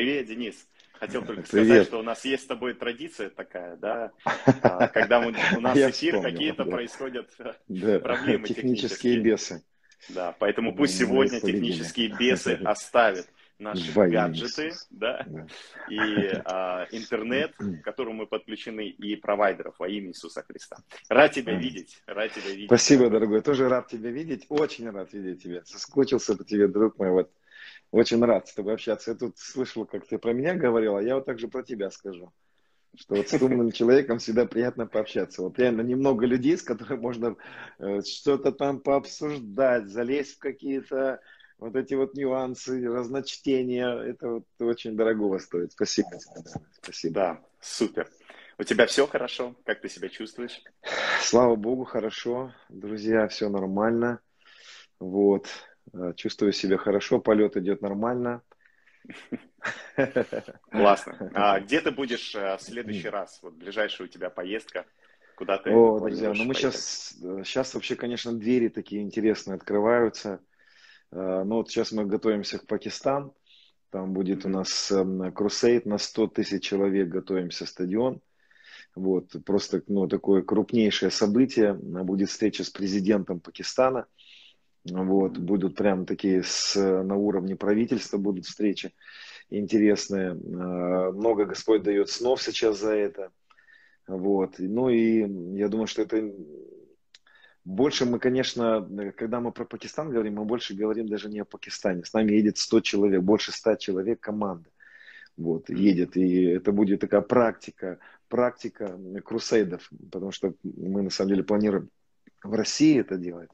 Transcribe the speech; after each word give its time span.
Привет, 0.00 0.28
Денис. 0.28 0.66
Хотел 0.98 1.22
только 1.22 1.42
Привет. 1.42 1.66
сказать, 1.66 1.86
что 1.88 1.98
у 1.98 2.02
нас 2.02 2.24
есть 2.24 2.44
с 2.44 2.46
тобой 2.46 2.72
традиция 2.72 3.28
такая, 3.28 3.76
да, 3.76 4.12
а, 4.62 4.88
когда 4.88 5.20
мы, 5.20 5.34
у 5.58 5.60
нас 5.60 5.76
эфир 5.76 6.22
какие-то 6.22 6.64
да. 6.64 6.70
происходят 6.70 7.28
да. 7.68 7.98
проблемы 8.00 8.48
технические. 8.48 8.54
технические 8.54 9.20
бесы. 9.20 9.64
Да, 10.08 10.34
поэтому 10.38 10.74
пусть 10.74 10.96
сегодня 10.96 11.38
технические 11.38 12.08
бесы 12.18 12.58
оставят 12.64 13.28
наши 13.58 13.92
Во 13.92 14.08
гаджеты, 14.08 14.72
да, 14.88 15.22
да, 15.26 15.46
и 15.90 16.32
а, 16.46 16.86
интернет, 16.92 17.54
к 17.56 17.82
которому 17.82 18.20
мы 18.20 18.26
подключены, 18.26 18.88
и 18.88 19.16
провайдеров 19.16 19.78
во 19.78 19.86
имя 19.86 20.08
Иисуса 20.08 20.42
Христа. 20.42 20.78
Рад 21.10 21.32
тебя 21.32 21.52
видеть, 21.56 22.02
рад 22.06 22.32
тебя 22.32 22.52
видеть. 22.52 22.68
Спасибо, 22.68 23.10
дорогой, 23.10 23.42
тоже 23.42 23.68
рад 23.68 23.88
тебя 23.88 24.08
видеть, 24.08 24.46
очень 24.48 24.88
рад 24.88 25.12
видеть 25.12 25.42
тебя. 25.42 25.62
Соскучился 25.66 26.38
по 26.38 26.44
тебе, 26.44 26.68
друг 26.68 26.98
мой, 26.98 27.10
вот 27.10 27.30
очень 27.90 28.24
рад 28.24 28.48
с 28.48 28.54
тобой 28.54 28.74
общаться. 28.74 29.12
Я 29.12 29.16
тут 29.16 29.38
слышал, 29.38 29.84
как 29.84 30.06
ты 30.06 30.18
про 30.18 30.32
меня 30.32 30.54
говорил, 30.54 30.96
а 30.96 31.02
я 31.02 31.16
вот 31.16 31.26
также 31.26 31.48
про 31.48 31.62
тебя 31.62 31.90
скажу. 31.90 32.32
Что 32.96 33.16
вот 33.16 33.28
с 33.28 33.40
умным 33.40 33.72
человеком 33.72 34.18
всегда 34.18 34.46
приятно 34.46 34.86
пообщаться. 34.86 35.42
Вот 35.42 35.58
реально 35.58 35.82
немного 35.82 36.26
людей, 36.26 36.56
с 36.56 36.62
которыми 36.62 37.00
можно 37.00 37.36
э, 37.78 38.02
что-то 38.02 38.52
там 38.52 38.80
пообсуждать, 38.80 39.88
залезть 39.88 40.36
в 40.36 40.38
какие-то 40.38 41.20
вот 41.58 41.76
эти 41.76 41.94
вот 41.94 42.14
нюансы, 42.14 42.82
разночтения, 42.88 43.88
это 43.90 44.28
вот 44.28 44.44
очень 44.60 44.96
дорогого 44.96 45.38
стоит. 45.38 45.72
Спасибо 45.72 46.10
тебе. 46.10 46.42
Спасибо. 46.82 47.14
Да, 47.14 47.40
супер. 47.60 48.08
У 48.58 48.62
тебя 48.62 48.86
все 48.86 49.06
хорошо? 49.06 49.54
Как 49.64 49.80
ты 49.80 49.88
себя 49.88 50.08
чувствуешь? 50.08 50.62
Слава 51.22 51.56
Богу, 51.56 51.84
хорошо. 51.84 52.52
Друзья, 52.68 53.28
все 53.28 53.48
нормально. 53.48 54.20
Вот. 54.98 55.46
Э, 55.92 56.12
чувствую 56.16 56.52
себя 56.52 56.76
хорошо, 56.76 57.20
полет 57.20 57.56
идет 57.56 57.82
нормально. 57.82 58.42
Классно. 60.70 61.30
А 61.34 61.60
где 61.60 61.80
ты 61.80 61.90
будешь 61.90 62.34
э, 62.34 62.56
в 62.56 62.62
следующий 62.62 63.08
раз? 63.08 63.40
Вот 63.42 63.54
ближайшая 63.54 64.06
у 64.06 64.10
тебя 64.10 64.30
поездка? 64.30 64.86
Куда 65.36 65.58
ты 65.58 65.70
О, 65.70 65.98
друзья, 65.98 66.32
ну 66.34 66.44
мы 66.44 66.54
сейчас, 66.54 67.16
сейчас 67.44 67.74
вообще, 67.74 67.96
конечно, 67.96 68.32
двери 68.32 68.68
такие 68.68 69.02
интересные 69.02 69.54
открываются. 69.54 70.40
Э, 71.10 71.42
ну 71.44 71.56
вот 71.56 71.70
сейчас 71.70 71.92
мы 71.92 72.04
готовимся 72.04 72.58
к 72.58 72.66
Пакистан. 72.66 73.32
Там 73.90 74.12
будет 74.12 74.44
у 74.44 74.48
нас 74.48 74.92
крусейд 75.34 75.84
на 75.84 75.98
100 75.98 76.28
тысяч 76.28 76.62
человек, 76.62 77.08
готовимся 77.08 77.66
стадион. 77.66 78.20
Вот, 78.94 79.34
просто 79.44 79.82
ну, 79.88 80.06
такое 80.06 80.42
крупнейшее 80.42 81.10
событие. 81.10 81.74
Будет 81.74 82.28
встреча 82.28 82.62
с 82.62 82.70
президентом 82.70 83.40
Пакистана. 83.40 84.06
Вот, 84.84 85.36
будут 85.36 85.74
прям 85.74 86.06
такие 86.06 86.42
с, 86.42 86.74
на 86.76 87.14
уровне 87.14 87.54
правительства 87.54 88.16
будут 88.16 88.46
встречи 88.46 88.92
интересные. 89.50 90.30
А, 90.30 91.12
много 91.12 91.44
Господь 91.44 91.82
дает 91.82 92.08
снов 92.08 92.42
сейчас 92.42 92.80
за 92.80 92.94
это. 92.94 93.30
Вот. 94.06 94.54
Ну 94.58 94.88
и 94.88 95.58
я 95.58 95.68
думаю, 95.68 95.86
что 95.86 96.02
это 96.02 96.32
больше 97.64 98.06
мы, 98.06 98.18
конечно, 98.18 98.88
когда 99.16 99.40
мы 99.40 99.52
про 99.52 99.64
Пакистан 99.64 100.10
говорим, 100.10 100.36
мы 100.36 100.44
больше 100.44 100.74
говорим 100.74 101.06
даже 101.08 101.28
не 101.28 101.40
о 101.40 101.44
Пакистане. 101.44 102.04
С 102.04 102.12
нами 102.12 102.32
едет 102.32 102.56
100 102.58 102.80
человек, 102.80 103.22
больше 103.22 103.52
100 103.52 103.76
человек 103.76 104.20
команда. 104.20 104.70
Вот, 105.36 105.68
едет. 105.68 106.16
И 106.16 106.44
это 106.44 106.72
будет 106.72 107.00
такая 107.00 107.20
практика, 107.20 107.98
практика 108.28 108.98
крусейдов, 109.24 109.90
потому 110.10 110.32
что 110.32 110.54
мы 110.62 111.02
на 111.02 111.10
самом 111.10 111.30
деле 111.30 111.44
планируем 111.44 111.90
в 112.42 112.54
России 112.54 112.98
это 112.98 113.16
делать. 113.16 113.50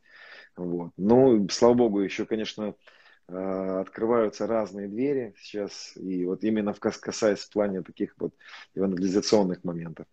Вот. 0.57 0.93
Ну, 0.97 1.49
слава 1.51 1.75
богу, 1.75 2.01
еще, 2.01 2.25
конечно, 2.25 2.75
э, 3.29 3.81
открываются 3.81 4.47
разные 4.47 4.89
двери 4.89 5.35
сейчас, 5.39 5.93
и 5.97 6.25
вот 6.25 6.45
именно 6.45 6.73
в 6.73 6.81
касаясь 6.81 7.41
в 7.41 7.53
плане 7.53 7.83
таких 7.83 8.15
вот 8.19 8.35
евангелизационных 8.75 9.65
моментов. 9.65 10.07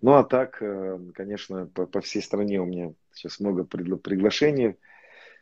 Ну, 0.00 0.14
а 0.14 0.24
так, 0.24 0.62
э, 0.62 0.98
конечно, 1.14 1.66
по, 1.66 1.86
по 1.86 2.00
всей 2.00 2.22
стране 2.22 2.60
у 2.60 2.66
меня 2.66 2.94
сейчас 3.12 3.40
много 3.40 3.64
приглашений. 3.64 4.76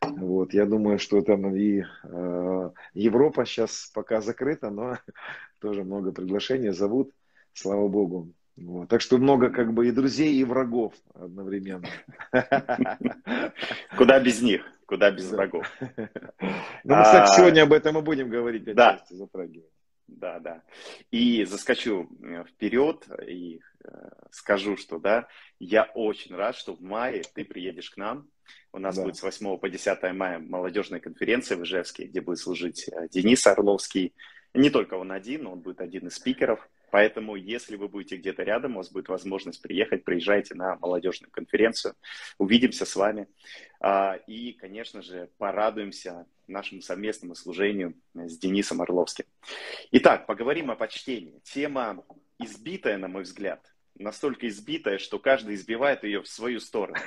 Вот, 0.01 0.55
я 0.55 0.67
думаю, 0.67 0.99
что 0.99 1.21
там 1.23 1.55
и 1.55 1.83
э, 1.83 2.71
Европа 2.95 3.45
сейчас 3.45 3.91
пока 3.95 4.21
закрыта, 4.21 4.71
но 4.71 4.99
тоже 5.61 5.85
много 5.85 6.13
приглашений 6.13 6.71
зовут, 6.71 7.13
слава 7.53 7.89
богу. 7.89 8.33
Вот. 8.61 8.89
Так 8.89 9.01
что 9.01 9.19
много 9.19 9.51
как 9.51 9.73
бы 9.73 9.89
и 9.89 9.93
друзей, 9.93 10.35
и 10.35 10.45
врагов 10.45 10.95
одновременно. 11.15 11.89
Куда 13.97 14.19
без 14.21 14.43
них? 14.43 14.65
Куда 14.87 15.11
без 15.11 15.31
врагов? 15.31 15.71
Ну, 16.85 16.95
мы, 16.97 17.03
кстати, 17.03 17.37
сегодня 17.37 17.63
об 17.63 17.73
этом 17.73 17.99
и 17.99 18.03
будем 18.03 18.29
говорить, 18.31 18.65
да. 18.65 19.05
затрагивать. 19.11 19.71
Да, 20.07 20.39
да. 20.39 20.63
И 21.11 21.45
заскочу 21.45 22.09
э, 22.23 22.45
вперед 22.45 23.07
и 23.27 23.61
э, 23.85 23.89
скажу, 24.31 24.79
что 24.79 24.99
да, 24.99 25.29
я 25.59 25.85
очень 25.95 26.35
рад, 26.35 26.57
что 26.57 26.75
в 26.75 26.81
мае 26.81 27.23
ты 27.35 27.45
приедешь 27.45 27.91
к 27.91 27.99
нам. 27.99 28.27
У 28.73 28.79
нас 28.79 28.97
да. 28.97 29.03
будет 29.03 29.17
с 29.17 29.23
8 29.23 29.59
по 29.59 29.69
10 29.69 30.03
мая 30.15 30.39
молодежная 30.39 31.01
конференция 31.01 31.59
в 31.59 31.65
Ижевске, 31.65 32.07
где 32.07 32.23
будет 32.23 32.39
служить 32.39 32.89
э, 32.89 33.09
Денис 33.11 33.47
Орловский. 33.47 34.15
Не 34.55 34.71
только 34.71 34.95
он 34.95 35.13
один, 35.13 35.47
он 35.47 35.61
будет 35.61 35.83
один 35.83 36.07
из 36.07 36.15
спикеров. 36.15 36.67
Поэтому, 36.91 37.37
если 37.37 37.77
вы 37.77 37.89
будете 37.89 38.17
где-то 38.17 38.43
рядом, 38.43 38.75
у 38.75 38.77
вас 38.79 38.91
будет 38.91 39.09
возможность 39.09 39.61
приехать, 39.61 40.05
приезжайте 40.05 40.55
на 40.55 40.77
молодежную 40.77 41.31
конференцию, 41.31 41.95
увидимся 42.39 42.85
с 42.85 42.97
вами. 42.97 43.29
А, 43.81 44.19
и, 44.27 44.53
конечно 44.53 45.03
же, 45.03 45.29
порадуемся 45.39 46.27
нашему 46.47 46.81
совместному 46.81 47.35
служению 47.35 47.95
с 48.15 48.39
Денисом 48.39 48.81
Орловским. 48.81 49.27
Итак, 49.93 50.27
поговорим 50.27 50.71
о 50.71 50.77
почтении. 50.77 51.41
Тема 51.45 52.05
избитая, 52.39 52.99
на 52.99 53.09
мой 53.09 53.25
взгляд, 53.25 53.61
настолько 53.99 54.49
избитая, 54.49 54.99
что 54.99 55.19
каждый 55.19 55.55
избивает 55.55 56.05
ее 56.05 56.23
в 56.23 56.29
свою 56.29 56.61
сторону. 56.61 56.99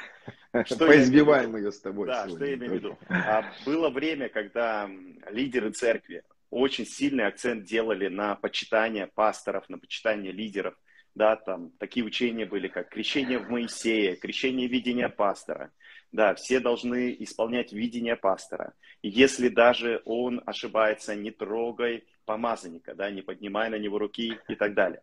Что 0.65 0.85
Поизбиваем 0.85 1.55
ее 1.55 1.71
с 1.71 1.79
тобой. 1.79 2.07
Да, 2.07 2.27
что 2.27 2.43
я 2.43 2.55
имею 2.55 2.71
в 2.71 2.75
виду. 2.75 2.97
А, 3.07 3.53
было 3.65 3.89
время, 3.89 4.27
когда 4.27 4.89
лидеры 5.29 5.71
церкви 5.71 6.23
очень 6.51 6.85
сильный 6.85 7.25
акцент 7.25 7.63
делали 7.63 8.07
на 8.07 8.35
почитание 8.35 9.07
пасторов, 9.07 9.67
на 9.69 9.79
почитание 9.79 10.31
лидеров. 10.31 10.75
Да, 11.15 11.35
там 11.35 11.71
такие 11.79 12.05
учения 12.05 12.45
были, 12.45 12.67
как 12.67 12.89
крещение 12.89 13.39
в 13.39 13.49
Моисее, 13.49 14.15
крещение 14.15 14.67
видения 14.67 15.09
пастора. 15.09 15.71
Да, 16.11 16.35
все 16.35 16.59
должны 16.59 17.15
исполнять 17.19 17.71
видение 17.73 18.15
пастора. 18.15 18.73
И 19.01 19.09
если 19.09 19.47
даже 19.47 20.01
он 20.05 20.41
ошибается, 20.45 21.15
не 21.15 21.31
трогай 21.31 22.05
помазанника, 22.25 22.95
да, 22.95 23.09
не 23.09 23.21
поднимай 23.21 23.69
на 23.69 23.77
него 23.79 23.97
руки 23.97 24.37
и 24.47 24.55
так 24.55 24.73
далее. 24.73 25.01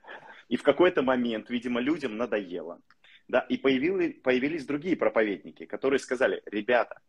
И 0.49 0.57
в 0.57 0.63
какой-то 0.63 1.03
момент, 1.03 1.51
видимо, 1.51 1.81
людям 1.81 2.17
надоело. 2.17 2.81
Да, 3.27 3.41
и 3.41 3.59
появились, 3.59 4.21
появились 4.23 4.65
другие 4.65 4.97
проповедники, 4.97 5.67
которые 5.67 5.99
сказали, 5.99 6.43
ребята, 6.47 7.01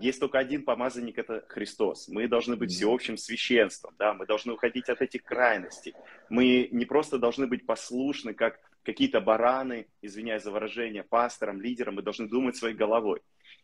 есть 0.00 0.20
только 0.20 0.38
один 0.38 0.64
помазанник, 0.64 1.18
это 1.18 1.44
Христос. 1.48 2.08
Мы 2.08 2.28
должны 2.28 2.56
быть 2.56 2.70
всеобщим 2.72 3.16
священством, 3.16 3.94
да, 3.98 4.14
мы 4.14 4.26
должны 4.26 4.52
уходить 4.52 4.88
от 4.88 5.02
этих 5.02 5.24
крайностей. 5.24 5.94
Мы 6.28 6.68
не 6.70 6.84
просто 6.84 7.18
должны 7.18 7.46
быть 7.46 7.66
послушны, 7.66 8.32
как 8.32 8.60
какие-то 8.86 9.20
бараны, 9.20 9.88
извиняюсь 10.00 10.44
за 10.44 10.52
выражение, 10.52 11.02
пасторам, 11.02 11.60
лидерам, 11.60 11.96
мы 11.96 12.02
должны 12.02 12.28
думать 12.28 12.56
своей 12.56 12.76
головой. 12.76 13.20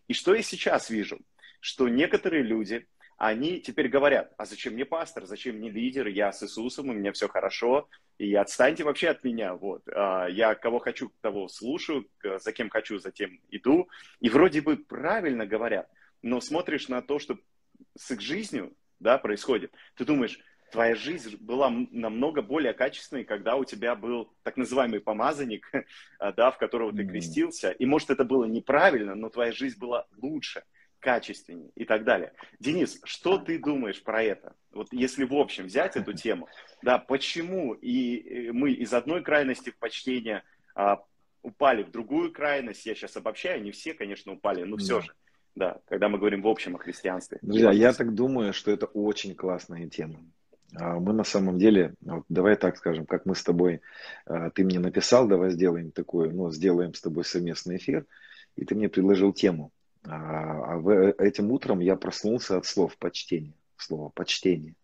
И 0.08 0.14
что 0.14 0.34
я 0.34 0.42
сейчас 0.42 0.90
вижу? 0.90 1.20
Что 1.60 1.88
некоторые 1.88 2.42
люди, 2.42 2.86
они 3.22 3.60
теперь 3.60 3.87
говорят, 3.87 4.33
а 4.37 4.47
зачем 4.47 4.72
мне 4.72 4.84
пастор, 4.84 5.27
зачем 5.27 5.55
мне 5.55 5.71
лидер, 5.71 6.09
я 6.09 6.33
с 6.33 6.43
Иисусом, 6.43 6.88
у 6.88 6.93
меня 6.93 7.12
все 7.12 7.28
хорошо, 7.28 7.88
и 8.19 8.34
отстаньте 8.34 8.83
вообще 8.83 9.10
от 9.10 9.22
меня, 9.22 9.55
вот. 9.55 9.84
А, 9.94 10.27
я 10.27 10.56
кого 10.56 10.81
хочу, 10.81 11.12
того 11.21 11.47
слушаю, 11.47 12.09
за 12.21 12.50
кем 12.50 12.69
хочу, 12.69 12.99
за 12.99 13.12
тем 13.12 13.38
иду. 13.49 13.88
И 14.19 14.28
вроде 14.28 14.61
бы 14.61 14.77
правильно 14.77 15.47
говорят, 15.47 15.88
но 16.21 16.41
смотришь 16.41 16.88
на 16.88 17.00
то, 17.00 17.21
что 17.21 17.38
с 17.97 18.11
их 18.11 18.21
жизнью, 18.21 18.72
да, 18.99 19.19
происходит, 19.19 19.72
ты 19.94 20.05
думаешь, 20.05 20.41
твоя 20.72 20.97
жизнь 20.97 21.37
была 21.38 21.71
намного 21.71 22.43
более 22.43 22.72
качественной, 22.72 23.23
когда 23.23 23.55
у 23.55 23.64
тебя 23.64 23.94
был 23.94 24.32
так 24.43 24.56
называемый 24.56 24.99
помазанник, 24.99 25.70
да, 26.19 26.50
в 26.50 26.58
которого 26.58 26.93
ты 26.93 27.06
крестился. 27.06 27.70
И 27.70 27.87
может 27.87 28.11
это 28.11 28.25
было 28.25 28.46
неправильно, 28.46 29.14
но 29.14 29.29
твоя 29.29 29.52
жизнь 29.52 29.79
была 29.79 30.08
лучше 30.20 30.64
качественнее 31.02 31.70
и 31.75 31.84
так 31.84 32.04
далее. 32.04 32.32
Денис, 32.60 33.00
что 33.04 33.37
ты 33.37 33.58
думаешь 33.58 34.02
про 34.02 34.22
это? 34.22 34.54
Вот 34.70 34.88
если 34.93 35.25
в 35.25 35.34
общем 35.34 35.66
взять 35.66 35.96
эту 35.96 36.12
тему, 36.25 36.49
да, 36.82 36.99
почему 36.99 37.75
и 37.75 38.50
мы 38.52 38.72
из 38.72 38.94
одной 38.94 39.22
крайности 39.22 39.70
в 39.70 39.78
почтение 39.78 40.43
а, 40.75 41.02
упали 41.43 41.82
в 41.82 41.90
другую 41.90 42.32
крайность, 42.32 42.87
я 42.87 42.94
сейчас 42.94 43.16
обобщаю, 43.16 43.62
не 43.62 43.72
все, 43.72 43.94
конечно, 43.94 44.32
упали, 44.32 44.62
но 44.62 44.76
все 44.76 45.00
же, 45.00 45.12
да, 45.54 45.81
когда 45.87 46.08
мы 46.08 46.19
говорим 46.19 46.43
в 46.43 46.49
общем 46.49 46.76
о 46.76 46.78
христианстве. 46.78 47.38
Друзья, 47.43 47.72
я 47.72 47.93
так 47.93 48.14
думаю, 48.14 48.52
что 48.52 48.70
это 48.70 48.87
очень 48.87 49.34
классная 49.34 49.88
тема. 49.88 50.20
А, 50.75 50.98
мы 51.00 51.12
на 51.12 51.25
самом 51.25 51.58
деле, 51.58 51.94
вот 52.00 52.25
давай 52.28 52.56
так 52.56 52.76
скажем, 52.76 53.06
как 53.06 53.26
мы 53.26 53.34
с 53.34 53.43
тобой, 53.43 53.81
а, 54.25 54.50
ты 54.50 54.64
мне 54.64 54.78
написал, 54.78 55.26
давай 55.26 55.50
сделаем 55.50 55.90
такой, 55.90 56.32
ну, 56.32 56.50
сделаем 56.52 56.94
с 56.94 57.00
тобой 57.00 57.25
совместный 57.25 57.76
эфир, 57.76 58.06
и 58.56 58.64
ты 58.64 58.75
мне 58.75 58.88
предложил 58.88 59.32
тему. 59.32 59.72
А, 60.04 60.76
а 60.76 61.14
этим 61.19 61.50
утром 61.50 61.81
я 61.81 61.96
проснулся 61.96 62.56
от 62.56 62.66
слов 62.66 62.96
почтения, 62.99 63.54
слова 63.76 64.10
почтение. 64.10 64.75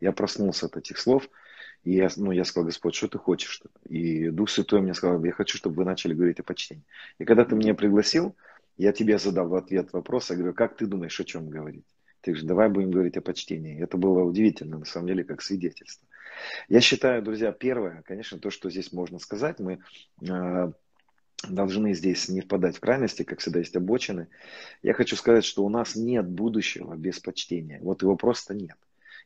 Я 0.00 0.12
проснулся 0.12 0.66
от 0.66 0.76
этих 0.76 0.98
слов, 0.98 1.28
И 1.82 1.94
я, 1.94 2.08
ну, 2.16 2.30
я 2.30 2.44
сказал, 2.44 2.66
Господь, 2.66 2.94
что 2.94 3.08
ты 3.08 3.18
хочешь? 3.18 3.60
И 3.88 4.30
Дух 4.30 4.50
Святой 4.50 4.80
мне 4.80 4.94
сказал, 4.94 5.22
я 5.24 5.32
хочу, 5.32 5.56
чтобы 5.56 5.76
вы 5.76 5.84
начали 5.84 6.14
говорить 6.14 6.40
о 6.40 6.44
почтении. 6.44 6.84
И 7.18 7.24
когда 7.24 7.44
ты 7.44 7.56
меня 7.56 7.74
пригласил, 7.74 8.36
я 8.76 8.92
тебе 8.92 9.18
задал 9.18 9.48
в 9.48 9.54
ответ 9.54 9.92
вопрос, 9.92 10.30
я 10.30 10.36
говорю, 10.36 10.54
как 10.54 10.76
ты 10.76 10.86
думаешь, 10.86 11.18
о 11.18 11.24
чем 11.24 11.50
говорить? 11.50 11.86
Ты 12.20 12.30
говоришь, 12.30 12.46
давай 12.46 12.68
будем 12.68 12.90
говорить 12.90 13.16
о 13.16 13.20
почтении. 13.20 13.82
Это 13.82 13.96
было 13.96 14.22
удивительно, 14.22 14.78
на 14.78 14.84
самом 14.84 15.08
деле, 15.08 15.24
как 15.24 15.42
свидетельство. 15.42 16.06
Я 16.68 16.80
считаю, 16.80 17.22
друзья, 17.22 17.50
первое, 17.52 18.02
конечно, 18.02 18.38
то, 18.38 18.50
что 18.50 18.70
здесь 18.70 18.92
можно 18.92 19.18
сказать, 19.18 19.58
мы 19.58 19.80
э, 20.20 20.72
должны 21.46 21.94
здесь 21.94 22.28
не 22.28 22.40
впадать 22.40 22.76
в 22.76 22.80
крайности, 22.80 23.22
как 23.22 23.40
всегда 23.40 23.60
есть 23.60 23.76
обочины. 23.76 24.28
Я 24.82 24.94
хочу 24.94 25.16
сказать, 25.16 25.44
что 25.44 25.64
у 25.64 25.68
нас 25.68 25.94
нет 25.94 26.28
будущего 26.28 26.94
без 26.96 27.20
почтения. 27.20 27.78
Вот 27.82 28.02
его 28.02 28.16
просто 28.16 28.54
нет. 28.54 28.76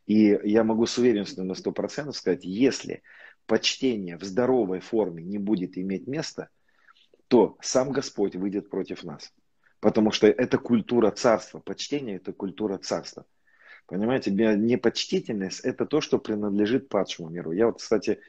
И 0.06 0.38
я 0.44 0.64
могу 0.64 0.86
с 0.86 0.98
уверенностью 0.98 1.44
на 1.44 1.52
100% 1.52 2.12
сказать, 2.12 2.44
если 2.44 3.02
почтение 3.46 4.18
в 4.18 4.24
здоровой 4.24 4.80
форме 4.80 5.22
не 5.22 5.38
будет 5.38 5.78
иметь 5.78 6.06
места, 6.06 6.48
то 7.28 7.56
сам 7.60 7.92
Господь 7.92 8.36
выйдет 8.36 8.68
против 8.68 9.04
нас. 9.04 9.32
Потому 9.80 10.10
что 10.10 10.26
это 10.26 10.58
культура 10.58 11.10
царства. 11.10 11.60
Почтение– 11.60 12.16
это 12.16 12.32
культура 12.32 12.78
царства. 12.78 13.26
Понимаете, 13.86 14.30
непочтительность– 14.30 15.60
это 15.64 15.86
то, 15.86 16.00
что 16.00 16.18
принадлежит 16.18 16.88
падшему 16.88 17.30
миру. 17.30 17.52
Я 17.52 17.66
вот, 17.66 17.78
кстати, 17.78 18.20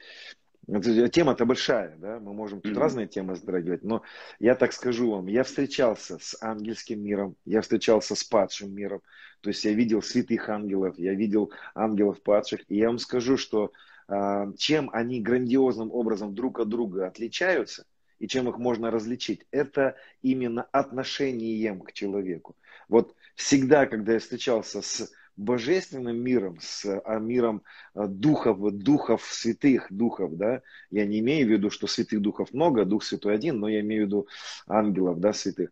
Тема-то 0.66 1.44
большая, 1.44 1.96
да, 1.98 2.18
мы 2.20 2.32
можем 2.32 2.60
тут 2.60 2.72
mm-hmm. 2.72 2.78
разные 2.78 3.06
темы 3.06 3.36
затрагивать, 3.36 3.82
но 3.82 4.02
я 4.38 4.54
так 4.54 4.72
скажу 4.72 5.10
вам, 5.10 5.26
я 5.26 5.44
встречался 5.44 6.18
с 6.18 6.36
ангельским 6.40 7.02
миром, 7.02 7.36
я 7.44 7.60
встречался 7.60 8.14
с 8.14 8.24
падшим 8.24 8.74
миром, 8.74 9.02
то 9.40 9.50
есть 9.50 9.64
я 9.64 9.72
видел 9.72 10.00
святых 10.00 10.48
ангелов, 10.48 10.98
я 10.98 11.14
видел 11.14 11.52
ангелов 11.74 12.22
падших, 12.22 12.60
и 12.68 12.76
я 12.76 12.88
вам 12.88 12.98
скажу, 12.98 13.36
что 13.36 13.72
э, 14.08 14.52
чем 14.56 14.88
они 14.92 15.20
грандиозным 15.20 15.92
образом 15.92 16.34
друг 16.34 16.60
от 16.60 16.68
друга 16.68 17.06
отличаются, 17.06 17.84
и 18.18 18.26
чем 18.26 18.48
их 18.48 18.56
можно 18.56 18.90
различить, 18.90 19.46
это 19.50 19.96
именно 20.22 20.62
отношением 20.72 21.80
к 21.80 21.92
человеку. 21.92 22.56
Вот 22.88 23.14
всегда, 23.34 23.86
когда 23.86 24.14
я 24.14 24.18
встречался 24.18 24.80
с 24.80 25.12
божественным 25.36 26.16
миром, 26.16 26.58
с 26.60 26.84
а, 26.84 27.18
миром 27.18 27.62
а, 27.94 28.06
духов, 28.06 28.58
духов 28.72 29.22
святых 29.24 29.86
духов, 29.90 30.36
да, 30.36 30.62
я 30.90 31.06
не 31.06 31.20
имею 31.20 31.46
в 31.46 31.50
виду, 31.50 31.70
что 31.70 31.86
святых 31.86 32.20
духов 32.20 32.52
много, 32.52 32.84
Дух 32.84 33.04
Святой 33.04 33.34
один, 33.34 33.58
но 33.58 33.68
я 33.68 33.80
имею 33.80 34.04
в 34.04 34.06
виду 34.06 34.28
ангелов, 34.66 35.20
да, 35.20 35.32
святых. 35.32 35.70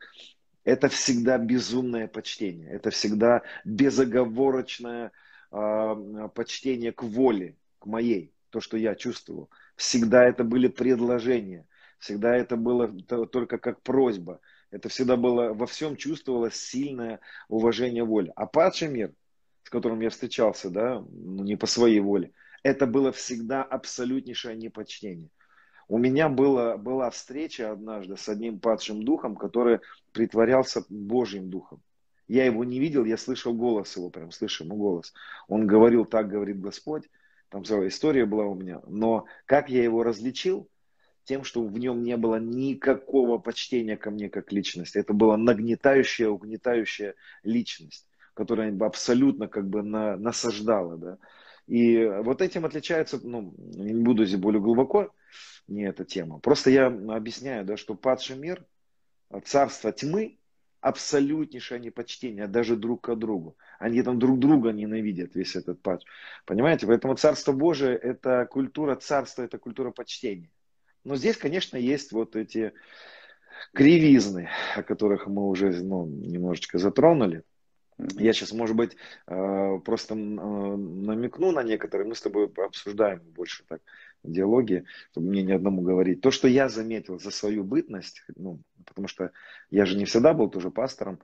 Это 0.65 0.89
всегда 0.89 1.39
безумное 1.39 2.09
почтение, 2.09 2.71
это 2.71 2.91
всегда 2.91 3.43
безоговорочное 3.65 5.13
э, 5.51 6.29
почтение 6.35 6.93
к 6.93 7.03
воле, 7.03 7.57
к 7.79 7.87
моей, 7.87 8.33
то, 8.51 8.61
что 8.61 8.77
я 8.77 8.95
чувствовал. 8.95 9.51
Всегда 9.77 10.25
это 10.25 10.45
были 10.45 10.69
предложения, 10.69 11.67
всегда 11.99 12.37
это 12.37 12.57
было 12.57 12.89
только 13.27 13.59
как 13.59 13.83
просьба. 13.83 14.41
Это 14.71 14.89
всегда 14.89 15.17
было, 15.17 15.53
во 15.53 15.67
всем 15.67 15.97
чувствовалось 15.97 16.55
сильное 16.55 17.21
уважение 17.49 18.05
воли. 18.05 18.33
А 18.37 18.47
падший 18.47 18.89
мир, 18.89 19.13
которым 19.73 20.01
я 20.01 20.11
встречался, 20.11 20.69
да, 20.69 21.03
ну, 21.11 21.43
не 21.43 21.57
по 21.57 21.67
своей 21.67 22.01
воле, 22.01 22.33
это 22.63 22.87
было 22.87 23.11
всегда 23.11 23.63
абсолютнейшее 23.63 24.55
непочтение. 24.55 25.31
У 25.89 25.97
меня 25.97 26.29
было, 26.29 26.77
была 26.77 27.09
встреча 27.11 27.73
однажды 27.73 28.19
с 28.19 28.29
одним 28.29 28.61
падшим 28.61 29.03
духом, 29.03 29.35
который 29.35 29.81
притворялся 30.13 30.85
Божьим 30.91 31.49
духом. 31.49 31.83
Я 32.29 32.45
его 32.45 32.65
не 32.65 32.81
видел, 32.81 33.07
я 33.07 33.17
слышал 33.17 33.55
голос 33.55 33.97
его, 33.97 34.11
прям 34.11 34.31
слышал 34.31 34.67
ему 34.67 34.77
голос. 34.77 35.15
Он 35.49 35.67
говорил, 35.67 36.05
так 36.05 36.29
говорит 36.29 36.61
Господь, 36.61 37.09
там 37.49 37.65
целая 37.65 37.89
история 37.89 38.27
была 38.27 38.45
у 38.45 38.55
меня. 38.55 38.83
Но 38.87 39.25
как 39.47 39.71
я 39.71 39.83
его 39.83 40.03
различил? 40.03 40.69
Тем, 41.25 41.45
что 41.45 41.65
в 41.65 41.79
нем 41.79 42.03
не 42.03 42.17
было 42.19 42.37
никакого 42.37 43.39
почтения 43.39 43.97
ко 43.97 44.11
мне 44.11 44.29
как 44.29 44.53
личности. 44.53 44.99
Это 44.99 45.15
была 45.15 45.37
нагнетающая, 45.39 46.29
угнетающая 46.29 47.15
личность 47.43 48.07
которая 48.43 48.77
абсолютно 48.81 49.47
как 49.47 49.69
бы 49.69 49.83
на, 49.83 50.17
насаждала, 50.17 50.97
да. 50.97 51.19
И 51.69 52.05
вот 52.25 52.43
этим 52.43 52.65
отличается, 52.65 53.21
ну, 53.23 53.55
не 53.57 53.95
буду 53.95 54.25
здесь 54.25 54.41
более 54.41 54.61
глубоко, 54.61 55.15
не 55.69 55.85
эта 55.85 56.05
тема. 56.05 56.41
Просто 56.41 56.71
я 56.71 56.87
объясняю, 56.87 57.65
да, 57.65 57.77
что 57.77 57.95
падший 57.95 58.37
мир, 58.37 58.67
царство 59.45 59.93
тьмы, 59.93 60.39
абсолютнейшее 60.81 61.79
непочтение, 61.79 62.49
даже 62.49 62.75
друг 62.75 63.03
к 63.03 63.15
другу. 63.15 63.57
Они 63.79 64.03
там 64.03 64.19
друг 64.19 64.41
друга 64.41 64.73
ненавидят, 64.73 65.37
весь 65.37 65.55
этот 65.55 65.81
падж. 65.81 66.03
Понимаете? 66.45 66.89
Поэтому 66.89 67.15
Царство 67.15 67.53
Божие– 67.53 67.97
это 68.03 68.47
культура 68.51 68.97
царства, 68.97 69.43
это 69.43 69.59
культура 69.59 69.93
почтения. 69.93 70.51
Но 71.05 71.15
здесь, 71.15 71.37
конечно, 71.37 71.77
есть 71.77 72.11
вот 72.11 72.35
эти 72.35 72.73
кривизны, 73.73 74.51
о 74.75 74.83
которых 74.83 75.29
мы 75.29 75.49
уже 75.49 75.71
ну, 75.83 76.07
немножечко 76.07 76.79
затронули. 76.79 77.45
Я 77.99 78.33
сейчас, 78.33 78.53
может 78.53 78.75
быть, 78.75 78.97
э, 79.27 79.79
просто 79.85 80.15
э, 80.15 80.17
намекну 80.17 81.53
на 81.53 81.63
некоторые, 81.63 82.09
мы 82.09 82.15
с 82.15 82.23
тобой 82.23 82.51
обсуждаем 82.57 83.21
больше 83.21 83.65
так 83.69 83.81
в 84.23 84.31
диалоге, 84.31 84.85
чтобы 85.11 85.29
мне 85.29 85.43
ни 85.43 85.53
одному 85.53 85.83
говорить. 85.83 86.21
То, 86.21 86.31
что 86.31 86.49
я 86.49 86.69
заметил 86.69 87.19
за 87.19 87.31
свою 87.31 87.65
бытность, 87.65 88.23
ну, 88.37 88.61
потому 88.87 89.09
что 89.09 89.31
я 89.71 89.85
же 89.85 89.97
не 89.97 90.05
всегда 90.05 90.33
был 90.33 90.49
тоже 90.49 90.71
пастором, 90.71 91.21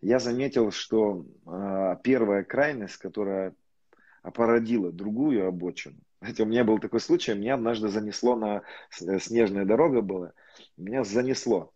я 0.00 0.18
заметил, 0.18 0.70
что 0.70 1.24
э, 1.46 1.96
первая 2.02 2.44
крайность, 2.44 2.96
которая 2.96 3.54
породила 4.34 4.92
другую 4.92 5.46
обочину, 5.46 5.96
Хотя 6.20 6.42
у 6.42 6.46
меня 6.46 6.64
был 6.64 6.78
такой 6.78 7.00
случай, 7.00 7.34
меня 7.34 7.54
однажды 7.54 7.88
занесло 7.88 8.34
на 8.34 8.62
снежная 8.90 9.64
дорога 9.64 10.02
была, 10.02 10.32
меня 10.76 11.04
занесло. 11.04 11.72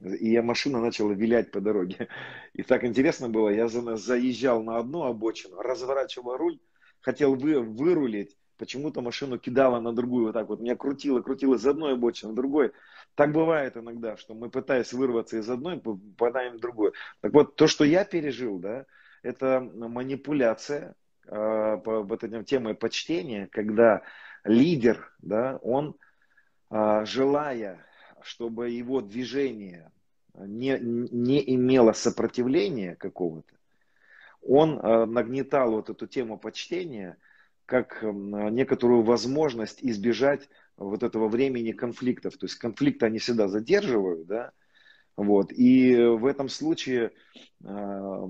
И 0.00 0.30
я 0.30 0.42
машина 0.42 0.80
начала 0.80 1.12
вилять 1.12 1.50
по 1.50 1.60
дороге. 1.60 2.08
И 2.52 2.62
так 2.62 2.84
интересно 2.84 3.28
было, 3.28 3.48
я 3.48 3.68
заезжал 3.68 4.62
на 4.62 4.78
одну 4.78 5.04
обочину, 5.04 5.60
разворачивал 5.60 6.36
руль, 6.36 6.58
хотел 7.00 7.34
вы, 7.34 7.60
вырулить, 7.60 8.36
почему-то 8.58 9.00
машину 9.00 9.38
кидала 9.38 9.80
на 9.80 9.92
другую, 9.92 10.26
вот 10.26 10.32
так 10.32 10.48
вот, 10.48 10.60
меня 10.60 10.76
крутило, 10.76 11.20
крутило 11.20 11.56
с 11.56 11.66
одной 11.66 11.94
обочины 11.94 12.30
на 12.30 12.36
другой. 12.36 12.72
Так 13.14 13.32
бывает 13.32 13.76
иногда, 13.76 14.16
что 14.16 14.34
мы 14.34 14.50
пытаясь 14.50 14.92
вырваться 14.92 15.38
из 15.38 15.48
одной, 15.48 15.78
попадаем 15.78 16.56
в 16.56 16.60
другую. 16.60 16.92
Так 17.20 17.32
вот, 17.32 17.56
то, 17.56 17.66
что 17.66 17.84
я 17.84 18.04
пережил, 18.04 18.58
да, 18.58 18.86
это 19.22 19.60
манипуляция 19.60 20.94
э, 21.26 21.30
по 21.84 22.02
вот 22.02 22.24
этим 22.24 22.44
темой 22.44 22.74
почтения, 22.74 23.48
когда 23.50 24.02
лидер, 24.42 25.12
да, 25.20 25.58
он, 25.62 25.96
э, 26.70 27.04
желая 27.06 27.86
чтобы 28.24 28.70
его 28.70 29.00
движение 29.00 29.90
не, 30.34 30.78
не 30.80 31.54
имело 31.54 31.92
сопротивления 31.92 32.96
какого-то, 32.96 33.54
он 34.42 34.78
э, 34.78 35.04
нагнетал 35.06 35.72
вот 35.72 35.90
эту 35.90 36.06
тему 36.06 36.38
почтения 36.38 37.16
как 37.66 38.02
некоторую 38.02 39.02
возможность 39.02 39.78
избежать 39.80 40.50
вот 40.76 41.02
этого 41.02 41.28
времени 41.28 41.72
конфликтов. 41.72 42.36
То 42.36 42.44
есть 42.44 42.56
конфликты 42.56 43.06
они 43.06 43.18
всегда 43.18 43.48
задерживают, 43.48 44.26
да, 44.26 44.52
вот. 45.16 45.52
И 45.52 45.96
в 45.96 46.26
этом 46.26 46.48
случае, 46.48 47.12
э, 47.62 48.26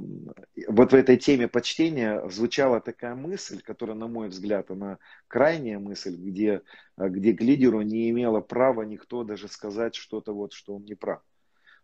вот 0.68 0.92
в 0.92 0.94
этой 0.94 1.16
теме 1.16 1.48
почтения 1.48 2.28
звучала 2.28 2.80
такая 2.80 3.14
мысль, 3.14 3.62
которая, 3.62 3.96
на 3.96 4.06
мой 4.06 4.28
взгляд, 4.28 4.70
она 4.70 4.98
крайняя 5.28 5.78
мысль, 5.78 6.16
где, 6.16 6.62
где 6.96 7.32
к 7.32 7.40
лидеру 7.40 7.80
не 7.82 8.10
имело 8.10 8.40
права 8.40 8.82
никто 8.82 9.24
даже 9.24 9.48
сказать 9.48 9.94
что-то 9.94 10.34
вот, 10.34 10.52
что 10.52 10.74
он 10.76 10.84
не 10.84 10.94
прав. 10.94 11.22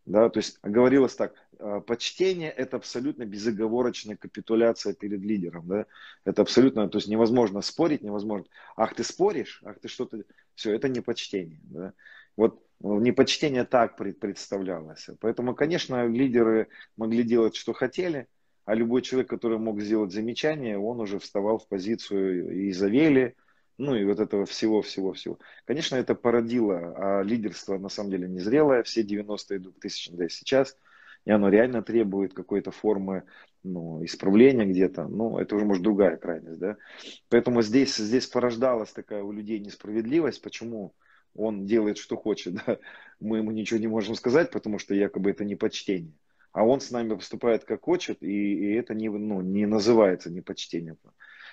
Да, 0.07 0.29
то 0.31 0.39
есть 0.39 0.59
говорилось 0.63 1.15
так, 1.15 1.35
э, 1.59 1.81
почтение 1.87 2.51
это 2.51 2.79
абсолютно 2.79 3.27
безоговорочная 3.27 4.17
капитуляция 4.17 4.95
перед 4.95 5.21
лидером. 5.21 5.69
Да? 5.69 5.87
Это 6.25 6.43
абсолютно, 6.43 6.89
то 6.89 6.99
есть 6.99 7.09
невозможно 7.09 7.61
спорить, 7.61 8.03
невозможно. 8.03 8.47
Ах, 8.77 8.95
ты 8.95 9.05
споришь, 9.05 9.61
ах, 9.65 9.79
ты 9.79 9.89
что-то, 9.89 10.25
все, 10.55 10.75
это 10.75 10.89
не 10.89 11.01
почтение. 11.01 11.61
Да? 11.65 11.93
Вот 12.37 12.63
непочтение 12.81 13.65
так 13.65 13.97
представлялось. 13.97 15.09
Поэтому, 15.21 15.55
конечно, 15.55 16.07
лидеры 16.07 16.69
могли 16.97 17.23
делать, 17.23 17.55
что 17.55 17.73
хотели, 17.73 18.27
а 18.65 18.75
любой 18.75 19.03
человек, 19.03 19.29
который 19.29 19.59
мог 19.59 19.81
сделать 19.81 20.13
замечание, 20.13 20.79
он 20.79 21.01
уже 21.01 21.19
вставал 21.19 21.59
в 21.59 21.69
позицию 21.69 22.71
Изавели, 22.71 23.37
ну 23.79 23.95
и 23.95 24.05
вот 24.05 24.21
этого 24.21 24.47
всего-всего-всего. 24.47 25.39
Конечно, 25.65 25.97
это 25.97 26.15
породило, 26.15 26.95
а 26.97 27.23
лидерство 27.23 27.79
на 27.79 27.89
самом 27.89 28.11
деле 28.11 28.29
незрелое, 28.29 28.83
все 28.83 29.03
90-е 29.03 29.57
и 29.57 29.59
2000 29.59 30.13
да 30.13 30.27
и 30.27 30.29
сейчас, 30.29 30.77
и 31.25 31.31
оно 31.31 31.49
реально 31.49 31.83
требует 31.83 32.35
какой-то 32.35 32.71
формы 32.71 33.25
ну, 33.63 34.05
исправления 34.05 34.65
где-то, 34.67 35.07
ну, 35.09 35.39
это 35.39 35.57
уже, 35.57 35.65
может, 35.65 35.83
другая 35.83 36.17
крайность, 36.17 36.59
да. 36.59 36.77
Поэтому 37.29 37.63
здесь, 37.63 37.97
здесь 37.97 38.27
порождалась 38.27 38.93
такая 38.93 39.23
у 39.23 39.33
людей 39.33 39.59
несправедливость, 39.59 40.43
почему 40.43 40.95
он 41.35 41.67
делает, 41.67 41.99
что 41.99 42.17
хочет, 42.17 42.55
да, 42.67 42.79
мы 43.21 43.39
ему 43.39 43.51
ничего 43.51 43.81
не 43.81 43.89
можем 43.89 44.15
сказать, 44.15 44.51
потому 44.51 44.79
что 44.79 44.95
якобы 44.95 45.31
это 45.31 45.45
не 45.45 45.57
почтение. 45.57 46.13
А 46.53 46.65
он 46.65 46.81
с 46.81 46.91
нами 46.91 47.15
поступает 47.15 47.65
как 47.65 47.83
хочет, 47.83 48.23
и, 48.23 48.55
и 48.55 48.75
это 48.75 48.95
не, 48.95 49.09
ну, 49.09 49.41
не 49.41 49.67
называется 49.67 50.31
непочтением. 50.31 50.99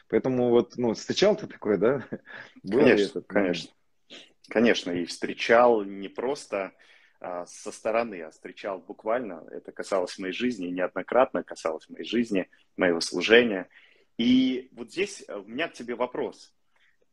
Поэтому 0.10 0.50
вот, 0.50 0.78
ну, 0.78 0.94
встречал 0.94 1.36
ты 1.36 1.48
такое, 1.48 1.78
да? 1.78 2.08
Было 2.64 2.82
конечно, 2.82 3.20
это? 3.20 3.28
конечно. 3.28 3.72
Конечно, 4.50 4.92
и 4.92 5.06
встречал 5.06 5.84
не 5.84 6.08
просто 6.08 6.74
а, 7.20 7.46
со 7.46 7.72
стороны, 7.72 8.22
а 8.22 8.32
встречал 8.32 8.80
буквально. 8.80 9.44
Это 9.52 9.72
касалось 9.72 10.18
моей 10.18 10.34
жизни, 10.34 10.68
неоднократно 10.68 11.44
касалось 11.44 11.90
моей 11.90 12.06
жизни, 12.06 12.50
моего 12.78 13.02
служения. 13.02 13.68
И 14.18 14.70
вот 14.72 14.92
здесь 14.92 15.26
у 15.28 15.44
меня 15.44 15.68
к 15.68 15.74
тебе 15.74 15.96
вопрос. 15.96 16.54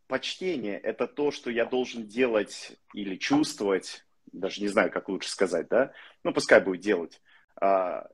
Почтение– 0.07 0.79
это 0.83 1.07
то, 1.07 1.31
что 1.31 1.51
я 1.51 1.65
должен 1.65 2.07
делать 2.07 2.77
или 2.93 3.17
чувствовать, 3.17 4.05
даже 4.33 4.61
не 4.61 4.69
знаю, 4.69 4.91
как 4.91 5.09
лучше 5.09 5.31
сказать, 5.31 5.69
да? 5.69 5.93
Ну, 6.25 6.33
пускай 6.33 6.61
будет 6.61 6.83
делать 6.83 7.23
а, 7.57 8.09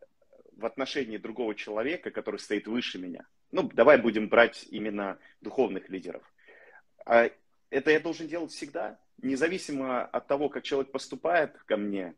в 0.56 0.66
отношении 0.66 1.16
другого 1.16 1.54
человека, 1.54 2.10
который 2.10 2.38
стоит 2.38 2.68
выше 2.68 2.98
меня. 2.98 3.26
Ну, 3.50 3.68
давай 3.72 3.98
будем 3.98 4.28
брать 4.28 4.66
именно 4.70 5.18
духовных 5.40 5.88
лидеров. 5.88 6.22
А 7.04 7.30
это 7.70 7.90
я 7.90 7.98
должен 7.98 8.28
делать 8.28 8.52
всегда, 8.52 8.98
независимо 9.22 10.04
от 10.04 10.28
того, 10.28 10.48
как 10.48 10.62
человек 10.62 10.92
поступает 10.92 11.56
ко 11.64 11.76
мне, 11.76 12.14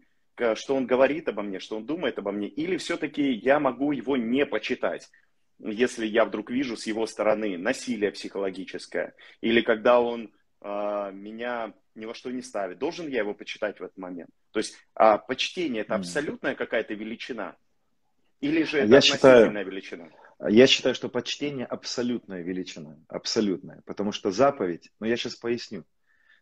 что 0.55 0.75
он 0.75 0.87
говорит 0.87 1.29
обо 1.29 1.43
мне, 1.43 1.61
что 1.61 1.76
он 1.76 1.87
думает 1.87 2.19
обо 2.19 2.33
мне, 2.33 2.49
или 2.49 2.76
все-таки 2.76 3.33
я 3.33 3.61
могу 3.61 3.93
его 3.93 4.17
не 4.17 4.45
почитать, 4.45 5.11
если 5.71 6.07
я 6.07 6.25
вдруг 6.25 6.50
вижу 6.50 6.76
с 6.76 6.87
его 6.87 7.07
стороны 7.07 7.57
насилие 7.57 8.11
психологическое, 8.11 9.14
или 9.40 9.61
когда 9.61 10.00
он 10.00 10.33
э, 10.61 11.11
меня 11.12 11.75
ни 11.95 12.04
во 12.07 12.14
что 12.14 12.31
не 12.31 12.42
ставит, 12.42 12.78
должен 12.78 13.09
я 13.09 13.21
его 13.21 13.35
почитать 13.35 13.78
в 13.78 13.83
этот 13.83 13.97
момент. 13.97 14.31
То 14.50 14.59
есть 14.59 14.76
а 14.95 15.19
почтение 15.19 15.83
это 15.83 15.95
абсолютная 15.95 16.54
какая-то 16.54 16.95
величина, 16.95 17.57
или 18.40 18.64
же 18.64 18.78
это 18.78 18.90
я 18.90 18.99
относительная 18.99 19.42
считаю, 19.47 19.66
величина? 19.66 20.09
Я 20.49 20.66
считаю, 20.66 20.95
что 20.95 21.09
почтение 21.09 21.64
абсолютная 21.64 22.42
величина, 22.42 22.99
абсолютная, 23.09 23.83
потому 23.87 24.11
что 24.11 24.33
заповедь, 24.33 24.90
но 24.99 25.07
я 25.07 25.16
сейчас 25.16 25.37
поясню, 25.37 25.85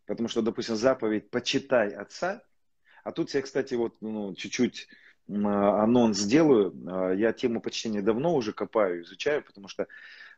потому 0.07 0.29
что, 0.29 0.41
допустим, 0.41 0.77
заповедь 0.77 1.31
«почитай 1.31 1.91
отца», 1.91 2.43
а 3.05 3.12
тут 3.12 3.33
я, 3.35 3.43
кстати, 3.43 3.75
вот 3.75 3.97
ну, 4.00 4.35
чуть-чуть 4.35 4.89
анонс 5.33 6.19
сделаю, 6.19 6.75
а, 6.87 7.13
я 7.13 7.33
тему 7.33 7.61
почтения 7.61 8.03
давно 8.03 8.35
уже 8.35 8.53
копаю, 8.53 9.03
изучаю, 9.03 9.43
потому 9.45 9.69
что, 9.69 9.87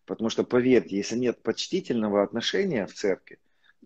потому 0.05 0.31
что 0.31 0.45
поверьте, 0.45 0.97
если 0.97 1.17
нет 1.17 1.43
почтительного 1.43 2.23
отношения 2.23 2.87
в 2.87 2.93
церкви, 2.93 3.39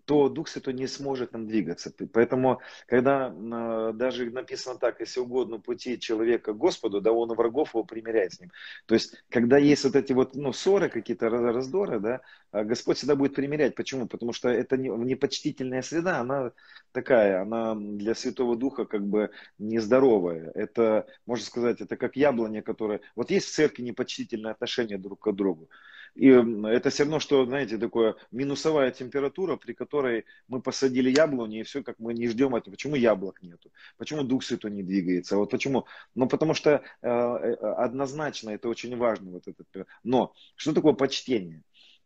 то 0.05 0.29
Дух 0.29 0.47
Святой 0.47 0.73
не 0.73 0.87
сможет 0.87 1.33
нам 1.33 1.47
двигаться. 1.47 1.93
Поэтому, 2.13 2.61
когда 2.87 3.29
э, 3.29 3.91
даже 3.93 4.29
написано 4.31 4.77
так, 4.77 4.99
если 4.99 5.19
угодно 5.19 5.59
пути 5.59 5.99
человека 5.99 6.53
Господу, 6.53 7.01
да 7.01 7.11
он 7.11 7.29
врагов 7.33 7.73
его 7.73 7.83
примиряет 7.83 8.33
с 8.33 8.39
ним. 8.39 8.51
То 8.85 8.95
есть, 8.95 9.15
когда 9.29 9.57
есть 9.57 9.83
вот 9.83 9.95
эти 9.95 10.13
вот 10.13 10.35
ну, 10.35 10.53
ссоры, 10.53 10.89
какие-то 10.89 11.29
раздоры, 11.29 11.99
да, 11.99 12.21
а 12.51 12.63
Господь 12.63 12.97
всегда 12.97 13.15
будет 13.15 13.35
примирять. 13.35 13.75
Почему? 13.75 14.07
Потому 14.07 14.33
что 14.33 14.49
это 14.49 14.77
не, 14.77 14.89
непочтительная 14.89 15.81
среда, 15.81 16.19
она 16.19 16.51
такая, 16.91 17.41
она 17.41 17.75
для 17.75 18.15
Святого 18.15 18.55
Духа 18.55 18.85
как 18.85 19.05
бы 19.05 19.31
нездоровая. 19.57 20.51
Это, 20.55 21.05
можно 21.25 21.45
сказать, 21.45 21.81
это 21.81 21.97
как 21.97 22.15
яблоня, 22.15 22.61
которое... 22.61 23.01
Вот 23.15 23.31
есть 23.31 23.47
в 23.47 23.53
церкви 23.53 23.83
непочтительное 23.83 24.51
отношение 24.51 24.97
друг 24.97 25.19
к 25.19 25.31
другу. 25.31 25.69
И 26.17 26.29
это 26.29 26.89
все 26.89 27.03
равно, 27.03 27.19
что, 27.19 27.45
знаете, 27.45 27.77
такое 27.77 28.15
минусовая 28.31 28.89
температура, 28.89 29.55
при 29.55 29.73
которой 29.73 30.25
мы 30.47 30.61
посадили 30.63 31.11
яблони, 31.11 31.59
и 31.59 31.63
все, 31.63 31.83
как 31.83 31.99
мы 31.99 32.15
не 32.15 32.27
ждем 32.27 32.55
это. 32.55 32.71
Почему 32.71 32.95
яблок 32.95 33.43
нету? 33.43 33.71
Почему 33.97 34.23
Дух 34.23 34.43
Святой 34.43 34.71
не 34.71 34.81
двигается? 34.81 35.37
Вот 35.37 35.51
почему? 35.51 35.85
Ну, 36.15 36.27
потому 36.27 36.55
что 36.55 36.81
э, 37.03 37.07
э 37.07 37.53
однозначно 37.77 38.49
это 38.49 38.67
очень 38.67 38.97
важно. 38.97 39.29
Вот 39.29 39.47
этот. 39.47 39.87
Но 40.03 40.33
что 40.55 40.73
такое 40.73 40.93
почтение? 40.93 41.63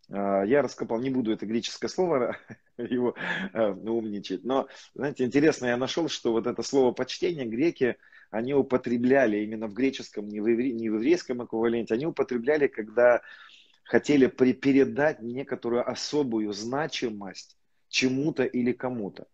Э, 0.09 0.43
я 0.45 0.61
раскопал, 0.61 0.99
не 0.99 1.09
буду 1.09 1.31
это 1.31 1.45
греческое 1.45 1.89
слово 1.89 2.37
его 2.77 3.15
э, 3.53 3.71
умничать, 3.71 4.43
но, 4.43 4.67
знаете, 4.93 5.23
интересно, 5.23 5.67
я 5.67 5.77
нашел, 5.77 6.09
что 6.09 6.33
вот 6.33 6.47
это 6.47 6.61
слово 6.63 6.91
почтение 6.91 7.45
греки, 7.45 7.95
они 8.29 8.53
употребляли 8.53 9.37
именно 9.37 9.67
в 9.67 9.73
греческом, 9.73 10.27
не 10.27 10.41
в, 10.41 10.47
еврейском 10.47 11.43
эквиваленте, 11.45 11.93
они 11.93 12.05
употребляли, 12.05 12.67
когда 12.67 13.21
хотели 13.91 14.27
при, 14.27 14.53
передать 14.53 15.21
некоторую 15.21 15.85
особую 15.85 16.53
значимость 16.53 17.57
чему-то 17.89 18.45
или 18.45 18.71
кому-то. 18.71 19.27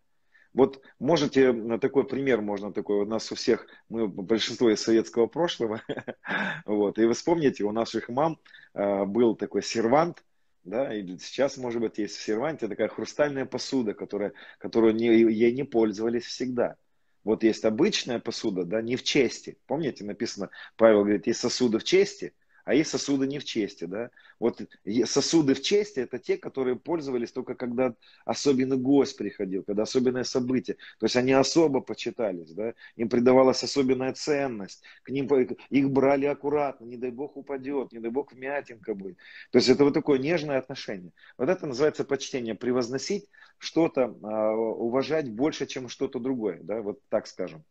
Вот 0.52 0.82
можете, 0.98 1.54
такой 1.78 2.08
пример 2.08 2.42
можно 2.42 2.74
такой, 2.74 3.04
у 3.04 3.06
нас 3.06 3.32
у 3.32 3.36
всех, 3.36 3.68
мы 3.88 4.08
большинство 4.08 4.72
из 4.72 4.82
советского 4.82 5.28
прошлого, 5.28 5.84
вот, 6.66 6.98
и 6.98 7.06
вы 7.06 7.14
вспомните, 7.14 7.66
у 7.66 7.72
наших 7.72 8.10
мам 8.10 8.40
э, 8.74 9.06
был 9.06 9.36
такой 9.36 9.62
сервант, 9.62 10.24
да, 10.64 10.92
и 10.92 11.06
сейчас, 11.20 11.58
может 11.58 11.80
быть, 11.80 12.00
есть 12.00 12.16
в 12.16 12.24
серванте 12.24 12.68
такая 12.68 12.88
хрустальная 12.88 13.46
посуда, 13.46 13.94
которая, 13.94 14.34
которую 14.58 14.96
не, 14.96 15.06
ей 15.06 15.52
не 15.52 15.66
пользовались 15.66 16.26
всегда. 16.26 16.78
Вот 17.24 17.44
есть 17.44 17.64
обычная 17.64 18.18
посуда, 18.18 18.64
да, 18.64 18.82
не 18.82 18.96
в 18.96 19.04
чести. 19.04 19.60
Помните, 19.68 20.04
написано, 20.04 20.50
Павел 20.78 21.02
говорит, 21.02 21.28
есть 21.28 21.42
сосуды 21.42 21.78
в 21.78 21.84
чести, 21.84 22.34
а 22.68 22.74
есть 22.74 22.90
сосуды 22.90 23.28
не 23.28 23.40
в 23.40 23.46
чести, 23.46 23.86
да. 23.86 24.10
Вот 24.40 24.62
сосуды 25.06 25.54
в 25.54 25.62
чести 25.62 26.02
это 26.02 26.20
те, 26.20 26.36
которые 26.36 26.76
пользовались 26.76 27.32
только 27.32 27.56
когда 27.56 27.96
особенный 28.26 28.76
гость 28.76 29.16
приходил, 29.16 29.64
когда 29.64 29.84
особенное 29.84 30.26
событие. 30.26 30.76
То 31.00 31.06
есть 31.06 31.16
они 31.16 31.32
особо 31.32 31.80
почитались, 31.80 32.52
да, 32.52 32.74
им 32.98 33.08
придавалась 33.08 33.64
особенная 33.64 34.12
ценность, 34.12 34.84
к 35.04 35.10
ним 35.12 35.28
их 35.70 35.90
брали 35.92 36.26
аккуратно, 36.26 36.84
не 36.84 36.98
дай 36.98 37.10
бог 37.10 37.38
упадет, 37.38 37.94
не 37.94 38.00
дай 38.00 38.12
бог 38.12 38.34
вмятинка 38.34 38.94
будет. 38.94 39.16
То 39.52 39.60
есть 39.60 39.70
это 39.70 39.86
вот 39.86 39.94
такое 39.94 40.20
нежное 40.20 40.58
отношение. 40.58 41.14
Вот 41.38 41.48
это 41.48 41.68
называется 41.68 42.04
почтение, 42.04 42.54
превозносить 42.54 43.30
что-то, 43.60 44.14
а, 44.24 44.52
уважать 44.52 45.32
больше, 45.32 45.68
чем 45.68 45.88
что-то 45.88 46.20
другое, 46.20 46.60
да, 46.64 46.82
вот 46.82 47.00
так 47.08 47.28
скажем. 47.28 47.64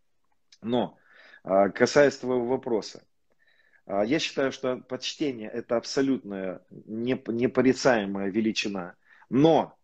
Но 0.62 0.96
а, 1.44 1.68
касаясь 1.68 2.16
твоего 2.16 2.46
вопроса, 2.46 3.02
я 3.86 4.18
считаю, 4.18 4.52
что 4.52 4.78
почтение 4.78 5.48
это 5.48 5.76
абсолютная 5.76 6.62
непорицаемая 6.70 8.30
величина. 8.30 8.96
Но 9.30 9.76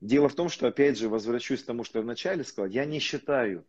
дело 0.00 0.28
в 0.28 0.34
том, 0.34 0.48
что, 0.48 0.66
опять 0.66 0.98
же, 0.98 1.08
возвращусь 1.08 1.62
к 1.62 1.66
тому, 1.66 1.84
что 1.84 1.98
я 1.98 2.02
вначале 2.02 2.44
сказал, 2.44 2.70
я 2.70 2.84
не 2.84 2.98
считаю, 2.98 3.66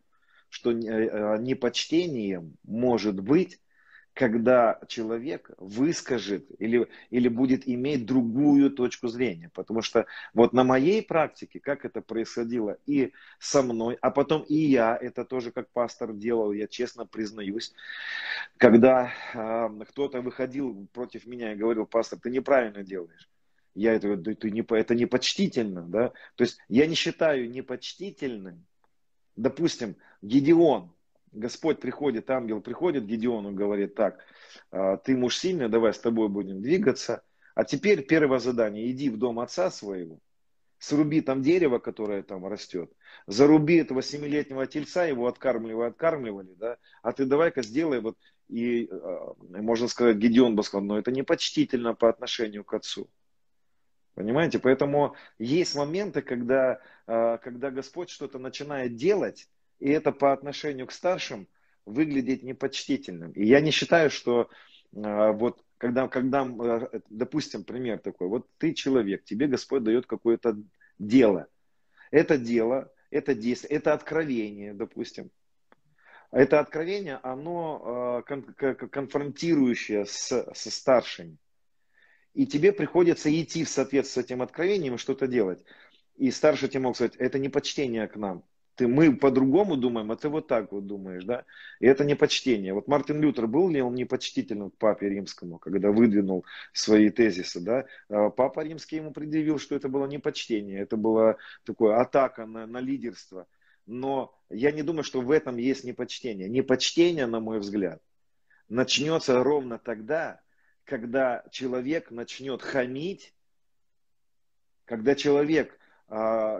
что 0.49 0.71
э, 0.71 0.75
э, 0.75 1.37
непочтением 1.39 2.57
может 2.63 3.19
быть 3.19 3.59
когда 4.13 4.79
человек 4.87 5.49
выскажет 5.57 6.45
или, 6.59 6.87
или 7.09 7.27
будет 7.27 7.67
иметь 7.67 8.05
другую 8.05 8.69
точку 8.69 9.07
зрения. 9.07 9.49
Потому 9.53 9.81
что 9.81 10.05
вот 10.33 10.53
на 10.53 10.63
моей 10.63 11.01
практике, 11.01 11.59
как 11.59 11.83
это 11.83 12.01
происходило 12.01 12.77
и 12.85 13.11
со 13.39 13.63
мной, 13.63 13.97
а 14.01 14.11
потом 14.11 14.43
и 14.43 14.55
я 14.55 14.95
это 14.95 15.25
тоже 15.25 15.51
как 15.51 15.69
пастор 15.71 16.13
делал, 16.13 16.51
я 16.51 16.67
честно 16.67 17.05
признаюсь, 17.05 17.73
когда 18.57 19.11
э, 19.33 19.69
кто-то 19.89 20.21
выходил 20.21 20.87
против 20.93 21.25
меня 21.25 21.53
и 21.53 21.57
говорил, 21.57 21.87
пастор, 21.87 22.19
ты 22.19 22.29
неправильно 22.29 22.83
делаешь. 22.83 23.29
Я 23.73 23.93
это, 23.93 24.15
ты 24.17 24.51
не, 24.51 24.63
это 24.69 24.93
непочтительно, 24.93 25.81
да? 25.81 26.09
То 26.35 26.43
есть 26.43 26.59
я 26.69 26.85
не 26.85 26.93
считаю 26.93 27.49
непочтительным, 27.49 28.63
допустим, 29.35 29.95
Гедеон, 30.21 30.93
Господь 31.33 31.79
приходит, 31.79 32.29
ангел 32.29 32.61
приходит 32.61 33.05
Гедеону, 33.05 33.51
говорит 33.51 33.95
так, 33.95 34.19
«А, 34.71 34.97
ты 34.97 35.17
муж 35.17 35.37
сильный, 35.37 35.67
давай 35.67 35.93
с 35.93 35.99
тобой 35.99 36.29
будем 36.29 36.61
двигаться. 36.61 37.23
А 37.55 37.63
теперь 37.63 38.05
первое 38.05 38.39
задание, 38.39 38.89
иди 38.91 39.09
в 39.09 39.17
дом 39.17 39.39
отца 39.39 39.69
своего, 39.69 40.19
сруби 40.79 41.21
там 41.21 41.41
дерево, 41.41 41.79
которое 41.79 42.23
там 42.23 42.45
растет, 42.45 42.91
заруби 43.27 43.77
этого 43.77 44.01
семилетнего 44.01 44.65
тельца, 44.67 45.05
его 45.05 45.27
откармливали, 45.27 45.89
откармливали, 45.89 46.53
да, 46.55 46.77
а 47.01 47.11
ты 47.13 47.25
давай-ка 47.25 47.61
сделай 47.61 47.99
вот, 47.99 48.17
и 48.47 48.89
а, 48.91 49.35
можно 49.39 49.87
сказать, 49.87 50.17
Гедеон 50.17 50.55
бы 50.55 50.63
сказал, 50.63 50.85
но 50.85 50.97
это 50.97 51.11
непочтительно 51.11 51.93
по 51.93 52.09
отношению 52.09 52.63
к 52.63 52.73
отцу. 52.73 53.09
Понимаете? 54.15 54.59
Поэтому 54.59 55.15
есть 55.39 55.75
моменты, 55.75 56.21
когда, 56.21 56.79
а, 57.07 57.37
когда 57.37 57.71
Господь 57.71 58.09
что-то 58.09 58.37
начинает 58.37 58.95
делать, 58.95 59.49
и 59.83 59.89
это 59.89 60.13
по 60.13 60.31
отношению 60.31 60.87
к 60.87 60.93
старшим 60.93 61.45
выглядит 61.85 62.41
непочтительным. 62.41 63.33
И 63.33 63.45
я 63.45 63.59
не 63.59 63.71
считаю, 63.71 64.09
что 64.09 64.49
э, 64.95 65.31
вот 65.33 65.61
когда, 65.77 66.07
когда, 66.07 66.47
э, 66.47 67.01
допустим, 67.09 67.65
пример 67.65 67.99
такой, 67.99 68.29
вот 68.29 68.47
ты 68.57 68.73
человек, 68.73 69.25
тебе 69.25 69.47
Господь 69.47 69.83
дает 69.83 70.05
какое-то 70.05 70.55
дело. 70.99 71.47
Это 72.11 72.37
дело, 72.37 72.93
это 73.09 73.35
действие, 73.35 73.77
это 73.77 73.91
откровение, 73.91 74.73
допустим. 74.73 75.31
Это 76.31 76.61
откровение, 76.61 77.19
оно 77.21 78.23
э, 78.25 78.87
конфронтирующее 78.87 80.05
с, 80.05 80.49
со 80.53 80.71
старшими. 80.71 81.37
И 82.33 82.47
тебе 82.47 82.71
приходится 82.71 83.29
идти 83.29 83.65
в 83.65 83.69
соответствии 83.69 84.21
с 84.21 84.25
этим 84.25 84.41
откровением 84.41 84.95
и 84.95 84.97
что-то 84.97 85.27
делать. 85.27 85.61
И 86.15 86.31
старший 86.31 86.69
тебе 86.69 86.83
мог 86.83 86.95
сказать, 86.95 87.17
это 87.17 87.37
не 87.37 87.49
почтение 87.49 88.07
к 88.07 88.15
нам. 88.15 88.45
Ты, 88.75 88.87
мы 88.87 89.15
по-другому 89.15 89.77
думаем, 89.77 90.11
а 90.11 90.15
ты 90.15 90.29
вот 90.29 90.47
так 90.47 90.71
вот 90.71 90.87
думаешь, 90.87 91.23
да? 91.25 91.45
И 91.79 91.85
это 91.85 92.03
не 92.03 92.15
почтение. 92.15 92.73
Вот 92.73 92.87
Мартин 92.87 93.21
Лютер 93.21 93.45
был 93.45 93.69
ли 93.69 93.81
он 93.81 93.93
непочтительным 93.93 94.71
к 94.71 94.77
папе 94.77 95.09
римскому, 95.09 95.59
когда 95.59 95.91
выдвинул 95.91 96.45
свои 96.71 97.09
тезисы, 97.09 97.59
да? 97.59 97.85
А 98.09 98.29
папа 98.29 98.61
римский 98.61 98.95
ему 98.95 99.11
предъявил, 99.11 99.59
что 99.59 99.75
это 99.75 99.89
было 99.89 100.07
непочтение, 100.07 100.79
это 100.79 100.97
была 100.97 101.37
такая 101.65 101.99
атака 101.99 102.45
на, 102.45 102.65
на 102.65 102.79
лидерство. 102.79 103.47
Но 103.85 104.35
я 104.49 104.71
не 104.71 104.81
думаю, 104.81 105.03
что 105.03 105.21
в 105.21 105.29
этом 105.29 105.57
есть 105.57 105.83
непочтение. 105.83 106.49
Непочтение, 106.49 107.27
на 107.27 107.39
мой 107.39 107.59
взгляд, 107.59 108.01
начнется 108.69 109.43
ровно 109.43 109.77
тогда, 109.77 110.41
когда 110.83 111.43
человек 111.51 112.09
начнет 112.09 112.61
хамить, 112.61 113.33
когда 114.85 115.15
человек 115.15 115.77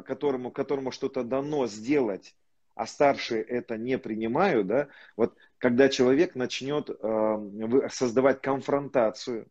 которому, 0.05 0.51
которому 0.51 0.91
что-то 0.91 1.23
дано 1.23 1.67
сделать, 1.67 2.35
а 2.75 2.87
старшие 2.87 3.43
это 3.43 3.77
не 3.77 3.97
принимают, 3.97 4.67
да, 4.67 4.87
вот 5.15 5.35
когда 5.59 5.89
человек 5.89 6.35
начнет 6.35 6.89
э, 6.89 7.89
создавать 7.89 8.41
конфронтацию, 8.41 9.47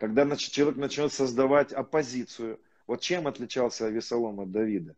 когда 0.00 0.24
человек 0.36 0.76
начнет 0.76 1.12
создавать 1.12 1.72
оппозицию. 1.74 2.58
Вот 2.86 3.02
чем 3.02 3.26
отличался 3.26 3.86
Авесолом 3.86 4.40
от 4.40 4.50
Давида? 4.50 4.96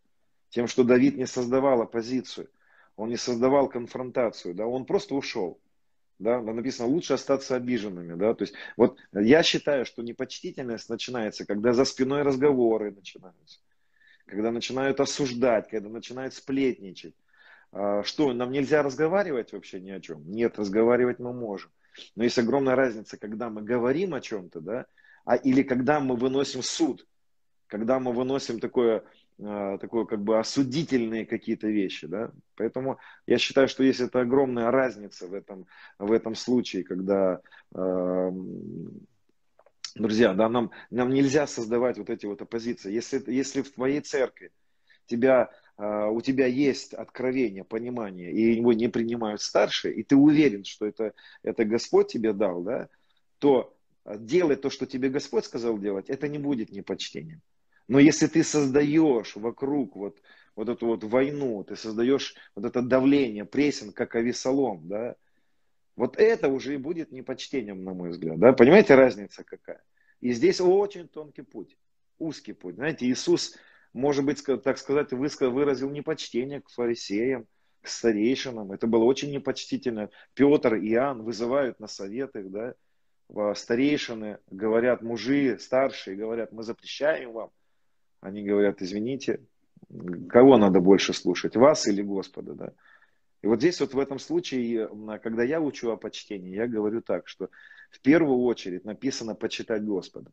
Тем, 0.50 0.68
что 0.68 0.84
Давид 0.84 1.16
не 1.16 1.26
создавал 1.26 1.82
оппозицию, 1.82 2.48
он 2.96 3.08
не 3.08 3.16
создавал 3.16 3.68
конфронтацию, 3.68 4.54
да, 4.54 4.64
он 4.64 4.84
просто 4.84 5.16
ушел. 5.16 5.58
Да, 6.18 6.40
написано, 6.40 6.88
лучше 6.88 7.14
остаться 7.14 7.56
обиженными. 7.56 8.14
Да? 8.14 8.34
То 8.34 8.42
есть, 8.42 8.54
вот 8.76 8.98
я 9.12 9.42
считаю, 9.42 9.84
что 9.84 10.02
непочтительность 10.02 10.88
начинается, 10.88 11.44
когда 11.44 11.72
за 11.72 11.84
спиной 11.84 12.22
разговоры 12.22 12.92
начинаются, 12.92 13.60
когда 14.26 14.52
начинают 14.52 15.00
осуждать, 15.00 15.68
когда 15.68 15.88
начинают 15.88 16.34
сплетничать. 16.34 17.14
А, 17.72 18.02
что, 18.04 18.32
нам 18.32 18.52
нельзя 18.52 18.82
разговаривать 18.82 19.52
вообще 19.52 19.80
ни 19.80 19.90
о 19.90 20.00
чем? 20.00 20.30
Нет, 20.30 20.58
разговаривать 20.58 21.18
мы 21.18 21.32
можем. 21.32 21.70
Но 22.14 22.24
есть 22.24 22.38
огромная 22.38 22.76
разница, 22.76 23.16
когда 23.16 23.50
мы 23.50 23.62
говорим 23.62 24.14
о 24.14 24.20
чем-то, 24.20 24.60
да, 24.60 24.86
а, 25.24 25.36
или 25.36 25.62
когда 25.62 26.00
мы 26.00 26.16
выносим 26.16 26.62
суд, 26.62 27.06
когда 27.66 27.98
мы 27.98 28.12
выносим 28.12 28.60
такое 28.60 29.04
такое 29.38 30.04
как 30.04 30.22
бы 30.22 30.38
осудительные 30.38 31.26
какие-то 31.26 31.66
вещи, 31.68 32.06
да. 32.06 32.30
Поэтому 32.56 32.98
я 33.26 33.38
считаю, 33.38 33.68
что 33.68 33.82
есть 33.82 34.00
это 34.00 34.20
огромная 34.20 34.70
разница 34.70 35.26
в 35.26 35.34
этом, 35.34 35.66
в 35.98 36.12
этом 36.12 36.34
случае, 36.34 36.84
когда, 36.84 37.40
э, 37.74 38.30
друзья, 39.94 40.34
да, 40.34 40.48
нам, 40.48 40.70
нам 40.90 41.10
нельзя 41.10 41.46
создавать 41.46 41.98
вот 41.98 42.10
эти 42.10 42.26
вот 42.26 42.42
оппозиции. 42.42 42.92
Если, 42.92 43.22
если 43.32 43.62
в 43.62 43.72
твоей 43.72 44.00
церкви 44.00 44.52
тебя, 45.06 45.50
э, 45.78 46.06
у 46.06 46.20
тебя 46.20 46.46
есть 46.46 46.94
откровение, 46.94 47.64
понимание, 47.64 48.30
и 48.30 48.54
его 48.54 48.72
не 48.72 48.88
принимают 48.88 49.40
старшие, 49.40 49.94
и 49.94 50.02
ты 50.02 50.14
уверен, 50.14 50.64
что 50.64 50.86
это, 50.86 51.14
это 51.42 51.64
Господь 51.64 52.08
тебе 52.12 52.32
дал, 52.32 52.62
да, 52.62 52.88
то 53.38 53.74
делай 54.04 54.56
то, 54.56 54.70
что 54.70 54.86
тебе 54.86 55.08
Господь 55.08 55.44
сказал 55.44 55.78
делать, 55.78 56.10
это 56.10 56.28
не 56.28 56.38
будет 56.38 56.70
непочтением. 56.70 57.40
Но 57.92 57.98
если 57.98 58.26
ты 58.26 58.42
создаешь 58.42 59.36
вокруг 59.36 59.96
вот, 59.96 60.18
вот 60.56 60.70
эту 60.70 60.86
вот 60.86 61.04
войну, 61.04 61.62
ты 61.62 61.76
создаешь 61.76 62.34
вот 62.56 62.64
это 62.64 62.80
давление, 62.80 63.44
прессинг, 63.44 63.94
как 63.94 64.14
Авесолом, 64.14 64.88
да, 64.88 65.14
вот 65.94 66.16
это 66.16 66.48
уже 66.48 66.72
и 66.72 66.78
будет 66.78 67.12
непочтением, 67.12 67.84
на 67.84 67.92
мой 67.92 68.08
взгляд. 68.08 68.38
Да? 68.38 68.54
Понимаете, 68.54 68.94
разница 68.94 69.44
какая? 69.44 69.82
И 70.22 70.32
здесь 70.32 70.58
очень 70.58 71.06
тонкий 71.06 71.42
путь, 71.42 71.76
узкий 72.18 72.54
путь. 72.54 72.76
Знаете, 72.76 73.04
Иисус, 73.06 73.58
может 73.92 74.24
быть, 74.24 74.42
так 74.42 74.78
сказать, 74.78 75.12
выразил 75.12 75.90
непочтение 75.90 76.62
к 76.62 76.70
фарисеям, 76.70 77.46
к 77.82 77.88
старейшинам. 77.88 78.72
Это 78.72 78.86
было 78.86 79.04
очень 79.04 79.30
непочтительно. 79.30 80.08
Петр 80.32 80.76
и 80.76 80.92
Иоанн 80.92 81.24
вызывают 81.24 81.78
на 81.78 81.88
советах, 81.88 82.46
да, 82.48 82.74
старейшины, 83.54 84.38
говорят, 84.50 85.02
мужи 85.02 85.58
старшие, 85.58 86.16
говорят, 86.16 86.52
мы 86.52 86.62
запрещаем 86.62 87.32
вам 87.32 87.50
они 88.22 88.44
говорят, 88.44 88.80
извините, 88.80 89.40
кого 90.30 90.56
надо 90.56 90.80
больше 90.80 91.12
слушать, 91.12 91.56
вас 91.56 91.86
или 91.88 92.02
Господа, 92.02 92.54
да? 92.54 92.72
И 93.42 93.48
вот 93.48 93.58
здесь 93.58 93.80
вот 93.80 93.92
в 93.92 93.98
этом 93.98 94.20
случае, 94.20 94.88
когда 95.20 95.42
я 95.42 95.60
учу 95.60 95.90
о 95.90 95.96
почтении, 95.96 96.54
я 96.54 96.68
говорю 96.68 97.02
так, 97.02 97.26
что 97.26 97.50
в 97.90 98.00
первую 98.00 98.38
очередь 98.42 98.84
написано 98.84 99.34
почитать 99.34 99.84
Господа. 99.84 100.30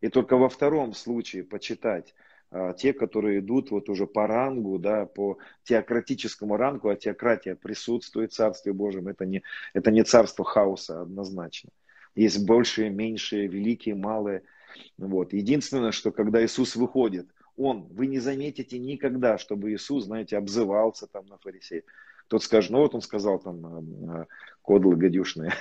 И 0.00 0.08
только 0.08 0.38
во 0.38 0.48
втором 0.48 0.94
случае 0.94 1.44
почитать 1.44 2.14
а, 2.50 2.72
те, 2.72 2.94
которые 2.94 3.40
идут 3.40 3.70
вот 3.70 3.90
уже 3.90 4.06
по 4.06 4.26
рангу, 4.26 4.78
да, 4.78 5.04
по 5.04 5.36
теократическому 5.64 6.56
рангу, 6.56 6.88
а 6.88 6.96
теократия 6.96 7.54
присутствует 7.54 8.32
в 8.32 8.36
Царстве 8.36 8.72
Божьем. 8.72 9.08
Это 9.08 9.26
не, 9.26 9.42
это 9.74 9.90
не 9.90 10.02
царство 10.02 10.42
хаоса 10.42 11.02
однозначно. 11.02 11.68
Есть 12.14 12.46
большие, 12.46 12.88
меньшие, 12.88 13.48
великие, 13.48 13.94
малые– 13.94 14.42
вот. 14.98 15.32
Единственное, 15.32 15.92
что 15.92 16.12
когда 16.12 16.44
Иисус 16.44 16.76
выходит, 16.76 17.28
он, 17.56 17.86
вы 17.90 18.06
не 18.06 18.18
заметите 18.18 18.78
никогда, 18.78 19.38
чтобы 19.38 19.72
Иисус, 19.72 20.04
знаете, 20.04 20.36
обзывался 20.36 21.06
там 21.06 21.26
на 21.26 21.38
фарисея. 21.38 21.82
Тот 22.28 22.42
скажет, 22.42 22.70
ну 22.70 22.78
вот 22.78 22.94
он 22.94 23.00
сказал 23.00 23.38
там 23.38 23.66
а, 23.66 24.20
а, 24.20 24.26
кодлы 24.62 24.96
гадюшные, 24.96 25.52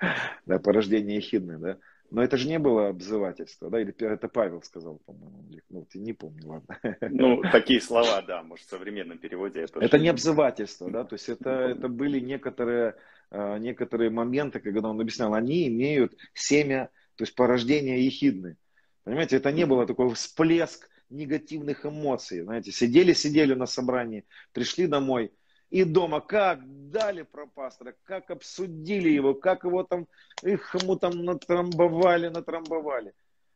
да, 0.46 0.58
порождение 0.58 1.16
ехидное, 1.16 1.58
да. 1.58 1.78
Но 2.10 2.22
это 2.22 2.36
же 2.36 2.48
не 2.48 2.58
было 2.58 2.88
обзывательство, 2.88 3.70
да, 3.70 3.80
или 3.80 3.92
это 3.98 4.28
Павел 4.28 4.62
сказал, 4.62 5.00
по-моему, 5.04 5.48
ну, 5.68 5.86
ты 5.90 5.98
не 5.98 6.12
помню, 6.12 6.46
ладно. 6.46 6.78
Ну, 7.10 7.42
такие 7.50 7.80
слова, 7.80 8.22
да, 8.22 8.42
может, 8.42 8.66
в 8.66 8.70
современном 8.70 9.18
переводе 9.18 9.62
это... 9.62 9.80
Это 9.80 9.98
не 9.98 10.08
обзывательство, 10.08 10.90
да, 10.90 11.04
то 11.04 11.14
есть 11.14 11.28
это, 11.28 11.50
это 11.50 11.88
были 11.88 12.20
некоторые, 12.20 12.94
а, 13.30 13.58
некоторые 13.58 14.10
моменты, 14.10 14.60
когда 14.60 14.90
он 14.90 15.00
объяснял, 15.00 15.34
они 15.34 15.66
имеют 15.68 16.14
семя 16.34 16.90
то 17.16 17.24
есть 17.24 17.34
порождение 17.34 18.04
ехидны. 18.04 18.56
Понимаете, 19.04 19.36
это 19.36 19.52
не 19.52 19.66
было 19.66 19.86
такой 19.86 20.12
всплеск 20.14 20.88
негативных 21.10 21.84
эмоций. 21.86 22.40
Знаете, 22.40 22.72
сидели-сидели 22.72 23.54
на 23.54 23.66
собрании, 23.66 24.24
пришли 24.52 24.86
домой, 24.86 25.32
и 25.70 25.84
дома 25.84 26.20
как 26.20 26.60
дали 26.90 27.22
про 27.22 27.46
пастора, 27.46 27.94
как 28.04 28.30
обсудили 28.30 29.08
его, 29.08 29.34
как 29.34 29.64
его 29.64 29.82
там, 29.82 30.06
их 30.42 30.74
ему 30.74 30.96
там 30.96 31.24
натрамбовали, 31.24 32.28
натрамбовали. 32.28 33.12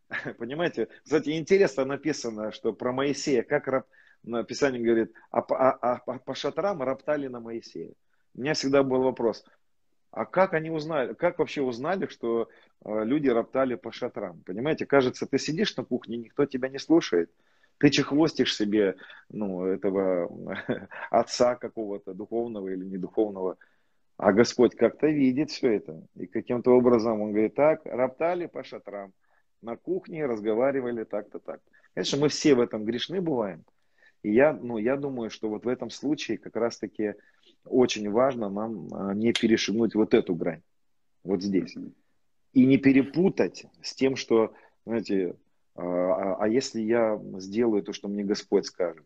Понимаете? 0.39 0.89
Кстати, 1.05 1.39
интересно 1.39 1.85
написано, 1.85 2.53
что 2.53 2.73
про 2.73 2.93
Моисея, 2.93 3.43
как 3.43 3.69
раб, 3.69 3.87
Писание 4.47 4.83
говорит, 4.83 5.13
а, 5.31 5.41
а, 5.41 5.95
а 5.95 6.19
по 6.19 6.35
шатрам 6.35 6.83
роптали 6.83 7.29
на 7.29 7.41
Моисея. 7.41 7.93
У 8.35 8.41
меня 8.41 8.55
всегда 8.55 8.83
был 8.83 9.03
вопрос, 9.03 9.45
а 10.11 10.25
как 10.25 10.55
они 10.55 10.71
узнали, 10.71 11.15
как 11.15 11.39
вообще 11.39 11.63
узнали, 11.63 12.07
что 12.07 12.49
люди 12.85 13.29
роптали 13.29 13.75
по 13.75 13.93
шатрам? 13.93 14.41
Понимаете, 14.45 14.87
кажется, 14.87 15.27
ты 15.27 15.39
сидишь 15.39 15.77
на 15.77 15.85
кухне, 15.85 16.17
никто 16.17 16.47
тебя 16.47 16.69
не 16.69 16.79
слушает. 16.79 17.31
Ты 17.79 17.91
чехвостишь 17.91 18.57
себе 18.57 18.97
ну, 19.29 19.65
этого 19.65 20.31
отца 21.11 21.55
какого-то, 21.55 22.15
духовного 22.15 22.69
или 22.69 22.85
недуховного. 22.85 23.57
А 24.17 24.33
Господь 24.33 24.75
как-то 24.75 25.07
видит 25.07 25.51
все 25.51 25.75
это. 25.75 26.03
И 26.17 26.27
каким-то 26.27 26.73
образом 26.73 27.21
он 27.21 27.31
говорит, 27.31 27.55
так, 27.55 27.83
роптали 27.85 28.47
по 28.47 28.65
шатрам. 28.65 29.13
На 29.63 29.77
кухне 29.77 30.27
разговаривали 30.27 31.05
так-то 31.05 31.39
так. 31.39 31.61
Конечно, 31.95 32.19
мы 32.19 32.29
все 32.29 32.55
в 32.55 32.61
этом 32.61 32.85
грешны 32.85 33.21
бываем. 33.21 33.65
И 34.23 34.33
я, 34.33 34.53
ну, 34.53 34.79
я 34.79 34.97
думаю, 34.97 35.31
что 35.31 35.49
вот 35.49 35.65
в 35.65 35.69
этом 35.69 35.91
случае 35.91 36.39
как 36.39 36.57
раз-таки 36.57 37.15
очень 37.65 38.11
важно 38.11 38.49
нам 38.49 38.89
а, 38.93 39.15
не 39.15 39.33
перешагнуть 39.33 39.95
вот 39.95 40.15
эту 40.15 40.35
грань, 40.35 40.63
вот 41.23 41.43
здесь. 41.43 41.77
И 42.53 42.65
не 42.67 42.79
перепутать 42.79 43.67
с 43.83 43.95
тем, 43.95 44.17
что, 44.17 44.53
знаете, 44.87 45.37
а, 45.75 45.83
а, 45.83 46.37
а 46.41 46.49
если 46.49 46.81
я 46.81 47.21
сделаю 47.39 47.83
то, 47.83 47.93
что 47.93 48.09
мне 48.09 48.25
Господь 48.25 48.67
скажет? 48.67 49.05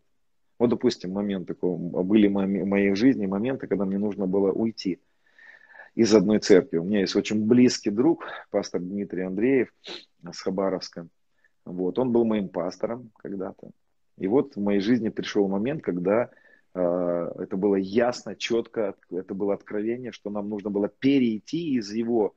Вот, 0.59 0.69
допустим, 0.69 1.11
момент 1.11 1.47
такой, 1.47 1.75
были 1.77 2.27
в 2.27 2.31
моей 2.31 2.95
жизни 2.95 3.25
моменты, 3.25 3.67
когда 3.67 3.85
мне 3.85 3.97
нужно 3.97 4.27
было 4.27 4.51
уйти 4.51 4.99
из 5.95 6.13
одной 6.13 6.39
церкви. 6.39 6.77
У 6.77 6.83
меня 6.83 7.01
есть 7.01 7.15
очень 7.15 7.45
близкий 7.45 7.89
друг, 7.89 8.25
пастор 8.49 8.81
Дмитрий 8.81 9.23
Андреев 9.23 9.73
с 10.31 10.39
Хабаровска. 10.41 11.07
Вот, 11.65 11.99
он 11.99 12.11
был 12.11 12.25
моим 12.25 12.49
пастором 12.49 13.11
когда-то. 13.17 13.71
И 14.17 14.27
вот 14.27 14.55
в 14.55 14.59
моей 14.59 14.79
жизни 14.79 15.09
пришел 15.09 15.47
момент, 15.47 15.81
когда 15.81 16.29
э, 16.73 17.31
это 17.39 17.57
было 17.57 17.75
ясно, 17.75 18.35
четко, 18.35 18.95
это 19.11 19.33
было 19.33 19.53
откровение, 19.53 20.11
что 20.11 20.29
нам 20.29 20.49
нужно 20.49 20.69
было 20.69 20.87
перейти 20.87 21.75
из 21.75 21.91
его, 21.91 22.35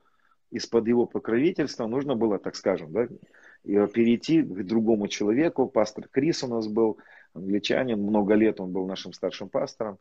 из-под 0.51 0.87
его 0.87 1.05
покровительства, 1.05 1.87
нужно 1.87 2.15
было, 2.15 2.39
так 2.39 2.55
скажем, 2.55 2.91
да, 2.91 3.07
перейти 3.63 4.41
к 4.41 4.63
другому 4.65 5.07
человеку. 5.07 5.67
Пастор 5.67 6.07
Крис 6.07 6.43
у 6.43 6.47
нас 6.47 6.67
был, 6.67 6.97
англичанин, 7.33 8.01
много 8.01 8.33
лет 8.33 8.59
он 8.59 8.71
был 8.71 8.87
нашим 8.87 9.13
старшим 9.13 9.49
пастором. 9.49 9.97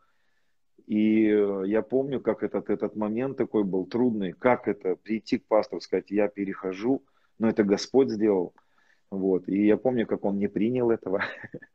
И 0.86 1.26
э, 1.26 1.62
я 1.66 1.82
помню, 1.82 2.20
как 2.20 2.44
этот, 2.44 2.70
этот 2.70 2.94
момент 2.94 3.36
такой 3.36 3.64
был 3.64 3.86
трудный, 3.86 4.32
как 4.32 4.68
это 4.68 4.94
прийти 4.94 5.38
к 5.38 5.46
пастору, 5.46 5.80
сказать, 5.80 6.10
я 6.10 6.28
перехожу, 6.28 7.02
но 7.38 7.48
это 7.48 7.64
Господь 7.64 8.10
сделал– 8.10 8.54
вот. 9.10 9.48
И 9.48 9.66
я 9.66 9.76
помню, 9.76 10.06
как 10.06 10.24
он 10.24 10.38
не 10.38 10.48
принял 10.48 10.90
этого. 10.90 11.22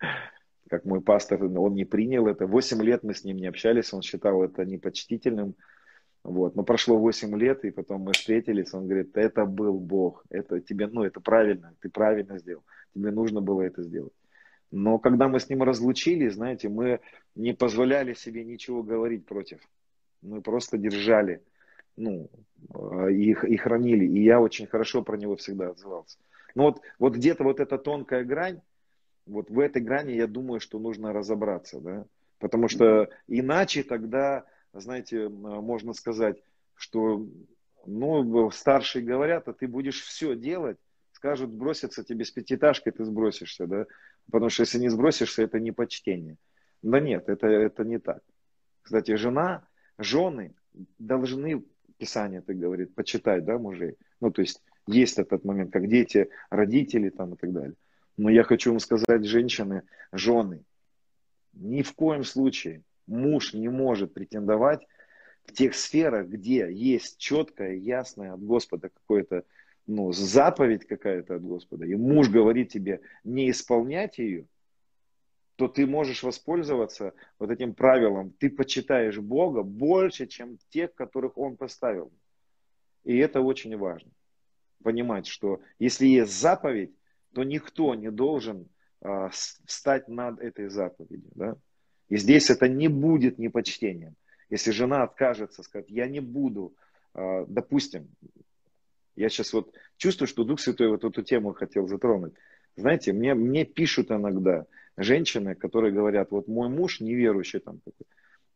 как 0.70 0.86
мой 0.86 1.02
пастор, 1.02 1.44
он 1.44 1.74
не 1.74 1.86
принял 1.86 2.28
это. 2.28 2.46
Восемь 2.46 2.82
лет 2.82 3.04
мы 3.04 3.14
с 3.14 3.24
ним 3.24 3.38
не 3.38 3.48
общались, 3.48 3.94
он 3.94 4.02
считал 4.02 4.44
это 4.44 4.66
непочтительным. 4.66 5.56
Вот. 6.24 6.56
Но 6.56 6.64
прошло 6.64 6.98
8 6.98 7.36
лет, 7.38 7.66
и 7.66 7.72
потом 7.72 8.02
мы 8.02 8.14
встретились, 8.14 8.74
он 8.74 8.88
говорит, 8.88 9.18
это 9.18 9.46
был 9.46 9.80
Бог, 9.80 10.24
это 10.30 10.60
тебе, 10.62 10.88
ну, 10.88 11.04
это 11.04 11.20
правильно, 11.20 11.74
ты 11.80 11.90
правильно 11.90 12.38
сделал, 12.38 12.64
тебе 12.94 13.12
нужно 13.12 13.42
было 13.42 13.62
это 13.62 13.82
сделать. 13.82 14.14
Но 14.72 15.00
когда 15.00 15.28
мы 15.28 15.40
с 15.40 15.50
ним 15.50 15.64
разлучились, 15.64 16.34
знаете, 16.34 16.70
мы 16.70 17.02
не 17.36 17.54
позволяли 17.54 18.14
себе 18.14 18.44
ничего 18.46 18.84
говорить 18.84 19.26
против. 19.26 19.60
Мы 20.22 20.42
просто 20.42 20.78
держали, 20.78 21.44
ну, 21.98 22.30
и, 23.10 23.32
и 23.32 23.58
хранили. 23.58 24.06
И 24.06 24.24
я 24.24 24.40
очень 24.40 24.68
хорошо 24.68 25.02
про 25.02 25.18
него 25.18 25.36
всегда 25.36 25.70
отзывался. 25.70 26.18
Но 26.56 26.64
вот, 26.64 26.82
вот 27.00 27.16
где-то 27.16 27.44
вот 27.44 27.60
эта 27.60 27.78
тонкая 27.78 28.24
грань, 28.24 28.62
вот 29.26 29.50
в 29.50 29.60
этой 29.60 29.82
грани 29.82 30.14
я 30.14 30.28
думаю, 30.28 30.62
что 30.62 30.80
нужно 30.80 31.12
разобраться, 31.12 31.82
да. 31.82 32.06
Потому 32.40 32.70
что 32.70 33.10
иначе 33.28 33.84
тогда 33.84 34.46
знаете, 34.74 35.28
можно 35.30 35.94
сказать, 35.94 36.42
что 36.76 37.28
ну, 37.86 38.52
старшие 38.52 39.04
говорят, 39.04 39.48
а 39.48 39.54
ты 39.54 39.68
будешь 39.68 40.02
все 40.02 40.36
делать, 40.36 40.78
скажут 41.12 41.52
броситься 41.52 42.04
тебе 42.04 42.26
с 42.26 42.32
пятиэтажкой, 42.32 42.94
ты 42.94 43.04
сбросишься, 43.06 43.68
да, 43.68 43.86
потому 44.32 44.50
что 44.50 44.64
если 44.64 44.80
не 44.80 44.90
сбросишься, 44.90 45.44
это 45.44 45.60
не 45.60 45.72
почтение. 45.72 46.38
Да 46.82 47.00
нет, 47.00 47.30
это, 47.30 47.48
это 47.48 47.84
не 47.84 48.00
так. 48.00 48.24
Кстати, 48.82 49.16
жена, 49.16 49.68
жены 49.98 50.56
должны, 50.98 51.64
Писание 51.98 52.40
это 52.40 52.54
говорит, 52.54 52.96
почитать, 52.96 53.46
да, 53.46 53.60
мужей. 53.60 53.98
Ну, 54.20 54.32
то 54.32 54.42
есть, 54.42 54.64
есть 54.88 55.20
этот 55.20 55.46
момент, 55.46 55.72
как 55.72 55.88
дети, 55.88 56.30
родители 56.50 57.10
там 57.10 57.36
и 57.36 57.38
так 57.38 57.52
далее. 57.52 57.76
Но 58.18 58.30
я 58.30 58.44
хочу 58.44 58.72
вам 58.72 58.80
сказать, 58.80 59.24
женщины, 59.26 59.84
жены, 60.12 60.64
ни 61.54 61.84
в 61.84 61.94
коем 61.94 62.24
случае 62.24 62.84
муж 63.12 63.54
не 63.54 63.70
может 63.70 64.14
претендовать 64.14 64.88
в 65.46 65.54
тех 65.54 65.76
сферах, 65.76 66.28
где 66.28 66.72
есть 66.72 67.18
четкая, 67.18 67.76
ясная 67.76 68.34
от 68.34 68.44
Господа 68.44 68.90
какое-то, 68.90 69.44
ну, 69.88 70.12
заповедь 70.12 70.86
какая-то 70.86 71.36
от 71.36 71.44
Господа, 71.44 71.86
и 71.86 71.96
муж 71.96 72.30
говорит 72.30 72.70
тебе 72.70 73.02
не 73.24 73.50
исполнять 73.50 74.18
ее, 74.18 74.48
то 75.56 75.68
ты 75.68 75.86
можешь 75.86 76.24
воспользоваться 76.24 77.14
вот 77.38 77.52
этим 77.52 77.76
правилом. 77.76 78.32
Ты 78.40 78.50
почитаешь 78.50 79.20
Бога 79.20 79.62
больше, 79.62 80.26
чем 80.26 80.58
тех, 80.70 80.94
которых 80.96 81.38
Он 81.38 81.56
поставил. 81.56 82.12
И 83.04 83.18
это 83.18 83.42
очень 83.42 83.78
важно. 83.78 84.10
Понимать, 84.84 85.28
что 85.28 85.62
если 85.78 86.08
есть 86.08 86.34
заповедь, 86.34 86.96
то 87.34 87.44
никто 87.44 87.94
не 87.96 88.10
должен 88.10 88.70
э, 89.02 89.30
встать 89.32 90.08
над 90.08 90.40
этой 90.40 90.68
заповедью. 90.70 91.32
Да? 91.36 91.58
И 92.12 92.18
здесь 92.18 92.50
это 92.50 92.68
не 92.68 92.90
будет 92.90 93.40
непочтением. 93.40 94.16
Если 94.50 94.72
жена 94.72 95.04
откажется, 95.04 95.64
сказать, 95.64 95.90
я 95.90 96.08
не 96.08 96.20
буду, 96.20 96.76
а, 97.14 97.46
допустим, 97.48 98.10
я 99.16 99.30
сейчас 99.30 99.54
вот 99.54 99.74
чувствую, 99.96 100.28
что 100.28 100.44
Дух 100.44 100.60
Святой 100.60 100.90
вот 100.90 101.06
эту 101.06 101.22
тему 101.22 101.54
хотел 101.54 101.88
затронуть. 101.88 102.34
Знаете, 102.76 103.14
мне, 103.14 103.34
мне 103.34 103.64
пишут 103.64 104.12
иногда 104.12 104.66
женщины, 104.98 105.56
которые 105.56 105.94
говорят, 105.94 106.32
вот 106.32 106.50
мой 106.50 106.68
муж 106.68 107.00
неверующий 107.00 107.60
там 107.60 107.80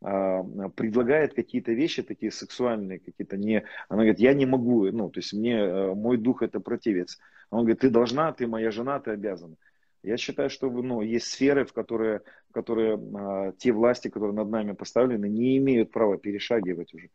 а, 0.02 0.44
предлагает 0.76 1.34
какие-то 1.34 1.72
вещи 1.72 2.04
такие 2.04 2.34
сексуальные, 2.34 3.00
какие-то 3.00 3.38
не... 3.38 3.64
Она 3.88 4.00
говорит, 4.02 4.20
я 4.20 4.34
не 4.34 4.46
могу, 4.46 4.92
ну, 4.92 5.10
то 5.10 5.20
есть 5.20 5.32
мне, 5.32 5.56
э, 5.56 5.94
мой 5.94 6.18
дух 6.18 6.42
это 6.42 6.60
противец. 6.60 7.18
Он 7.52 7.60
говорит, 7.60 7.80
ты 7.80 7.90
должна, 7.90 8.34
ты 8.34 8.48
моя 8.48 8.70
жена, 8.70 9.00
ты 9.00 9.12
обязана. 9.12 9.56
Я 10.06 10.18
считаю, 10.18 10.52
что 10.52 10.70
ну, 10.70 11.02
есть 11.02 11.28
сферы, 11.28 11.66
в 11.66 11.74
которые, 11.74 12.22
в 12.50 12.54
которые 12.54 13.00
а, 13.16 13.54
те 13.54 13.72
власти, 13.72 14.10
которые 14.10 14.36
над 14.36 14.50
нами 14.50 14.74
поставлены, 14.74 15.28
не 15.28 15.58
имеют 15.58 15.92
права 15.92 16.18
перешагивать 16.18 16.94
уже. 16.94 17.10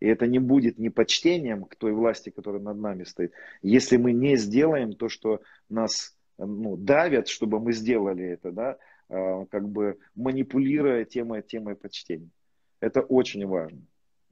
И 0.00 0.06
это 0.06 0.26
не 0.26 0.38
будет 0.38 0.78
непочтением 0.78 1.64
к 1.64 1.74
той 1.76 1.92
власти, 1.92 2.28
которая 2.28 2.60
над 2.60 2.76
нами 2.76 3.04
стоит, 3.04 3.32
если 3.62 3.96
мы 3.96 4.12
не 4.12 4.36
сделаем 4.36 4.92
то, 4.92 5.08
что 5.08 5.40
нас 5.70 6.14
ну, 6.36 6.76
давят, 6.76 7.28
чтобы 7.28 7.60
мы 7.60 7.72
сделали 7.72 8.24
это, 8.24 8.52
да, 8.52 8.76
а, 9.08 9.46
как 9.46 9.66
бы 9.66 9.96
манипулируя 10.14 11.06
темой, 11.06 11.40
темой 11.40 11.76
почтения. 11.76 12.28
Это 12.78 13.00
очень 13.00 13.46
важно. 13.46 13.80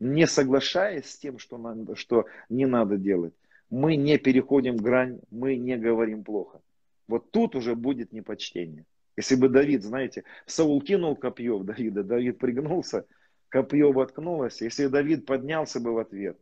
Не 0.01 0.27
соглашаясь 0.27 1.07
с 1.07 1.16
тем, 1.16 1.38
что, 1.38 1.57
надо, 1.57 1.96
что 1.96 2.27
не 2.51 2.66
надо 2.66 2.98
делать, 2.98 3.33
мы 3.70 3.96
не 3.96 4.18
переходим 4.18 4.77
грань, 4.77 5.20
мы 5.31 5.57
не 5.57 5.79
говорим 5.79 6.25
плохо. 6.25 6.61
Вот 7.09 7.31
тут 7.31 7.57
уже 7.57 7.75
будет 7.75 8.12
непочтение. 8.12 8.87
Если 9.17 9.35
бы 9.35 9.49
Давид, 9.49 9.83
знаете, 9.83 10.25
Саул 10.47 10.81
кинул 10.81 11.17
копье 11.17 11.59
в 11.59 11.65
Давида, 11.65 12.03
Давид 12.03 12.38
пригнулся, 12.38 13.07
копье 13.49 13.93
воткнулось. 13.93 14.62
Если 14.62 14.87
Давид 14.87 15.27
поднялся 15.27 15.81
бы 15.81 15.93
в 15.93 15.99
ответ, 15.99 16.38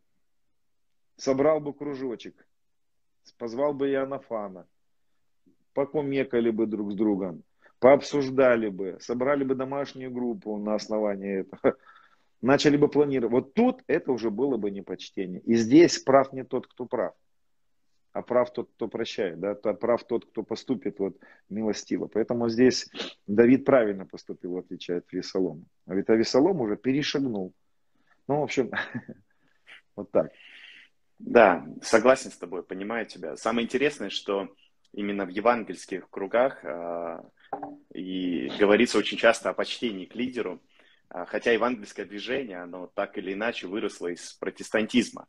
собрал 1.16 1.60
бы 1.60 1.72
кружочек, 1.72 2.46
позвал 3.38 3.74
бы 3.74 3.90
Иоаннафана, 3.90 4.66
покумекали 5.74 6.50
бы 6.50 6.66
друг 6.66 6.92
с 6.92 6.94
другом, 6.94 7.42
пообсуждали 7.80 8.68
бы, 8.68 8.98
собрали 9.00 9.42
бы 9.42 9.56
домашнюю 9.56 10.12
группу 10.12 10.56
на 10.58 10.74
основании 10.76 11.40
этого, 11.40 11.76
начали 12.40 12.76
бы 12.76 12.88
планировать. 12.88 13.32
Вот 13.32 13.54
тут 13.54 13.82
это 13.88 14.12
уже 14.12 14.30
было 14.30 14.56
бы 14.56 14.70
непочтение. 14.70 15.40
И 15.40 15.56
здесь 15.56 15.98
прав 15.98 16.32
не 16.32 16.44
тот, 16.44 16.68
кто 16.68 16.86
прав 16.86 17.14
а 18.12 18.22
прав 18.22 18.52
тот, 18.52 18.70
кто 18.74 18.88
прощает, 18.88 19.38
да, 19.38 19.54
прав 19.54 20.04
тот, 20.04 20.26
кто 20.26 20.42
поступит 20.42 20.98
вот 20.98 21.16
милостиво. 21.48 22.06
Поэтому 22.06 22.48
здесь 22.48 22.88
Давид 23.26 23.64
правильно 23.64 24.04
поступил, 24.04 24.54
в 24.54 24.58
отличие 24.58 24.98
от 24.98 25.12
Весолома. 25.12 25.64
А 25.86 25.94
ведь 25.94 26.08
Авесолом 26.08 26.60
уже 26.60 26.76
перешагнул. 26.76 27.54
Ну, 28.26 28.40
в 28.40 28.42
общем, 28.42 28.70
вот 29.96 30.10
так. 30.10 30.32
Да, 31.18 31.66
согласен 31.82 32.30
с 32.30 32.36
тобой, 32.36 32.62
понимаю 32.62 33.06
тебя. 33.06 33.36
Самое 33.36 33.66
интересное, 33.66 34.10
что 34.10 34.48
именно 34.92 35.24
в 35.24 35.28
евангельских 35.28 36.08
кругах 36.10 36.64
э, 36.64 37.22
и 37.94 38.50
говорится 38.58 38.98
очень 38.98 39.18
часто 39.18 39.50
о 39.50 39.54
почтении 39.54 40.06
к 40.06 40.14
лидеру, 40.14 40.62
э, 41.10 41.24
хотя 41.26 41.52
евангельское 41.52 42.06
движение, 42.06 42.58
оно 42.58 42.86
так 42.86 43.18
или 43.18 43.34
иначе 43.34 43.66
выросло 43.66 44.08
из 44.08 44.32
протестантизма. 44.32 45.26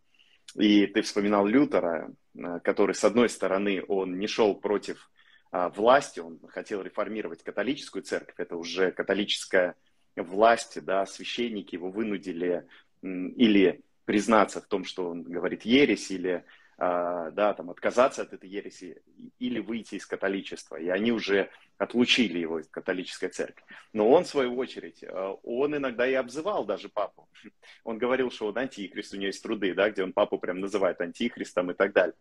И 0.56 0.86
ты 0.88 1.02
вспоминал 1.02 1.46
Лютера, 1.46 2.12
э, 2.36 2.60
который, 2.64 2.96
с 2.96 3.04
одной 3.04 3.30
стороны, 3.30 3.84
он 3.88 4.20
не 4.20 4.28
шел 4.28 4.56
против 4.56 5.10
а, 5.52 5.70
власти, 5.70 6.22
он 6.22 6.40
хотел 6.48 6.82
реформировать 6.82 7.44
католическую 7.44 8.04
церковь, 8.04 8.36
это 8.38 8.56
уже 8.56 8.92
католическая 8.92 9.76
власть, 10.16 10.84
да, 10.84 11.06
священники 11.06 11.76
его 11.76 11.90
вынудили 11.90 12.66
или 13.02 13.82
признаться 14.06 14.62
в 14.62 14.68
том, 14.68 14.86
что 14.86 15.10
он 15.10 15.24
говорит 15.24 15.64
ересь, 15.64 16.10
или 16.12 16.46
да, 16.82 17.54
там, 17.54 17.70
отказаться 17.70 18.24
от 18.24 18.34
этой 18.34 18.50
ереси 18.50 19.04
или 19.38 19.60
выйти 19.60 19.96
из 19.96 20.08
католичества. 20.08 20.78
И 20.78 20.88
они 20.88 21.12
уже 21.12 21.52
отлучили 21.78 22.40
его 22.40 22.60
из 22.60 22.68
католической 22.70 23.30
церкви. 23.30 23.64
Но 23.94 24.10
он, 24.10 24.24
в 24.24 24.28
свою 24.28 24.58
очередь, 24.58 25.04
а, 25.04 25.34
он 25.44 25.76
иногда 25.76 26.08
и 26.08 26.14
обзывал 26.16 26.66
даже 26.66 26.90
папу. 26.90 27.30
Он 27.84 27.98
говорил, 27.98 28.32
что 28.32 28.48
он 28.48 28.58
антихрист, 28.58 29.14
у 29.14 29.18
него 29.18 29.28
есть 29.28 29.42
труды, 29.42 29.74
да, 29.74 29.90
где 29.90 30.04
он 30.04 30.14
папу 30.14 30.38
прям 30.38 30.60
называет 30.60 31.02
антихристом 31.02 31.72
и 31.72 31.74
так 31.74 31.94
далее. 31.94 32.14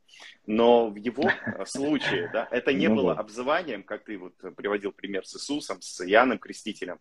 Но 0.47 0.89
в 0.89 0.97
его 0.97 1.31
случае 1.67 2.31
да, 2.33 2.49
это 2.51 2.73
не 2.73 2.89
ну 2.89 2.97
было 2.97 3.13
обзыванием, 3.15 3.83
как 3.83 4.05
ты 4.05 4.17
вот 4.17 4.35
приводил 4.57 4.93
пример 4.93 5.27
с 5.27 5.37
Иисусом, 5.37 5.83
с 5.83 6.07
Иоанном 6.07 6.39
Крестителем. 6.39 6.99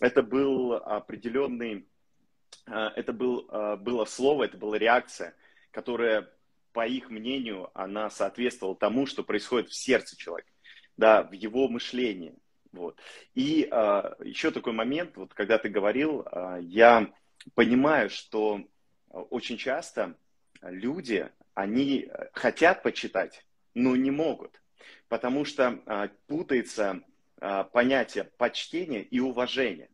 Это 0.00 0.22
был 0.22 0.74
определенный, 0.74 1.86
а, 2.66 2.92
это 2.96 3.12
был, 3.12 3.48
было 3.78 4.04
слово, 4.04 4.44
это 4.44 4.56
была 4.56 4.78
реакция, 4.78 5.34
которая 5.70 6.28
по 6.72 6.86
их 6.86 7.10
мнению, 7.10 7.70
она 7.74 8.10
соответствовала 8.10 8.76
тому, 8.76 9.06
что 9.06 9.22
происходит 9.22 9.70
в 9.70 9.74
сердце 9.74 10.16
человека, 10.16 10.50
да, 10.96 11.22
в 11.22 11.32
его 11.32 11.68
мышлении. 11.68 12.34
Вот. 12.72 12.98
И 13.34 13.68
а, 13.70 14.16
еще 14.22 14.50
такой 14.50 14.72
момент, 14.72 15.16
вот 15.16 15.34
когда 15.34 15.58
ты 15.58 15.68
говорил, 15.68 16.26
а, 16.26 16.58
я 16.58 17.12
понимаю, 17.54 18.10
что 18.10 18.62
очень 19.08 19.56
часто 19.56 20.16
люди, 20.62 21.28
они 21.54 22.08
хотят 22.32 22.82
почитать, 22.82 23.44
но 23.74 23.96
не 23.96 24.10
могут, 24.10 24.60
потому 25.08 25.44
что 25.44 25.80
а, 25.86 26.08
путается 26.26 27.02
а, 27.40 27.64
понятие 27.64 28.24
почтения 28.36 29.02
и 29.02 29.18
уважения. 29.18 29.88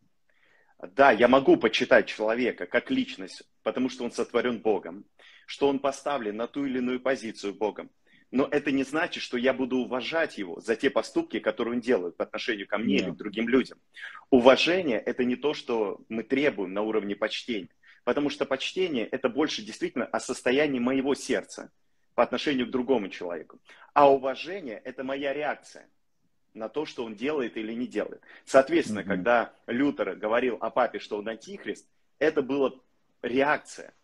Да, 0.79 1.11
я 1.11 1.29
могу 1.29 1.57
почитать 1.57 2.07
человека 2.07 2.67
как 2.67 2.91
личность, 2.91 3.43
потому 3.63 3.89
что 3.89 4.05
он 4.05 4.13
сотворен 4.13 4.61
Богом 4.61 5.07
что 5.47 5.69
он 5.69 5.79
поставлен 5.79 6.37
на 6.37 6.47
ту 6.47 6.67
или 6.67 6.79
иную 6.79 7.01
позицию 7.01 7.55
Богом. 7.55 7.91
Но 8.31 8.47
это 8.51 8.73
не 8.73 8.83
значит, 8.83 9.23
что 9.23 9.39
я 9.39 9.55
буду 9.55 9.79
уважать 9.79 10.37
его 10.37 10.61
за 10.61 10.77
те 10.77 10.91
поступки, 10.91 11.39
которые 11.39 11.75
он 11.75 11.81
делает 11.81 12.17
по 12.17 12.25
отношению 12.25 12.67
ко 12.67 12.77
мне 12.77 12.97
yeah. 12.97 13.03
или 13.03 13.11
к 13.11 13.17
другим 13.17 13.49
людям. 13.49 13.79
Уважение– 14.31 14.99
это 15.07 15.25
не 15.25 15.37
то, 15.37 15.55
что 15.55 16.05
мы 16.09 16.25
требуем 16.25 16.75
на 16.75 16.83
уровне 16.83 17.17
почтения. 17.17 17.71
Потому 18.05 18.29
что 18.29 18.45
почтение– 18.45 19.07
это 19.13 19.29
больше 19.29 19.63
действительно 19.63 20.05
о 20.05 20.21
состоянии 20.21 20.81
моего 20.81 21.15
сердца 21.15 21.71
по 22.15 22.23
отношению 22.23 22.67
к 22.67 22.71
другому 22.71 23.09
человеку. 23.09 23.61
А 23.95 24.13
уважение– 24.13 24.81
это 24.85 25.05
моя 25.05 25.33
реакция. 25.33 25.89
на 26.57 26.69
то, 26.69 26.87
что 26.87 27.05
он 27.05 27.15
делает 27.15 27.57
или 27.57 27.73
не 27.75 27.87
делает. 27.87 28.23
Соответственно, 28.45 29.01
mm-hmm. 29.01 29.09
когда 29.09 29.53
Лютер 29.67 30.17
говорил 30.17 30.57
о 30.61 30.71
папе, 30.71 30.99
что 30.99 31.19
он 31.19 31.29
антихрист, 31.29 31.87
это 32.19 32.43
была 32.43 32.73
реакция. 33.23 33.95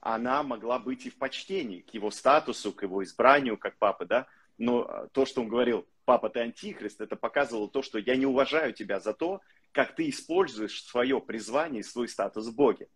Она 0.00 0.42
могла 0.42 0.78
быть 0.78 1.06
и 1.06 1.10
в 1.10 1.16
почтении 1.16 1.80
к 1.80 1.92
его 1.92 2.10
статусу, 2.10 2.72
к 2.72 2.82
его 2.82 3.04
избранию 3.04 3.58
как 3.58 3.76
папы, 3.78 4.06
да. 4.06 4.26
Но 4.58 4.82
а, 4.82 5.08
то, 5.08 5.26
что 5.26 5.42
он 5.42 5.48
говорил, 5.48 5.86
папа, 6.04 6.30
ты 6.30 6.40
антихрист, 6.40 7.00
это 7.00 7.16
показывало 7.16 7.68
то, 7.68 7.82
что 7.82 7.98
я 7.98 8.16
не 8.16 8.26
уважаю 8.26 8.72
тебя 8.72 9.00
за 9.00 9.12
то, 9.12 9.40
как 9.72 9.94
ты 9.94 10.08
используешь 10.08 10.82
свое 10.84 11.20
призвание 11.20 11.80
и 11.80 11.84
свой 11.84 12.08
статус 12.08 12.48
в 12.48 12.54
Боге. 12.54 12.88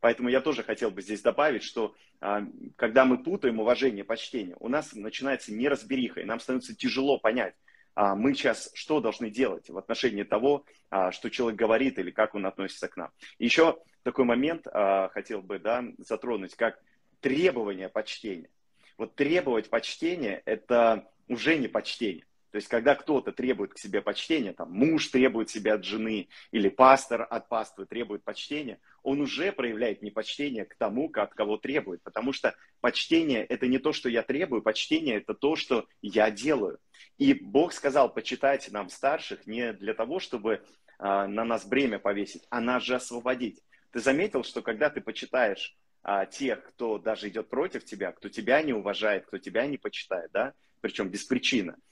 Поэтому 0.00 0.28
я 0.28 0.40
тоже 0.40 0.62
хотел 0.62 0.90
бы 0.90 1.02
здесь 1.02 1.22
добавить, 1.22 1.62
что 1.62 1.94
а, 2.20 2.42
когда 2.76 3.04
мы 3.04 3.22
путаем 3.22 3.60
уважение 3.60 4.04
и 4.04 4.06
почтение, 4.06 4.56
у 4.58 4.68
нас 4.68 4.94
начинается 4.94 5.52
неразбериха, 5.52 6.20
и 6.20 6.24
нам 6.24 6.40
становится 6.40 6.74
тяжело 6.74 7.18
понять, 7.18 7.54
мы 7.96 8.34
сейчас 8.34 8.70
что 8.74 9.00
должны 9.00 9.30
делать 9.30 9.70
в 9.70 9.78
отношении 9.78 10.22
того, 10.22 10.64
а, 10.90 11.10
что 11.12 11.30
человек 11.30 11.58
говорит 11.58 11.98
или 11.98 12.10
как 12.10 12.34
он 12.34 12.46
относится 12.46 12.88
к 12.88 12.96
нам. 12.96 13.10
Еще 13.38 13.78
такой 14.02 14.24
момент 14.24 14.66
а, 14.66 15.08
хотел 15.08 15.42
бы 15.42 15.58
да, 15.58 15.82
затронуть, 15.98 16.54
как 16.54 16.78
требование 17.20 17.88
почтения. 17.88 18.50
Вот 18.98 19.14
требовать 19.14 19.70
почтения– 19.70 20.42
это 20.44 21.10
уже 21.28 21.56
не 21.56 21.68
почтение. 21.68 22.26
То 22.56 22.58
есть, 22.58 22.68
когда 22.68 22.94
кто-то 22.94 23.32
требует 23.32 23.74
к 23.74 23.78
себе 23.78 24.00
почтения, 24.00 24.54
там, 24.54 24.72
муж 24.72 25.08
требует 25.08 25.50
себя 25.50 25.74
от 25.74 25.84
жены, 25.84 26.28
или 26.52 26.70
пастор 26.70 27.26
от 27.28 27.50
паствы 27.50 27.84
требует 27.84 28.24
почтения, 28.24 28.80
он 29.02 29.20
уже 29.20 29.52
проявляет 29.52 30.00
непочтение 30.00 30.64
к 30.64 30.74
тому, 30.74 31.12
от 31.12 31.34
кого 31.34 31.58
требует. 31.58 32.02
Потому 32.02 32.32
что 32.32 32.54
почтение– 32.80 33.44
это 33.50 33.66
не 33.66 33.78
то, 33.78 33.92
что 33.92 34.08
я 34.08 34.22
требую, 34.22 34.62
почтение– 34.62 35.16
это 35.18 35.34
то, 35.34 35.54
что 35.54 35.86
я 36.00 36.30
делаю. 36.30 36.78
И 37.18 37.34
Бог 37.34 37.74
сказал, 37.74 38.10
почитайте 38.10 38.70
нам 38.70 38.88
старших 38.88 39.46
не 39.46 39.74
для 39.74 39.92
того, 39.92 40.18
чтобы 40.18 40.62
а, 40.98 41.26
на 41.28 41.44
нас 41.44 41.66
бремя 41.66 41.98
повесить, 41.98 42.46
а 42.48 42.62
нас 42.62 42.82
же 42.84 42.94
освободить. 42.94 43.62
Ты 43.92 44.00
заметил, 44.00 44.44
что 44.44 44.62
когда 44.62 44.88
ты 44.88 45.02
почитаешь 45.02 45.76
а, 46.02 46.24
тех, 46.24 46.64
кто 46.64 46.96
даже 46.96 47.28
идет 47.28 47.50
против 47.50 47.84
тебя, 47.84 48.12
кто 48.12 48.30
тебя 48.30 48.62
не 48.62 48.72
уважает, 48.72 49.26
кто 49.26 49.36
тебя 49.36 49.66
не 49.66 49.76
почитает, 49.76 50.30
да, 50.32 50.54
причем 50.80 51.10
без 51.10 51.22
причины– 51.22 51.74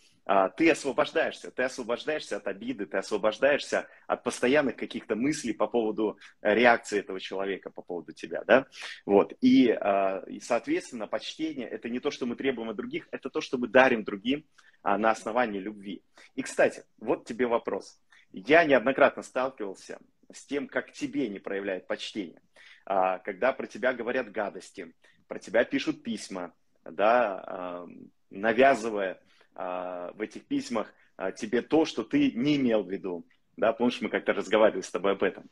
ты 0.56 0.70
освобождаешься, 0.70 1.50
ты 1.50 1.64
освобождаешься 1.64 2.36
от 2.38 2.46
обиды, 2.46 2.86
ты 2.86 2.96
освобождаешься 2.96 3.86
от 4.06 4.22
постоянных 4.22 4.76
каких-то 4.76 5.16
мыслей 5.16 5.52
по 5.52 5.66
поводу 5.66 6.18
э, 6.40 6.54
реакции 6.54 6.98
этого 6.98 7.20
человека 7.20 7.70
по 7.70 7.82
поводу 7.82 8.12
тебя, 8.12 8.42
да, 8.46 8.66
вот, 9.04 9.34
и, 9.42 9.68
а, 9.68 10.22
и 10.26 10.40
соответственно, 10.40 11.06
почтение– 11.06 11.68
это 11.70 11.90
не 11.90 12.00
то, 12.00 12.10
что 12.10 12.24
мы 12.24 12.36
требуем 12.36 12.70
от 12.70 12.76
других, 12.76 13.06
это 13.10 13.28
то, 13.28 13.42
что 13.42 13.58
мы 13.58 13.68
дарим 13.68 14.02
другим 14.02 14.46
а, 14.82 14.96
на 14.96 15.10
основании 15.10 15.60
любви. 15.60 16.02
И, 16.34 16.42
кстати, 16.42 16.84
вот 16.98 17.26
тебе 17.26 17.46
вопрос. 17.46 18.00
Я 18.32 18.64
неоднократно 18.64 19.22
сталкивался 19.22 19.98
с 20.32 20.46
тем, 20.46 20.68
как 20.68 20.92
тебе 20.92 21.28
не 21.28 21.38
проявляют 21.38 21.86
почтение, 21.86 22.40
когда 22.84 23.52
про 23.52 23.66
тебя 23.66 23.92
говорят 23.92 24.32
гадости, 24.32 24.92
про 25.28 25.38
тебя 25.38 25.64
пишут 25.64 26.02
письма, 26.02 26.52
да, 26.84 27.86
навязывая 28.30 29.12
а, 29.12 29.18
в 29.54 30.16
этих 30.20 30.44
письмах 30.46 30.92
а, 31.16 31.32
тебе 31.32 31.62
то, 31.62 31.84
что 31.84 32.02
ты 32.02 32.32
не 32.32 32.56
имел 32.56 32.82
в 32.82 32.90
виду. 32.90 33.26
Да, 33.56 33.72
помнишь, 33.72 34.00
мы 34.00 34.08
как-то 34.08 34.32
разговаривали 34.32 34.82
с 34.82 34.90
тобой 34.90 35.12
об 35.12 35.22
этом. 35.22 35.48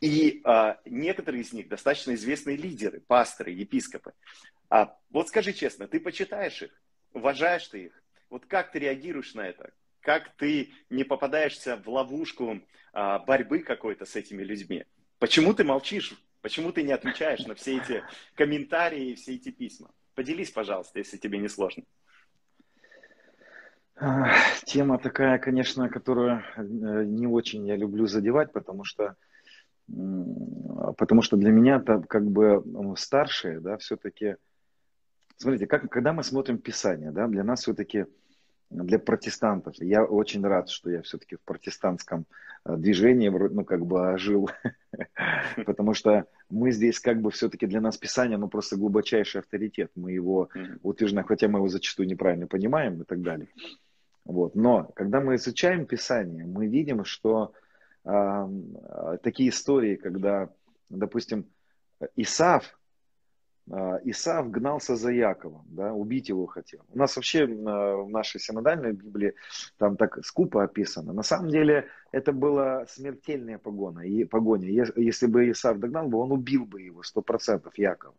И 0.00 0.40
а, 0.44 0.80
некоторые 0.84 1.42
из 1.42 1.52
них 1.52 1.68
достаточно 1.68 2.14
известные 2.14 2.56
лидеры, 2.56 3.00
пасторы, 3.00 3.52
епископы. 3.52 4.14
А, 4.68 4.96
вот 5.10 5.28
скажи 5.28 5.52
честно, 5.52 5.86
ты 5.86 6.00
почитаешь 6.00 6.62
их, 6.62 6.82
уважаешь 7.12 7.68
ты 7.68 7.84
их? 7.84 8.02
Вот 8.30 8.46
как 8.46 8.72
ты 8.72 8.80
реагируешь 8.80 9.34
на 9.34 9.46
это? 9.46 9.72
Как 10.00 10.34
ты 10.36 10.72
не 10.90 11.04
попадаешься 11.04 11.76
в 11.76 11.88
ловушку 11.88 12.60
а, 12.92 13.20
борьбы 13.20 13.60
какой-то 13.60 14.06
с 14.06 14.16
этими 14.16 14.42
людьми? 14.42 14.84
Почему 15.20 15.54
ты 15.54 15.62
молчишь? 15.62 16.14
Почему 16.42 16.72
ты 16.72 16.82
не 16.82 16.92
отвечаешь 16.92 17.46
на 17.46 17.54
все 17.54 17.78
эти 17.78 18.02
комментарии 18.34 19.10
и 19.10 19.14
все 19.14 19.34
эти 19.36 19.50
письма? 19.50 19.92
Поделись, 20.14 20.50
пожалуйста, 20.50 20.98
если 20.98 21.16
тебе 21.16 21.38
не 21.38 21.48
сложно. 21.48 21.84
Тема 24.64 24.98
такая, 24.98 25.38
конечно, 25.38 25.88
которую 25.88 26.42
э, 26.56 27.04
не 27.04 27.26
очень 27.26 27.66
я 27.66 27.76
люблю 27.76 28.06
задевать, 28.06 28.52
потому 28.52 28.84
что, 28.84 29.16
потому 29.86 31.22
что 31.22 31.36
для 31.36 31.50
меня 31.50 31.76
это 31.76 32.02
как 32.06 32.26
бы 32.26 32.62
старшие, 32.98 33.58
да, 33.60 33.78
все-таки, 33.78 34.36
смотрите, 35.38 35.66
как, 35.66 35.90
когда 35.90 36.12
мы 36.12 36.24
смотрим 36.24 36.58
Писание, 36.58 37.10
да, 37.10 37.26
для 37.26 37.42
нас 37.42 37.62
все-таки, 37.62 38.04
для 38.68 38.98
протестантов, 38.98 39.76
я 39.78 40.04
очень 40.04 40.44
рад, 40.44 40.68
что 40.68 40.90
я 40.90 41.00
все-таки 41.00 41.36
в 41.36 41.40
протестантском 41.40 42.26
э, 42.66 42.76
движении, 42.76 43.30
ну, 43.30 43.64
как 43.64 43.86
бы 43.86 44.18
жил, 44.18 44.50
потому 45.64 45.94
что 45.94 46.26
мы 46.50 46.70
здесь 46.70 47.00
как 47.00 47.22
бы 47.22 47.30
все-таки 47.30 47.66
для 47.66 47.80
нас 47.80 47.96
Писание, 47.96 48.36
ну, 48.36 48.48
просто 48.48 48.76
глубочайший 48.76 49.40
авторитет, 49.40 49.90
мы 49.94 50.12
его 50.12 50.50
утверждаем, 50.82 51.26
хотя 51.26 51.48
мы 51.48 51.60
его 51.60 51.68
зачастую 51.68 52.08
неправильно 52.08 52.46
понимаем 52.46 53.00
и 53.00 53.04
так 53.04 53.22
далее. 53.22 53.48
Вот. 54.26 54.56
Но 54.56 54.90
когда 54.94 55.20
мы 55.20 55.36
изучаем 55.36 55.86
Писание, 55.86 56.44
мы 56.44 56.66
видим, 56.66 57.04
что 57.04 57.52
э, 58.04 59.18
такие 59.22 59.50
истории, 59.50 59.94
когда, 59.94 60.50
допустим, 60.88 61.46
Исав, 62.16 62.76
э, 63.70 64.00
Исав 64.04 64.50
гнался 64.50 64.96
за 64.96 65.12
Яковом, 65.12 65.64
да, 65.68 65.92
убить 65.92 66.28
его 66.28 66.46
хотел. 66.46 66.80
У 66.88 66.98
нас 66.98 67.14
вообще 67.14 67.44
э, 67.44 67.46
в 67.46 68.10
нашей 68.10 68.40
синодальной 68.40 68.92
Библии 68.92 69.34
там 69.78 69.96
так 69.96 70.24
скупо 70.24 70.64
описано. 70.64 71.12
На 71.12 71.22
самом 71.22 71.48
деле 71.50 71.86
это 72.10 72.32
была 72.32 72.84
смертельная 72.86 73.58
погоня. 73.58 74.02
И, 74.02 74.24
погоня. 74.24 74.68
Если 74.96 75.26
бы 75.26 75.48
Исав 75.50 75.78
догнал 75.78 76.08
бы, 76.08 76.18
он 76.18 76.32
убил 76.32 76.64
бы 76.64 76.82
его, 76.82 77.04
сто 77.04 77.22
процентов 77.22 77.78
Якова. 77.78 78.14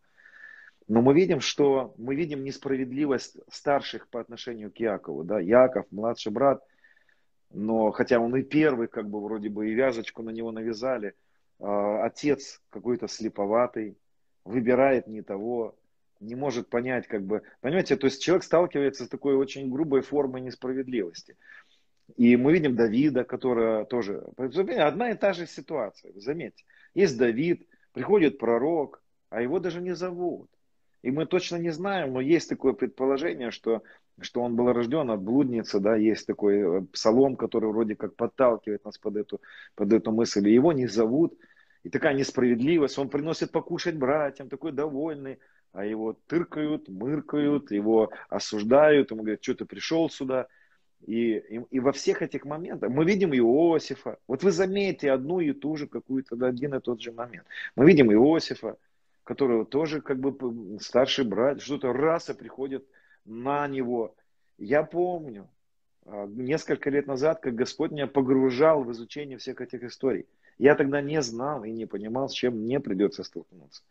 Но 0.87 1.01
мы 1.01 1.13
видим, 1.13 1.41
что 1.41 1.93
мы 1.97 2.15
видим 2.15 2.43
несправедливость 2.43 3.37
старших 3.51 4.07
по 4.07 4.21
отношению 4.21 4.71
к 4.71 4.77
Якову. 4.77 5.23
Да? 5.23 5.39
Яков, 5.39 5.85
младший 5.91 6.31
брат, 6.31 6.63
но 7.51 7.91
хотя 7.91 8.19
он 8.19 8.35
и 8.35 8.43
первый, 8.43 8.87
как 8.87 9.09
бы 9.09 9.21
вроде 9.21 9.49
бы 9.49 9.69
и 9.69 9.73
вязочку 9.73 10.23
на 10.23 10.29
него 10.29 10.51
навязали, 10.51 11.13
а, 11.59 12.05
отец 12.05 12.61
какой-то 12.69 13.07
слеповатый, 13.07 13.97
выбирает 14.43 15.07
не 15.07 15.21
того, 15.21 15.75
не 16.19 16.35
может 16.35 16.69
понять, 16.69 17.07
как 17.07 17.23
бы, 17.23 17.43
понимаете, 17.61 17.95
то 17.95 18.07
есть 18.07 18.21
человек 18.21 18.43
сталкивается 18.43 19.05
с 19.05 19.09
такой 19.09 19.35
очень 19.35 19.69
грубой 19.69 20.01
формой 20.01 20.41
несправедливости. 20.41 21.35
И 22.15 22.37
мы 22.37 22.53
видим 22.53 22.75
Давида, 22.75 23.25
которая 23.25 23.83
тоже, 23.85 24.25
одна 24.37 25.11
и 25.11 25.15
та 25.15 25.33
же 25.33 25.45
ситуация, 25.45 26.13
заметьте. 26.15 26.63
Есть 26.93 27.17
Давид, 27.17 27.67
приходит 27.91 28.39
пророк, 28.39 29.03
а 29.29 29.41
его 29.41 29.59
даже 29.59 29.81
не 29.81 29.93
зовут. 29.93 30.49
И 31.07 31.11
мы 31.11 31.25
точно 31.25 31.55
не 31.55 31.69
знаем, 31.69 32.11
но 32.11 32.19
есть 32.19 32.49
такое 32.49 32.73
предположение, 32.73 33.49
что, 33.49 33.81
что 34.19 34.41
он 34.41 34.57
был 34.57 34.73
рожден 34.73 35.09
от 35.09 35.21
блудницы, 35.21 35.79
да, 35.79 35.95
есть 35.95 36.27
такой 36.27 36.57
э, 36.57 36.81
псалом, 36.91 37.37
который 37.37 37.69
вроде 37.71 37.95
как 37.95 38.17
подталкивает 38.17 38.83
нас 38.83 38.97
под 38.97 39.15
эту, 39.15 39.39
под 39.75 39.93
эту 39.93 40.11
мысль. 40.11 40.45
И 40.49 40.53
его 40.53 40.73
не 40.73 40.85
зовут, 40.85 41.39
и 41.83 41.89
такая 41.89 42.13
несправедливость, 42.13 42.97
он 42.97 43.07
приносит 43.07 43.53
покушать 43.53 43.95
братьям, 43.95 44.49
такой 44.49 44.73
довольный, 44.73 45.39
а 45.71 45.85
его 45.85 46.11
тыркают, 46.27 46.89
мыркают, 46.89 47.71
его 47.71 48.11
осуждают, 48.27 49.11
ему 49.11 49.21
говорят, 49.21 49.41
что 49.41 49.55
ты 49.55 49.63
пришел 49.63 50.09
сюда. 50.09 50.47
И, 51.05 51.37
и, 51.37 51.61
и 51.69 51.79
во 51.79 51.93
всех 51.93 52.21
этих 52.21 52.43
моментах 52.43 52.89
мы 52.89 53.05
видим 53.05 53.33
Иосифа. 53.33 54.17
Вот 54.27 54.43
вы 54.43 54.51
заметите 54.51 55.11
одну 55.11 55.39
и 55.39 55.53
ту 55.53 55.77
же 55.77 55.87
какую-то, 55.87 56.35
один 56.45 56.75
и 56.75 56.81
тот 56.81 56.99
же 56.99 57.13
момент. 57.13 57.45
Мы 57.77 57.85
видим 57.85 58.11
Иосифа, 58.11 58.75
которого 59.27 59.65
тоже 59.65 60.01
как 60.01 60.19
бы 60.19 60.79
старший 60.79 61.25
брат, 61.25 61.61
что-то 61.61 61.91
раса 61.91 62.33
приходит 62.33 62.87
на 63.25 63.67
него. 63.67 64.15
Я 64.57 64.83
помню, 64.83 65.49
а, 66.05 66.25
несколько 66.27 66.89
лет 66.89 67.07
назад, 67.07 67.41
как 67.41 67.53
Господь 67.53 67.91
меня 67.91 68.07
погружал 68.07 68.85
в 68.85 68.91
изучение 68.93 69.37
всех 69.37 69.59
этих 69.59 69.83
историй. 69.83 70.27
Я 70.57 70.75
тогда 70.75 71.01
не 71.01 71.21
знал 71.21 71.65
и 71.65 71.71
не 71.71 71.85
понимал, 71.85 72.29
с 72.29 72.33
чем 72.33 72.61
мне 72.61 72.79
придется 72.79 73.23
столкнуться. 73.23 73.83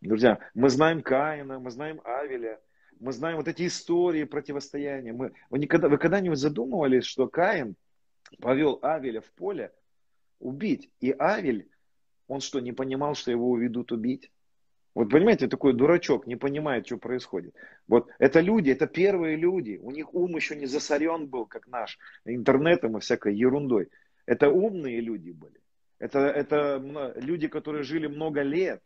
Друзья, 0.00 0.40
мы 0.52 0.68
знаем 0.68 1.00
Каина, 1.00 1.60
мы 1.60 1.70
знаем 1.70 2.00
Авеля, 2.04 2.58
мы 2.98 3.12
знаем 3.12 3.36
вот 3.36 3.46
эти 3.46 3.68
истории 3.68 4.24
противостояния. 4.24 5.12
Мы, 5.12 5.32
вы, 5.48 5.60
никогда, 5.60 5.88
вы 5.88 5.96
когда-нибудь 5.96 6.38
задумывались, 6.38 7.04
что 7.04 7.28
Каин 7.28 7.76
повел 8.40 8.80
Авеля 8.82 9.20
в 9.20 9.30
поле 9.30 9.72
убить? 10.40 10.90
И 10.98 11.14
Авель, 11.16 11.68
он 12.26 12.40
что, 12.40 12.58
не 12.58 12.72
понимал, 12.72 13.14
что 13.14 13.30
его 13.30 13.48
уведут 13.48 13.92
убить? 13.92 14.32
Вот 14.96 15.10
понимаете, 15.10 15.46
такой 15.46 15.74
дурачок 15.74 16.26
не 16.26 16.36
понимает, 16.36 16.86
что 16.86 16.96
происходит. 16.96 17.54
Вот 17.86 18.08
это 18.18 18.40
люди, 18.40 18.70
это 18.70 18.86
первые 18.86 19.36
люди. 19.36 19.78
У 19.82 19.90
них 19.90 20.14
ум 20.14 20.36
еще 20.36 20.56
не 20.56 20.64
засорен 20.64 21.26
был, 21.26 21.44
как 21.44 21.66
наш, 21.66 21.98
интернетом 22.24 22.96
и 22.96 23.00
всякой 23.00 23.36
ерундой. 23.36 23.90
Это 24.24 24.48
умные 24.48 25.02
люди 25.02 25.32
были. 25.32 25.60
Это, 25.98 26.20
это 26.20 27.12
люди, 27.16 27.46
которые 27.46 27.82
жили 27.82 28.06
много 28.06 28.40
лет. 28.40 28.82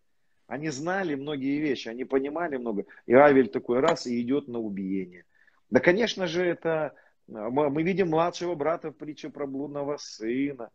Они 0.49 0.70
знали 0.70 1.14
многие 1.14 1.61
вещи, 1.61 1.87
они 1.87 2.05
понимали 2.05 2.57
много. 2.57 2.87
И 3.07 3.14
Авель 3.14 3.49
такой 3.49 3.79
раз 3.79 4.09
и 4.09 4.20
идет 4.20 4.49
на 4.49 4.59
убиение. 4.59 5.27
Да, 5.70 5.79
конечно 5.79 6.27
же, 6.27 6.44
это 6.44 6.92
мы 7.29 7.85
видим 7.85 8.09
младшего 8.09 8.57
брата 8.57 8.90
в 8.90 8.96
притче 8.96 9.31
про 9.31 9.46
блудного 9.46 9.96
сына, 9.96 10.70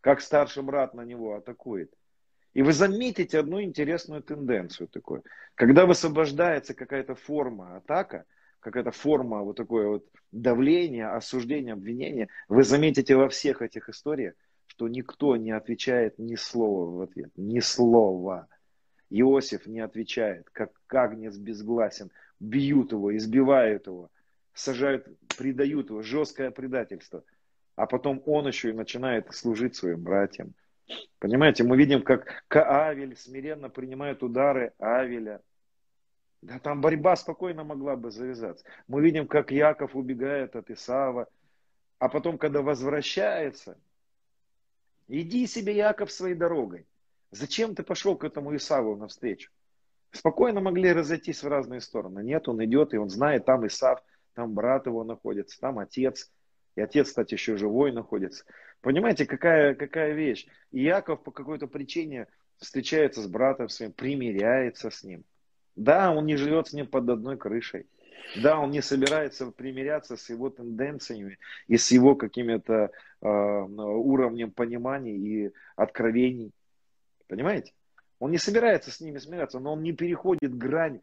как 0.00 0.20
старший 0.20 0.64
брат 0.64 0.92
на 0.92 1.04
него 1.04 1.36
атакует. 1.36 1.94
И 2.54 2.62
вы 2.62 2.72
заметите 2.72 3.38
одну 3.38 3.62
интересную 3.62 4.22
тенденцию 4.22 4.88
такую. 4.88 5.24
Когда 5.54 5.86
высвобождается 5.86 6.74
какая-то 6.74 7.14
форма 7.14 7.76
атака, 7.76 8.24
какая-то 8.60 8.90
форма 8.90 9.42
вот 9.42 9.56
такое 9.56 9.88
вот 9.88 10.06
давления, 10.32 11.14
осуждения, 11.14 11.72
обвинения, 11.72 12.28
вы 12.48 12.62
заметите 12.62 13.16
во 13.16 13.28
всех 13.28 13.62
этих 13.62 13.88
историях, 13.88 14.34
что 14.66 14.88
никто 14.88 15.36
не 15.36 15.50
отвечает 15.50 16.18
ни 16.18 16.36
слова 16.36 16.90
в 16.90 17.00
ответ, 17.00 17.30
ни 17.36 17.60
слова. 17.60 18.48
Иосиф 19.10 19.66
не 19.66 19.80
отвечает, 19.80 20.48
как 20.50 20.70
Агнец 20.88 21.36
безгласен, 21.36 22.10
бьют 22.40 22.92
его, 22.92 23.14
избивают 23.16 23.86
его, 23.86 24.10
сажают, 24.54 25.06
предают 25.36 25.90
его, 25.90 26.02
жесткое 26.02 26.50
предательство. 26.50 27.24
А 27.76 27.86
потом 27.86 28.22
он 28.26 28.46
еще 28.46 28.70
и 28.70 28.74
начинает 28.74 29.34
служить 29.34 29.76
своим 29.76 30.02
братьям. 30.02 30.54
Понимаете, 31.18 31.64
мы 31.64 31.76
видим, 31.76 32.02
как 32.02 32.44
Каавель 32.48 33.16
смиренно 33.16 33.68
принимает 33.68 34.22
удары 34.22 34.72
Авеля. 34.78 35.40
Да 36.42 36.58
там 36.58 36.80
борьба 36.80 37.14
спокойно 37.14 37.62
могла 37.62 37.94
бы 37.94 38.10
завязаться. 38.10 38.64
Мы 38.88 39.02
видим, 39.02 39.28
как 39.28 39.52
Яков 39.52 39.94
убегает 39.94 40.56
от 40.56 40.70
Исава. 40.70 41.28
А 41.98 42.08
потом, 42.08 42.36
когда 42.36 42.62
возвращается, 42.62 43.78
иди 45.06 45.46
себе, 45.46 45.76
Яков, 45.76 46.10
своей 46.10 46.34
дорогой. 46.34 46.86
Зачем 47.30 47.76
ты 47.76 47.84
пошел 47.84 48.16
к 48.16 48.24
этому 48.24 48.54
Исаву 48.56 48.96
навстречу? 48.96 49.52
Спокойно 50.10 50.60
могли 50.60 50.92
разойтись 50.92 51.42
в 51.42 51.48
разные 51.48 51.80
стороны. 51.80 52.24
Нет, 52.24 52.48
он 52.48 52.62
идет, 52.64 52.92
и 52.92 52.98
он 52.98 53.08
знает, 53.08 53.46
там 53.46 53.66
Исав, 53.66 54.02
там 54.34 54.52
брат 54.52 54.86
его 54.86 55.04
находится, 55.04 55.60
там 55.60 55.78
отец. 55.78 56.30
И 56.74 56.80
отец, 56.80 57.08
кстати, 57.08 57.34
еще 57.34 57.56
живой 57.56 57.92
находится. 57.92 58.44
Понимаете, 58.82 59.26
какая, 59.26 59.74
какая 59.74 60.12
вещь? 60.12 60.46
И 60.72 60.82
Яков 60.82 61.22
по 61.22 61.30
какой-то 61.30 61.68
причине 61.68 62.26
встречается 62.58 63.22
с 63.22 63.28
братом 63.28 63.68
своим, 63.68 63.92
примиряется 63.92 64.90
с 64.90 65.04
ним. 65.04 65.24
Да, 65.76 66.12
он 66.12 66.26
не 66.26 66.36
живет 66.36 66.68
с 66.68 66.72
ним 66.72 66.86
под 66.86 67.08
одной 67.08 67.36
крышей. 67.38 67.86
Да, 68.42 68.58
он 68.58 68.70
не 68.70 68.82
собирается 68.82 69.50
примиряться 69.52 70.16
с 70.16 70.28
его 70.30 70.50
тенденциями 70.50 71.38
и 71.68 71.76
с 71.76 71.90
его 71.92 72.16
какими-то 72.16 72.90
э, 73.20 73.26
уровнем 73.26 74.50
понимания 74.50 75.16
и 75.16 75.52
откровений. 75.76 76.52
Понимаете? 77.28 77.72
Он 78.18 78.30
не 78.30 78.38
собирается 78.38 78.90
с 78.90 79.00
ними 79.00 79.18
смиряться, 79.18 79.60
но 79.60 79.72
он 79.72 79.82
не 79.82 79.92
переходит 79.92 80.56
грань. 80.56 81.00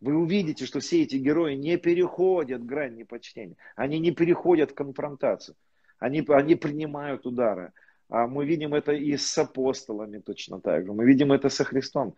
Вы 0.00 0.16
увидите, 0.16 0.64
что 0.64 0.80
все 0.80 1.02
эти 1.02 1.16
герои 1.16 1.54
не 1.54 1.76
переходят 1.76 2.64
грань 2.64 2.96
непочтения. 2.96 3.56
Они 3.74 3.98
не 3.98 4.12
переходят 4.12 4.70
в 4.70 4.74
конфронтацию. 4.74 5.56
Они, 5.98 6.24
они 6.28 6.54
принимают 6.54 7.26
удары. 7.26 7.72
А 8.08 8.26
мы 8.26 8.46
видим 8.46 8.74
это 8.74 8.92
и 8.92 9.16
с 9.16 9.36
апостолами 9.38 10.18
точно 10.18 10.60
так 10.60 10.86
же. 10.86 10.92
Мы 10.92 11.04
видим 11.04 11.32
это 11.32 11.48
со 11.48 11.64
Христом. 11.64 12.14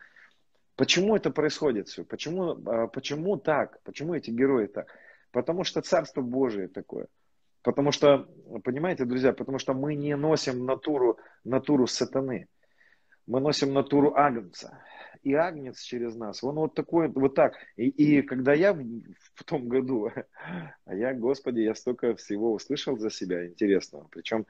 Почему 0.76 1.16
это 1.16 1.30
происходит 1.30 1.88
все? 1.88 2.04
Почему, 2.04 2.58
а, 2.66 2.86
почему 2.88 3.36
так? 3.36 3.80
Почему 3.82 4.14
эти 4.14 4.30
герои 4.30 4.66
так? 4.66 4.94
Потому 5.32 5.64
что 5.64 5.82
Царство 5.82 6.20
Божие 6.20 6.68
такое. 6.68 7.06
Потому 7.62 7.90
что, 7.92 8.28
понимаете, 8.64 9.04
друзья, 9.04 9.32
потому 9.32 9.58
что 9.58 9.74
мы 9.74 9.94
не 9.94 10.16
носим 10.16 10.64
натуру, 10.64 11.18
натуру 11.44 11.86
сатаны. 11.86 12.48
Мы 13.26 13.40
носим 13.40 13.72
натуру 13.74 14.14
агнца. 14.14 14.80
И 15.22 15.34
агнец 15.34 15.80
через 15.80 16.14
нас, 16.16 16.42
он 16.44 16.56
вот 16.56 16.74
такой, 16.74 17.08
вот 17.08 17.34
так. 17.34 17.54
И, 17.76 17.88
и 17.88 18.22
когда 18.22 18.52
я 18.52 18.74
в 18.74 19.44
том 19.44 19.68
году, 19.68 20.10
а 20.84 20.94
я, 20.94 21.14
Господи, 21.14 21.60
я 21.60 21.74
столько 21.74 22.14
всего 22.16 22.52
услышал 22.52 22.96
за 22.98 23.10
себя 23.10 23.46
интересного. 23.46 24.08
Причем, 24.10 24.46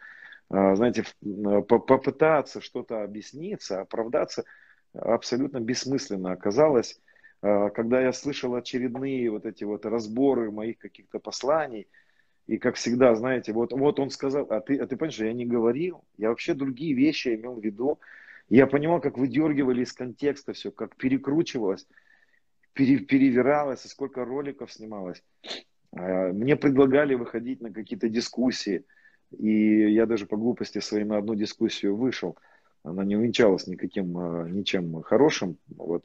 а, 0.51 0.77
знаете, 0.77 1.05
попытаться 1.21 2.61
что-то 2.61 3.03
объясниться, 3.03 3.81
оправдаться– 3.81 4.45
абсолютно 4.95 5.61
бессмысленно 5.61 6.33
оказалось, 6.33 7.01
а, 7.43 7.71
когда 7.71 8.01
я 8.01 8.13
слышал 8.13 8.55
очередные 8.55 9.31
вот 9.31 9.47
эти 9.47 9.65
вот 9.65 9.87
разборы 9.87 10.51
моих 10.51 10.79
каких-то 10.79 11.19
посланий, 11.19 11.89
и 12.47 12.57
как 12.57 12.77
всегда, 12.77 13.15
знаете, 13.15 13.53
вот, 13.53 13.73
вот 13.73 14.01
он 14.01 14.11
сказал, 14.11 14.47
а 14.49 14.61
ты, 14.61 14.79
а 14.79 14.87
ты 14.87 14.97
понимаешь, 14.97 15.19
я 15.19 15.33
не 15.35 15.45
говорил, 15.45 16.03
я 16.17 16.31
вообще 16.31 16.55
другие 16.55 16.95
вещи 16.95 17.35
имел 17.35 17.55
в 17.55 17.63
виду. 17.63 17.99
Я 18.49 18.67
понимал, 18.67 19.01
как 19.01 19.19
выдергивали 19.19 19.83
из 19.83 19.93
контекста 19.93 20.53
все, 20.53 20.71
как 20.71 20.97
перекручивалось, 20.97 21.87
пере, 22.73 22.99
перевиралось, 22.99 23.85
и 23.85 23.89
сколько 23.89 24.25
роликов 24.25 24.73
снималось. 24.73 25.23
А, 25.93 26.33
мне 26.33 26.57
предлагали 26.57 27.15
выходить 27.15 27.61
на 27.61 27.73
какие-то 27.73 28.09
дискуссии, 28.09 28.85
и 29.37 29.93
я 29.93 30.07
даже 30.07 30.27
по 30.27 30.37
глупости 30.37 30.79
своей 30.79 31.05
на 31.05 31.19
одну 31.19 31.35
дискуссию 31.35 31.97
вышел– 31.97 32.37
она 32.83 33.05
не 33.05 33.17
увенчалась 33.17 33.67
никаким, 33.67 34.17
а, 34.19 34.49
ничем 34.49 35.03
хорошим. 35.03 35.59
Вот. 35.69 36.05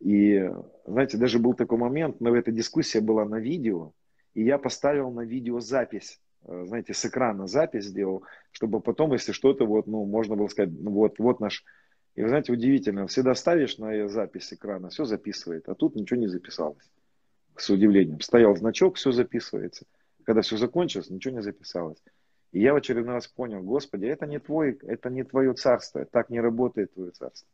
И, 0.00 0.50
знаете, 0.86 1.16
даже 1.16 1.38
был 1.38 1.54
такой 1.54 1.78
момент, 1.78 2.20
но 2.20 2.34
эта 2.34 2.52
дискуссия 2.52 3.00
была 3.00 3.24
на 3.24 3.36
видео, 3.36 3.92
и 4.34 4.42
я 4.42 4.58
поставил 4.58 5.10
на 5.10 5.22
видео 5.22 5.60
запись, 5.60 6.20
знаете, 6.46 6.94
с 6.94 7.04
экрана 7.04 7.46
запись 7.46 7.86
сделал, 7.86 8.24
чтобы 8.52 8.80
потом, 8.80 9.12
если 9.12 9.32
что-то, 9.32 9.66
вот, 9.66 9.86
ну, 9.86 10.04
можно 10.04 10.36
было 10.36 10.48
сказать, 10.48 10.72
ну, 10.72 10.90
вот, 10.92 11.18
вот 11.18 11.40
наш... 11.40 11.64
И, 12.14 12.22
вы 12.22 12.28
знаете, 12.28 12.52
удивительно, 12.52 13.06
всегда 13.06 13.34
ставишь 13.34 13.78
на 13.78 14.08
запись 14.08 14.52
экрана, 14.52 14.88
все 14.88 15.04
записывает, 15.04 15.68
а 15.68 15.74
тут 15.74 15.96
ничего 15.96 16.20
не 16.20 16.28
записалось, 16.28 16.90
с 17.56 17.68
удивлением. 17.68 18.20
Стоял 18.20 18.56
значок, 18.56 18.96
все 18.96 19.12
записывается. 19.12 19.84
Когда 20.24 20.40
все 20.40 20.56
закончилось, 20.56 21.10
ничего 21.10 21.34
не 21.34 21.42
записалось. 21.42 22.02
И 22.52 22.60
я 22.60 22.72
в 22.72 22.76
очередной 22.76 23.14
раз 23.14 23.26
понял, 23.26 23.62
Господи, 23.62 24.06
это 24.06 24.26
не 24.26 24.38
твой, 24.38 24.78
это 24.82 25.10
не 25.10 25.24
твое 25.24 25.52
царство, 25.52 26.04
так 26.06 26.30
не 26.30 26.40
работает 26.40 26.94
твое 26.94 27.10
царство, 27.10 27.48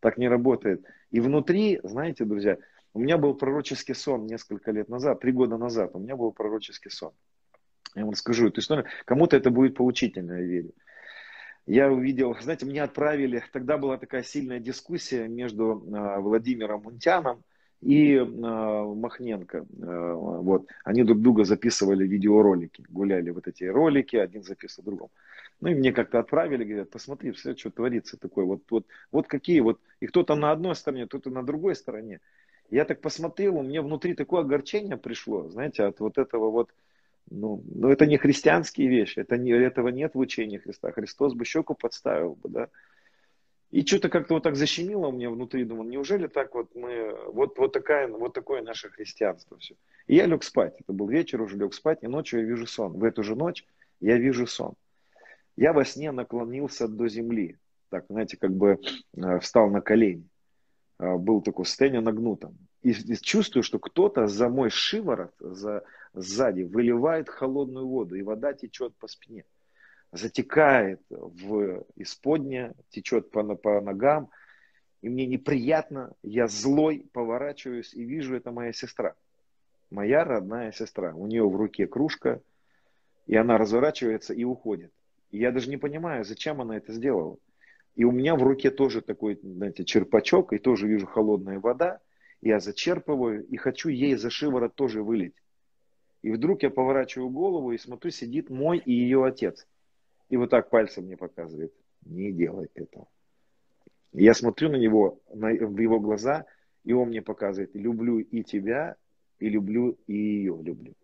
так 0.00 0.18
не 0.18 0.28
работает. 0.28 0.84
И 1.10 1.20
внутри, 1.20 1.80
знаете, 1.82 2.24
друзья, 2.24 2.58
у 2.92 3.00
меня 3.00 3.16
был 3.16 3.34
пророческий 3.34 3.94
сон 3.94 4.26
несколько 4.26 4.70
лет 4.72 4.88
назад, 4.88 5.20
три 5.20 5.32
года 5.32 5.56
назад, 5.56 5.92
у 5.94 5.98
меня 5.98 6.16
был 6.16 6.32
пророческий 6.32 6.90
сон. 6.90 7.12
Я 7.94 8.02
вам 8.02 8.12
расскажу 8.12 8.48
эту 8.48 8.60
историю. 8.60 8.86
Кому-то 9.04 9.36
это 9.36 9.50
будет 9.50 9.76
поучительно, 9.76 10.32
я 10.32 10.42
верю. 10.42 10.72
Я 11.66 11.92
увидел, 11.92 12.36
знаете, 12.40 12.66
мне 12.66 12.82
отправили, 12.82 13.42
тогда 13.52 13.78
была 13.78 13.96
такая 13.96 14.24
сильная 14.24 14.58
дискуссия 14.58 15.28
между 15.28 15.84
э, 15.86 16.18
Владимиром 16.18 16.82
Мунтяном 16.82 17.44
и 17.80 18.14
э, 18.14 18.24
Махненко. 18.24 19.58
Э, 19.58 20.12
вот, 20.14 20.66
они 20.84 21.04
друг 21.04 21.20
друга 21.20 21.44
записывали 21.44 22.04
видеоролики, 22.04 22.84
гуляли 22.88 23.30
вот 23.30 23.46
эти 23.46 23.64
ролики, 23.64 24.16
один 24.16 24.42
записывал 24.42 24.86
другому. 24.86 25.10
Ну 25.60 25.68
и 25.68 25.74
мне 25.74 25.92
как-то 25.92 26.18
отправили, 26.18 26.64
говорят, 26.64 26.90
посмотри, 26.90 27.30
все, 27.30 27.54
что 27.56 27.70
творится 27.70 28.16
такое. 28.16 28.44
Вот, 28.44 28.62
вот, 28.68 28.86
вот 29.12 29.28
какие 29.28 29.60
вот, 29.60 29.80
и 30.00 30.08
кто-то 30.08 30.34
на 30.34 30.50
одной 30.50 30.74
стороне, 30.74 31.06
кто-то 31.06 31.30
на 31.30 31.44
другой 31.44 31.76
стороне. 31.76 32.20
Я 32.70 32.84
так 32.84 33.00
посмотрел, 33.00 33.58
у 33.58 33.62
меня 33.62 33.82
внутри 33.82 34.14
такое 34.14 34.40
огорчение 34.40 34.96
пришло, 34.96 35.48
знаете, 35.48 35.84
от 35.84 36.00
вот 36.00 36.18
этого 36.18 36.50
вот, 36.50 36.70
ну, 37.30 37.62
ну 37.74 37.88
это 37.88 38.06
не 38.06 38.18
христианские 38.18 38.88
вещи, 38.88 39.20
это 39.20 39.36
не, 39.36 39.52
этого 39.52 39.88
нет 39.88 40.14
в 40.14 40.18
учении 40.18 40.58
Христа. 40.58 40.92
Христос 40.92 41.34
бы 41.34 41.44
щеку 41.44 41.74
подставил 41.74 42.34
бы, 42.34 42.48
да. 42.48 42.68
И 43.70 43.86
что-то 43.86 44.10
как-то 44.10 44.34
вот 44.34 44.42
так 44.42 44.54
защемило 44.54 45.06
у 45.06 45.12
меня 45.12 45.30
внутри, 45.30 45.64
думал, 45.64 45.84
неужели 45.84 46.26
так 46.26 46.54
вот 46.54 46.74
мы, 46.74 47.16
вот, 47.28 47.56
вот, 47.58 47.72
такая, 47.72 48.06
вот 48.06 48.34
такое 48.34 48.60
наше 48.60 48.90
христианство 48.90 49.56
все. 49.56 49.76
И 50.06 50.16
я 50.16 50.26
лег 50.26 50.44
спать, 50.44 50.74
это 50.78 50.92
был 50.92 51.08
вечер, 51.08 51.40
уже 51.40 51.56
лег 51.56 51.72
спать, 51.72 52.00
и 52.02 52.06
ночью 52.06 52.40
я 52.40 52.46
вижу 52.46 52.66
сон. 52.66 52.92
В 52.92 53.02
эту 53.02 53.22
же 53.22 53.34
ночь 53.34 53.64
я 54.00 54.18
вижу 54.18 54.46
сон. 54.46 54.74
Я 55.56 55.72
во 55.72 55.86
сне 55.86 56.12
наклонился 56.12 56.86
до 56.86 57.08
земли, 57.08 57.58
так, 57.88 58.04
знаете, 58.10 58.36
как 58.36 58.52
бы 58.52 58.78
э, 59.16 59.38
встал 59.40 59.70
на 59.70 59.80
колени. 59.80 60.28
Э, 60.98 61.16
был 61.16 61.40
такой 61.40 61.64
состояние 61.64 62.02
нагнутом. 62.02 62.58
И, 62.82 62.90
и 62.90 63.16
чувствую, 63.16 63.62
что 63.62 63.78
кто-то 63.78 64.26
за 64.26 64.48
мой 64.48 64.70
шиворот, 64.70 65.32
за, 65.38 65.84
сзади, 66.14 66.62
выливает 66.62 67.28
холодную 67.28 67.86
воду, 67.86 68.16
и 68.16 68.22
вода 68.22 68.52
течет 68.52 68.94
по 68.96 69.08
спине 69.08 69.44
затекает 70.12 71.00
в 71.08 71.84
исподне, 71.96 72.74
течет 72.90 73.30
по, 73.30 73.42
по 73.56 73.80
ногам, 73.80 74.30
и 75.00 75.08
мне 75.08 75.26
неприятно, 75.26 76.12
я 76.22 76.46
злой, 76.46 77.06
поворачиваюсь 77.12 77.92
и 77.94 78.04
вижу, 78.04 78.36
это 78.36 78.52
моя 78.52 78.72
сестра. 78.72 79.14
Моя 79.90 80.24
родная 80.24 80.70
сестра. 80.70 81.12
У 81.14 81.26
нее 81.26 81.48
в 81.48 81.56
руке 81.56 81.86
кружка, 81.86 82.40
и 83.26 83.34
она 83.34 83.58
разворачивается 83.58 84.32
и 84.32 84.44
уходит. 84.44 84.92
И 85.30 85.38
я 85.38 85.50
даже 85.50 85.70
не 85.70 85.76
понимаю, 85.76 86.24
зачем 86.24 86.60
она 86.60 86.76
это 86.76 86.92
сделала. 86.92 87.38
И 87.94 88.04
у 88.04 88.12
меня 88.12 88.36
в 88.36 88.42
руке 88.42 88.70
тоже 88.70 89.00
такой, 89.00 89.38
знаете, 89.42 89.84
черпачок, 89.84 90.52
и 90.52 90.58
тоже 90.58 90.86
вижу 90.86 91.06
холодная 91.06 91.58
вода. 91.58 92.00
Я 92.42 92.58
зачерпываю 92.58 93.46
и 93.46 93.56
хочу 93.56 93.88
ей 93.88 94.16
за 94.16 94.28
шиворот 94.28 94.74
тоже 94.74 95.02
вылить. 95.02 95.34
И 96.22 96.30
вдруг 96.30 96.62
я 96.64 96.70
поворачиваю 96.70 97.30
голову 97.30 97.72
и 97.72 97.78
смотрю, 97.78 98.10
сидит 98.10 98.50
мой 98.50 98.78
и 98.78 98.92
ее 98.92 99.24
отец. 99.24 99.66
И 100.28 100.36
вот 100.36 100.50
так 100.50 100.68
пальцем 100.68 101.04
мне 101.04 101.16
показывает, 101.16 101.72
не 102.04 102.32
делай 102.32 102.68
этого. 102.74 103.08
Я 104.12 104.34
смотрю 104.34 104.70
на 104.70 104.76
него, 104.76 105.20
на, 105.32 105.48
в 105.48 105.78
его 105.78 106.00
глаза, 106.00 106.46
и 106.84 106.92
он 106.92 107.08
мне 107.08 107.22
показывает, 107.22 107.74
люблю 107.74 108.18
и 108.18 108.42
тебя, 108.42 108.96
и 109.38 109.48
люблю, 109.48 109.96
и 110.06 110.14
ее 110.14 110.58
люблю. 110.62 110.94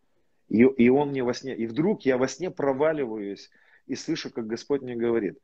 И, 0.49 0.63
и 0.63 0.89
он 0.89 1.11
мне 1.11 1.23
во 1.23 1.35
сне, 1.35 1.55
и 1.55 1.67
вдруг 1.67 2.03
я 2.03 2.19
во 2.19 2.27
сне 2.27 2.51
проваливаюсь 2.51 3.51
и 3.87 3.95
слышу, 3.95 4.31
как 4.31 4.47
Господь 4.47 4.83
мне 4.83 4.97
говорит, 4.97 5.39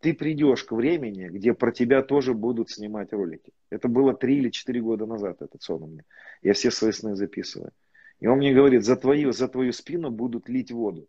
ты 0.00 0.14
придешь 0.14 0.64
к 0.64 0.72
времени, 0.72 1.28
где 1.28 1.54
про 1.54 1.72
тебя 1.72 2.02
тоже 2.02 2.34
будут 2.34 2.70
снимать 2.70 3.12
ролики. 3.12 3.52
Это 3.70 3.88
было 3.88 4.14
три 4.14 4.38
или 4.38 4.50
четыре 4.50 4.80
года 4.80 5.06
назад, 5.06 5.42
этот 5.42 5.62
сон 5.62 5.82
у 5.82 5.86
меня. 5.86 6.04
Я 6.42 6.52
все 6.52 6.70
свои 6.70 6.92
сны 6.92 7.16
записываю. 7.16 7.72
И 8.20 8.26
он 8.26 8.38
мне 8.38 8.54
говорит, 8.54 8.84
за 8.84 8.96
твою, 8.96 9.32
за 9.32 9.48
твою 9.48 9.72
спину 9.72 10.10
будут 10.10 10.48
лить 10.48 10.70
воду. 10.70 11.06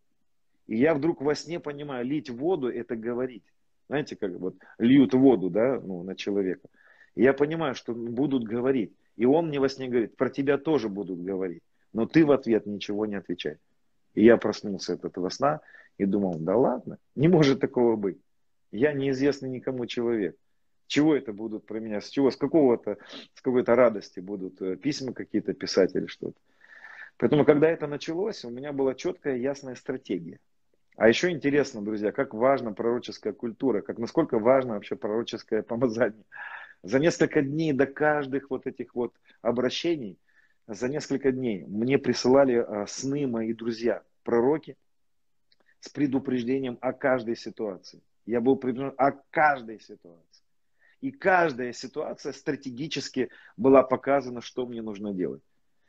И 0.67 0.77
я 0.77 0.93
вдруг 0.93 1.21
во 1.21 1.35
сне 1.35 1.59
понимаю, 1.59 2.05
лить 2.05 2.29
воду 2.29 2.69
это 2.69 2.95
говорить. 2.95 3.43
Знаете, 3.87 4.15
как 4.15 4.37
вот 4.37 4.55
льют 4.77 5.13
воду, 5.13 5.49
да, 5.49 5.79
ну, 5.79 6.03
на 6.03 6.15
человека. 6.15 6.67
И 7.15 7.23
я 7.23 7.33
понимаю, 7.33 7.75
что 7.75 7.93
будут 7.93 8.43
говорить. 8.43 8.93
И 9.15 9.25
он 9.25 9.47
мне 9.47 9.59
во 9.59 9.69
сне 9.69 9.87
говорит, 9.87 10.15
про 10.17 10.29
тебя 10.29 10.57
тоже 10.57 10.89
будут 10.89 11.23
говорить. 11.23 11.63
Но 11.93 12.05
ты 12.05 12.25
в 12.25 12.31
ответ 12.31 12.65
ничего 12.65 13.05
не 13.05 13.15
отвечай. 13.15 13.57
И 14.13 14.23
я 14.23 14.37
проснулся 14.37 14.93
от 14.93 15.05
этого 15.05 15.29
сна 15.29 15.61
и 15.97 16.05
думал, 16.05 16.35
да 16.39 16.55
ладно, 16.55 16.97
не 17.15 17.27
может 17.27 17.59
такого 17.59 17.95
быть. 17.95 18.17
Я 18.71 18.93
неизвестный 18.93 19.49
никому 19.49 19.85
человек. 19.85 20.35
Чего 20.87 21.15
это 21.15 21.33
будут 21.33 21.65
про 21.65 21.79
меня? 21.79 22.01
С 22.01 22.09
чего? 22.09 22.31
С 22.31 22.37
какого-то, 22.37 22.97
с 23.33 23.41
какой-то 23.41 23.75
радости 23.75 24.19
будут 24.19 24.61
э, 24.61 24.77
письма 24.77 25.13
какие-то 25.13 25.53
писать 25.53 25.95
или 25.95 26.07
что-то. 26.07 26.39
Поэтому, 27.17 27.45
когда 27.45 27.69
это 27.69 27.87
началось, 27.87 28.45
у 28.45 28.49
меня 28.49 28.71
была 28.71 28.93
четкая, 28.93 29.35
ясная 29.37 29.75
стратегия. 29.75 30.39
А 30.95 31.09
еще 31.09 31.29
интересно, 31.29 31.83
друзья, 31.83 32.11
как 32.11 32.33
важна 32.33 32.71
пророческая 32.71 33.33
культура, 33.33 33.81
как 33.81 33.97
насколько 33.97 34.39
важно 34.39 34.73
вообще 34.73 34.95
пророческое 34.95 35.61
помазание. 35.61 36.25
За 36.83 36.99
несколько 36.99 37.41
дней 37.41 37.73
до 37.73 37.85
каждых 37.85 38.49
вот 38.49 38.65
этих 38.65 38.95
вот 38.95 39.13
обращений, 39.41 40.17
за 40.67 40.87
несколько 40.89 41.31
дней 41.31 41.65
мне 41.65 41.97
присылали 41.97 42.55
а, 42.55 42.87
сны 42.87 43.27
мои 43.27 43.53
друзья, 43.53 44.03
пророки, 44.23 44.75
с 45.79 45.89
предупреждением 45.89 46.77
о 46.81 46.93
каждой 46.93 47.35
ситуации. 47.35 48.01
Я 48.27 48.41
был 48.41 48.57
предупрежден 48.57 48.93
о 48.97 49.11
каждой 49.31 49.79
ситуации. 49.79 50.43
И 50.99 51.11
каждая 51.11 51.71
ситуация 51.71 52.33
стратегически 52.33 53.29
была 53.55 53.83
показана, 53.83 54.41
что 54.41 54.65
мне 54.65 54.81
нужно 54.81 55.13
делать. 55.13 55.41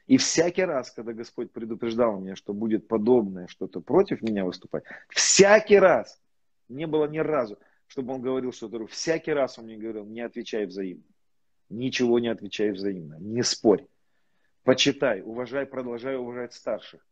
И 0.07 0.17
всякий 0.17 0.63
раз, 0.63 0.91
когда 0.93 1.13
Господь 1.13 1.51
предупреждал 1.51 2.21
меня, 2.21 2.37
что 2.37 2.55
будет 2.55 2.87
подобное 2.87 3.49
что-то 3.49 3.81
против 3.81 4.23
меня 4.23 4.45
выступать, 4.45 4.85
всякий 5.09 5.79
раз, 5.79 6.21
не 6.69 6.87
было 6.87 7.07
ни 7.07 7.19
разу, 7.19 7.59
чтобы 7.89 8.15
он 8.15 8.23
говорил 8.23 8.53
что-то, 8.53 8.87
всякий 8.87 9.33
раз 9.33 9.59
он 9.59 9.65
мне 9.65 9.77
говорил, 9.77 10.07
не 10.07 10.21
отвечай 10.21 10.65
взаимно. 10.65 11.05
Ничего 11.69 12.19
не 12.19 12.29
отвечай 12.29 12.71
взаимно, 12.71 13.17
не 13.19 13.43
спорь. 13.43 13.85
Почитай, 14.63 15.23
уважай, 15.23 15.67
продолжай 15.67 16.17
уважать 16.17 16.55
старших. 16.55 17.05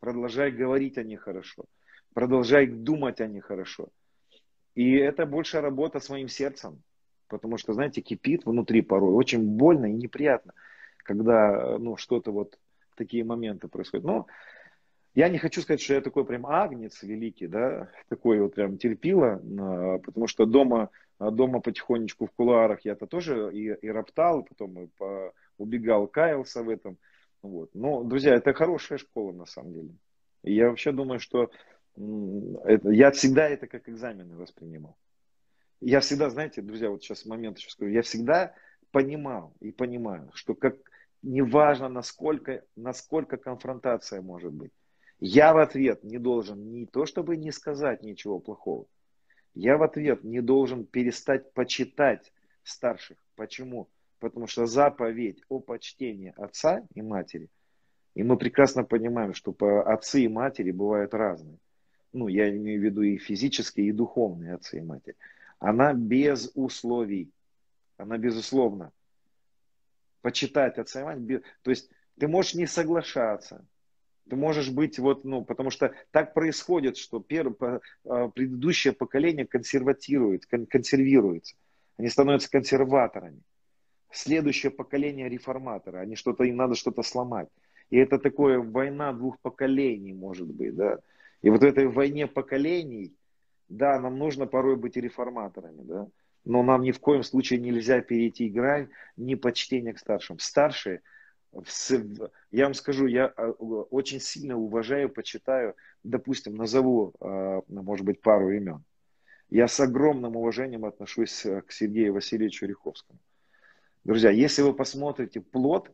Продолжай 0.00 0.50
говорить 0.50 0.98
о 0.98 1.04
них 1.04 1.20
хорошо. 1.20 1.66
Продолжай 2.12 2.66
думать 2.66 3.20
о 3.20 3.26
них 3.26 3.44
хорошо. 3.44 3.90
И 4.74 4.96
это 4.96 5.26
больше 5.26 5.60
работа 5.60 6.00
своим 6.00 6.28
сердцем. 6.28 6.82
Потому 7.28 7.56
что, 7.56 7.72
знаете, 7.72 8.00
кипит 8.00 8.44
внутри 8.44 8.82
порой. 8.82 9.12
Очень 9.12 9.42
больно 9.42 9.86
и 9.86 9.92
неприятно 9.94 10.52
когда 11.02 11.78
ну, 11.78 11.96
что-то 11.96 12.30
вот 12.30 12.58
такие 12.96 13.24
моменты 13.24 13.68
происходят. 13.68 14.04
Но 14.06 14.26
я 15.14 15.28
не 15.28 15.38
хочу 15.38 15.60
сказать, 15.60 15.80
что 15.80 15.94
я 15.94 16.00
такой 16.00 16.24
прям 16.24 16.46
агнец 16.46 17.02
великий, 17.02 17.46
да, 17.46 17.90
такой 18.08 18.40
вот 18.40 18.54
прям 18.54 18.78
терпила, 18.78 19.40
а, 19.60 19.98
потому 19.98 20.26
что 20.26 20.46
дома, 20.46 20.90
а, 21.18 21.30
дома 21.30 21.60
потихонечку 21.60 22.26
в 22.26 22.32
кулуарах 22.32 22.80
я-то 22.84 23.06
тоже 23.06 23.50
и, 23.52 23.74
и 23.74 23.88
роптал, 23.88 24.44
потом 24.44 24.80
и 24.80 24.86
по, 24.98 25.32
убегал, 25.58 26.06
каялся 26.06 26.62
в 26.62 26.68
этом. 26.68 26.96
Вот. 27.42 27.70
Но, 27.74 28.04
друзья, 28.04 28.34
это 28.34 28.54
хорошая 28.54 28.98
школа 28.98 29.32
на 29.32 29.46
самом 29.46 29.72
деле. 29.72 29.90
И 30.44 30.54
я 30.54 30.68
вообще 30.68 30.92
думаю, 30.92 31.20
что 31.20 31.50
я 31.96 33.10
всегда 33.10 33.48
это 33.48 33.66
как 33.66 33.88
экзамены 33.88 34.36
воспринимал. 34.36 34.96
Я 35.80 36.00
всегда, 36.00 36.30
знаете, 36.30 36.62
друзья, 36.62 36.90
вот 36.90 37.02
сейчас 37.02 37.26
момент 37.26 37.58
еще 37.58 37.70
скажу, 37.70 37.90
я 37.90 38.02
всегда 38.02 38.54
понимал 38.92 39.52
и 39.60 39.72
понимаю, 39.72 40.30
что 40.34 40.54
как, 40.54 40.76
неважно, 41.22 41.88
насколько, 41.88 42.64
насколько 42.76 43.36
конфронтация 43.36 44.22
может 44.22 44.52
быть. 44.52 44.72
Я 45.18 45.52
в 45.52 45.58
ответ 45.58 46.02
не 46.04 46.18
должен 46.18 46.70
не 46.70 46.86
то, 46.86 47.06
чтобы 47.06 47.36
не 47.36 47.52
сказать 47.52 48.02
ничего 48.02 48.38
плохого. 48.38 48.86
Я 49.54 49.76
в 49.76 49.82
ответ 49.82 50.24
не 50.24 50.40
должен 50.40 50.84
перестать 50.86 51.52
почитать 51.52 52.32
старших. 52.62 53.18
Почему? 53.36 53.88
Потому 54.18 54.46
что 54.46 54.66
заповедь 54.66 55.42
о 55.48 55.60
почтении 55.60 56.32
отца 56.36 56.86
и 56.94 57.02
матери, 57.02 57.50
и 58.14 58.22
мы 58.22 58.36
прекрасно 58.36 58.84
понимаем, 58.84 59.34
что 59.34 59.54
отцы 59.86 60.22
и 60.22 60.28
матери 60.28 60.70
бывают 60.70 61.12
разные. 61.14 61.58
Ну, 62.12 62.28
я 62.28 62.54
имею 62.54 62.80
в 62.80 62.84
виду 62.84 63.02
и 63.02 63.16
физические, 63.18 63.88
и 63.88 63.92
духовные 63.92 64.54
отцы 64.54 64.78
и 64.78 64.82
матери. 64.82 65.16
Она 65.58 65.92
без 65.94 66.50
условий. 66.54 67.30
Она 67.96 68.18
безусловно 68.18 68.92
почитать, 70.22 70.78
оценивать. 70.78 71.42
То 71.62 71.70
есть 71.70 71.90
ты 72.18 72.28
можешь 72.28 72.54
не 72.54 72.66
соглашаться, 72.66 73.66
ты 74.28 74.36
можешь 74.36 74.70
быть 74.70 74.98
вот, 74.98 75.24
ну, 75.24 75.44
потому 75.44 75.70
что 75.70 75.92
так 76.10 76.32
происходит, 76.32 76.96
что 76.96 77.20
первое, 77.20 77.80
а, 78.04 78.28
предыдущее 78.28 78.92
поколение 78.92 79.46
консерватирует, 79.46 80.46
консервируется. 80.46 81.56
Они 81.98 82.08
становятся 82.08 82.50
консерваторами. 82.50 83.42
Следующее 84.10 84.70
поколение 84.70 85.28
реформаторы. 85.28 85.98
Они 85.98 86.16
что-то, 86.16 86.44
им 86.44 86.56
надо 86.56 86.74
что-то 86.74 87.02
сломать. 87.02 87.48
И 87.90 87.96
это 87.96 88.18
такое 88.18 88.58
война 88.58 89.12
двух 89.12 89.38
поколений, 89.40 90.12
может 90.12 90.48
быть, 90.48 90.74
да. 90.74 90.98
И 91.42 91.50
вот 91.50 91.60
в 91.60 91.64
этой 91.64 91.86
войне 91.88 92.26
поколений, 92.26 93.14
да, 93.68 93.98
нам 94.00 94.18
нужно 94.18 94.46
порой 94.46 94.76
быть 94.76 94.96
реформаторами, 94.96 95.82
да 95.82 96.08
но 96.44 96.62
нам 96.62 96.82
ни 96.82 96.90
в 96.90 97.00
коем 97.00 97.22
случае 97.22 97.60
нельзя 97.60 98.00
перейти 98.00 98.48
грань 98.48 98.88
непочтения 99.16 99.92
к 99.92 99.98
старшим. 99.98 100.38
Старшие, 100.38 101.02
я 102.50 102.64
вам 102.64 102.74
скажу, 102.74 103.06
я 103.06 103.26
а, 103.26 103.50
очень 103.50 104.20
сильно 104.20 104.56
уважаю, 104.56 105.08
почитаю, 105.08 105.76
допустим, 106.02 106.56
назову, 106.56 107.14
а, 107.20 107.60
может 107.68 108.04
быть, 108.04 108.20
пару 108.20 108.50
имен. 108.50 108.82
Я 109.50 109.68
с 109.68 109.78
огромным 109.80 110.36
уважением 110.36 110.86
отношусь 110.86 111.44
э, 111.44 111.60
к 111.60 111.72
Сергею 111.72 112.14
Васильевичу 112.14 112.64
Риховскому. 112.64 113.18
Друзья, 114.02 114.30
если 114.30 114.62
вы 114.62 114.72
посмотрите 114.72 115.42
плод, 115.42 115.92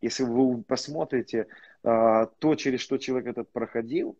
если 0.00 0.22
вы 0.22 0.62
посмотрите 0.62 1.48
а, 1.82 2.26
то, 2.26 2.54
через 2.54 2.80
что 2.80 2.98
человек 2.98 3.26
этот 3.26 3.50
проходил, 3.50 4.16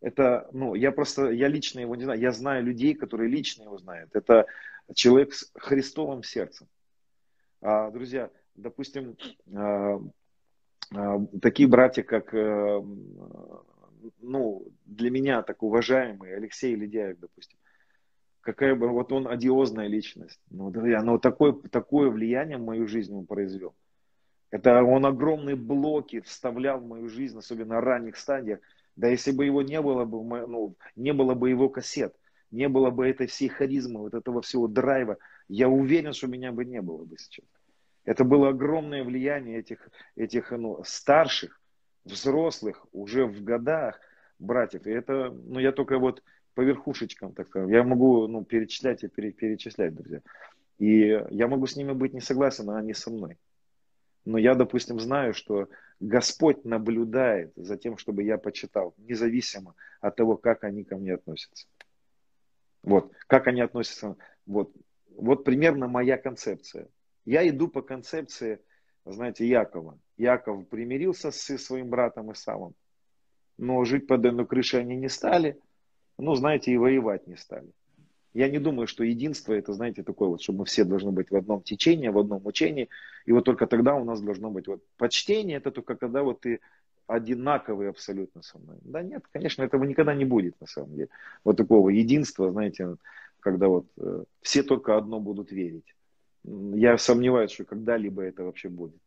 это, 0.00 0.48
ну, 0.52 0.74
я 0.74 0.92
просто, 0.92 1.30
я 1.30 1.48
лично 1.48 1.80
его 1.80 1.96
не 1.96 2.04
знаю, 2.04 2.20
я 2.20 2.32
знаю 2.32 2.64
людей, 2.64 2.94
которые 2.94 3.30
лично 3.30 3.64
его 3.64 3.78
знают. 3.78 4.10
Это 4.14 4.46
человек 4.94 5.34
с 5.34 5.50
Христовым 5.54 6.22
сердцем. 6.22 6.68
А, 7.60 7.90
друзья, 7.90 8.30
допустим, 8.54 9.16
а, 9.54 10.00
а, 10.94 11.26
такие 11.40 11.68
братья, 11.68 12.02
как, 12.02 12.32
а, 12.34 12.84
ну, 14.20 14.66
для 14.84 15.10
меня 15.10 15.42
так 15.42 15.62
уважаемый 15.62 16.36
Алексей 16.36 16.74
Ледяев, 16.74 17.18
допустим, 17.18 17.58
какая 18.40 18.74
бы, 18.74 18.88
вот 18.88 19.12
он 19.12 19.26
одиозная 19.26 19.88
личность. 19.88 20.40
Ну, 20.50 20.70
друзья, 20.70 21.02
но 21.02 21.18
такое, 21.18 21.52
такое 21.52 22.10
влияние 22.10 22.58
в 22.58 22.64
мою 22.64 22.86
жизнь 22.86 23.14
он 23.14 23.26
произвел. 23.26 23.74
Это 24.50 24.84
он 24.84 25.04
огромные 25.04 25.56
блоки 25.56 26.20
вставлял 26.20 26.78
в 26.78 26.86
мою 26.86 27.08
жизнь, 27.08 27.36
особенно 27.36 27.74
на 27.74 27.80
ранних 27.80 28.16
стадиях, 28.16 28.60
да 28.96 29.08
если 29.08 29.30
бы 29.30 29.44
его 29.44 29.62
не 29.62 29.80
было 29.80 30.04
бы, 30.04 30.46
ну, 30.46 30.74
не 30.96 31.12
было 31.12 31.34
бы 31.34 31.50
его 31.50 31.68
кассет, 31.68 32.14
не 32.50 32.68
было 32.68 32.90
бы 32.90 33.08
этой 33.08 33.26
всей 33.26 33.48
харизмы, 33.48 34.00
вот 34.00 34.14
этого 34.14 34.40
всего 34.40 34.66
драйва, 34.66 35.18
я 35.48 35.68
уверен, 35.68 36.12
что 36.12 36.26
меня 36.26 36.52
бы 36.52 36.64
не 36.64 36.80
было 36.80 37.04
бы 37.04 37.16
сейчас. 37.18 37.44
Это 38.04 38.24
было 38.24 38.50
огромное 38.50 39.04
влияние 39.04 39.58
этих, 39.58 39.88
этих 40.14 40.50
ну, 40.52 40.82
старших, 40.84 41.60
взрослых, 42.04 42.86
уже 42.92 43.26
в 43.26 43.42
годах 43.42 44.00
братьев. 44.38 44.86
И 44.86 44.90
это, 44.90 45.30
ну, 45.30 45.58
я 45.58 45.72
только 45.72 45.98
вот 45.98 46.22
по 46.54 46.62
верхушечкам, 46.62 47.32
так 47.34 47.48
сказать, 47.48 47.70
я 47.70 47.82
могу, 47.82 48.26
ну, 48.28 48.44
перечислять 48.44 49.02
и 49.04 49.08
пере, 49.08 49.32
перечислять, 49.32 49.94
друзья. 49.94 50.22
И 50.78 51.20
я 51.30 51.48
могу 51.48 51.66
с 51.66 51.76
ними 51.76 51.92
быть 51.92 52.14
не 52.14 52.20
согласен, 52.20 52.66
но 52.66 52.76
они 52.76 52.94
со 52.94 53.10
мной. 53.10 53.38
Но 54.26 54.38
я, 54.38 54.56
допустим, 54.56 54.98
знаю, 54.98 55.32
что 55.32 55.68
Господь 56.00 56.64
наблюдает 56.64 57.52
за 57.54 57.78
тем, 57.78 57.96
чтобы 57.96 58.24
я 58.24 58.38
почитал, 58.38 58.92
независимо 58.98 59.76
от 60.00 60.16
того, 60.16 60.36
как 60.36 60.64
они 60.64 60.84
ко 60.84 60.96
мне 60.96 61.14
относятся. 61.14 61.68
Вот, 62.82 63.12
как 63.28 63.46
они 63.46 63.60
относятся. 63.60 64.16
Вот, 64.44 64.72
вот 65.16 65.44
примерно 65.44 65.86
моя 65.86 66.18
концепция. 66.18 66.88
Я 67.24 67.48
иду 67.48 67.68
по 67.68 67.82
концепции, 67.82 68.60
знаете, 69.04 69.46
Якова. 69.46 69.98
Яков 70.16 70.68
примирился 70.68 71.30
с 71.30 71.58
своим 71.58 71.88
братом 71.88 72.32
Исавом, 72.32 72.74
но 73.58 73.84
жить 73.84 74.08
под 74.08 74.26
одной 74.26 74.46
крышей 74.46 74.80
они 74.80 74.96
не 74.96 75.08
стали, 75.08 75.60
ну, 76.18 76.34
знаете, 76.34 76.72
и 76.72 76.76
воевать 76.76 77.28
не 77.28 77.36
стали. 77.36 77.70
Я 78.36 78.50
не 78.50 78.58
думаю, 78.58 78.86
что 78.86 79.02
единство 79.02 79.54
это, 79.54 79.72
знаете, 79.72 80.02
такое 80.02 80.28
вот, 80.28 80.42
что 80.42 80.52
мы 80.52 80.66
все 80.66 80.84
должны 80.84 81.10
быть 81.10 81.30
в 81.30 81.36
одном 81.36 81.62
течении, 81.62 82.08
в 82.08 82.18
одном 82.18 82.44
учении, 82.44 82.90
и 83.24 83.32
вот 83.32 83.46
только 83.46 83.66
тогда 83.66 83.94
у 83.94 84.04
нас 84.04 84.20
должно 84.20 84.50
быть 84.50 84.68
вот 84.68 84.82
почтение, 84.98 85.56
это 85.56 85.70
только 85.70 85.94
когда 85.96 86.22
вот 86.22 86.40
ты 86.42 86.60
одинаковые 87.06 87.88
абсолютно 87.88 88.42
со 88.42 88.58
мной. 88.58 88.76
Да 88.82 89.02
нет, 89.02 89.24
конечно, 89.32 89.62
этого 89.62 89.84
никогда 89.84 90.14
не 90.14 90.26
будет 90.26 90.60
на 90.60 90.66
самом 90.66 90.96
деле. 90.96 91.08
Вот 91.44 91.56
такого 91.56 91.88
единства, 91.88 92.52
знаете, 92.52 92.96
когда 93.40 93.68
вот 93.68 93.86
э, 93.96 94.24
все 94.42 94.62
только 94.62 94.98
одно 94.98 95.18
будут 95.18 95.50
верить. 95.50 95.94
Я 96.44 96.98
сомневаюсь, 96.98 97.52
что 97.52 97.64
когда-либо 97.64 98.20
это 98.20 98.44
вообще 98.44 98.68
будет. 98.68 99.00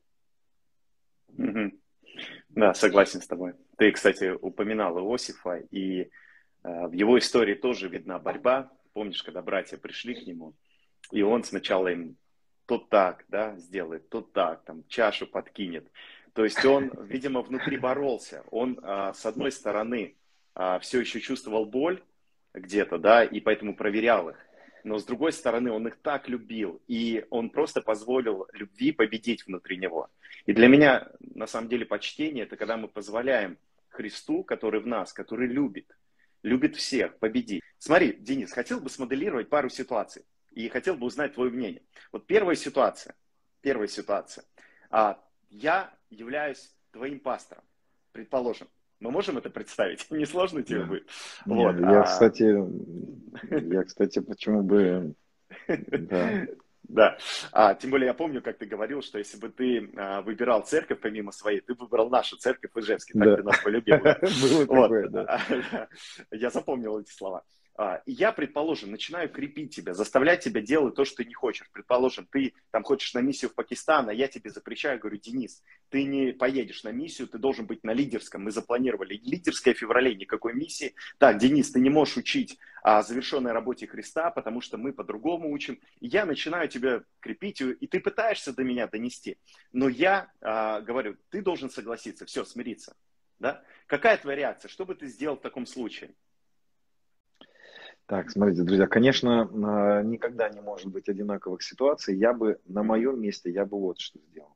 Угу. 1.38 1.72
Да, 2.50 2.74
согласен 2.74 3.22
с 3.22 3.28
тобой. 3.28 3.54
Ты, 3.78 3.92
кстати, 3.92 4.32
упоминал 4.42 4.98
Иосифа, 4.98 5.62
и 5.70 6.10
э, 6.64 6.88
в 6.88 6.94
его 6.94 7.20
истории 7.20 7.54
тоже 7.54 7.90
видна 7.90 8.18
борьба. 8.18 8.72
Помнишь, 8.94 9.24
когда 9.24 9.42
братья 9.42 9.78
пришли 9.78 10.16
к 10.16 10.26
нему, 10.26 10.56
и 11.12 11.22
он 11.22 11.44
сначала 11.44 11.88
им 11.90 12.18
то 12.66 12.78
так, 12.78 13.26
да, 13.30 13.58
сделает, 13.58 14.10
то 14.10 14.22
так, 14.22 14.64
там, 14.64 14.84
чашу 14.88 15.26
подкинет. 15.26 15.90
То 16.34 16.44
есть 16.44 16.64
он, 16.64 16.92
видимо, 17.08 17.42
внутри 17.42 17.78
боролся. 17.78 18.44
Он, 18.52 18.80
а, 18.84 19.14
с 19.14 19.26
одной 19.26 19.52
стороны, 19.52 20.16
а, 20.54 20.78
все 20.80 21.00
еще 21.00 21.20
чувствовал 21.20 21.66
боль 21.66 22.04
где-то, 22.54 23.00
да, 23.00 23.24
и 23.24 23.40
поэтому 23.40 23.76
проверял 23.76 24.30
их. 24.30 24.38
Но 24.84 25.00
с 25.00 25.06
другой 25.06 25.34
стороны, 25.34 25.72
он 25.72 25.88
их 25.88 25.98
так 25.98 26.30
любил, 26.30 26.82
и 26.88 27.26
он 27.30 27.50
просто 27.50 27.82
позволил 27.82 28.48
любви 28.54 28.92
победить 28.92 29.46
внутри 29.46 29.78
него. 29.78 30.10
И 30.46 30.54
для 30.54 30.68
меня, 30.68 31.10
на 31.20 31.48
самом 31.48 31.70
деле, 31.70 31.86
почтение– 31.86 32.44
это 32.46 32.56
когда 32.56 32.78
мы 32.78 32.88
позволяем 32.88 33.58
Христу, 33.90 34.44
который 34.44 34.80
в 34.80 34.88
нас, 34.88 35.12
который 35.12 35.48
любит, 35.48 35.98
любит 36.44 36.76
всех, 36.76 37.18
победить. 37.20 37.64
Смотри, 37.80 38.14
Денис, 38.14 38.52
хотел 38.52 38.80
бы 38.80 38.90
смоделировать 38.90 39.50
пару 39.50 39.70
ситуаций, 39.70 40.26
и 40.52 40.68
хотел 40.68 40.96
бы 40.96 41.08
узнать 41.08 41.34
твое 41.34 41.50
мнение. 41.50 41.82
Вот 42.12 42.28
первая 42.28 42.56
ситуация, 42.56 43.16
первая 43.62 43.88
ситуация. 43.88 44.44
А, 44.90 45.18
я 45.50 45.92
являюсь 46.10 46.76
твоим 46.92 47.20
пастором, 47.20 47.64
предположим. 48.12 48.68
Мы 49.00 49.12
можем 49.12 49.38
это 49.38 49.50
представить? 49.50 50.06
Не 50.12 50.26
сложно 50.26 50.62
тебе 50.62 50.84
будет? 50.84 51.08
Вот, 51.46 51.80
я, 51.80 52.02
а... 52.02 52.04
кстати, 52.04 52.54
я, 53.74 53.84
кстати, 53.84 54.20
почему 54.20 54.62
бы... 54.62 55.16
Да. 55.68 56.46
Да, 56.90 57.20
а, 57.52 57.76
тем 57.76 57.92
более 57.92 58.08
я 58.08 58.14
помню, 58.16 58.42
как 58.42 58.58
ты 58.58 58.66
говорил, 58.66 59.04
что 59.04 59.20
если 59.20 59.38
бы 59.38 59.50
ты 59.50 59.92
а, 59.96 60.24
выбирал 60.24 60.64
церковь 60.64 61.00
помимо 61.00 61.32
своей, 61.32 61.60
ты 61.60 61.76
выбрал 61.76 62.10
нашу 62.10 62.36
церковь 62.36 62.72
Ижевский, 62.74 63.14
так 63.14 63.30
да. 63.30 63.36
ты 63.36 63.44
нас 63.44 63.60
полюбил. 63.60 64.02
Да? 64.02 64.16
Такое, 64.66 65.08
да. 65.08 65.88
Я 66.32 66.50
запомнил 66.50 67.00
эти 67.00 67.12
слова. 67.12 67.44
А, 67.82 68.02
я, 68.06 68.34
предположим, 68.34 68.92
начинаю 68.92 69.30
крепить 69.30 69.74
тебя, 69.74 69.94
заставлять 69.94 70.44
тебя 70.44 70.60
делать 70.60 70.96
то, 70.96 71.06
что 71.06 71.24
ты 71.24 71.26
не 71.26 71.34
хочешь. 71.34 71.70
Предположим, 71.72 72.28
ты 72.30 72.54
там 72.72 72.84
хочешь 72.84 73.14
на 73.14 73.20
миссию 73.20 73.50
в 73.50 73.56
Пакистан, 73.56 74.10
а 74.10 74.14
я 74.14 74.28
тебе 74.28 74.50
запрещаю, 74.50 75.00
говорю, 75.00 75.18
Денис, 75.18 75.64
ты 75.88 76.04
не 76.04 76.34
поедешь 76.34 76.84
на 76.84 76.92
миссию, 76.92 77.30
ты 77.30 77.38
должен 77.38 77.68
быть 77.68 77.86
на 77.86 77.92
лидерском. 77.92 78.44
Мы 78.44 78.52
запланировали 78.52 79.14
лидерское 79.24 79.74
феврале, 79.74 80.14
никакой 80.14 80.56
миссии. 80.56 80.94
Так, 81.20 81.38
Денис, 81.38 81.72
ты 81.72 81.80
не 81.80 81.90
можешь 81.90 82.18
учить 82.18 82.58
о 82.84 83.02
завершенной 83.02 83.54
работе 83.54 83.88
Христа, 83.88 84.30
потому 84.30 84.60
что 84.60 84.78
мы 84.78 84.92
по-другому 84.92 85.50
учим. 85.50 85.80
Я 86.02 86.26
начинаю 86.26 86.68
тебя 86.68 87.04
крепить, 87.22 87.62
и 87.62 87.88
ты 87.88 88.02
пытаешься 88.02 88.54
до 88.54 88.66
меня 88.66 88.88
донести. 88.88 89.38
Но 89.72 89.88
я 89.88 90.30
а, 90.42 90.82
говорю, 90.82 91.16
ты 91.30 91.42
должен 91.42 91.70
согласиться, 91.70 92.26
все, 92.26 92.44
смириться. 92.44 92.98
Да? 93.40 93.64
Какая 93.88 94.18
твоя 94.18 94.38
реакция? 94.38 94.68
Что 94.68 94.86
бы 94.86 94.96
ты 94.96 95.08
сделал 95.08 95.38
в 95.38 95.42
таком 95.42 95.66
случае? 95.66 96.14
Так, 98.10 98.32
смотрите, 98.32 98.64
друзья, 98.64 98.88
конечно, 98.88 99.44
а, 99.44 100.02
никогда 100.02 100.50
не 100.50 100.62
может 100.62 100.88
быть 100.88 101.08
одинаковых 101.08 101.62
ситуаций. 101.62 102.18
Я 102.18 102.34
бы 102.34 102.58
на 102.66 102.82
моем 102.82 103.22
месте, 103.22 103.52
я 103.52 103.68
бы 103.68 103.80
вот 103.80 104.00
что 104.00 104.18
сделал. 104.32 104.56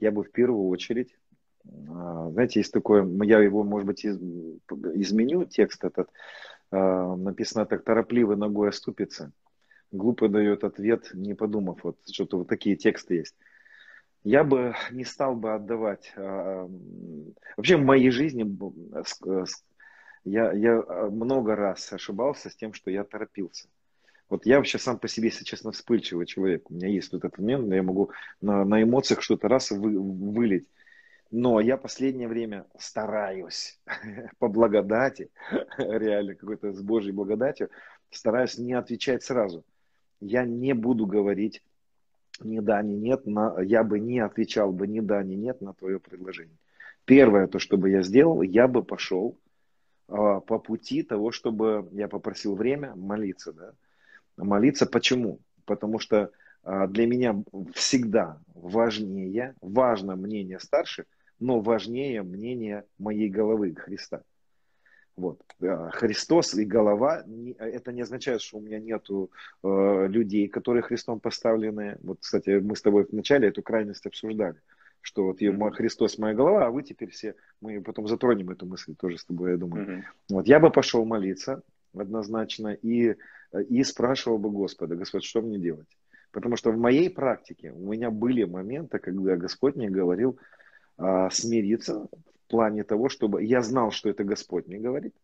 Я 0.00 0.12
бы 0.12 0.22
в 0.22 0.30
первую 0.30 0.68
очередь, 0.68 1.16
а, 1.88 2.28
знаете, 2.30 2.60
есть 2.60 2.74
такое, 2.74 3.02
я 3.24 3.40
его, 3.40 3.64
может 3.64 3.86
быть, 3.86 4.04
изменю, 4.04 5.46
текст 5.46 5.82
этот, 5.82 6.10
а, 6.70 7.16
написано 7.16 7.64
так, 7.64 7.84
торопливый 7.84 8.36
ногой 8.36 8.68
оступится, 8.68 9.32
глупо 9.90 10.28
дает 10.28 10.62
ответ, 10.62 11.08
не 11.14 11.32
подумав, 11.32 11.84
вот 11.84 11.96
что-то 12.12 12.36
вот 12.36 12.48
такие 12.48 12.76
тексты 12.76 13.14
есть. 13.14 13.34
Я 14.24 14.44
бы 14.44 14.74
не 14.90 15.04
стал 15.06 15.36
бы 15.36 15.54
отдавать, 15.54 16.12
вообще 16.14 17.78
в 17.78 17.82
моей 17.82 18.10
жизни 18.10 18.42
я, 20.24 20.52
я 20.52 20.78
а, 20.80 21.10
много 21.10 21.54
раз 21.54 21.92
ошибался 21.92 22.50
с 22.50 22.56
тем, 22.56 22.72
что 22.72 22.90
я 22.90 23.04
торопился. 23.04 23.68
Вот 24.30 24.46
я 24.46 24.56
вообще 24.56 24.78
сам 24.78 24.98
по 24.98 25.06
себе, 25.06 25.28
если 25.28 25.44
честно, 25.44 25.70
вспыльчивый 25.72 26.26
человек. 26.26 26.70
У 26.70 26.74
меня 26.74 26.88
есть 26.88 27.12
вот 27.12 27.24
этот 27.24 27.38
момент, 27.38 27.72
я 27.72 27.82
могу 27.82 28.10
на, 28.40 28.64
на 28.64 28.82
эмоциях 28.82 29.20
что-то 29.20 29.48
раз 29.48 29.70
вы, 29.70 30.00
вылить. 30.00 30.66
Но 31.30 31.60
я 31.60 31.76
последнее 31.76 32.28
время 32.28 32.66
стараюсь 32.78 33.78
по 34.38 34.48
благодати, 34.48 35.30
реально 35.78 36.34
какой-то 36.34 36.72
с 36.72 36.80
Божьей 36.80 37.12
благодатью, 37.12 37.68
стараюсь 38.10 38.56
не 38.56 38.72
отвечать 38.72 39.22
сразу. 39.22 39.64
Я 40.20 40.44
не 40.44 40.72
буду 40.72 41.06
говорить 41.06 41.62
ни 42.40 42.60
да, 42.60 42.82
ни 42.82 42.94
нет, 42.94 43.26
на, 43.26 43.60
я 43.60 43.84
бы 43.84 44.00
не 44.00 44.20
отвечал 44.20 44.72
бы 44.72 44.86
ни 44.86 45.00
да, 45.00 45.22
ни 45.22 45.34
нет 45.34 45.60
на 45.60 45.74
твое 45.74 46.00
предложение. 46.00 46.56
Первое, 47.04 47.46
то, 47.46 47.58
что 47.58 47.76
бы 47.76 47.90
я 47.90 48.02
сделал, 48.02 48.40
я 48.42 48.66
бы 48.66 48.82
пошел 48.82 49.36
по 50.06 50.58
пути 50.58 51.02
того, 51.02 51.30
чтобы 51.30 51.88
я 51.92 52.08
попросил 52.08 52.54
время 52.54 52.94
молиться. 52.94 53.52
Да? 53.52 53.72
Молиться 54.36 54.86
почему? 54.86 55.40
Потому 55.64 55.98
что 55.98 56.30
а, 56.62 56.86
для 56.86 57.06
меня 57.06 57.42
всегда 57.74 58.40
важнее, 58.54 59.54
важно 59.60 60.16
мнение 60.16 60.58
старших, 60.58 61.06
но 61.38 61.60
важнее 61.60 62.22
мнение 62.22 62.84
моей 62.98 63.28
головы 63.28 63.74
Христа. 63.74 64.22
Вот. 65.16 65.40
А, 65.62 65.90
Христос 65.90 66.54
и 66.54 66.64
голова, 66.64 67.24
это 67.58 67.92
не 67.92 68.02
означает, 68.02 68.40
что 68.40 68.58
у 68.58 68.60
меня 68.60 68.80
нету 68.80 69.30
э, 69.62 70.06
людей, 70.08 70.48
которые 70.48 70.82
Христом 70.82 71.20
поставлены. 71.20 71.98
Вот, 72.02 72.18
кстати, 72.20 72.60
мы 72.60 72.76
с 72.76 72.82
тобой 72.82 73.06
вначале 73.10 73.48
эту 73.48 73.62
крайность 73.62 74.06
обсуждали 74.06 74.56
что 75.04 75.26
вот 75.26 75.42
mm-hmm. 75.42 75.70
Христос 75.72 76.16
моя 76.16 76.34
голова, 76.34 76.66
а 76.66 76.70
вы 76.70 76.82
теперь 76.82 77.10
все, 77.10 77.34
мы 77.60 77.82
потом 77.82 78.08
затронем 78.08 78.50
эту 78.50 78.64
мысль 78.64 78.94
тоже 78.96 79.18
с 79.18 79.24
тобой, 79.26 79.50
я 79.50 79.56
думаю. 79.58 79.86
Mm-hmm. 79.86 80.02
Вот 80.30 80.46
я 80.46 80.58
бы 80.58 80.70
пошел 80.70 81.04
молиться 81.04 81.62
однозначно 81.94 82.68
и, 82.68 83.16
и 83.68 83.84
спрашивал 83.84 84.38
бы 84.38 84.50
Господа, 84.50 84.96
Господь, 84.96 85.24
что 85.24 85.42
мне 85.42 85.58
делать? 85.58 85.88
Потому 86.32 86.56
что 86.56 86.72
в 86.72 86.78
моей 86.78 87.10
практике 87.10 87.70
у 87.72 87.92
меня 87.92 88.10
были 88.10 88.44
моменты, 88.44 88.98
когда 88.98 89.36
Господь 89.36 89.76
мне 89.76 89.90
говорил 89.90 90.38
а, 90.96 91.28
смириться 91.28 92.08
в 92.10 92.48
плане 92.48 92.82
того, 92.82 93.10
чтобы 93.10 93.44
я 93.44 93.60
знал, 93.60 93.90
что 93.90 94.08
это 94.08 94.24
Господь 94.24 94.66
мне 94.66 94.78
говорит, 94.78 95.14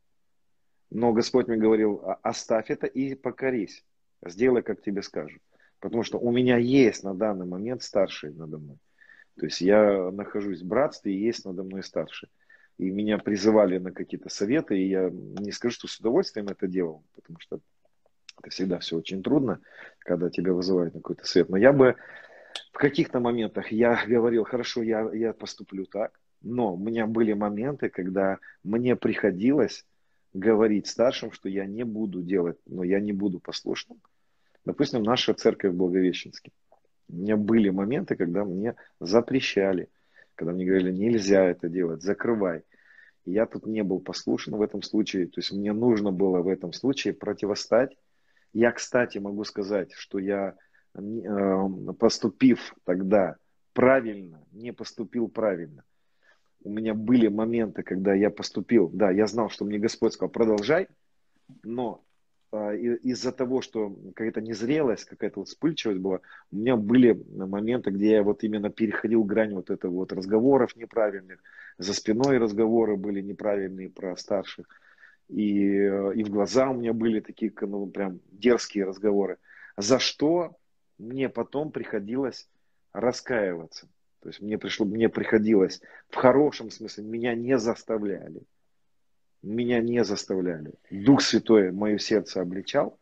но 0.90 1.14
Господь 1.14 1.48
мне 1.48 1.56
говорил, 1.56 2.02
«А, 2.04 2.18
оставь 2.22 2.70
это 2.70 2.86
и 2.86 3.14
покорись, 3.14 3.82
сделай, 4.26 4.62
как 4.62 4.82
тебе 4.82 5.02
скажут. 5.02 5.40
Потому 5.80 6.02
что 6.02 6.18
у 6.18 6.30
меня 6.30 6.58
есть 6.58 7.02
на 7.02 7.14
данный 7.14 7.46
момент 7.46 7.82
старший 7.82 8.34
надо 8.34 8.58
мной. 8.58 8.76
То 9.38 9.46
есть 9.46 9.60
я 9.60 10.10
нахожусь 10.10 10.62
в 10.62 10.66
братстве 10.66 11.14
и 11.14 11.20
есть 11.20 11.44
надо 11.44 11.62
мной 11.62 11.82
старший. 11.82 12.28
И 12.78 12.90
меня 12.90 13.18
призывали 13.18 13.78
на 13.78 13.92
какие-то 13.92 14.28
советы, 14.28 14.78
и 14.78 14.88
я 14.88 15.10
не 15.10 15.52
скажу, 15.52 15.74
что 15.74 15.88
с 15.88 15.98
удовольствием 15.98 16.48
это 16.48 16.66
делал, 16.66 17.04
потому 17.14 17.38
что 17.38 17.60
это 18.40 18.50
всегда 18.50 18.78
все 18.78 18.96
очень 18.96 19.22
трудно, 19.22 19.60
когда 19.98 20.30
тебя 20.30 20.54
вызывают 20.54 20.94
на 20.94 21.00
какой-то 21.00 21.26
совет. 21.26 21.50
Но 21.50 21.58
я 21.58 21.72
бы 21.72 21.96
в 22.72 22.78
каких-то 22.78 23.20
моментах 23.20 23.70
я 23.70 24.02
говорил, 24.06 24.44
хорошо, 24.44 24.82
я, 24.82 25.10
я 25.12 25.32
поступлю 25.32 25.84
так, 25.84 26.18
но 26.40 26.74
у 26.74 26.78
меня 26.78 27.06
были 27.06 27.32
моменты, 27.34 27.90
когда 27.90 28.38
мне 28.64 28.96
приходилось 28.96 29.84
говорить 30.32 30.86
старшим, 30.86 31.32
что 31.32 31.48
я 31.48 31.66
не 31.66 31.84
буду 31.84 32.22
делать, 32.22 32.58
но 32.66 32.82
я 32.82 33.00
не 33.00 33.12
буду 33.12 33.40
послушным. 33.40 34.00
Допустим, 34.64 35.02
наша 35.02 35.34
церковь 35.34 35.72
в 35.72 35.76
Благовещенске. 35.76 36.52
У 37.12 37.16
меня 37.16 37.36
были 37.36 37.70
моменты, 37.70 38.16
когда 38.16 38.44
мне 38.44 38.76
запрещали, 39.00 39.88
когда 40.34 40.52
мне 40.52 40.64
говорили, 40.64 40.92
нельзя 40.92 41.44
это 41.44 41.68
делать, 41.68 42.02
закрывай. 42.02 42.62
И 43.24 43.32
я 43.32 43.46
тут 43.46 43.66
не 43.66 43.82
был 43.82 44.00
послушен 44.00 44.56
в 44.56 44.62
этом 44.62 44.82
случае, 44.82 45.26
то 45.26 45.40
есть 45.40 45.52
мне 45.52 45.72
нужно 45.72 46.12
было 46.12 46.40
в 46.40 46.48
этом 46.48 46.72
случае 46.72 47.14
противостать. 47.14 47.96
Я, 48.52 48.72
кстати, 48.72 49.18
могу 49.18 49.44
сказать, 49.44 49.92
что 49.92 50.18
я, 50.18 50.54
э, 50.94 51.68
поступив 51.98 52.74
тогда 52.84 53.36
правильно, 53.72 54.42
не 54.52 54.72
поступил 54.72 55.28
правильно. 55.28 55.84
У 56.62 56.70
меня 56.70 56.94
были 56.94 57.28
моменты, 57.28 57.82
когда 57.82 58.14
я 58.14 58.30
поступил, 58.30 58.88
да, 58.92 59.10
я 59.10 59.26
знал, 59.26 59.48
что 59.50 59.64
мне 59.64 59.78
Господь 59.78 60.12
сказал, 60.12 60.30
продолжай, 60.30 60.88
но 61.62 62.02
из-за 62.52 63.32
того, 63.32 63.60
что 63.60 63.90
какая-то 64.14 64.40
незрелость, 64.40 65.04
какая-то 65.04 65.40
вот 65.40 65.48
вспыльчивость 65.48 66.00
была, 66.00 66.20
у 66.50 66.56
меня 66.56 66.76
были 66.76 67.12
моменты, 67.34 67.90
где 67.90 68.12
я 68.12 68.22
вот 68.22 68.42
именно 68.42 68.70
переходил 68.70 69.22
грань 69.24 69.54
вот 69.54 69.70
этого 69.70 69.92
вот 69.92 70.12
разговоров 70.12 70.74
неправильных, 70.76 71.40
за 71.78 71.94
спиной 71.94 72.38
разговоры 72.38 72.96
были 72.96 73.20
неправильные 73.20 73.88
про 73.88 74.16
старших, 74.16 74.66
и, 75.28 75.84
и 75.84 76.24
в 76.24 76.30
глаза 76.30 76.70
у 76.70 76.74
меня 76.74 76.92
были 76.92 77.20
такие, 77.20 77.52
ну, 77.60 77.86
прям 77.86 78.20
дерзкие 78.32 78.84
разговоры, 78.84 79.38
за 79.76 80.00
что 80.00 80.56
мне 80.98 81.28
потом 81.28 81.70
приходилось 81.70 82.48
раскаиваться. 82.92 83.88
То 84.20 84.28
есть 84.28 84.40
мне 84.40 84.58
пришло, 84.58 84.84
мне 84.84 85.08
приходилось, 85.08 85.80
в 86.10 86.16
хорошем 86.16 86.70
смысле, 86.70 87.04
меня 87.04 87.34
не 87.34 87.58
заставляли. 87.58 88.42
Меня 89.42 89.80
не 89.80 90.04
заставляли. 90.04 90.74
Дух 90.90 91.22
Святой 91.22 91.72
мое 91.72 91.98
сердце 91.98 92.40
обличал, 92.42 92.98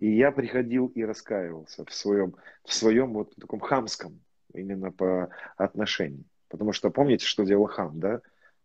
и 0.00 0.10
я 0.10 0.32
приходил 0.32 0.88
и 0.88 1.04
раскаивался 1.04 1.84
в 1.84 1.92
своем, 1.92 2.34
в 2.64 2.72
своем 2.74 3.12
вот 3.12 3.34
таком 3.36 3.60
хамском 3.60 4.20
именно 4.54 4.90
по 4.90 5.30
отношению. 5.56 6.24
Потому 6.48 6.72
что 6.72 6.90
помните, 6.90 7.26
что 7.26 7.44
делал 7.44 7.66
хам, 7.66 8.00
да? 8.00 8.20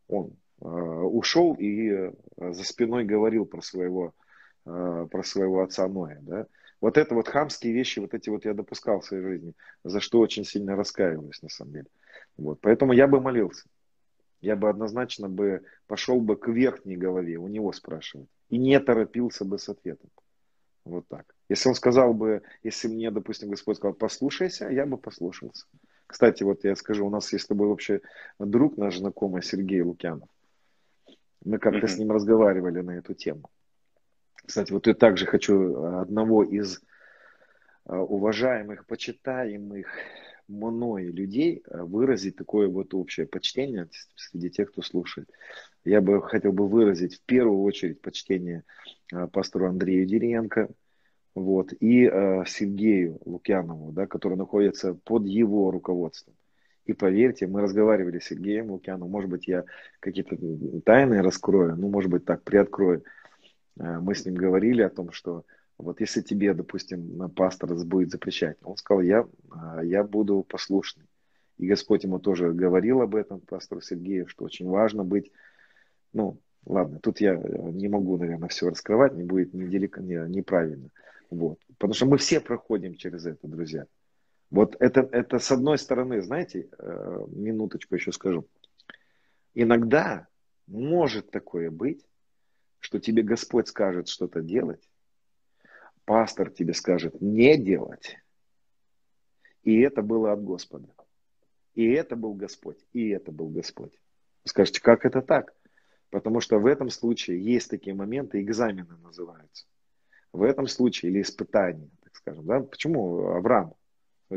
Он 0.07 0.35
э, 0.61 0.65
ушел 0.65 1.53
и 1.53 1.89
э, 1.89 2.13
за 2.37 2.63
спиной 2.63 3.03
говорил 3.03 3.45
про 3.45 3.61
своего, 3.61 4.13
э, 4.65 5.07
про 5.11 5.23
своего 5.23 5.61
отца 5.61 5.87
Ноя, 5.87 6.19
да? 6.21 6.47
Вот 6.81 6.97
это 6.97 7.15
вот 7.15 7.29
хамские 7.29 7.73
вещи, 7.73 7.99
вот 7.99 8.13
эти 8.13 8.29
вот 8.29 8.43
я 8.45 8.53
допускал 8.53 8.99
в 8.99 9.05
своей 9.05 9.23
жизни, 9.23 9.53
за 9.83 10.01
что 10.01 10.19
очень 10.19 10.43
сильно 10.43 10.75
раскаиваюсь 10.75 11.41
на 11.41 11.49
самом 11.49 11.73
деле. 11.73 11.87
Вот. 12.37 12.59
Поэтому 12.61 12.91
я 12.91 13.07
бы 13.07 13.21
молился. 13.21 13.67
Я 14.43 14.57
бы 14.57 14.69
однозначно 14.69 15.29
бы 15.29 15.63
пошел 15.87 16.19
бы 16.19 16.35
к 16.35 16.49
верхней 16.49 16.97
голове, 16.97 17.37
у 17.37 17.47
него 17.47 17.71
спрашивать. 17.71 18.27
И 18.49 18.57
не 18.57 18.77
торопился 18.79 19.45
бы 19.45 19.57
с 19.57 19.69
ответом. 19.69 20.09
Вот 20.83 21.07
так. 21.07 21.33
Если 21.47 21.69
он 21.69 21.75
сказал 21.75 22.13
бы, 22.13 22.41
если 22.61 22.89
мне, 22.89 23.09
допустим, 23.09 23.49
Господь 23.49 23.77
сказал, 23.77 23.93
послушайся, 23.93 24.67
я 24.67 24.85
бы 24.85 24.97
послушался. 24.97 25.65
Кстати, 26.07 26.43
вот 26.43 26.65
я 26.65 26.75
скажу, 26.75 27.07
у 27.07 27.09
нас 27.09 27.31
есть 27.31 27.45
с 27.45 27.47
тобой 27.47 27.69
вообще 27.69 28.01
друг 28.37 28.75
наш 28.77 28.97
знакомый 28.97 29.43
Сергей 29.43 29.81
Лукьянов. 29.81 30.27
Мы 31.45 31.57
как-то 31.57 31.85
mm-hmm. 31.85 31.87
с 31.87 31.97
ним 31.97 32.11
разговаривали 32.11 32.81
на 32.81 32.97
эту 32.97 33.13
тему. 33.13 33.49
Кстати, 34.45 34.73
вот 34.73 34.87
я 34.87 34.93
также 34.93 35.25
хочу 35.25 35.85
одного 35.85 36.43
из 36.43 36.81
а, 37.85 38.01
уважаемых, 38.01 38.85
почитаемых 38.87 39.87
мной 40.47 41.05
людей 41.05 41.63
а, 41.69 41.85
выразить 41.85 42.35
такое 42.35 42.67
вот 42.67 42.93
общее 42.93 43.25
почтение 43.25 43.89
среди 44.15 44.49
тех, 44.49 44.71
кто 44.71 44.81
слушает. 44.81 45.29
Я 45.85 46.01
бы 46.01 46.21
хотел 46.21 46.51
бы 46.51 46.67
выразить 46.67 47.15
в 47.15 47.21
первую 47.25 47.61
очередь 47.61 48.01
почтение 48.01 48.63
а, 49.11 49.27
пастору 49.27 49.67
Андрею 49.67 50.05
Деренко, 50.05 50.69
вот, 51.35 51.73
и 51.79 52.05
э, 52.05 52.43
Сергею 52.45 53.19
Лукьянову, 53.25 53.91
да, 53.91 54.05
который 54.05 54.37
находится 54.37 54.93
под 54.93 55.25
его 55.25 55.71
руководством. 55.71 56.35
И 56.85 56.93
поверьте, 56.93 57.47
мы 57.47 57.61
разговаривали 57.61 58.19
с 58.19 58.25
Сергеем 58.25 58.69
Лукьяновым, 58.69 59.11
может 59.11 59.29
быть, 59.29 59.47
я 59.47 59.63
какие-то 59.99 60.37
тайны 60.85 61.23
раскрою, 61.23 61.75
ну, 61.75 61.89
может 61.89 62.11
быть, 62.11 62.25
так, 62.25 62.43
приоткрою. 62.43 63.03
Э, 63.79 63.99
мы 63.99 64.13
с 64.13 64.25
ним 64.25 64.35
говорили 64.35 64.83
о 64.83 64.89
том, 64.89 65.11
что 65.11 65.43
вот 65.83 65.99
если 65.99 66.21
тебе, 66.21 66.53
допустим, 66.53 67.29
пастор 67.35 67.73
будет 67.85 68.11
запрещать, 68.11 68.57
он 68.63 68.77
сказал, 68.77 69.01
я, 69.01 69.27
э, 69.77 69.81
я 69.85 70.03
буду 70.03 70.43
послушный. 70.43 71.05
И 71.57 71.67
Господь 71.67 72.03
ему 72.03 72.19
тоже 72.19 72.51
говорил 72.51 73.01
об 73.01 73.15
этом, 73.15 73.39
пастору 73.39 73.81
Сергею, 73.81 74.27
что 74.27 74.45
очень 74.45 74.67
важно 74.67 75.03
быть, 75.03 75.31
ну, 76.13 76.39
ладно, 76.65 76.99
тут 76.99 77.21
я 77.21 77.35
не 77.35 77.87
могу, 77.87 78.17
наверное, 78.17 78.49
все 78.49 78.69
раскрывать, 78.69 79.13
не 79.13 79.23
будет 79.23 79.53
неделико, 79.53 80.01
не, 80.01 80.15
неправильно. 80.29 80.89
Вот. 81.29 81.59
Потому 81.77 81.93
что 81.93 82.05
мы 82.05 82.17
все 82.17 82.39
проходим 82.39 82.95
через 82.95 83.25
это, 83.25 83.47
друзья. 83.47 83.85
Вот 84.49 84.75
это, 84.79 85.01
это 85.11 85.39
с 85.39 85.51
одной 85.51 85.77
стороны, 85.77 86.21
знаете, 86.21 86.69
э, 86.77 87.25
минуточку 87.29 87.95
еще 87.95 88.11
скажу. 88.11 88.47
Иногда 89.55 90.27
может 90.67 91.31
такое 91.31 91.71
быть, 91.71 92.05
что 92.79 92.99
тебе 92.99 93.23
Господь 93.23 93.67
скажет 93.67 94.07
что-то 94.07 94.41
делать, 94.41 94.87
пастор 96.05 96.49
тебе 96.51 96.73
скажет 96.73 97.21
не 97.21 97.57
делать, 97.57 98.17
и 99.63 99.79
это 99.79 100.01
было 100.01 100.31
от 100.31 100.43
Господа. 100.43 100.89
И 101.73 101.91
это 101.91 102.15
был 102.15 102.33
Господь, 102.33 102.85
и 102.91 103.09
это 103.09 103.31
был 103.31 103.49
Господь. 103.49 103.93
Вы 104.43 104.49
скажете, 104.49 104.81
как 104.81 105.05
это 105.05 105.21
так? 105.21 105.53
Потому 106.11 106.39
что 106.39 106.59
в 106.59 106.67
этом 106.67 106.89
случае 106.89 107.43
есть 107.43 107.69
такие 107.69 107.95
моменты, 107.95 108.41
экзамены 108.41 108.95
называются 108.97 109.65
в 110.33 110.41
этом 110.41 110.67
случае, 110.67 111.11
или 111.11 111.21
испытание, 111.21 111.89
так 112.01 112.15
скажем. 112.15 112.45
Да? 112.45 112.59
Почему 112.61 113.27
Авраам? 113.27 113.73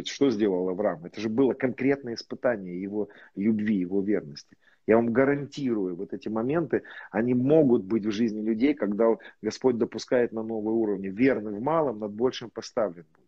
Что 0.05 0.31
сделал 0.31 0.69
Авраам? 0.69 1.07
Это 1.07 1.21
же 1.21 1.31
было 1.31 1.55
конкретное 1.55 2.15
испытание 2.15 2.81
его 2.81 3.09
любви, 3.35 3.77
его 3.77 4.03
верности. 4.03 4.57
Я 4.87 4.97
вам 4.97 5.13
гарантирую, 5.13 5.97
вот 5.97 6.13
эти 6.13 6.29
моменты, 6.29 6.83
они 7.11 7.35
могут 7.35 7.85
быть 7.85 8.07
в 8.07 8.13
жизни 8.13 8.41
людей, 8.41 8.75
когда 8.75 9.17
Господь 9.43 9.79
допускает 9.79 10.33
на 10.33 10.43
новый 10.43 10.75
уровень. 10.75 11.11
Верный 11.11 11.53
в 11.53 11.61
малом, 11.61 11.99
над 11.99 12.13
большим 12.13 12.51
поставлен 12.51 13.05
будет. 13.13 13.27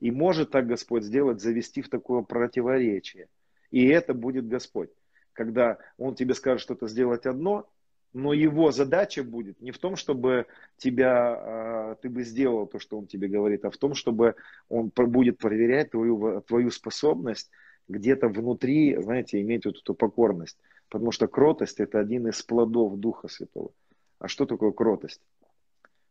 И 0.00 0.10
может 0.10 0.50
так 0.50 0.66
Господь 0.66 1.02
сделать, 1.02 1.40
завести 1.40 1.82
в 1.82 1.88
такое 1.88 2.22
противоречие. 2.22 3.28
И 3.70 3.86
это 3.86 4.14
будет 4.14 4.46
Господь. 4.46 4.90
Когда 5.32 5.78
Он 5.98 6.14
тебе 6.14 6.34
скажет 6.34 6.60
что-то 6.60 6.86
сделать 6.86 7.26
одно, 7.26 7.68
но 8.12 8.32
его 8.32 8.70
задача 8.70 9.24
будет 9.24 9.60
не 9.60 9.72
в 9.72 9.78
том, 9.78 9.96
чтобы 9.96 10.46
тебя, 10.76 11.34
а, 11.34 11.94
ты 11.96 12.08
бы 12.08 12.22
сделал 12.22 12.68
то, 12.68 12.78
что 12.78 12.96
он 12.96 13.08
тебе 13.08 13.26
говорит, 13.26 13.64
а 13.64 13.70
в 13.70 13.76
том, 13.76 13.94
чтобы 13.94 14.36
он 14.68 14.92
будет 14.94 15.38
проверять 15.38 15.90
твою, 15.90 16.40
твою 16.42 16.70
способность 16.70 17.50
где-то 17.88 18.28
внутри, 18.28 18.96
знаете, 19.02 19.40
иметь 19.40 19.66
вот 19.66 19.78
эту 19.78 19.94
покорность. 19.94 20.58
Потому 20.88 21.10
что 21.10 21.26
кротость 21.26 21.80
это 21.80 21.98
один 21.98 22.28
из 22.28 22.42
плодов 22.42 22.98
Духа 22.98 23.28
Святого. 23.28 23.72
А 24.18 24.28
что 24.28 24.46
такое 24.46 24.72
кротость? 24.72 25.20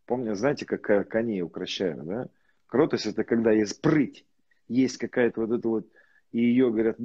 Помните, 0.06 0.36
знаете, 0.36 0.66
как 0.66 1.08
коней 1.08 1.42
укращают, 1.42 2.04
да? 2.06 2.28
Кротость 2.68 3.06
это 3.06 3.24
когда 3.24 3.52
есть 3.52 3.82
прыть, 3.82 4.26
есть 4.68 4.98
какая-то 4.98 5.42
вот 5.42 5.58
эта 5.58 5.68
вот, 5.68 5.88
и 6.32 6.40
ее 6.40 6.72
говорят, 6.72 6.98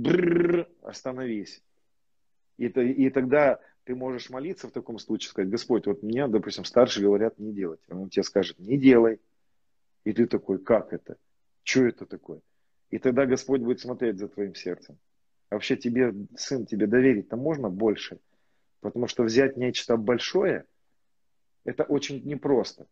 остановись. 0.82 1.62
И, 2.56 2.66
и 2.66 3.10
тогда 3.10 3.60
ты 3.84 3.94
можешь 3.94 4.28
молиться 4.28 4.68
в 4.68 4.72
таком 4.72 4.98
случае, 4.98 5.30
сказать, 5.30 5.50
Господь, 5.50 5.86
вот 5.86 6.02
мне, 6.02 6.26
допустим, 6.28 6.64
старшие 6.64 7.04
говорят 7.04 7.38
не 7.38 7.52
делать. 7.52 7.80
Он 7.88 8.10
тебе 8.10 8.22
скажет, 8.22 8.58
не 8.58 8.76
делай. 8.76 9.20
И 10.04 10.12
ты 10.12 10.26
такой, 10.26 10.58
как 10.58 10.92
это? 10.92 11.16
Что 11.62 11.84
это 11.84 12.06
такое? 12.06 12.40
И 12.90 12.98
тогда 12.98 13.26
Господь 13.26 13.60
будет 13.60 13.80
смотреть 13.80 14.18
за 14.18 14.28
твоим 14.28 14.54
сердцем. 14.54 14.98
Вообще 15.50 15.76
тебе, 15.76 16.14
сын, 16.36 16.66
тебе 16.66 16.86
доверить-то 16.86 17.36
можно 17.36 17.70
больше. 17.70 18.18
Потому 18.80 19.06
что 19.06 19.22
взять 19.22 19.56
нечто 19.56 19.96
большое, 19.96 20.64
это 21.64 21.84
очень 21.84 22.22
непросто. 22.24 22.86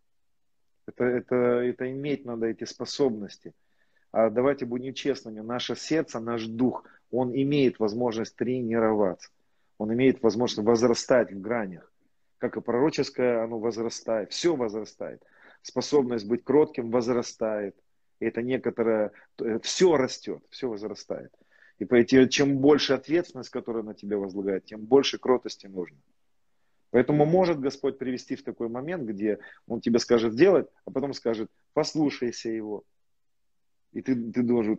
Это, 0.87 1.05
это, 1.05 1.35
это 1.35 1.91
иметь 1.91 2.25
надо 2.25 2.47
эти 2.47 2.65
способности. 2.65 3.55
А 4.13 4.31
давайте 4.31 4.65
будем 4.65 4.95
честными, 4.95 5.41
наше 5.41 5.77
сердце, 5.77 6.21
наш 6.21 6.47
дух, 6.47 6.85
он 7.11 7.35
имеет 7.35 7.79
возможность 7.79 8.37
тренироваться 8.37 9.31
он 9.79 9.93
имеет 9.93 10.23
возможность 10.23 10.67
возрастать 10.67 11.33
в 11.33 11.41
гранях. 11.41 11.93
Как 12.39 12.57
и 12.57 12.61
пророческое, 12.61 13.43
оно 13.43 13.59
возрастает. 13.59 14.33
Все 14.33 14.55
возрастает. 14.55 15.23
Способность 15.63 16.27
быть 16.27 16.45
кротким 16.45 16.91
возрастает. 16.91 17.77
И 18.21 18.27
это 18.27 18.43
некоторое, 18.43 19.13
э, 19.39 19.59
все 19.63 19.97
растет, 19.97 20.43
все 20.51 20.69
возрастает. 20.69 21.33
И 21.79 21.85
поэтому, 21.85 22.29
чем 22.29 22.59
больше 22.59 22.95
ответственность, 22.95 23.51
которая 23.51 23.83
на 23.83 23.95
тебя 23.95 24.17
возлагает, 24.17 24.65
тем 24.65 24.81
больше 24.81 25.19
кротости 25.19 25.67
нужно. 25.67 25.99
Поэтому 26.91 27.27
может 27.27 27.61
Господь 27.61 27.99
привести 27.99 28.37
в 28.37 28.43
такой 28.43 28.69
момент, 28.69 29.05
где 29.05 29.39
Он 29.67 29.81
тебе 29.81 29.99
скажет 29.99 30.35
делать, 30.35 30.69
а 30.85 30.91
потом 30.91 31.13
скажет, 31.13 31.51
послушайся 31.75 32.49
Его. 32.49 32.85
И 33.93 34.01
ты, 34.01 34.15
ты 34.15 34.43
должен, 34.43 34.77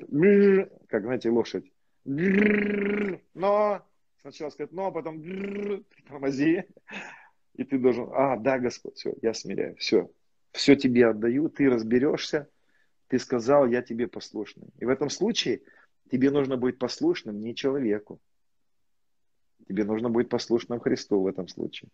как, 0.88 1.04
знаете, 1.04 1.30
лошадь, 1.30 1.72
но 2.08 3.86
сначала 4.22 4.50
сказать 4.50 4.72
«но», 4.72 4.88
а 4.88 4.92
потом 4.92 5.22
тормози. 6.08 6.64
И 7.56 7.64
ты 7.64 7.78
должен, 7.80 8.10
а, 8.14 8.38
да, 8.38 8.60
Господь, 8.60 8.96
все, 8.96 9.14
я 9.22 9.34
смиряю, 9.34 9.76
все. 9.78 10.10
Все 10.52 10.76
тебе 10.76 11.08
отдаю, 11.08 11.50
ты 11.50 11.70
разберешься, 11.70 12.50
ты 13.08 13.20
сказал, 13.20 13.68
я 13.68 13.82
тебе 13.82 14.08
послушный. 14.08 14.70
И 14.80 14.86
в 14.86 14.90
этом 14.90 15.10
случае 15.10 15.62
тебе 16.10 16.32
нужно 16.32 16.58
быть 16.58 16.78
послушным 16.80 17.40
не 17.40 17.56
человеку. 17.56 18.20
Тебе 19.68 19.84
нужно 19.84 20.10
быть 20.10 20.30
послушным 20.30 20.80
Христу 20.80 21.22
в 21.22 21.28
этом 21.28 21.48
случае. 21.48 21.90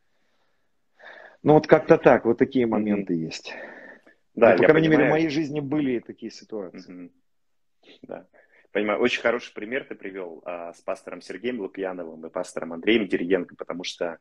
Ну 1.42 1.54
вот 1.54 1.68
как-то 1.68 1.98
так, 1.98 2.26
вот 2.26 2.38
такие 2.38 2.66
моменты 2.66 3.14
mm-hmm. 3.14 3.26
есть. 3.26 3.54
Да, 4.36 4.52
ну, 4.52 4.58
по 4.58 4.68
крайней 4.70 4.88
понимаю. 4.88 5.00
мере, 5.00 5.10
в 5.10 5.12
моей 5.12 5.30
жизни 5.30 5.60
были 5.60 6.00
такие 6.00 6.32
ситуации. 6.32 6.94
Mm-hmm. 6.94 7.12
Да. 8.04 8.28
Понимаю, 8.72 9.00
очень 9.02 9.22
хороший 9.22 9.54
пример 9.54 9.86
ты 9.86 9.94
привел 9.94 10.42
а, 10.46 10.74
с 10.74 10.82
пастором 10.82 11.22
Сергеем 11.22 11.60
Лукьяновым 11.60 12.26
и 12.26 12.30
пастором 12.32 12.74
Андреем 12.74 13.08
Деревенко, 13.08 13.56
потому 13.56 13.84
что 13.84 14.18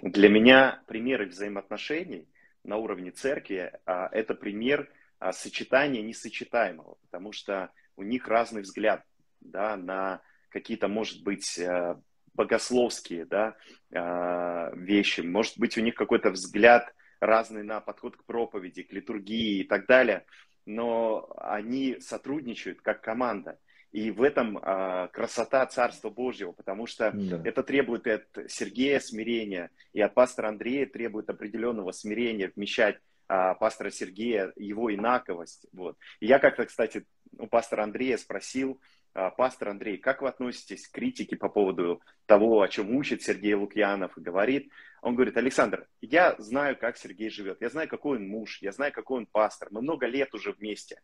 для 0.00 0.30
меня 0.30 0.82
примеры 0.86 1.26
взаимоотношений 1.26 2.26
на 2.64 2.78
уровне 2.78 3.10
церкви 3.10 3.72
а, 3.84 4.08
это 4.10 4.34
пример 4.34 4.90
а, 5.18 5.32
сочетания 5.32 6.00
несочетаемого, 6.00 6.96
потому 7.02 7.32
что 7.32 7.70
у 7.96 8.02
них 8.02 8.26
разный 8.26 8.62
взгляд 8.62 9.04
да, 9.40 9.76
на 9.76 10.20
какие-то, 10.50 10.88
может 10.88 11.22
быть, 11.22 11.58
а, 11.58 12.00
богословские 12.34 13.26
да, 13.26 13.56
а, 13.94 14.70
вещи, 14.74 15.20
может 15.20 15.58
быть, 15.58 15.76
у 15.76 15.80
них 15.80 15.94
какой-то 15.94 16.30
взгляд 16.30 16.94
разный 17.20 17.62
на 17.62 17.80
подход 17.80 18.16
к 18.16 18.24
проповеди, 18.24 18.82
к 18.82 18.92
литургии 18.92 19.60
и 19.60 19.64
так 19.64 19.86
далее, 19.86 20.24
но 20.64 21.30
они 21.36 22.00
сотрудничают 22.00 22.80
как 22.80 23.02
команда. 23.02 23.58
И 23.92 24.12
в 24.12 24.22
этом 24.22 24.58
а, 24.62 25.08
красота 25.08 25.66
Царства 25.66 26.10
Божьего, 26.10 26.52
потому 26.52 26.86
что 26.86 27.10
да. 27.12 27.42
это 27.44 27.64
требует 27.64 28.06
от 28.06 28.26
Сергея 28.48 29.00
смирения, 29.00 29.70
и 29.92 30.00
от 30.00 30.14
пастора 30.14 30.48
Андрея 30.48 30.86
требует 30.86 31.28
определенного 31.28 31.90
смирения 31.90 32.52
вмещать 32.54 33.00
а, 33.26 33.54
пастора 33.54 33.90
Сергея, 33.90 34.52
его 34.54 34.94
инаковость. 34.94 35.66
Вот. 35.72 35.96
И 36.20 36.26
я 36.26 36.38
как-то, 36.38 36.66
кстати, 36.66 37.04
у 37.36 37.48
пастора 37.48 37.82
Андрея 37.82 38.16
спросил, 38.16 38.80
пастор 39.12 39.70
Андрей, 39.70 39.98
как 39.98 40.22
вы 40.22 40.28
относитесь 40.28 40.86
к 40.86 40.92
критике 40.92 41.36
по 41.36 41.48
поводу 41.48 42.00
того, 42.26 42.62
о 42.62 42.68
чем 42.68 42.94
учит 42.96 43.22
Сергей 43.22 43.54
Лукьянов 43.54 44.16
и 44.16 44.20
говорит? 44.20 44.70
Он 45.02 45.14
говорит, 45.14 45.36
Александр, 45.36 45.88
я 46.00 46.36
знаю, 46.38 46.76
как 46.76 46.96
Сергей 46.96 47.30
живет, 47.30 47.60
я 47.60 47.70
знаю, 47.70 47.88
какой 47.88 48.18
он 48.18 48.28
муж, 48.28 48.58
я 48.60 48.72
знаю, 48.72 48.92
какой 48.92 49.18
он 49.18 49.26
пастор, 49.26 49.68
мы 49.70 49.82
много 49.82 50.06
лет 50.06 50.34
уже 50.34 50.52
вместе. 50.52 51.00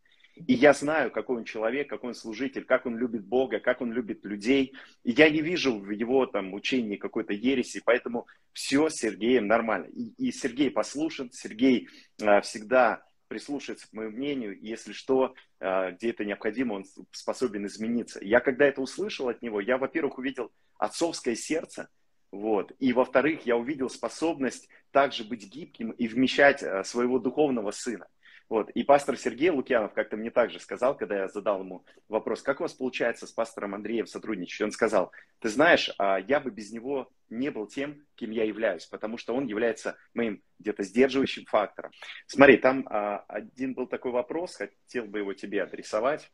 И 0.46 0.52
я 0.52 0.74
знаю, 0.74 1.10
какой 1.10 1.38
он 1.38 1.44
человек, 1.44 1.88
какой 1.88 2.08
он 2.08 2.14
служитель, 2.14 2.64
как 2.64 2.84
он 2.84 2.98
любит 2.98 3.24
Бога, 3.24 3.58
как 3.58 3.80
он 3.80 3.90
любит 3.90 4.24
людей. 4.26 4.74
И 5.02 5.12
я 5.12 5.30
не 5.30 5.40
вижу 5.40 5.78
в 5.78 5.90
его 5.90 6.26
там 6.26 6.52
учении 6.52 6.96
какой-то 6.96 7.32
ереси, 7.32 7.80
поэтому 7.82 8.26
все 8.52 8.90
с 8.90 8.96
Сергеем 8.96 9.46
нормально. 9.46 9.86
И, 9.86 10.12
и 10.18 10.32
Сергей 10.32 10.70
послушен, 10.70 11.30
Сергей 11.32 11.88
а, 12.20 12.42
всегда 12.42 13.02
прислушивается 13.28 13.88
к 13.88 13.92
моему 13.92 14.16
мнению, 14.16 14.58
если 14.60 14.92
что, 14.92 15.34
а, 15.60 15.92
где 15.92 16.10
это 16.10 16.24
необходимо, 16.24 16.74
он 16.74 16.84
способен 17.12 17.66
измениться. 17.66 18.18
Я 18.22 18.40
когда 18.40 18.66
это 18.66 18.80
услышал 18.80 19.28
от 19.28 19.42
него, 19.42 19.60
я, 19.60 19.78
во-первых, 19.78 20.18
увидел 20.18 20.52
отцовское 20.78 21.34
сердце, 21.34 21.88
вот. 22.32 22.72
И 22.78 22.92
во-вторых, 22.92 23.46
я 23.46 23.56
увидел 23.56 23.88
способность 23.88 24.68
также 24.90 25.24
быть 25.24 25.46
гибким 25.46 25.90
и 25.90 26.08
вмещать 26.08 26.62
а, 26.62 26.84
своего 26.84 27.18
духовного 27.18 27.70
сына. 27.70 28.06
Вот. 28.48 28.70
И 28.70 28.84
пастор 28.84 29.16
Сергей 29.16 29.50
Лукьянов 29.50 29.92
как-то 29.92 30.16
мне 30.16 30.30
также 30.30 30.60
сказал, 30.60 30.96
когда 30.96 31.16
я 31.16 31.28
задал 31.28 31.60
ему 31.60 31.84
вопрос, 32.08 32.42
как 32.42 32.60
у 32.60 32.62
вас 32.62 32.74
получается 32.74 33.26
с 33.26 33.32
пастором 33.32 33.74
Андреем 33.74 34.06
сотрудничать? 34.06 34.60
Он 34.60 34.70
сказал, 34.70 35.10
ты 35.40 35.48
знаешь, 35.48 35.90
а 35.98 36.18
я 36.18 36.38
бы 36.38 36.50
без 36.50 36.70
него 36.70 37.10
не 37.28 37.50
был 37.50 37.66
тем, 37.66 38.06
кем 38.14 38.30
я 38.30 38.44
являюсь, 38.44 38.86
потому 38.86 39.18
что 39.18 39.34
он 39.34 39.46
является 39.46 39.96
моим 40.14 40.42
где-то 40.60 40.84
сдерживающим 40.84 41.44
фактором. 41.46 41.90
Смотри, 42.28 42.56
там 42.58 42.86
а, 42.88 43.24
один 43.26 43.74
был 43.74 43.88
такой 43.88 44.12
вопрос, 44.12 44.54
хотел 44.54 45.06
бы 45.06 45.18
его 45.18 45.34
тебе 45.34 45.62
адресовать. 45.62 46.30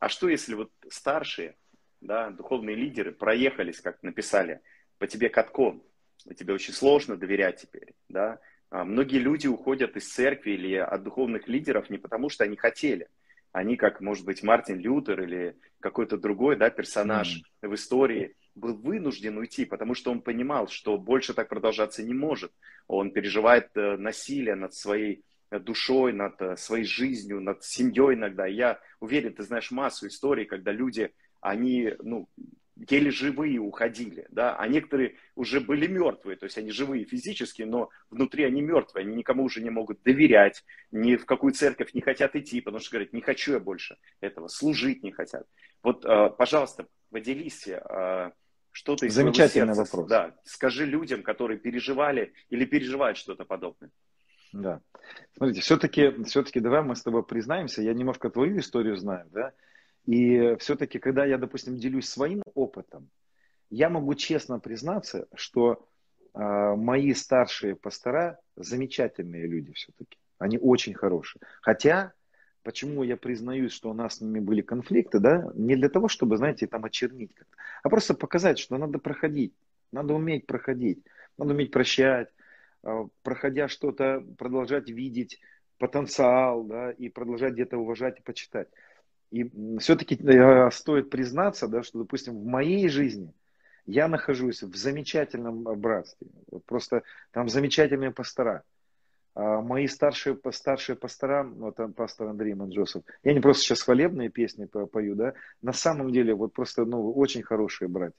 А 0.00 0.08
что 0.08 0.28
если 0.28 0.54
вот 0.54 0.72
старшие, 0.88 1.56
да, 2.00 2.30
духовные 2.30 2.74
лидеры 2.74 3.12
проехались, 3.12 3.80
как 3.80 4.02
написали, 4.02 4.62
по 4.98 5.06
тебе 5.06 5.28
катком, 5.28 5.82
и 6.24 6.34
тебе 6.34 6.54
очень 6.54 6.72
сложно 6.72 7.16
доверять 7.16 7.60
теперь, 7.60 7.94
да, 8.08 8.40
многие 8.70 9.18
люди 9.18 9.46
уходят 9.46 9.96
из 9.96 10.08
церкви 10.08 10.52
или 10.52 10.74
от 10.74 11.02
духовных 11.02 11.48
лидеров 11.48 11.90
не 11.90 11.98
потому, 11.98 12.28
что 12.28 12.44
они 12.44 12.56
хотели. 12.56 13.08
Они, 13.52 13.76
как, 13.76 14.00
может 14.00 14.24
быть, 14.24 14.42
Мартин 14.42 14.78
Лютер 14.78 15.22
или 15.22 15.56
какой-то 15.80 16.18
другой 16.18 16.56
да, 16.56 16.70
персонаж 16.70 17.42
mm. 17.62 17.68
в 17.68 17.74
истории, 17.74 18.34
был 18.54 18.74
вынужден 18.74 19.38
уйти, 19.38 19.64
потому 19.64 19.94
что 19.94 20.10
он 20.10 20.20
понимал, 20.20 20.68
что 20.68 20.98
больше 20.98 21.32
так 21.32 21.48
продолжаться 21.48 22.02
не 22.02 22.14
может. 22.14 22.52
Он 22.88 23.10
переживает 23.10 23.70
э, 23.76 23.96
насилие 23.96 24.54
над 24.54 24.74
своей 24.74 25.24
душой, 25.50 26.12
над 26.12 26.40
э, 26.42 26.56
своей 26.56 26.84
жизнью, 26.84 27.40
над 27.40 27.64
семьей 27.64 28.14
иногда. 28.14 28.46
Я 28.46 28.80
уверен, 29.00 29.32
ты 29.32 29.42
знаешь 29.42 29.70
массу 29.70 30.08
историй, 30.08 30.44
когда 30.44 30.72
люди, 30.72 31.12
они 31.40 31.94
ну, 32.02 32.28
еле 32.88 33.10
живые 33.10 33.58
уходили, 33.58 34.26
да, 34.30 34.56
а 34.56 34.68
некоторые 34.68 35.16
уже 35.34 35.60
были 35.60 35.86
мертвые, 35.86 36.36
то 36.36 36.44
есть 36.44 36.58
они 36.58 36.70
живые 36.70 37.04
физически, 37.04 37.62
но 37.62 37.90
внутри 38.10 38.44
они 38.44 38.62
мертвые, 38.62 39.04
они 39.04 39.16
никому 39.16 39.44
уже 39.44 39.60
не 39.60 39.70
могут 39.70 40.02
доверять, 40.02 40.64
ни 40.90 41.16
в 41.16 41.26
какую 41.26 41.52
церковь 41.52 41.94
не 41.94 42.00
хотят 42.00 42.36
идти, 42.36 42.60
потому 42.60 42.80
что 42.80 42.92
говорят, 42.92 43.12
не 43.12 43.20
хочу 43.20 43.52
я 43.52 43.60
больше 43.60 43.96
этого, 44.20 44.48
служить 44.48 45.02
не 45.02 45.12
хотят. 45.12 45.46
Вот, 45.82 46.04
а, 46.04 46.30
пожалуйста, 46.30 46.86
поделись 47.10 47.66
а, 47.68 48.32
что-то 48.70 49.06
из 49.06 49.14
Замечательный 49.14 49.74
сердца, 49.74 49.82
вопрос. 49.82 50.08
Да, 50.08 50.34
скажи 50.44 50.86
людям, 50.86 51.22
которые 51.22 51.58
переживали 51.58 52.32
или 52.48 52.64
переживают 52.64 53.18
что-то 53.18 53.44
подобное. 53.44 53.90
Да. 54.52 54.80
Смотрите, 55.36 55.60
все-таки, 55.60 56.24
все-таки 56.24 56.60
давай 56.60 56.82
мы 56.82 56.96
с 56.96 57.02
тобой 57.02 57.24
признаемся, 57.24 57.82
я 57.82 57.92
немножко 57.92 58.30
твою 58.30 58.58
историю 58.58 58.96
знаю, 58.96 59.28
да, 59.30 59.52
и 60.06 60.56
все-таки, 60.56 60.98
когда 60.98 61.24
я, 61.24 61.38
допустим, 61.38 61.76
делюсь 61.76 62.08
своим 62.08 62.42
опытом, 62.54 63.10
я 63.70 63.90
могу 63.90 64.14
честно 64.14 64.58
признаться, 64.58 65.28
что 65.34 65.86
э, 66.34 66.74
мои 66.76 67.12
старшие 67.12 67.76
пастора 67.76 68.40
замечательные 68.56 69.46
люди 69.46 69.72
все-таки. 69.72 70.18
Они 70.38 70.58
очень 70.58 70.94
хорошие. 70.94 71.42
Хотя, 71.60 72.12
почему 72.62 73.02
я 73.02 73.16
признаюсь, 73.16 73.72
что 73.72 73.90
у 73.90 73.94
нас 73.94 74.16
с 74.16 74.20
ними 74.20 74.40
были 74.40 74.62
конфликты, 74.62 75.18
да, 75.18 75.50
не 75.54 75.76
для 75.76 75.88
того, 75.88 76.08
чтобы, 76.08 76.36
знаете, 76.36 76.66
там 76.66 76.84
очернить 76.84 77.34
как-то, 77.34 77.56
а 77.82 77.88
просто 77.88 78.14
показать, 78.14 78.58
что 78.58 78.78
надо 78.78 78.98
проходить, 78.98 79.54
надо 79.92 80.14
уметь 80.14 80.46
проходить, 80.46 81.04
надо 81.36 81.52
уметь 81.54 81.70
прощать, 81.70 82.28
э, 82.84 83.06
проходя 83.22 83.68
что-то, 83.68 84.24
продолжать 84.38 84.88
видеть 84.88 85.40
потенциал, 85.78 86.64
да, 86.64 86.90
и 86.90 87.08
продолжать 87.08 87.54
где-то 87.54 87.78
уважать 87.78 88.18
и 88.18 88.22
почитать. 88.22 88.68
И 89.30 89.50
все-таки 89.78 90.16
э, 90.16 90.70
стоит 90.70 91.10
признаться, 91.10 91.68
да, 91.68 91.82
что, 91.82 91.98
допустим, 91.98 92.38
в 92.38 92.46
моей 92.46 92.88
жизни 92.88 93.34
я 93.84 94.08
нахожусь 94.08 94.62
в 94.62 94.74
замечательном 94.76 95.62
братстве. 95.62 96.28
Просто 96.66 97.02
там 97.30 97.48
замечательные 97.48 98.10
пастора. 98.10 98.62
А 99.34 99.60
мои 99.60 99.86
старшие, 99.86 100.38
старшие 100.50 100.96
пастора, 100.96 101.44
вот 101.44 101.76
там 101.76 101.92
пастор 101.92 102.28
Андрей 102.28 102.54
Манджосов, 102.54 103.04
я 103.22 103.34
не 103.34 103.40
просто 103.40 103.62
сейчас 103.62 103.82
хвалебные 103.82 104.30
песни 104.30 104.64
пою, 104.64 105.14
да, 105.14 105.34
на 105.62 105.72
самом 105.72 106.10
деле 106.10 106.34
вот 106.34 106.52
просто 106.52 106.84
ну, 106.84 107.12
очень 107.12 107.42
хорошие 107.42 107.88
братья. 107.88 108.18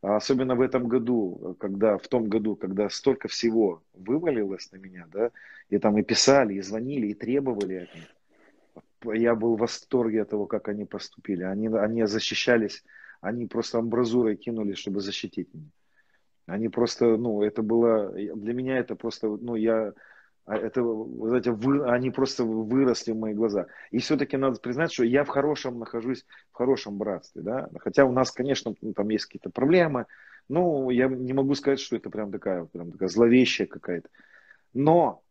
А 0.00 0.16
особенно 0.16 0.54
в 0.54 0.60
этом 0.60 0.86
году, 0.86 1.56
когда, 1.58 1.98
в 1.98 2.06
том 2.06 2.28
году, 2.28 2.54
когда 2.54 2.88
столько 2.88 3.26
всего 3.26 3.82
вывалилось 3.94 4.70
на 4.70 4.76
меня, 4.76 5.06
да, 5.10 5.32
и 5.70 5.78
там 5.78 5.98
и 5.98 6.02
писали, 6.02 6.54
и 6.54 6.60
звонили, 6.60 7.08
и 7.08 7.14
требовали 7.14 7.74
от 7.74 7.94
них 7.94 8.17
я 9.04 9.34
был 9.34 9.56
в 9.56 9.60
восторге 9.60 10.22
от 10.22 10.30
того, 10.30 10.46
как 10.46 10.68
они 10.68 10.84
поступили. 10.84 11.42
Они, 11.42 11.68
они 11.68 12.06
защищались, 12.06 12.84
они 13.20 13.46
просто 13.46 13.78
амбразурой 13.78 14.36
кинулись, 14.36 14.78
чтобы 14.78 15.00
защитить 15.00 15.52
меня. 15.52 15.70
Они 16.46 16.68
просто, 16.68 17.16
ну, 17.16 17.42
это 17.42 17.62
было, 17.62 18.10
для 18.10 18.54
меня 18.54 18.78
это 18.78 18.96
просто, 18.96 19.28
ну, 19.28 19.54
я, 19.54 19.92
а, 20.46 20.56
это, 20.56 20.82
знаете, 20.82 21.50
вы, 21.50 21.86
они 21.90 22.10
просто 22.10 22.42
выросли 22.42 23.12
в 23.12 23.18
мои 23.18 23.34
глаза. 23.34 23.66
И 23.90 23.98
все-таки 23.98 24.38
надо 24.38 24.58
признать, 24.58 24.90
что 24.90 25.04
я 25.04 25.24
в 25.24 25.28
хорошем 25.28 25.78
нахожусь, 25.78 26.24
в 26.50 26.56
хорошем 26.56 26.96
братстве, 26.96 27.42
да. 27.42 27.68
Хотя 27.80 28.06
у 28.06 28.12
нас, 28.12 28.30
конечно, 28.30 28.74
ну, 28.80 28.94
там 28.94 29.10
есть 29.10 29.26
какие-то 29.26 29.50
проблемы, 29.50 30.06
но 30.48 30.90
я 30.90 31.08
не 31.08 31.34
могу 31.34 31.54
сказать, 31.54 31.80
что 31.80 31.96
это 31.96 32.08
прям 32.08 32.32
такая, 32.32 32.64
прям 32.64 32.92
такая 32.92 33.10
зловещая 33.10 33.66
какая-то. 33.66 34.08
Но 34.72 35.22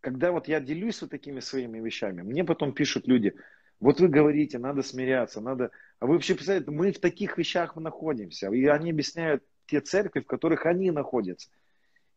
когда 0.00 0.32
вот 0.32 0.48
я 0.48 0.60
делюсь 0.60 1.00
вот 1.02 1.10
такими 1.10 1.40
своими 1.40 1.78
вещами, 1.78 2.22
мне 2.22 2.44
потом 2.44 2.72
пишут 2.72 3.06
люди, 3.06 3.34
вот 3.80 4.00
вы 4.00 4.08
говорите, 4.08 4.58
надо 4.58 4.82
смиряться, 4.82 5.40
надо... 5.40 5.70
А 6.00 6.06
вы 6.06 6.14
вообще 6.14 6.34
представляете, 6.34 6.70
мы 6.70 6.92
в 6.92 7.00
таких 7.00 7.38
вещах 7.38 7.76
находимся. 7.76 8.50
И 8.50 8.66
они 8.66 8.90
объясняют 8.90 9.42
те 9.66 9.80
церкви, 9.80 10.20
в 10.20 10.26
которых 10.26 10.66
они 10.66 10.90
находятся. 10.90 11.48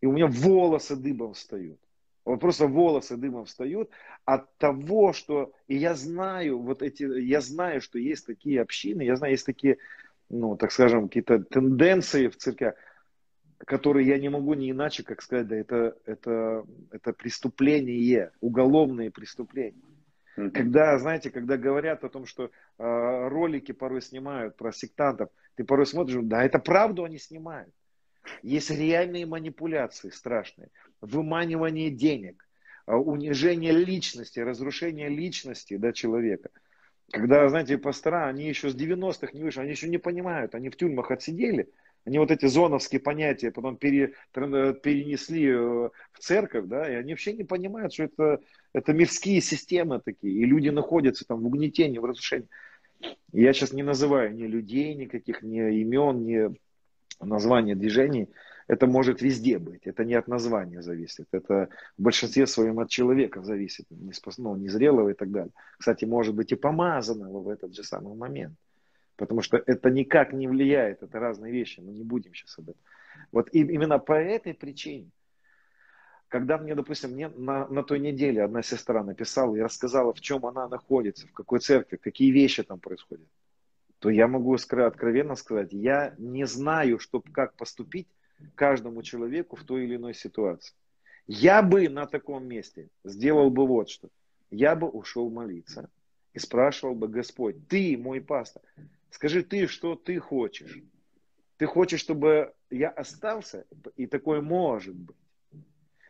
И 0.02 0.06
у 0.06 0.12
меня 0.12 0.28
волосы 0.28 0.98
дыбом 0.98 1.34
встают. 1.34 1.80
Вот 2.26 2.40
просто 2.42 2.68
волосы 2.68 3.16
дымом 3.16 3.46
встают 3.46 3.90
от 4.26 4.54
того, 4.58 5.14
что... 5.14 5.54
И 5.68 5.78
я 5.78 5.96
знаю, 5.96 6.60
вот 6.60 6.82
эти... 6.82 7.04
Я 7.04 7.40
знаю, 7.40 7.80
что 7.80 7.98
есть 7.98 8.26
такие 8.26 8.62
общины, 8.62 9.04
я 9.04 9.16
знаю, 9.16 9.34
есть 9.34 9.46
такие, 9.46 9.78
ну, 10.30 10.58
так 10.58 10.72
скажем, 10.74 11.08
какие-то 11.08 11.40
тенденции 11.40 12.28
в 12.28 12.36
церквях 12.36 12.76
которые 13.60 14.08
я 14.08 14.20
не 14.20 14.30
могу 14.30 14.54
не 14.54 14.72
иначе, 14.72 15.04
как 15.04 15.22
сказать, 15.22 15.48
да, 15.48 15.56
это, 15.56 15.98
это, 16.06 16.66
это 16.92 17.14
преступление, 17.14 18.32
уголовные 18.42 19.12
преступления. 19.12 19.82
Mm-hmm. 20.38 20.52
Когда, 20.52 20.98
знаете, 20.98 21.30
когда 21.30 21.58
говорят 21.58 22.04
о 22.04 22.10
том, 22.10 22.26
что 22.26 22.46
э, 22.46 22.50
ролики 22.78 23.72
порой 23.72 24.02
снимают 24.02 24.58
про 24.58 24.72
сектантов, 24.72 25.30
ты 25.56 25.64
порой 25.64 25.86
смотришь, 25.86 26.20
да, 26.24 26.44
это 26.44 26.60
правду 26.60 27.04
они 27.04 27.20
снимают. 27.20 27.74
Есть 28.42 28.72
реальные 28.72 29.26
манипуляции 29.26 30.10
страшные, 30.10 30.70
выманивание 31.02 31.92
денег, 31.92 32.48
э, 32.88 32.94
унижение 32.94 33.74
личности, 33.74 34.40
разрушение 34.40 35.10
личности 35.10 35.78
да, 35.78 35.92
человека. 35.92 36.50
Когда, 37.12 37.48
знаете, 37.50 37.78
пастора, 37.78 38.28
они 38.28 38.48
еще 38.48 38.70
с 38.70 38.76
90-х 38.76 39.34
не 39.34 39.44
вышли, 39.44 39.62
они 39.62 39.72
еще 39.72 39.88
не 39.88 40.00
понимают, 40.00 40.56
они 40.56 40.70
в 40.70 40.78
тюрьмах 40.78 41.12
отсидели, 41.12 41.70
они 42.06 42.20
вот 42.20 42.32
эти 42.32 42.46
зоновские 42.46 43.00
понятия 43.00 43.52
потом 43.52 43.78
пере, 43.78 44.14
перенесли 44.34 45.48
э, 45.50 45.56
в 46.12 46.20
церковь, 46.20 46.66
да, 46.66 46.90
и 46.90 46.96
они 46.96 47.14
вообще 47.14 47.34
не 47.34 47.44
понимают, 47.44 47.94
что 47.94 48.04
это, 48.04 48.40
это 48.74 48.94
мирские 48.94 49.42
системы 49.42 50.02
такие, 50.04 50.34
и 50.34 50.46
люди 50.46 50.70
находятся 50.70 51.26
там 51.26 51.42
в 51.42 51.46
угнетении, 51.46 52.00
в 52.00 52.06
разрушении. 52.06 52.48
Я 53.32 53.54
сейчас 53.54 53.74
не 53.74 53.84
называю 53.84 54.34
ни 54.34 54.44
людей 54.44 54.94
никаких, 54.96 55.44
ни 55.44 55.60
имен, 55.82 56.26
ни 56.26 56.56
названия 57.20 57.76
движений. 57.76 58.30
Это 58.68 58.88
может 58.88 59.22
везде 59.22 59.60
быть. 59.60 59.86
Это 59.86 60.06
не 60.06 60.14
от 60.14 60.28
названия 60.28 60.82
зависит. 60.82 61.28
Это 61.32 61.68
в 61.98 62.02
большинстве 62.02 62.48
своем 62.48 62.80
от 62.80 62.90
человека 62.90 63.42
зависит. 63.42 63.86
Не, 63.90 64.14
спос... 64.14 64.38
ну, 64.38 64.56
незрелого 64.56 65.10
и 65.10 65.14
так 65.14 65.32
далее. 65.32 65.52
Кстати, 65.78 66.06
может 66.06 66.34
быть 66.34 66.54
и 66.54 66.56
помазанного 66.56 67.40
в 67.42 67.50
этот 67.50 67.76
же 67.76 67.84
самый 67.84 68.16
момент. 68.16 68.56
Потому 69.16 69.42
что 69.42 69.58
это 69.58 69.90
никак 69.90 70.34
не 70.34 70.48
влияет. 70.48 71.04
Это 71.04 71.20
разные 71.20 71.52
вещи. 71.52 71.80
Но 71.80 71.92
не 71.92 72.04
будем 72.04 72.34
сейчас 72.34 72.58
об 72.60 72.70
этом. 72.70 72.82
Вот 73.32 73.50
и 73.52 73.60
именно 73.60 74.00
по 74.00 74.14
этой 74.14 74.54
причине 74.54 75.12
когда 76.34 76.58
мне, 76.58 76.74
допустим, 76.74 77.12
мне 77.12 77.28
на, 77.30 77.68
на 77.68 77.84
той 77.84 78.00
неделе 78.00 78.42
одна 78.42 78.64
сестра 78.64 79.04
написала 79.04 79.56
и 79.56 79.62
рассказала, 79.62 80.16
в 80.16 80.20
чем 80.20 80.48
она 80.48 80.68
находится, 80.68 81.28
в 81.28 81.32
какой 81.32 81.60
церкви, 81.60 81.98
какие 81.98 82.32
вещи 82.32 82.64
там 82.64 82.80
происходят, 82.80 83.28
то 84.00 84.10
я 84.10 84.28
могу 84.28 84.56
откровенно 84.56 85.36
сказать, 85.36 85.74
я 85.74 86.16
не 86.18 86.48
знаю, 86.48 86.98
что, 86.98 87.22
как 87.22 87.54
поступить 87.56 88.08
каждому 88.56 89.04
человеку 89.04 89.56
в 89.56 89.64
той 89.64 89.84
или 89.84 89.96
иной 89.96 90.16
ситуации. 90.16 90.74
Я 91.28 91.62
бы 91.62 91.88
на 91.88 92.08
таком 92.08 92.48
месте 92.48 92.90
сделал 93.04 93.52
бы 93.52 93.68
вот 93.68 93.92
что. 93.92 94.10
Я 94.50 94.76
бы 94.76 94.90
ушел 94.90 95.30
молиться 95.30 95.88
и 96.34 96.40
спрашивал 96.40 96.96
бы, 96.96 97.10
Господь, 97.10 97.68
ты 97.68 97.96
мой 97.96 98.22
пастор, 98.22 98.64
скажи 99.14 99.44
ты, 99.44 99.68
что 99.68 99.96
ты 99.96 100.20
хочешь. 100.20 100.80
Ты 101.58 101.68
хочешь, 101.68 102.00
чтобы 102.00 102.54
я 102.70 102.90
остался? 102.90 103.66
И 103.96 104.08
такое 104.08 104.42
может 104.42 104.96
быть. 104.96 105.16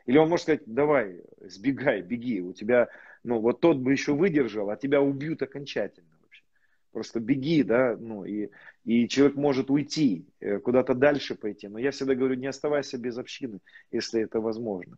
Или 0.06 0.18
он 0.18 0.30
может 0.30 0.44
сказать, 0.44 0.64
давай, 0.66 1.22
сбегай, 1.42 2.02
беги, 2.02 2.42
у 2.42 2.54
тебя, 2.54 2.90
ну, 3.24 3.40
вот 3.40 3.60
тот 3.62 3.78
бы 3.78 3.92
еще 3.92 4.14
выдержал, 4.14 4.70
а 4.70 4.76
тебя 4.76 5.02
убьют 5.02 5.42
окончательно 5.42 6.10
вообще. 6.22 6.44
Просто 6.92 7.20
беги, 7.20 7.64
да, 7.64 7.96
ну, 7.98 8.26
и, 8.26 8.50
и 8.84 9.08
человек 9.08 9.38
может 9.38 9.70
уйти, 9.70 10.26
э, 10.40 10.60
куда-то 10.60 10.94
дальше 10.94 11.36
пойти. 11.36 11.68
Но 11.68 11.80
я 11.80 11.92
всегда 11.92 12.16
говорю, 12.16 12.36
не 12.36 12.48
оставайся 12.48 12.98
без 12.98 13.18
общины, 13.18 13.60
если 13.92 14.22
это 14.22 14.40
возможно. 14.40 14.98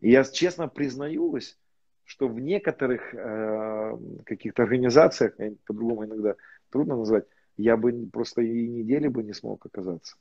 И 0.00 0.10
я 0.10 0.24
честно 0.24 0.68
признаюсь, 0.68 1.58
что 2.04 2.28
в 2.28 2.38
некоторых 2.38 3.14
э, 3.14 3.98
каких-то 4.24 4.62
организациях, 4.62 5.34
по-другому 5.64 6.04
иногда 6.04 6.36
трудно 6.70 6.96
назвать, 6.96 7.24
я 7.56 7.76
бы 7.76 8.08
просто 8.12 8.42
и 8.42 8.68
недели 8.68 9.08
бы 9.08 9.22
не 9.22 9.32
смог 9.32 9.64
оказаться. 9.66 10.16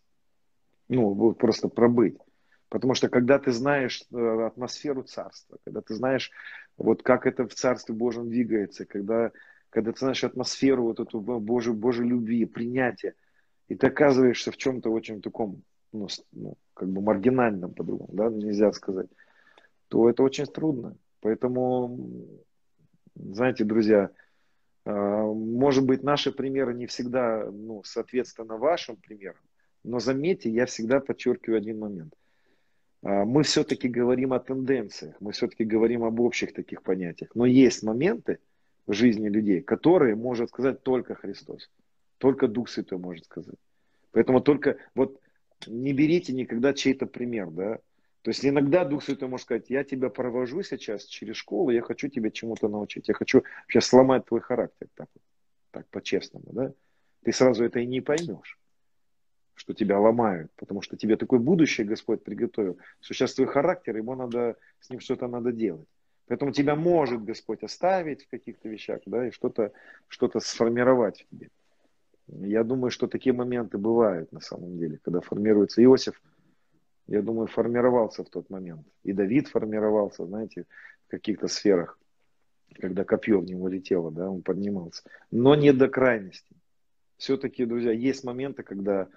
Ну, 0.88 1.14
вот 1.14 1.38
просто 1.38 1.68
пробыть. 1.68 2.18
Потому 2.70 2.94
что 2.94 3.10
когда 3.10 3.40
ты 3.40 3.52
знаешь 3.52 4.04
э, 4.12 4.46
атмосферу 4.46 5.04
царства, 5.04 5.58
когда 5.64 5.82
ты 5.82 5.94
знаешь, 5.94 6.32
вот 6.78 7.04
как 7.04 7.26
это 7.28 7.48
в 7.48 7.54
Царстве 7.54 7.96
Божьем 7.96 8.30
двигается, 8.30 8.86
когда, 8.86 9.32
когда 9.70 9.92
ты 9.92 10.00
знаешь 10.00 10.24
атмосферу 10.24 10.84
вот 10.84 11.00
эту 11.00 11.22
Божию, 11.22 11.76
Божьей 11.76 12.08
любви, 12.08 12.46
принятия, 12.46 13.14
и 13.68 13.76
ты 13.76 13.88
оказываешься 13.88 14.52
в 14.52 14.58
чем-то 14.58 14.92
очень 14.92 15.22
таком, 15.22 15.64
ну, 15.92 16.08
ну 16.32 16.58
как 16.74 16.90
бы 16.90 17.02
маргинальном 17.02 17.74
по-другому, 17.74 18.10
да, 18.14 18.30
нельзя 18.30 18.72
сказать, 18.74 19.10
то 19.88 20.10
это 20.10 20.24
очень 20.24 20.46
трудно. 20.46 20.98
Поэтому, 21.22 21.98
знаете, 23.16 23.64
друзья, 23.64 24.12
может 24.86 25.86
быть, 25.86 26.04
наши 26.04 26.32
примеры 26.32 26.74
не 26.74 26.86
всегда 26.86 27.50
ну, 27.52 27.84
соответственно 27.84 28.58
вашим 28.58 28.98
примерам, 28.98 29.42
но 29.84 30.00
заметьте, 30.00 30.50
я 30.50 30.66
всегда 30.66 31.00
подчеркиваю 31.00 31.58
один 31.58 31.80
момент– 31.80 32.14
а, 33.06 33.24
мы 33.24 33.44
все-таки 33.44 33.88
говорим 33.88 34.34
о 34.34 34.40
тенденциях, 34.40 35.16
мы 35.20 35.32
все-таки 35.32 35.64
говорим 35.64 36.04
об 36.04 36.20
общих 36.20 36.54
таких 36.54 36.82
понятиях. 36.82 37.30
Но 37.36 37.46
есть 37.46 37.84
моменты 37.84 38.40
в 38.88 38.94
жизни 38.94 39.30
людей, 39.30 39.62
которые 39.62 40.16
может 40.16 40.50
сказать 40.50 40.82
только 40.82 41.14
Христос. 41.14 41.70
Только 42.18 42.48
Дух 42.48 42.68
Святой 42.68 42.98
может 42.98 43.26
сказать. 43.26 43.60
Поэтому 44.12 44.42
только 44.42 44.78
вот 44.96 45.22
не 45.68 45.94
берите 45.94 46.34
никогда 46.34 46.74
чей-то 46.74 47.06
пример, 47.06 47.52
да. 47.52 47.80
То 48.26 48.32
есть 48.32 48.44
иногда 48.44 48.84
Дух 48.86 49.04
Святой 49.04 49.30
может 49.30 49.46
сказать, 49.46 49.70
я 49.70 49.84
тебя 49.84 50.10
провожу 50.10 50.64
сейчас 50.64 51.06
через 51.06 51.36
школу, 51.36 51.70
я 51.70 51.84
хочу 51.84 52.08
тебя 52.08 52.32
чему-то 52.32 52.68
научить, 52.68 53.08
я 53.08 53.14
хочу 53.14 53.44
сейчас 53.68 53.86
сломать 53.86 54.26
твой 54.26 54.42
характер, 54.42 54.88
так, 54.96 55.10
так 55.70 55.88
по-честному, 55.90 56.48
да. 56.52 56.74
Ты 57.24 57.32
сразу 57.32 57.64
это 57.64 57.80
и 57.80 57.86
не 57.86 58.02
поймешь 58.02 58.60
что 59.58 59.74
тебя 59.74 60.00
ломают, 60.00 60.52
потому 60.58 60.82
что 60.82 60.98
тебе 60.98 61.16
такое 61.16 61.40
будущее 61.40 61.88
Господь 61.88 62.24
приготовил, 62.24 62.78
что 63.00 63.14
сейчас 63.14 63.36
твой 63.36 63.48
характер, 63.48 63.96
ему 63.96 64.14
надо, 64.14 64.58
с 64.82 64.90
ним 64.90 65.00
что-то 65.00 65.28
надо 65.28 65.54
делать. 65.54 65.88
Поэтому 66.28 66.52
тебя 66.52 66.76
может 66.76 67.24
Господь 67.24 67.64
оставить 67.64 68.26
в 68.26 68.30
каких-то 68.30 68.68
вещах, 68.68 69.00
да, 69.06 69.28
и 69.28 69.32
что-то 69.32 69.72
что 70.10 70.30
сформировать 70.40 71.22
в 71.22 71.30
тебе. 71.30 71.50
Я 72.28 72.66
думаю, 72.66 72.92
что 72.92 73.08
такие 73.08 73.34
моменты 73.34 73.78
бывают 73.78 74.32
на 74.34 74.42
самом 74.42 74.78
деле, 74.78 75.00
когда 75.02 75.22
формируется 75.22 75.82
Иосиф, 75.82 76.22
я 77.08 77.22
думаю, 77.22 77.48
формировался 77.48 78.24
в 78.24 78.30
тот 78.30 78.50
момент. 78.50 78.86
И 79.04 79.14
Давид 79.14 79.48
формировался, 79.48 80.26
знаете, 80.26 80.66
в 81.08 81.12
каких-то 81.12 81.48
сферах, 81.48 82.00
когда 82.74 83.04
копье 83.04 83.40
в 83.40 83.46
него 83.46 83.68
летело, 83.68 84.12
да, 84.12 84.30
он 84.30 84.42
поднимался. 84.42 85.04
Но 85.32 85.56
не 85.56 85.72
до 85.72 85.88
крайности. 85.88 86.56
Все-таки, 87.18 87.66
друзья, 87.66 87.92
есть 87.92 88.24
моменты, 88.24 88.64
когда 88.64 89.08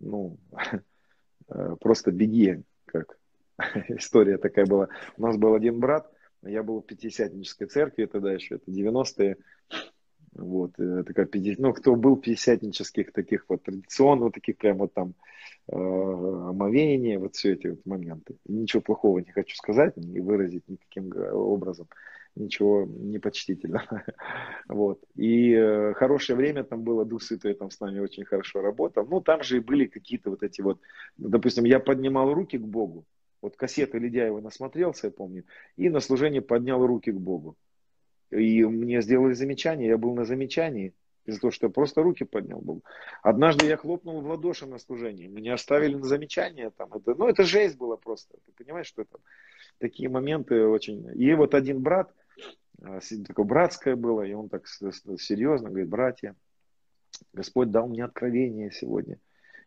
ну, 0.00 0.38
э, 1.48 1.76
просто 1.80 2.10
беги, 2.10 2.62
как 2.86 3.18
история 3.88 4.38
такая 4.38 4.66
была. 4.66 4.88
У 5.16 5.22
нас 5.22 5.36
был 5.36 5.54
один 5.54 5.80
брат, 5.80 6.10
я 6.42 6.62
был 6.62 6.80
в 6.80 6.86
Пятидесятнической 6.86 7.66
церкви 7.66 8.06
тогда 8.06 8.32
еще, 8.32 8.56
это 8.56 8.70
90-е, 8.70 9.36
вот, 10.34 10.72
э, 10.78 11.04
такая, 11.04 11.28
ну, 11.58 11.72
кто 11.72 11.96
был 11.96 12.16
пятидесятнических 12.16 13.12
таких 13.12 13.44
вот 13.48 13.62
традиционных, 13.62 14.24
вот 14.24 14.34
таких 14.34 14.58
прям 14.58 14.78
вот 14.78 14.92
там 14.92 15.14
э, 15.68 15.74
омовения, 15.76 17.18
вот 17.18 17.34
все 17.34 17.52
эти 17.52 17.68
вот 17.68 17.86
моменты. 17.86 18.36
Ничего 18.46 18.82
плохого 18.82 19.18
не 19.18 19.30
хочу 19.30 19.56
сказать, 19.56 19.96
не 19.96 20.20
выразить 20.20 20.68
никаким 20.68 21.12
образом 21.32 21.88
ничего 22.36 22.84
непочтительного. 22.84 24.04
Вот. 24.68 24.98
И 25.14 25.52
э, 25.52 25.92
хорошее 25.94 26.36
время 26.36 26.64
там 26.64 26.82
было, 26.82 27.04
Дух 27.04 27.22
Святой 27.22 27.54
там 27.54 27.70
с 27.70 27.80
нами 27.80 27.98
очень 28.00 28.24
хорошо 28.24 28.62
работал. 28.62 29.06
Ну, 29.06 29.20
там 29.20 29.42
же 29.42 29.58
и 29.58 29.60
были 29.60 29.86
какие-то 29.86 30.30
вот 30.30 30.42
эти 30.42 30.62
вот, 30.62 30.80
допустим, 31.18 31.64
я 31.64 31.80
поднимал 31.80 32.32
руки 32.32 32.58
к 32.58 32.62
Богу, 32.62 33.04
вот 33.42 33.56
кассеты 33.56 33.98
Ледяева 33.98 34.40
насмотрелся, 34.40 35.08
я 35.08 35.10
помню, 35.12 35.44
и 35.76 35.90
на 35.90 36.00
служение 36.00 36.40
поднял 36.40 36.84
руки 36.86 37.12
к 37.12 37.16
Богу. 37.16 37.56
И 38.34 38.64
мне 38.64 39.00
сделали 39.00 39.34
замечание, 39.34 39.88
я 39.88 39.98
был 39.98 40.14
на 40.14 40.24
замечании, 40.24 40.92
из-за 41.24 41.40
того, 41.40 41.50
что 41.50 41.66
я 41.66 41.72
просто 41.72 42.02
руки 42.02 42.24
поднял 42.24 42.60
Богу. 42.60 42.82
Однажды 43.22 43.66
я 43.66 43.76
хлопнул 43.76 44.20
в 44.20 44.26
ладоши 44.26 44.66
на 44.66 44.78
служении, 44.78 45.26
меня 45.26 45.54
оставили 45.54 45.94
на 45.94 46.04
замечание 46.04 46.70
там. 46.70 46.92
Это, 46.92 47.14
ну, 47.14 47.28
это 47.28 47.44
жесть 47.44 47.76
было 47.76 47.96
просто. 47.96 48.36
Ты 48.44 48.52
понимаешь, 48.52 48.86
что 48.86 49.02
это 49.02 49.18
такие 49.78 50.08
моменты 50.08 50.66
очень... 50.66 51.10
И 51.14 51.32
вот 51.34 51.54
один 51.54 51.80
брат, 51.80 52.12
а, 52.82 53.00
такое 53.26 53.46
братское 53.46 53.96
было, 53.96 54.22
и 54.22 54.32
он 54.34 54.48
так 54.48 54.66
серьезно 54.66 55.70
говорит, 55.70 55.88
братья, 55.88 56.34
Господь 57.32 57.70
дал 57.70 57.88
мне 57.88 58.04
откровение 58.04 58.70
сегодня. 58.70 59.18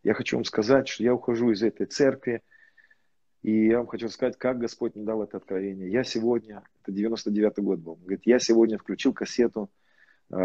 Я 0.04 0.14
хочу 0.14 0.38
вам 0.38 0.46
сказать, 0.46 0.88
что 0.88 1.04
я 1.04 1.14
ухожу 1.14 1.52
из 1.52 1.64
этой 1.64 1.86
церкви, 1.88 2.44
и 3.42 3.68
я 3.68 3.78
вам 3.78 3.88
хочу 3.88 4.10
сказать, 4.10 4.38
как 4.38 4.60
Господь 4.60 4.96
мне 4.96 5.06
дал 5.06 5.24
это 5.24 5.38
откровение. 5.38 5.90
Я 5.90 6.04
сегодня, 6.04 6.64
это 6.88 6.92
99-й 6.98 7.62
год 7.62 7.80
был, 7.80 7.96
говорит, 7.96 8.22
я 8.26 8.40
сегодня 8.40 8.78
включил 8.78 9.14
кассету 9.14 9.70
э, 10.30 10.36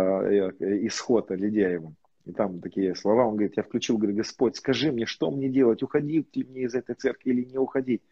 «Исход» 0.87 1.31
Ледяева. 1.31 1.95
И 2.25 2.33
там 2.33 2.61
такие 2.61 2.95
слова, 2.95 3.27
он 3.27 3.35
говорит, 3.35 3.57
я 3.57 3.63
включил, 3.63 3.99
говорит, 3.99 4.17
Господь, 4.17 4.57
скажи 4.57 4.93
мне, 4.93 5.07
что 5.07 5.31
мне 5.31 5.49
делать, 5.49 5.83
уходить 5.83 6.35
ли 6.37 6.45
мне 6.45 6.63
из 6.63 6.75
этой 6.75 6.95
церкви 6.95 7.31
или 7.31 7.45
не 7.45 7.59
уходить. 7.59 8.03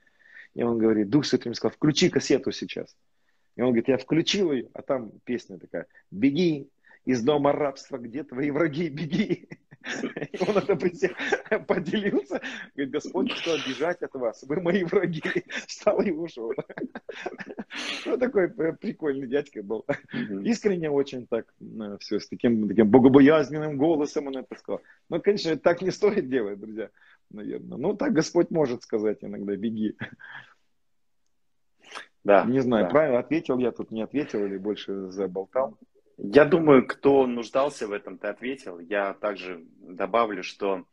И 0.55 0.62
он 0.62 0.78
говорит, 0.78 1.09
Дух 1.11 1.24
Святой 1.24 1.51
мне 1.51 1.55
сказал, 1.55 1.74
включи 1.74 2.09
кассету 2.09 2.51
сейчас. 2.51 2.97
И 3.57 3.62
он 3.62 3.68
говорит, 3.68 3.89
я 3.89 3.99
включил 3.99 4.51
ее, 4.53 4.68
а 4.72 4.83
там 4.83 5.12
песня 5.24 5.59
такая, 5.59 5.87
беги 6.11 6.68
из 7.05 7.22
дома 7.22 7.53
рабства, 7.53 7.99
где 7.99 8.24
твои 8.24 8.51
враги, 8.51 8.89
беги. 8.89 9.49
Он 10.47 10.59
это 10.59 10.76
поделился. 11.66 12.41
Говорит, 12.74 12.93
Господь 12.93 13.33
что 13.33 13.57
бежать 13.66 14.03
от 14.03 14.14
вас, 14.14 14.43
вы 14.43 14.61
мои 14.61 14.85
враги. 14.85 15.22
Встал 15.66 16.01
и 16.03 16.11
ушел. 16.11 16.53
Ну, 18.05 18.18
такой 18.18 18.51
прикольный 18.51 19.26
дядька 19.26 19.62
был. 19.62 19.85
Искренне 20.45 20.91
очень 20.91 21.26
так 21.26 21.47
все 22.01 22.20
с 22.20 22.28
таким, 22.28 22.68
таким 22.68 22.91
богобоязненным 22.91 23.76
голосом 23.76 24.26
он 24.26 24.39
это 24.39 24.55
сказал. 24.57 24.83
Ну, 25.09 25.20
конечно, 25.20 25.57
так 25.57 25.83
не 25.83 25.91
стоит 25.91 26.28
делать, 26.28 26.61
друзья, 26.61 26.91
наверное. 27.31 27.78
Ну, 27.78 27.95
так 27.95 28.12
Господь 28.12 28.51
может 28.51 28.83
сказать 28.83 29.18
иногда, 29.22 29.57
беги. 29.57 29.97
Да. 32.22 32.45
Не 32.45 32.61
знаю, 32.61 32.85
да. 32.85 32.91
правильно 32.91 33.18
ответил 33.18 33.59
я 33.59 33.72
тут, 33.72 33.91
не 33.91 34.03
ответил 34.03 34.45
или 34.45 34.59
больше 34.59 35.11
заболтал. 35.11 35.78
Я 36.22 36.44
думаю, 36.44 36.86
кто 36.86 37.26
нуждался 37.26 37.88
в 37.88 37.92
этом, 37.92 38.18
ты 38.18 38.28
ответил. 38.28 38.78
Я 38.78 39.14
также 39.14 39.64
добавлю, 39.78 40.42
что 40.42 40.84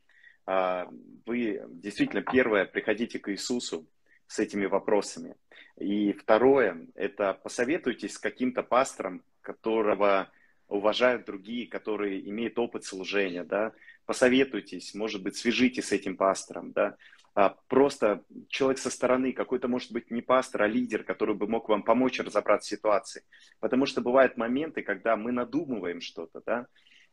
э, 0.45 0.85
вы 1.25 1.61
действительно 1.67 2.21
первое 2.21 2.63
приходите 2.63 3.19
к 3.19 3.29
Иисусу 3.29 3.85
с 4.27 4.39
этими 4.39 4.65
вопросами. 4.65 5.35
И 5.77 6.13
второе, 6.13 6.87
это 6.95 7.33
посоветуйтесь 7.33 8.13
с 8.13 8.19
каким-то 8.19 8.63
пастором, 8.63 9.21
которого 9.41 10.29
уважают 10.69 11.25
другие, 11.25 11.67
которые 11.67 12.27
имеют 12.29 12.57
опыт 12.57 12.85
служения, 12.85 13.43
да, 13.43 13.73
посоветуйтесь, 14.05 14.95
может 14.95 15.21
быть, 15.23 15.35
свяжитесь 15.35 15.87
с 15.87 15.91
этим 15.91 16.15
пастором, 16.15 16.71
да, 16.71 16.95
просто 17.67 18.23
человек 18.49 18.79
со 18.79 18.89
стороны, 18.89 19.31
какой-то, 19.31 19.67
может 19.67 19.91
быть, 19.91 20.09
не 20.09 20.23
пастор, 20.23 20.63
а 20.63 20.67
лидер, 20.67 21.03
который 21.03 21.35
бы 21.35 21.47
мог 21.47 21.69
вам 21.69 21.83
помочь 21.83 22.19
разобраться 22.19 22.65
в 22.65 22.69
ситуации. 22.71 23.23
Потому 23.59 23.85
что 23.85 24.01
бывают 24.01 24.37
моменты, 24.37 24.81
когда 24.81 25.15
мы 25.15 25.31
надумываем 25.31 26.01
что-то, 26.01 26.41
да. 26.43 26.65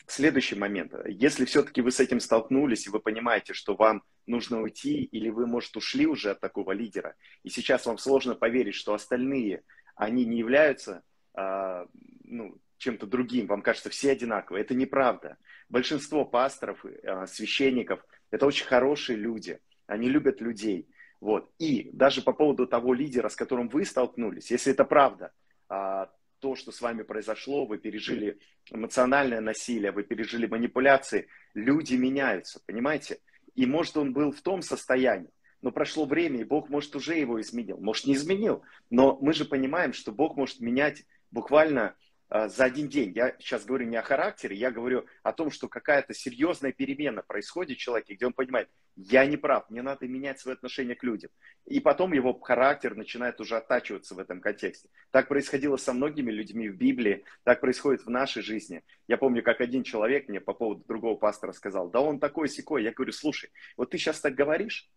Следующий 0.06 0.54
момент. 0.54 0.94
Если 1.06 1.44
все-таки 1.44 1.82
вы 1.82 1.90
с 1.90 2.00
этим 2.00 2.20
столкнулись, 2.20 2.86
и 2.86 2.90
вы 2.90 3.00
понимаете, 3.00 3.52
что 3.52 3.74
вам 3.74 4.02
нужно 4.26 4.62
уйти, 4.62 5.04
или 5.04 5.28
вы, 5.28 5.46
может, 5.46 5.76
ушли 5.76 6.06
уже 6.06 6.30
от 6.30 6.40
такого 6.40 6.72
лидера, 6.72 7.16
и 7.42 7.50
сейчас 7.50 7.84
вам 7.84 7.98
сложно 7.98 8.34
поверить, 8.34 8.76
что 8.76 8.94
остальные, 8.94 9.62
они 9.94 10.24
не 10.24 10.38
являются 10.38 11.02
а, 11.34 11.86
ну, 12.24 12.56
чем-то 12.78 13.06
другим, 13.06 13.46
вам 13.46 13.60
кажется, 13.60 13.90
все 13.90 14.12
одинаковые. 14.12 14.62
Это 14.62 14.74
неправда. 14.74 15.36
Большинство 15.68 16.24
пасторов, 16.24 16.82
а, 17.06 17.26
священников– 17.26 18.02
это 18.30 18.46
очень 18.46 18.64
хорошие 18.64 19.18
люди– 19.18 19.58
они 19.86 20.08
любят 20.08 20.40
людей. 20.40 20.88
Вот. 21.20 21.50
И 21.58 21.90
даже 21.92 22.22
по 22.22 22.32
поводу 22.32 22.66
того 22.66 22.92
лидера, 22.92 23.28
с 23.28 23.36
которым 23.36 23.68
вы 23.68 23.84
столкнулись, 23.84 24.50
если 24.50 24.72
это 24.72 24.84
правда, 24.84 25.32
а, 25.68 26.10
то, 26.40 26.56
что 26.56 26.72
с 26.72 26.82
вами 26.82 27.02
произошло, 27.02 27.64
вы 27.64 27.78
пережили 27.78 28.38
эмоциональное 28.70 29.40
насилие, 29.40 29.92
вы 29.92 30.02
пережили 30.02 30.46
манипуляции, 30.46 31.28
люди 31.54 31.94
меняются, 31.94 32.60
понимаете? 32.66 33.20
И 33.54 33.64
может 33.64 33.96
он 33.96 34.12
был 34.12 34.32
в 34.32 34.42
том 34.42 34.60
состоянии, 34.60 35.30
но 35.62 35.72
прошло 35.72 36.04
время, 36.04 36.40
и 36.40 36.44
Бог, 36.44 36.68
может, 36.68 36.94
уже 36.96 37.14
его 37.14 37.40
изменил. 37.40 37.78
Может, 37.78 38.04
не 38.04 38.14
изменил, 38.14 38.62
но 38.90 39.16
мы 39.22 39.32
же 39.32 39.46
понимаем, 39.46 39.94
что 39.94 40.12
Бог 40.12 40.36
может 40.36 40.60
менять 40.60 41.04
буквально 41.30 41.96
за 42.34 42.64
один 42.64 42.88
день. 42.88 43.12
Я 43.14 43.36
сейчас 43.38 43.64
говорю 43.64 43.86
не 43.86 43.96
о 43.96 44.02
характере, 44.02 44.56
я 44.56 44.72
говорю 44.72 45.06
о 45.22 45.32
том, 45.32 45.52
что 45.52 45.68
какая-то 45.68 46.14
серьезная 46.14 46.72
перемена 46.72 47.22
происходит 47.22 47.78
в 47.78 47.80
человеке, 47.80 48.14
где 48.14 48.26
он 48.26 48.32
понимает, 48.32 48.68
я 48.96 49.24
не 49.24 49.36
прав, 49.36 49.70
мне 49.70 49.82
надо 49.82 50.08
менять 50.08 50.40
свое 50.40 50.56
отношение 50.56 50.96
к 50.96 51.04
людям. 51.04 51.30
И 51.64 51.78
потом 51.78 52.12
его 52.12 52.36
характер 52.40 52.96
начинает 52.96 53.40
уже 53.40 53.56
оттачиваться 53.56 54.16
в 54.16 54.18
этом 54.18 54.40
контексте. 54.40 54.88
Так 55.12 55.28
происходило 55.28 55.76
со 55.76 55.92
многими 55.92 56.32
людьми 56.32 56.68
в 56.68 56.76
Библии, 56.76 57.24
так 57.44 57.60
происходит 57.60 58.04
в 58.04 58.10
нашей 58.10 58.42
жизни. 58.42 58.82
Я 59.06 59.16
помню, 59.16 59.44
как 59.44 59.60
один 59.60 59.84
человек 59.84 60.28
мне 60.28 60.40
по 60.40 60.54
поводу 60.54 60.84
другого 60.88 61.16
пастора 61.16 61.52
сказал, 61.52 61.88
да 61.88 62.00
он 62.00 62.18
такой 62.18 62.48
секой. 62.48 62.82
Я 62.82 62.90
говорю, 62.90 63.12
слушай, 63.12 63.50
вот 63.76 63.90
ты 63.90 63.98
сейчас 63.98 64.20
так 64.20 64.34
говоришь, 64.34 64.90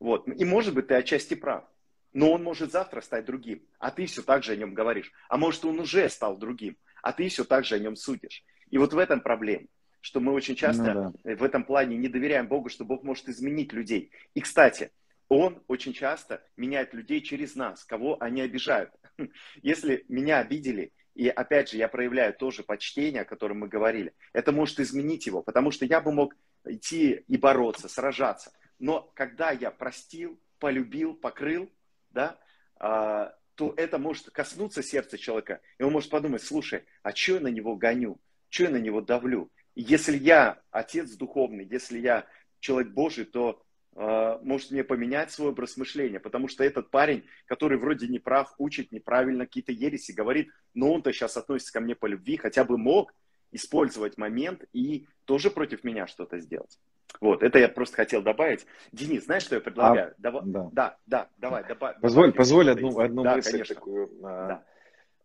вот, 0.00 0.26
и 0.26 0.44
может 0.44 0.74
быть 0.74 0.88
ты 0.88 0.94
отчасти 0.94 1.34
прав, 1.34 1.64
но 2.12 2.30
он 2.30 2.42
может 2.42 2.72
завтра 2.72 3.00
стать 3.00 3.24
другим, 3.24 3.62
а 3.78 3.90
ты 3.90 4.06
все 4.06 4.22
так 4.22 4.42
же 4.42 4.52
о 4.52 4.56
нем 4.56 4.74
говоришь. 4.74 5.12
А 5.28 5.36
может, 5.36 5.64
он 5.64 5.80
уже 5.80 6.08
стал 6.08 6.36
другим, 6.36 6.76
а 7.02 7.12
ты 7.12 7.28
все 7.28 7.44
так 7.44 7.64
же 7.64 7.76
о 7.76 7.78
нем 7.78 7.96
судишь. 7.96 8.44
И 8.70 8.78
вот 8.78 8.92
в 8.92 8.98
этом 8.98 9.20
проблема, 9.20 9.66
что 10.00 10.20
мы 10.20 10.32
очень 10.32 10.56
часто 10.56 10.94
ну, 10.94 11.14
да. 11.24 11.36
в 11.36 11.42
этом 11.42 11.64
плане 11.64 11.96
не 11.96 12.08
доверяем 12.08 12.48
Богу, 12.48 12.68
что 12.68 12.84
Бог 12.84 13.02
может 13.02 13.28
изменить 13.28 13.72
людей. 13.72 14.10
И, 14.34 14.40
кстати, 14.40 14.90
Он 15.28 15.62
очень 15.68 15.92
часто 15.92 16.42
меняет 16.56 16.92
людей 16.92 17.20
через 17.22 17.54
нас, 17.54 17.84
кого 17.84 18.16
они 18.20 18.40
обижают. 18.40 18.90
Если 19.62 20.04
меня 20.08 20.38
обидели, 20.38 20.92
и 21.14 21.28
опять 21.28 21.70
же 21.70 21.76
я 21.76 21.88
проявляю 21.88 22.34
тоже 22.34 22.62
почтение, 22.62 23.22
о 23.22 23.26
котором 23.26 23.60
мы 23.60 23.68
говорили, 23.68 24.12
это 24.32 24.50
может 24.50 24.80
изменить 24.80 25.26
его, 25.26 25.42
потому 25.42 25.70
что 25.70 25.84
я 25.84 26.00
бы 26.00 26.12
мог 26.12 26.34
идти 26.64 27.24
и 27.28 27.36
бороться, 27.36 27.88
сражаться. 27.88 28.52
Но 28.78 29.10
когда 29.14 29.50
я 29.50 29.70
простил, 29.70 30.40
полюбил, 30.58 31.14
покрыл, 31.14 31.70
да, 32.12 32.38
а, 32.76 33.34
то 33.54 33.74
это 33.76 33.98
может 33.98 34.30
коснуться 34.30 34.82
сердца 34.82 35.18
человека, 35.18 35.60
и 35.78 35.82
он 35.82 35.92
может 35.92 36.10
подумать, 36.10 36.42
слушай, 36.42 36.84
а 37.02 37.14
что 37.14 37.34
я 37.34 37.40
на 37.40 37.48
него 37.48 37.76
гоню, 37.76 38.20
что 38.48 38.64
я 38.64 38.70
на 38.70 38.76
него 38.76 39.00
давлю? 39.00 39.50
Если 39.74 40.16
я 40.16 40.60
отец 40.70 41.10
духовный, 41.12 41.64
если 41.64 41.98
я 41.98 42.26
человек 42.60 42.92
Божий, 42.92 43.24
то 43.24 43.62
э, 43.94 44.38
может 44.42 44.70
мне 44.70 44.84
поменять 44.84 45.30
свой 45.30 45.50
образ 45.50 45.76
мышления, 45.76 46.20
потому 46.20 46.48
что 46.48 46.64
этот 46.64 46.90
парень, 46.90 47.24
который 47.46 47.78
вроде 47.78 48.08
не 48.08 48.18
прав, 48.18 48.54
учит 48.58 48.92
неправильно 48.92 49.46
какие-то 49.46 49.72
ереси, 49.72 50.12
говорит, 50.12 50.50
но 50.74 50.92
он-то 50.92 51.12
сейчас 51.12 51.36
относится 51.36 51.72
ко 51.72 51.80
мне 51.80 51.94
по 51.94 52.06
любви, 52.06 52.36
хотя 52.36 52.64
бы 52.64 52.78
мог 52.78 53.14
использовать 53.52 54.18
момент 54.18 54.64
и 54.72 55.06
тоже 55.24 55.50
против 55.50 55.84
меня 55.84 56.06
что-то 56.06 56.38
сделать. 56.38 56.78
Вот, 57.20 57.42
это 57.42 57.58
я 57.58 57.68
просто 57.68 57.96
хотел 57.96 58.22
добавить. 58.22 58.66
Денис, 58.90 59.24
знаешь, 59.24 59.44
что 59.44 59.54
я 59.54 59.60
предлагаю? 59.60 60.10
А, 60.10 60.14
Дава... 60.18 60.42
да. 60.44 60.70
да, 60.72 60.96
да, 61.06 61.28
давай. 61.38 61.66
Добав... 61.66 62.00
Позволь, 62.00 62.26
добавь, 62.26 62.36
позволь 62.36 62.70
одну, 62.70 62.98
одну 62.98 63.22
да, 63.22 63.36
мысль 63.36 63.52
конечно. 63.52 63.74
такую 63.74 64.10
а, 64.22 64.48
да. 64.48 64.64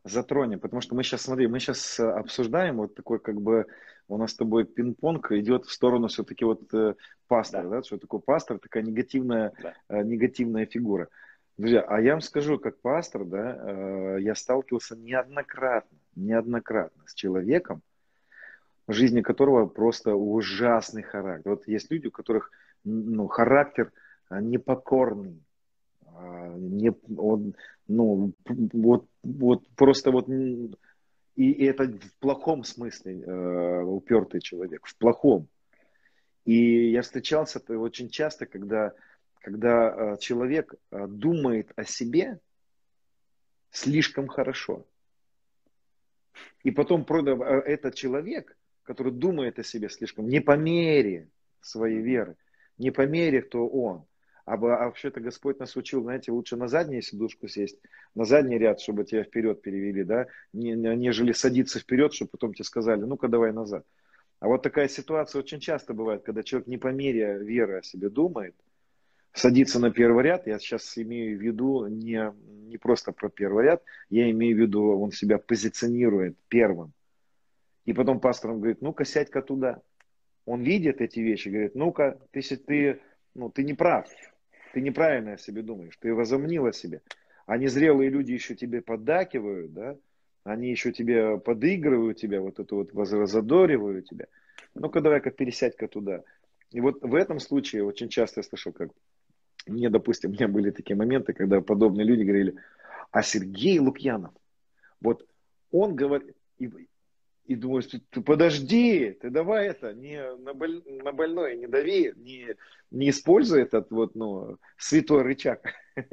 затронем, 0.04 0.60
потому 0.60 0.82
что 0.82 0.96
мы 0.96 1.04
сейчас, 1.04 1.22
смотри, 1.22 1.48
мы 1.48 1.60
сейчас 1.60 2.00
э, 2.00 2.04
обсуждаем 2.04 2.78
вот 2.78 2.96
такой 2.96 3.20
как 3.20 3.42
бы 3.42 3.66
у 4.10 4.18
нас 4.18 4.32
с 4.32 4.36
тобой 4.36 4.66
пинг-понг 4.66 5.32
идет 5.34 5.66
в 5.66 5.72
сторону 5.72 6.08
все-таки 6.08 6.46
вот 6.46 6.74
э, 6.74 6.96
пастора, 7.28 7.64
да. 7.64 7.70
да, 7.78 7.84
что 7.84 7.98
такое 7.98 8.20
пастор, 8.20 8.60
такая 8.60 8.84
негативная, 8.84 9.54
да. 9.62 9.74
э, 9.90 10.04
негативная 10.04 10.66
фигура. 10.66 11.10
Друзья, 11.58 11.82
а 11.82 12.00
я 12.00 12.12
вам 12.12 12.22
скажу, 12.22 12.60
как 12.60 12.80
пастор, 12.80 13.26
да, 13.26 13.58
э, 13.60 14.18
я 14.22 14.36
сталкивался 14.36 14.96
неоднократно, 14.96 15.98
неоднократно 16.16 17.04
с 17.08 17.14
человеком, 17.14 17.82
жизни 18.88 19.22
которого 19.22 19.66
просто 19.68 20.16
ужасный 20.16 21.04
характер. 21.04 21.52
Вот 21.52 21.68
есть 21.68 21.92
люди, 21.92 22.08
у 22.08 22.12
которых 22.12 22.52
ну, 22.84 23.28
характер 23.28 23.92
а, 24.30 24.42
непокорный, 24.42 25.44
а, 26.06 26.54
не, 26.56 26.94
он, 27.18 27.56
ну, 27.88 28.34
вот, 28.46 29.08
вот 29.24 29.68
просто 29.76 30.12
вот, 30.12 30.30
и 30.30 31.66
это 31.66 31.84
в 31.86 32.14
плохом 32.20 32.64
смысле 32.64 33.22
э, 33.22 33.84
упертый 33.84 34.42
человек, 34.42 34.88
в 34.88 34.98
плохом. 34.98 35.48
И 36.46 36.92
я 36.92 37.04
встречался 37.04 37.60
очень 37.60 38.10
часто, 38.10 38.48
когда, 38.48 38.94
когда 39.42 39.90
э, 39.90 40.18
человек 40.20 40.74
думает 40.92 41.72
о 41.76 41.84
себе 41.84 42.40
слишком 43.70 44.28
хорошо. 44.28 44.88
И 46.64 46.72
потом 46.72 47.04
этот 47.04 47.94
человек 47.94 48.58
который 48.88 49.12
думает 49.12 49.60
о 49.60 49.64
себе 49.64 49.90
слишком, 49.90 50.30
не 50.30 50.40
по 50.40 50.56
мере 50.56 51.28
своей 51.60 52.00
веры, 52.00 52.38
не 52.78 52.90
по 52.90 53.06
мере, 53.06 53.42
кто 53.42 53.68
он. 53.68 54.06
А, 54.46 54.54
а 54.54 54.86
вообще-то 54.86 55.20
Господь 55.20 55.60
нас 55.60 55.76
учил, 55.76 56.04
знаете, 56.04 56.32
лучше 56.32 56.56
на 56.56 56.70
заднюю 56.70 57.02
сидушку 57.02 57.50
сесть, 57.50 57.78
на 58.16 58.24
задний 58.24 58.58
ряд, 58.58 58.80
чтобы 58.80 59.04
тебя 59.04 59.24
вперед 59.24 59.62
перевели, 59.62 60.06
да, 60.06 60.28
нежели 60.54 61.34
садиться 61.34 61.80
вперед, 61.80 62.14
чтобы 62.14 62.32
потом 62.32 62.54
тебе 62.54 62.64
сказали, 62.64 63.02
ну-ка 63.02 63.28
давай 63.28 63.52
назад. 63.52 63.86
А 64.40 64.48
вот 64.48 64.64
такая 64.64 64.88
ситуация 64.88 65.40
очень 65.40 65.60
часто 65.60 65.94
бывает, 65.94 66.24
когда 66.24 66.42
человек 66.44 66.68
не 66.68 66.78
по 66.78 66.88
мере 66.88 67.40
веры 67.40 67.80
о 67.80 67.84
себе 67.84 68.10
думает, 68.10 68.56
садится 69.34 69.80
на 69.80 69.92
первый 69.92 70.24
ряд, 70.24 70.48
я 70.48 70.60
сейчас 70.60 70.98
имею 70.98 71.38
в 71.38 71.42
виду 71.42 71.88
не, 71.88 72.34
не 72.70 72.78
просто 72.78 73.12
про 73.12 73.28
первый 73.28 73.66
ряд, 73.66 73.84
я 74.10 74.32
имею 74.32 74.56
в 74.56 74.60
виду, 74.62 74.98
он 74.98 75.12
себя 75.12 75.40
позиционирует 75.40 76.38
первым. 76.48 76.94
И 77.88 77.94
потом 77.94 78.20
пастор 78.20 78.52
говорит, 78.52 78.82
ну-ка 78.82 79.06
сядь-ка 79.06 79.42
туда. 79.42 79.82
Он 80.46 80.62
видит 80.62 81.00
эти 81.00 81.22
вещи, 81.22 81.48
говорит, 81.48 81.74
ну-ка, 81.74 82.20
ты, 82.32 82.42
ты, 82.42 83.00
ну, 83.34 83.50
ты 83.50 83.64
не 83.64 83.74
прав, 83.74 84.10
ты 84.74 84.82
неправильно 84.82 85.34
о 85.34 85.38
себе 85.38 85.62
думаешь, 85.62 85.96
ты 85.98 86.14
возомнил 86.14 86.66
о 86.66 86.74
себе. 86.74 87.02
А 87.46 87.58
незрелые 87.58 88.10
люди 88.10 88.34
еще 88.34 88.56
тебе 88.56 88.82
поддакивают, 88.82 89.74
да, 89.74 89.98
они 90.44 90.70
еще 90.70 90.92
тебе 90.92 91.38
подыгрывают 91.38 92.18
тебя, 92.18 92.42
вот 92.42 92.60
это 92.60 92.76
вот 92.76 92.94
разодоривают 92.94 94.10
тебя. 94.10 94.28
Ну-ка 94.76 95.00
давай-ка 95.00 95.32
пересядь-ка 95.32 95.88
туда. 95.88 96.24
И 96.72 96.82
вот 96.82 97.02
в 97.02 97.16
этом 97.16 97.40
случае 97.40 97.86
очень 97.86 98.10
часто 98.10 98.42
я 98.42 98.44
слышал, 98.44 98.74
как 98.74 98.90
мне, 99.66 99.90
допустим, 99.90 100.32
у 100.32 100.34
меня 100.34 100.50
были 100.50 100.72
такие 100.72 100.98
моменты, 100.98 101.32
когда 101.32 101.62
подобные 101.62 102.06
люди 102.06 102.24
говорили, 102.24 102.56
а 103.12 103.24
Сергей 103.24 103.80
Лукьянов, 103.80 104.34
вот 105.00 105.26
он 105.72 105.96
говорит, 105.96 106.36
думаешь, 107.56 107.86
ты 107.86 108.22
подожди, 108.22 109.18
ты 109.22 109.30
давай 109.30 109.68
это, 109.68 109.94
не 109.94 110.22
на, 110.36 110.54
боль, 110.54 110.84
на 110.86 111.14
больное 111.14 111.56
не 111.56 111.68
дави, 111.68 112.14
не, 112.18 112.56
не 112.92 113.10
используй 113.10 113.62
этот 113.62 113.90
вот, 113.90 114.16
ну, 114.16 114.58
святой 114.78 115.24
рычаг. 115.24 115.62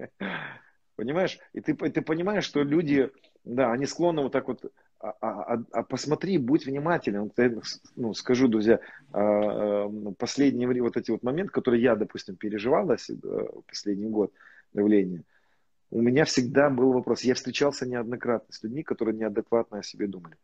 Понимаешь? 0.96 1.38
И 1.52 1.60
ты, 1.60 1.74
ты 1.74 2.02
понимаешь, 2.02 2.44
что 2.44 2.62
люди, 2.62 3.10
да, 3.42 3.72
они 3.72 3.86
склонны 3.86 4.22
вот 4.22 4.32
так 4.32 4.46
вот, 4.46 4.72
а, 5.00 5.12
а, 5.20 5.54
а, 5.54 5.64
а 5.72 5.82
посмотри, 5.82 6.38
будь 6.38 6.66
внимателен. 6.66 7.32
Ну, 7.96 8.14
скажу, 8.14 8.46
друзья, 8.46 8.78
а, 9.12 9.86
а, 9.86 9.90
последний 10.16 10.66
вот 10.66 10.96
эти 10.96 11.10
вот 11.10 11.24
моменты, 11.24 11.52
которые 11.52 11.82
я, 11.82 11.96
допустим, 11.96 12.36
переживал 12.36 12.88
э, 12.92 12.96
последний 13.66 14.08
год 14.08 14.32
давления, 14.72 15.24
у 15.90 16.00
меня 16.00 16.24
всегда 16.24 16.70
был 16.70 16.92
вопрос. 16.92 17.22
Я 17.22 17.34
встречался 17.34 17.86
неоднократно 17.86 18.52
с 18.52 18.62
людьми, 18.62 18.84
которые 18.84 19.16
неадекватно 19.16 19.78
о 19.78 19.82
себе 19.82 20.06
думали 20.06 20.36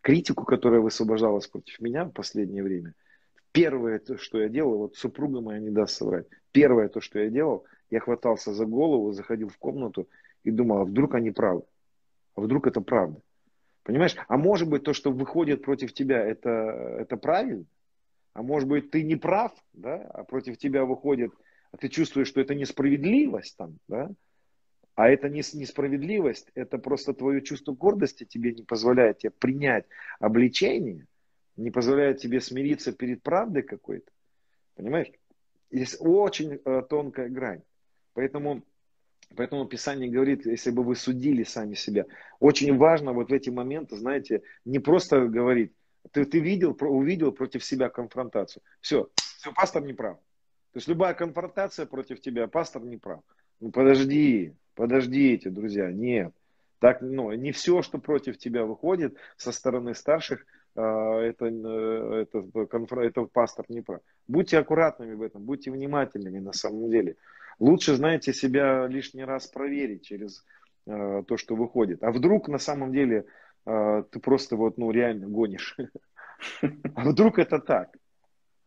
критику, 0.00 0.44
которая 0.44 0.80
высвобождалась 0.80 1.46
против 1.46 1.80
меня 1.80 2.04
в 2.04 2.12
последнее 2.12 2.62
время, 2.62 2.94
первое, 3.52 3.98
то, 3.98 4.16
что 4.18 4.40
я 4.40 4.48
делал, 4.48 4.78
вот 4.78 4.96
супруга 4.96 5.40
моя 5.40 5.58
не 5.58 5.70
даст 5.70 5.96
соврать, 5.96 6.26
первое 6.52 6.88
то, 6.88 7.00
что 7.00 7.18
я 7.18 7.28
делал, 7.28 7.64
я 7.90 8.00
хватался 8.00 8.52
за 8.52 8.66
голову, 8.66 9.12
заходил 9.12 9.48
в 9.48 9.58
комнату 9.58 10.08
и 10.44 10.50
думал, 10.50 10.78
а 10.78 10.84
вдруг 10.84 11.14
они 11.14 11.30
правы, 11.30 11.62
а 12.34 12.40
вдруг 12.40 12.66
это 12.66 12.80
правда. 12.80 13.20
Понимаешь? 13.82 14.16
А 14.28 14.36
может 14.36 14.68
быть, 14.68 14.84
то, 14.84 14.92
что 14.92 15.10
выходит 15.10 15.62
против 15.62 15.94
тебя, 15.94 16.22
это, 16.22 16.50
это 17.00 17.16
правильно? 17.16 17.64
А 18.34 18.42
может 18.42 18.68
быть, 18.68 18.90
ты 18.90 19.02
не 19.02 19.16
прав, 19.16 19.52
да? 19.72 19.96
а 20.12 20.24
против 20.24 20.58
тебя 20.58 20.84
выходит, 20.84 21.32
а 21.72 21.78
ты 21.78 21.88
чувствуешь, 21.88 22.28
что 22.28 22.40
это 22.40 22.54
несправедливость 22.54 23.56
там, 23.56 23.78
да? 23.88 24.10
А 24.98 25.08
это 25.08 25.28
не 25.28 25.44
несправедливость, 25.52 26.48
это 26.56 26.76
просто 26.76 27.14
твое 27.14 27.40
чувство 27.40 27.72
гордости 27.72 28.24
тебе 28.24 28.52
не 28.52 28.64
позволяет 28.64 29.18
тебе 29.18 29.30
принять 29.30 29.84
обличение, 30.18 31.06
не 31.56 31.70
позволяет 31.70 32.18
тебе 32.18 32.40
смириться 32.40 32.90
перед 32.90 33.22
правдой 33.22 33.62
какой-то. 33.62 34.10
Понимаешь? 34.74 35.12
Есть 35.70 35.98
очень 36.00 36.58
э, 36.64 36.82
тонкая 36.90 37.28
грань. 37.28 37.62
Поэтому 38.14 38.64
Поэтому 39.36 39.66
Писание 39.66 40.10
говорит, 40.10 40.46
если 40.46 40.72
бы 40.72 40.82
вы 40.82 40.96
судили 40.96 41.44
сами 41.44 41.74
себя, 41.74 42.06
очень 42.40 42.76
важно 42.76 43.12
вот 43.12 43.30
в 43.30 43.32
эти 43.32 43.50
моменты, 43.50 43.94
знаете, 43.94 44.42
не 44.64 44.80
просто 44.80 45.26
говорить, 45.26 45.70
ты, 46.10 46.24
ты 46.24 46.40
видел, 46.40 46.76
увидел 46.80 47.30
против 47.30 47.64
себя 47.64 47.88
конфронтацию. 47.88 48.64
Все, 48.80 49.08
все, 49.14 49.52
пастор 49.52 49.84
не 49.84 49.92
прав. 49.92 50.16
То 50.72 50.78
есть 50.78 50.88
любая 50.88 51.14
конфронтация 51.14 51.86
против 51.86 52.20
тебя, 52.20 52.48
пастор 52.48 52.82
не 52.82 52.96
прав. 52.96 53.20
Ну 53.60 53.70
подожди, 53.70 54.54
подождите, 54.74 55.50
друзья, 55.50 55.90
нет. 55.90 56.32
Так, 56.78 57.00
ну, 57.00 57.32
не 57.32 57.50
все, 57.50 57.82
что 57.82 57.98
против 57.98 58.38
тебя 58.38 58.64
выходит 58.64 59.16
со 59.36 59.50
стороны 59.50 59.94
старших, 59.94 60.46
а, 60.76 61.20
это, 61.20 61.46
э, 61.46 62.22
это, 62.22 62.44
это 63.00 63.24
пастор 63.24 63.64
не 63.68 63.80
прав. 63.80 64.00
Будьте 64.28 64.58
аккуратными 64.58 65.14
в 65.14 65.22
этом, 65.22 65.42
будьте 65.42 65.72
внимательными 65.72 66.38
на 66.38 66.52
самом 66.52 66.88
деле. 66.88 67.16
Лучше, 67.58 67.96
знаете, 67.96 68.32
себя 68.32 68.86
лишний 68.86 69.24
раз 69.24 69.48
проверить 69.48 70.06
через 70.06 70.44
э, 70.86 71.24
то, 71.26 71.36
что 71.36 71.56
выходит. 71.56 72.04
А 72.04 72.12
вдруг 72.12 72.48
на 72.48 72.58
самом 72.58 72.92
деле 72.92 73.26
э, 73.66 74.04
ты 74.12 74.20
просто 74.20 74.54
вот, 74.54 74.78
ну, 74.78 74.92
реально 74.92 75.26
гонишь. 75.26 75.76
А 76.94 77.08
вдруг 77.08 77.40
это 77.40 77.58
так? 77.58 77.96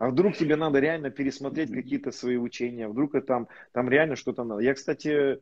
А 0.02 0.10
вдруг 0.10 0.36
тебе 0.36 0.56
надо 0.56 0.80
реально 0.80 1.12
пересмотреть 1.12 1.72
какие-то 1.72 2.12
свои 2.12 2.36
учения? 2.36 2.88
Вдруг 2.88 3.14
это 3.14 3.28
там, 3.28 3.48
там 3.72 3.88
реально 3.88 4.16
что-то 4.16 4.44
надо? 4.44 4.64
Я, 4.64 4.74
кстати, 4.74 5.38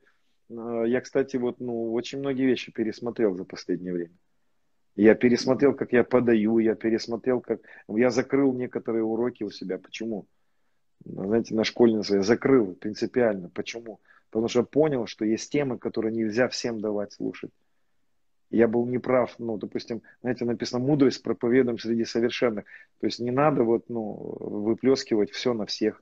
э, 0.49 0.83
я, 0.85 0.99
кстати, 0.99 1.37
вот, 1.37 1.61
ну, 1.61 1.93
очень 1.93 2.19
многие 2.19 2.45
вещи 2.45 2.69
пересмотрел 2.69 3.35
за 3.35 3.45
последнее 3.45 3.93
время. 3.93 4.17
Я 4.97 5.15
пересмотрел, 5.15 5.73
как 5.73 5.93
я 5.93 6.03
подаю, 6.03 6.59
я 6.59 6.75
пересмотрел, 6.75 7.39
как... 7.39 7.61
Я 7.87 8.09
закрыл 8.09 8.51
некоторые 8.51 9.05
уроки 9.05 9.43
у 9.43 9.49
себя. 9.49 9.77
Почему? 9.77 10.27
знаете, 11.05 11.55
на 11.55 11.63
школьнице 11.63 12.15
я 12.15 12.21
закрыл 12.21 12.75
принципиально. 12.75 13.47
Почему? 13.47 14.01
Потому 14.29 14.49
что 14.49 14.63
понял, 14.63 15.07
что 15.07 15.23
есть 15.23 15.49
темы, 15.49 15.77
которые 15.77 16.13
нельзя 16.13 16.49
всем 16.49 16.81
давать 16.81 17.13
слушать. 17.13 17.51
Я 18.49 18.67
был 18.67 18.85
неправ, 18.87 19.35
ну, 19.37 19.57
допустим, 19.57 20.01
знаете, 20.21 20.45
написано 20.45 20.83
мудрость 20.83 21.21
проповедуем 21.21 21.77
среди 21.77 22.03
совершенных. 22.03 22.65
То 22.99 23.05
есть 23.05 23.19
не 23.19 23.31
надо 23.31 23.63
вот, 23.63 23.89
ну, 23.89 24.13
выплескивать 24.39 25.31
все 25.31 25.53
на 25.53 25.65
всех. 25.65 26.01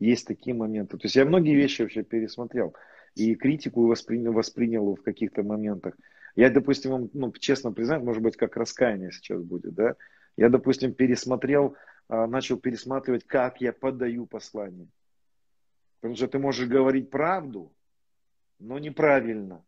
Есть 0.00 0.26
такие 0.26 0.54
моменты. 0.54 0.96
То 0.96 1.04
есть 1.04 1.14
я 1.14 1.24
многие 1.24 1.54
вещи 1.54 1.82
вообще 1.82 2.02
пересмотрел. 2.02 2.74
И 3.14 3.34
критику 3.34 3.86
воспринял, 3.86 4.32
воспринял 4.32 4.94
в 4.96 5.02
каких-то 5.02 5.42
моментах. 5.42 5.94
Я, 6.34 6.50
допустим, 6.50 6.90
вам, 6.90 7.10
ну, 7.12 7.32
честно 7.32 7.72
признать, 7.72 8.02
может 8.02 8.22
быть, 8.22 8.36
как 8.36 8.56
раскаяние 8.56 9.12
сейчас 9.12 9.42
будет, 9.42 9.74
да. 9.74 9.94
Я, 10.36 10.48
допустим, 10.48 10.94
пересмотрел 10.94 11.76
а, 12.10 12.26
начал 12.26 12.58
пересматривать, 12.58 13.24
как 13.24 13.60
я 13.60 13.72
подаю 13.72 14.26
послание. 14.26 14.88
Потому 16.00 16.16
что 16.16 16.26
ты 16.26 16.40
можешь 16.40 16.66
говорить 16.66 17.08
правду, 17.08 17.72
но 18.58 18.80
неправильно. 18.80 19.64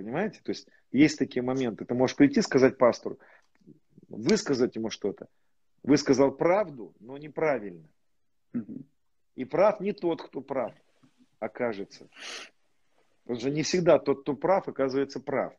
Понимаете? 0.00 0.40
То 0.42 0.50
есть 0.50 0.66
есть 0.92 1.18
такие 1.18 1.42
моменты. 1.42 1.84
Ты 1.84 1.94
можешь 1.94 2.16
прийти 2.16 2.40
сказать 2.40 2.78
пастору, 2.78 3.18
высказать 4.08 4.74
ему 4.76 4.88
что-то. 4.88 5.26
Высказал 5.82 6.32
правду, 6.32 6.94
но 7.00 7.18
неправильно. 7.18 7.86
И 9.34 9.44
прав 9.44 9.80
не 9.80 9.92
тот, 9.92 10.22
кто 10.22 10.40
прав, 10.40 10.72
окажется. 11.38 12.08
Потому 13.24 13.40
что 13.40 13.50
не 13.50 13.62
всегда 13.62 13.98
тот, 13.98 14.22
кто 14.22 14.34
прав, 14.34 14.68
оказывается 14.68 15.20
прав 15.20 15.52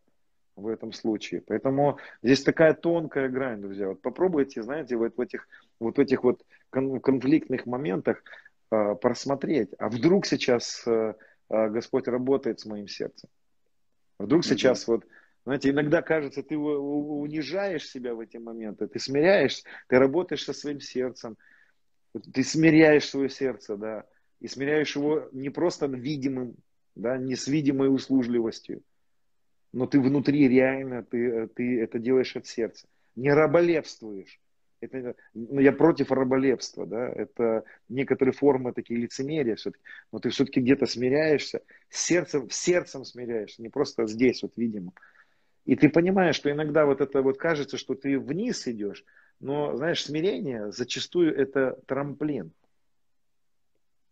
в 0.55 0.67
этом 0.67 0.91
случае. 0.91 1.41
Поэтому 1.41 1.99
здесь 2.23 2.41
такая 2.41 2.73
тонкая 2.73 3.29
грань, 3.29 3.61
друзья. 3.61 3.89
Вот 3.89 4.01
попробуйте, 4.01 4.63
знаете, 4.63 4.95
вот 4.97 5.15
в 5.15 5.21
этих 5.21 5.47
вот, 5.79 5.99
этих 5.99 6.23
вот 6.23 6.43
конфликтных 6.71 7.67
моментах 7.67 8.23
э, 8.71 8.95
просмотреть. 8.95 9.69
А 9.77 9.87
вдруг 9.87 10.25
сейчас 10.25 10.83
э, 10.87 11.13
Господь 11.47 12.07
работает 12.07 12.59
с 12.59 12.65
моим 12.65 12.87
сердцем? 12.87 13.29
Вдруг 14.21 14.45
сейчас 14.45 14.87
вот, 14.87 15.05
знаете, 15.45 15.69
иногда 15.69 16.01
кажется, 16.01 16.43
ты 16.43 16.57
унижаешь 16.57 17.87
себя 17.87 18.13
в 18.13 18.19
эти 18.19 18.37
моменты, 18.37 18.87
ты 18.87 18.99
смиряешься, 18.99 19.63
ты 19.87 19.99
работаешь 19.99 20.43
со 20.43 20.53
своим 20.53 20.79
сердцем, 20.79 21.37
ты 22.33 22.43
смиряешь 22.43 23.09
свое 23.09 23.29
сердце, 23.29 23.77
да, 23.77 24.05
и 24.39 24.47
смиряешь 24.47 24.95
его 24.95 25.29
не 25.31 25.49
просто 25.49 25.87
видимым, 25.87 26.55
да, 26.95 27.17
не 27.17 27.35
с 27.35 27.47
видимой 27.47 27.93
услужливостью, 27.93 28.83
но 29.73 29.87
ты 29.87 29.99
внутри 29.99 30.47
реально, 30.47 31.03
ты, 31.03 31.47
ты 31.47 31.81
это 31.81 31.99
делаешь 31.99 32.35
от 32.35 32.45
сердца. 32.45 32.87
Не 33.15 33.33
раболепствуешь. 33.33 34.39
Это, 34.81 35.15
ну, 35.35 35.59
я 35.59 35.71
против 35.71 36.11
раболепства, 36.11 36.87
да, 36.87 37.07
это 37.07 37.63
некоторые 37.87 38.33
формы 38.33 38.73
такие 38.73 38.99
лицемерия 38.99 39.55
все-таки, 39.55 39.83
но 40.11 40.17
ты 40.19 40.29
все-таки 40.29 40.59
где-то 40.59 40.87
смиряешься, 40.87 41.61
сердцем, 41.89 42.49
сердцем 42.49 43.05
смиряешься, 43.05 43.61
не 43.61 43.69
просто 43.69 44.07
здесь 44.07 44.41
вот 44.41 44.53
видимо. 44.57 44.91
И 45.65 45.75
ты 45.75 45.87
понимаешь, 45.89 46.35
что 46.35 46.49
иногда 46.49 46.87
вот 46.87 46.99
это 46.99 47.21
вот 47.21 47.37
кажется, 47.37 47.77
что 47.77 47.93
ты 47.93 48.17
вниз 48.17 48.67
идешь, 48.67 49.05
но, 49.39 49.75
знаешь, 49.77 50.03
смирение 50.03 50.71
зачастую 50.71 51.35
это 51.35 51.79
трамплин. 51.85 52.51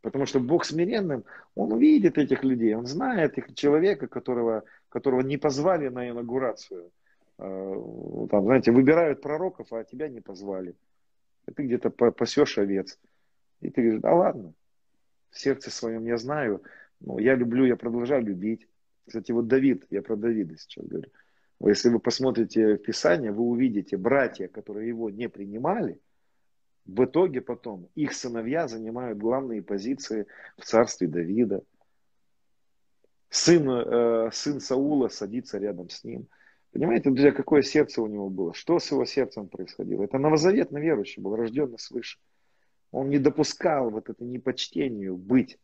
Потому 0.01 0.27
что 0.27 0.39
Бог 0.39 0.65
смиренным, 0.65 1.25
Он 1.55 1.73
увидит 1.73 2.19
этих 2.19 2.43
людей, 2.43 2.75
Он 2.75 2.85
знает 2.85 3.39
их 3.39 3.55
человека, 3.55 4.07
которого, 4.07 4.63
которого 4.89 5.21
не 5.21 5.37
позвали 5.37 5.89
на 5.89 6.09
инаугурацию. 6.09 6.91
А, 7.39 8.27
там, 8.29 8.45
знаете, 8.45 8.71
выбирают 8.71 9.21
пророков, 9.21 9.71
а 9.73 9.83
тебя 9.83 10.07
не 10.07 10.21
позвали. 10.21 10.75
И 11.47 11.51
ты 11.51 11.63
где-то 11.63 11.89
пасешь 11.89 12.57
овец. 12.57 12.99
И 13.61 13.69
ты 13.69 13.81
говоришь, 13.81 14.01
да 14.01 14.13
ладно, 14.13 14.53
в 15.31 15.39
сердце 15.39 15.71
своем 15.71 16.05
я 16.05 16.17
знаю, 16.17 16.63
ну, 16.99 17.17
я 17.17 17.35
люблю, 17.35 17.65
я 17.65 17.75
продолжаю 17.75 18.23
любить. 18.23 18.67
Кстати, 19.07 19.31
вот 19.31 19.47
Давид, 19.47 19.85
я 19.89 20.01
про 20.01 20.15
Давида 20.15 20.57
сейчас 20.57 20.85
говорю. 20.85 21.09
Если 21.61 21.89
вы 21.89 21.99
посмотрите 21.99 22.75
в 22.75 22.77
Писание, 22.77 23.31
вы 23.31 23.43
увидите 23.43 23.97
братья, 23.97 24.47
которые 24.47 24.87
его 24.87 25.09
не 25.09 25.27
принимали– 25.27 25.99
в 26.89 27.05
итоге 27.05 27.41
потом 27.41 27.87
их 27.93 28.13
сыновья 28.13 28.67
занимают 28.67 29.19
главные 29.19 29.61
позиции 29.61 30.25
в 30.57 30.65
царстве 30.65 31.07
Давида. 31.07 31.61
Сын, 33.29 33.69
э, 33.69 34.29
сын 34.33 34.59
Саула 34.59 35.07
садится 35.09 35.59
рядом 35.59 35.89
с 35.89 36.03
ним. 36.03 36.27
Понимаете, 36.71 37.09
друзья, 37.09 37.31
какое 37.31 37.61
сердце 37.61 38.01
у 38.01 38.07
него 38.07 38.29
было? 38.29 38.53
Что 38.53 38.79
с 38.79 38.91
его 38.91 39.05
сердцем 39.05 39.47
происходило? 39.47 40.03
Это 40.03 40.19
новозаветный 40.19 40.81
верующий 40.81 41.21
был, 41.21 41.35
рожденный 41.35 41.79
свыше. 41.79 42.19
Он 42.91 43.09
не 43.09 43.17
допускал 43.17 43.89
вот 43.89 44.09
это 44.09 44.23
непочтению 44.23 45.17
быть. 45.17 45.57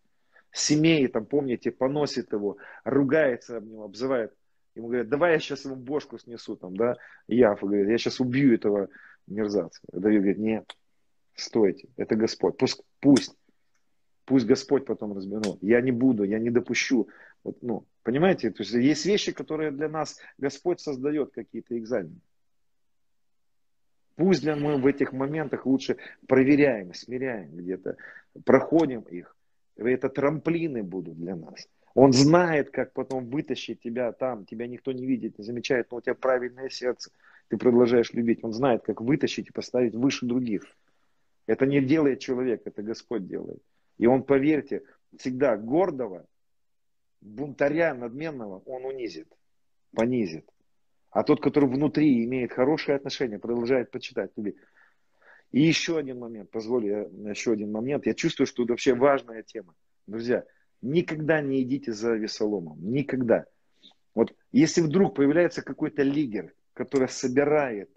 Семей, 0.51 1.07
там, 1.07 1.25
помните, 1.25 1.69
поносит 1.71 2.31
его, 2.31 2.57
ругается 2.83 3.57
об 3.57 3.65
нем, 3.65 3.81
обзывает. 3.81 4.33
Ему 4.73 4.87
говорят, 4.87 5.09
давай 5.09 5.33
я 5.33 5.39
сейчас 5.39 5.65
ему 5.65 5.75
бошку 5.75 6.17
снесу, 6.17 6.55
там, 6.55 6.75
да, 6.75 6.97
Яфа 7.27 7.65
говорит, 7.65 7.89
я 7.89 7.97
сейчас 7.97 8.19
убью 8.19 8.53
этого 8.53 8.89
мерзавца. 9.27 9.81
Давид 9.91 10.19
говорит, 10.19 10.37
нет, 10.37 10.77
стойте, 11.35 11.87
это 11.97 12.15
Господь. 12.15 12.57
Пусть, 12.57 12.81
пусть, 12.99 13.35
пусть 14.25 14.45
Господь 14.45 14.85
потом 14.85 15.15
разберет. 15.15 15.57
Я 15.61 15.81
не 15.81 15.91
буду, 15.91 16.23
я 16.23 16.39
не 16.39 16.49
допущу. 16.49 17.09
Вот, 17.45 17.61
ну, 17.61 17.85
понимаете, 18.01 18.49
то 18.49 18.63
есть 18.63 18.73
есть 18.73 19.05
вещи, 19.05 19.31
которые 19.31 19.69
для 19.69 19.87
нас 19.87 20.17
Господь 20.39 20.81
создает 20.81 21.31
какие-то 21.31 21.77
экзамены. 21.77 22.19
Пусть 24.15 24.41
для 24.41 24.55
мы 24.55 24.77
в 24.77 24.87
этих 24.87 25.13
моментах 25.13 25.67
лучше 25.67 25.97
проверяем, 26.27 26.93
смиряем 26.95 27.55
где-то, 27.55 27.97
проходим 28.45 29.01
их. 29.01 29.37
Это 29.75 30.09
трамплины 30.09 30.81
будут 30.81 31.17
для 31.17 31.35
нас. 31.35 31.69
Он 31.93 32.13
знает, 32.13 32.71
как 32.71 32.93
потом 32.93 33.29
вытащить 33.29 33.81
тебя 33.81 34.11
там. 34.11 34.45
Тебя 34.45 34.67
никто 34.67 34.91
не 34.91 35.05
видит, 35.05 35.37
не 35.37 35.43
замечает, 35.43 35.91
но 35.91 35.97
у 35.97 36.01
тебя 36.01 36.15
правильное 36.15 36.69
сердце. 36.69 37.11
Ты 37.49 37.57
продолжаешь 37.57 38.11
любить. 38.13 38.39
Он 38.43 38.53
знает, 38.53 38.83
как 38.83 39.01
вытащить 39.01 39.49
и 39.49 39.51
поставить 39.51 39.93
выше 39.93 40.25
других. 40.25 40.63
Это 41.45 41.67
не 41.67 41.79
делает 41.79 42.21
человек, 42.21 42.63
это 42.65 42.81
Господь 42.81 43.27
делает. 43.27 43.61
И 43.99 44.07
он, 44.07 44.23
поверьте, 44.23 44.81
всегда 45.15 45.57
гордого, 45.57 46.25
бунтаря, 47.25 47.93
надменного, 47.93 48.59
он 48.65 48.85
унизит, 48.85 49.27
понизит. 49.93 50.49
А 51.09 51.23
тот, 51.23 51.41
который 51.41 51.69
внутри 51.69 52.23
имеет 52.25 52.51
хорошее 52.51 52.97
отношение, 52.97 53.39
продолжает 53.39 53.91
почитать 53.91 54.33
тебе. 54.35 54.55
И 55.51 55.61
еще 55.61 55.97
один 55.97 56.19
момент, 56.19 56.51
позволю 56.51 57.09
еще 57.29 57.53
один 57.53 57.71
момент. 57.71 58.05
Я 58.05 58.13
чувствую, 58.13 58.47
что 58.47 58.63
это 58.63 58.73
вообще 58.73 58.93
важная 58.93 59.43
тема. 59.43 59.73
Друзья, 60.07 60.43
никогда 60.81 61.41
не 61.41 61.61
идите 61.61 61.93
за 61.93 62.15
Весоломом. 62.15 62.77
Никогда. 62.81 63.45
Вот 64.13 64.33
если 64.51 64.81
вдруг 64.81 65.15
появляется 65.15 65.61
какой-то 65.61 66.03
лидер, 66.03 66.53
который 66.73 67.07
собирает 67.07 67.89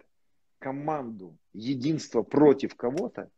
команду, 0.59 1.37
единство 1.53 2.21
против 2.21 2.75
кого-то, 2.75 3.29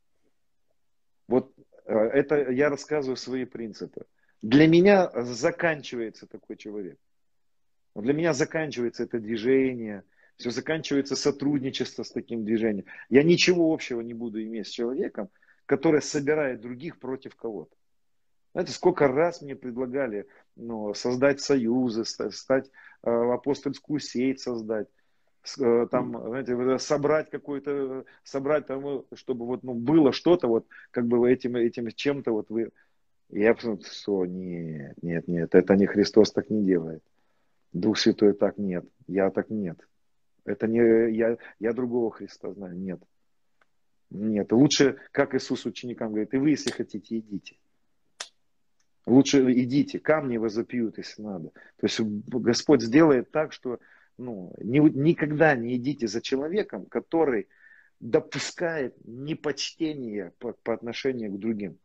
вот 1.28 1.54
э, 1.86 1.94
это 1.94 2.52
я 2.52 2.70
рассказываю 2.70 3.18
свои 3.18 3.46
принципы. 3.46 4.06
Для 4.42 4.68
меня 4.68 5.12
заканчивается 5.24 6.28
такой 6.28 6.58
человек. 6.58 6.98
Для 7.96 8.14
меня 8.14 8.34
заканчивается 8.34 9.04
это 9.04 9.20
движение, 9.20 10.04
все 10.38 10.50
заканчивается 10.50 11.16
сотрудничество 11.16 12.04
с 12.04 12.12
таким 12.12 12.46
движением. 12.46 12.86
Я 13.10 13.24
ничего 13.24 13.72
общего 13.74 14.02
не 14.02 14.14
буду 14.14 14.42
иметь 14.42 14.68
с 14.68 14.72
человеком, 14.72 15.30
который 15.66 16.02
собирает 16.02 16.62
других 16.62 17.00
против 17.00 17.36
кого-то. 17.36 17.76
Знаете, 18.54 18.74
сколько 18.74 19.08
раз 19.08 19.42
мне 19.42 19.56
предлагали 19.56 20.28
ну, 20.56 20.94
создать 20.94 21.40
союзы, 21.40 22.04
стать 22.06 22.70
э, 23.04 23.10
апостольскую 23.10 24.00
сеть 24.00 24.42
создать, 24.42 24.88
э, 25.60 25.88
там, 25.90 26.18
знаете, 26.28 26.80
собрать 26.80 27.30
какой-то, 27.30 28.06
собрать 28.24 28.68
там, 28.68 29.06
чтобы 29.14 29.46
вот, 29.46 29.64
ну, 29.64 29.74
было 29.74 30.12
что-то 30.12 30.48
вот, 30.48 30.68
как 30.92 31.08
бы 31.08 31.32
этим, 31.32 31.56
этим 31.56 31.90
чем-то 31.92 32.32
вот 32.32 32.50
вы... 32.50 32.72
Я 33.32 33.54
посмотрел, 33.54 33.92
что 33.92 34.26
нет, 34.26 35.02
нет, 35.02 35.28
нет, 35.28 35.56
это 35.56 35.76
не 35.76 35.86
Христос 35.86 36.32
так 36.32 36.50
не 36.50 36.64
делает. 36.66 37.04
Дух 37.72 37.98
Святой 37.98 38.34
так 38.34 38.58
нет, 38.58 38.86
я 39.08 39.30
так 39.32 39.50
нет. 39.50 39.80
Это 40.44 40.68
не 40.68 41.16
я, 41.16 41.38
я 41.60 41.74
другого 41.74 42.12
Христа 42.12 42.52
знаю, 42.52 42.78
нет. 42.78 43.02
Нет, 44.10 44.52
лучше, 44.52 44.98
как 45.12 45.34
Иисус 45.34 45.66
ученикам 45.66 46.10
говорит, 46.10 46.34
и 46.34 46.38
вы, 46.38 46.50
если 46.50 46.72
хотите, 46.72 47.20
идите. 47.20 47.58
Лучше 49.06 49.50
идите, 49.54 50.00
камни 50.00 50.38
вас 50.38 50.54
запьют, 50.54 50.98
если 50.98 51.22
надо. 51.22 51.50
То 51.78 51.84
есть 51.84 52.00
Господь 52.02 52.82
сделает 52.82 53.32
так, 53.32 53.54
что 53.54 53.80
ну, 54.18 54.54
ни, 54.60 54.80
никогда 54.80 55.56
не 55.56 55.78
идите 55.78 56.08
за 56.08 56.22
человеком, 56.22 56.86
который 56.86 57.48
допускает 58.00 58.96
непочтение 59.06 60.34
по, 60.40 60.54
по 60.54 60.74
отношению 60.74 61.32
к 61.32 61.40
другим. 61.40 61.80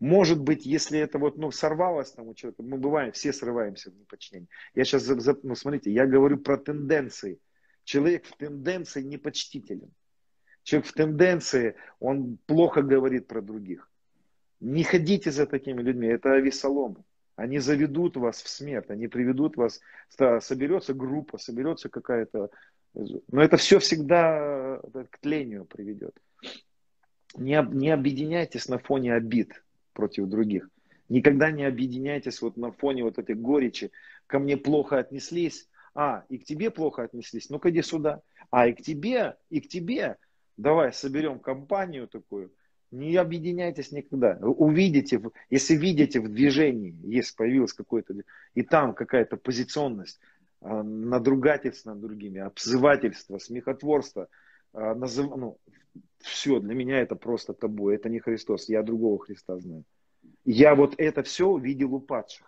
Может 0.00 0.40
быть, 0.40 0.64
если 0.64 0.98
это 0.98 1.18
вот, 1.18 1.36
ну, 1.36 1.50
сорвалось 1.50 2.10
там 2.12 2.28
у 2.28 2.34
человека, 2.34 2.62
мы 2.62 2.78
бываем, 2.78 3.12
все 3.12 3.34
срываемся 3.34 3.90
в 3.90 3.96
непочтении. 3.98 4.48
Я 4.74 4.86
сейчас, 4.86 5.06
ну, 5.42 5.54
смотрите, 5.54 5.92
я 5.92 6.06
говорю 6.06 6.38
про 6.38 6.56
тенденции. 6.56 7.38
Человек 7.84 8.24
в 8.24 8.34
тенденции 8.36 9.02
непочтителен. 9.02 9.92
Человек 10.62 10.88
в 10.88 10.94
тенденции, 10.94 11.76
он 11.98 12.38
плохо 12.46 12.80
говорит 12.80 13.26
про 13.26 13.42
других. 13.42 13.90
Не 14.60 14.84
ходите 14.84 15.30
за 15.30 15.46
такими 15.46 15.82
людьми, 15.82 16.08
это 16.08 16.32
авесолом. 16.32 17.04
Они 17.36 17.58
заведут 17.58 18.16
вас 18.16 18.42
в 18.42 18.48
смерть, 18.48 18.88
они 18.90 19.06
приведут 19.06 19.56
вас, 19.56 19.80
соберется 20.08 20.94
группа, 20.94 21.36
соберется 21.36 21.90
какая-то... 21.90 22.50
Но 22.94 23.42
это 23.42 23.56
все 23.56 23.78
всегда 23.78 24.80
э, 24.82 25.04
к 25.10 25.18
тлению 25.18 25.64
приведет. 25.64 26.18
Не, 27.36 27.62
не 27.70 27.90
объединяйтесь 27.90 28.68
на 28.68 28.78
фоне 28.78 29.14
обид 29.14 29.62
против 29.92 30.26
других. 30.28 30.68
Никогда 31.08 31.50
не 31.50 31.64
объединяйтесь 31.64 32.40
вот 32.40 32.56
на 32.56 32.70
фоне 32.70 33.04
вот 33.04 33.18
этой 33.18 33.34
горечи. 33.34 33.90
Ко 34.26 34.38
мне 34.38 34.56
плохо 34.56 34.98
отнеслись, 34.98 35.68
а, 35.94 36.24
и 36.28 36.38
к 36.38 36.44
тебе 36.44 36.70
плохо 36.70 37.02
отнеслись, 37.02 37.50
ну-ка 37.50 37.70
иди 37.70 37.82
сюда. 37.82 38.22
А, 38.50 38.68
и 38.68 38.72
к 38.72 38.80
тебе, 38.80 39.36
и 39.48 39.60
к 39.60 39.68
тебе 39.68 40.16
давай 40.56 40.92
соберем 40.92 41.40
компанию 41.40 42.06
такую, 42.06 42.52
не 42.90 43.16
объединяйтесь 43.16 43.92
никогда. 43.92 44.38
Увидите, 44.40 45.20
если 45.48 45.74
видите 45.74 46.20
в 46.20 46.28
движении, 46.28 46.94
есть 47.04 47.36
появилось 47.36 47.72
какое-то, 47.72 48.14
и 48.54 48.62
там 48.62 48.94
какая-то 48.94 49.36
позиционность, 49.36 50.20
а, 50.60 50.82
надругательство 50.82 51.90
над 51.90 52.00
другими, 52.00 52.40
обзывательство, 52.40 53.38
смехотворство, 53.38 54.28
а, 54.72 54.94
назыв... 54.94 55.30
ну, 55.36 55.58
все, 56.18 56.60
для 56.60 56.74
меня 56.74 57.00
это 57.00 57.16
просто 57.16 57.54
табу, 57.54 57.90
это 57.90 58.08
не 58.08 58.20
Христос, 58.20 58.68
я 58.68 58.82
другого 58.82 59.18
Христа 59.18 59.58
знаю. 59.58 59.84
Я 60.44 60.74
вот 60.74 60.94
это 60.98 61.22
все 61.22 61.56
видел 61.56 61.94
у 61.94 62.00
падших. 62.00 62.46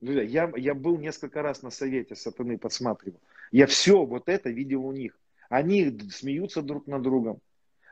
Я, 0.00 0.50
я 0.56 0.74
был 0.74 0.98
несколько 0.98 1.42
раз 1.42 1.62
на 1.62 1.70
совете 1.70 2.14
сатаны, 2.14 2.58
подсматривал. 2.58 3.20
Я 3.52 3.66
все 3.66 4.04
вот 4.04 4.28
это 4.28 4.50
видел 4.50 4.86
у 4.86 4.92
них. 4.92 5.18
Они 5.48 5.98
смеются 6.10 6.62
друг 6.62 6.86
над 6.86 7.02
другом. 7.02 7.40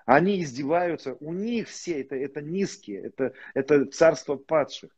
Они 0.07 0.41
издеваются. 0.41 1.17
У 1.21 1.33
них 1.33 1.69
все 1.69 2.01
это, 2.01 2.17
это 2.17 2.41
низкие. 2.41 3.03
Это, 3.03 3.35
это 3.53 3.85
царство 3.87 4.37
падших. 4.37 4.91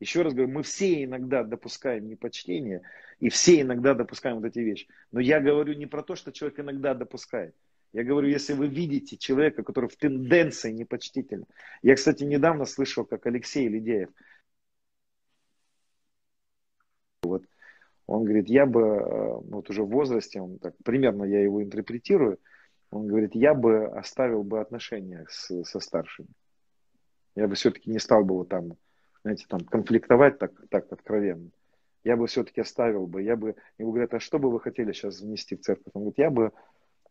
Еще 0.00 0.22
раз 0.22 0.32
говорю, 0.32 0.52
мы 0.52 0.62
все 0.62 1.02
иногда 1.04 1.42
допускаем 1.42 2.08
непочтение, 2.08 2.82
и 3.18 3.30
все 3.30 3.62
иногда 3.62 3.94
допускаем 3.94 4.36
вот 4.36 4.44
эти 4.44 4.60
вещи. 4.60 4.86
Но 5.10 5.18
я 5.18 5.40
говорю 5.40 5.72
не 5.74 5.86
про 5.86 6.04
то, 6.04 6.14
что 6.14 6.30
человек 6.30 6.60
иногда 6.60 6.94
допускает. 6.94 7.56
Я 7.92 8.04
говорю, 8.04 8.28
если 8.28 8.52
вы 8.52 8.68
видите 8.68 9.16
человека, 9.16 9.62
который 9.62 9.88
в 9.88 9.96
тенденции 9.96 10.70
непочтительный. 10.72 11.46
Я, 11.82 11.94
кстати, 11.94 12.24
недавно 12.24 12.64
слышал, 12.66 13.04
как 13.04 13.26
Алексей 13.26 13.66
Лидеев, 13.68 14.10
вот 17.22 17.44
он 18.06 18.24
говорит, 18.24 18.48
я 18.48 18.66
бы, 18.66 18.80
э, 18.80 19.32
вот 19.50 19.68
уже 19.70 19.82
в 19.82 19.90
возрасте, 19.90 20.40
он 20.40 20.58
так, 20.58 20.74
примерно 20.84 21.24
я 21.24 21.42
его 21.42 21.62
интерпретирую, 21.62 22.38
он 22.90 23.06
говорит, 23.06 23.34
я 23.34 23.54
бы 23.54 23.86
оставил 23.86 24.42
бы 24.42 24.60
отношения 24.60 25.26
с, 25.28 25.62
со 25.64 25.80
старшими. 25.80 26.28
Я 27.34 27.48
бы 27.48 27.54
все-таки 27.54 27.90
не 27.90 27.98
стал 27.98 28.24
бы 28.24 28.34
вот 28.34 28.48
там, 28.48 28.76
знаете, 29.22 29.44
там 29.48 29.60
конфликтовать 29.60 30.38
так, 30.38 30.52
так 30.70 30.90
откровенно. 30.90 31.50
Я 32.02 32.16
бы 32.16 32.26
все-таки 32.26 32.60
оставил 32.60 33.06
бы, 33.06 33.22
я 33.22 33.36
бы, 33.36 33.56
ему 33.76 33.90
говорят, 33.90 34.14
а 34.14 34.20
что 34.20 34.38
бы 34.38 34.50
вы 34.50 34.60
хотели 34.60 34.92
сейчас 34.92 35.20
внести 35.20 35.56
в 35.56 35.60
церковь? 35.60 35.92
Он 35.92 36.02
говорит, 36.02 36.18
я 36.18 36.30
бы, 36.30 36.52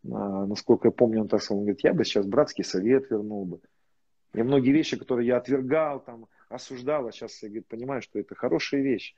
насколько 0.07 0.87
я 0.87 0.91
помню, 0.91 1.21
он 1.21 1.27
так 1.27 1.41
сказал, 1.41 1.59
он 1.59 1.65
говорит, 1.65 1.83
я 1.83 1.93
бы 1.93 2.05
сейчас 2.05 2.25
братский 2.25 2.63
совет 2.63 3.09
вернул 3.09 3.45
бы. 3.45 3.59
И 4.33 4.43
многие 4.43 4.71
вещи, 4.71 4.97
которые 4.97 5.27
я 5.27 5.37
отвергал, 5.37 5.99
там, 6.03 6.27
осуждал, 6.49 7.07
а 7.07 7.11
сейчас 7.11 7.41
я 7.43 7.49
говорит, 7.49 7.67
понимаю, 7.67 8.01
что 8.01 8.19
это 8.19 8.35
хорошая 8.35 8.81
вещь. 8.81 9.15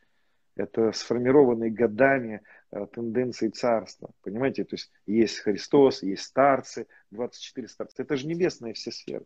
Это 0.55 0.91
сформированные 0.91 1.69
годами 1.69 2.41
э, 2.71 2.85
тенденции 2.91 3.49
царства. 3.49 4.11
Понимаете, 4.23 4.65
то 4.65 4.75
есть 4.75 4.91
есть 5.05 5.39
Христос, 5.39 6.03
есть 6.03 6.23
старцы, 6.23 6.87
24 7.11 7.67
старца. 7.67 8.01
Это 8.01 8.17
же 8.17 8.27
небесные 8.27 8.73
все 8.73 8.91
сферы. 8.91 9.25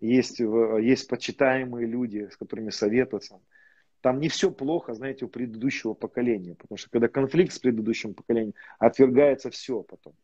Есть, 0.00 0.40
есть 0.40 1.08
почитаемые 1.08 1.86
люди, 1.86 2.28
с 2.30 2.36
которыми 2.36 2.70
советоваться. 2.70 3.40
Там 4.00 4.18
не 4.18 4.28
все 4.28 4.50
плохо, 4.50 4.94
знаете, 4.94 5.24
у 5.24 5.28
предыдущего 5.28 5.94
поколения. 5.94 6.54
Потому 6.54 6.78
что 6.78 6.90
когда 6.90 7.08
конфликт 7.08 7.52
с 7.52 7.58
предыдущим 7.58 8.14
поколением, 8.14 8.54
отвергается 8.78 9.50
все 9.50 9.82
потом. 9.82 10.14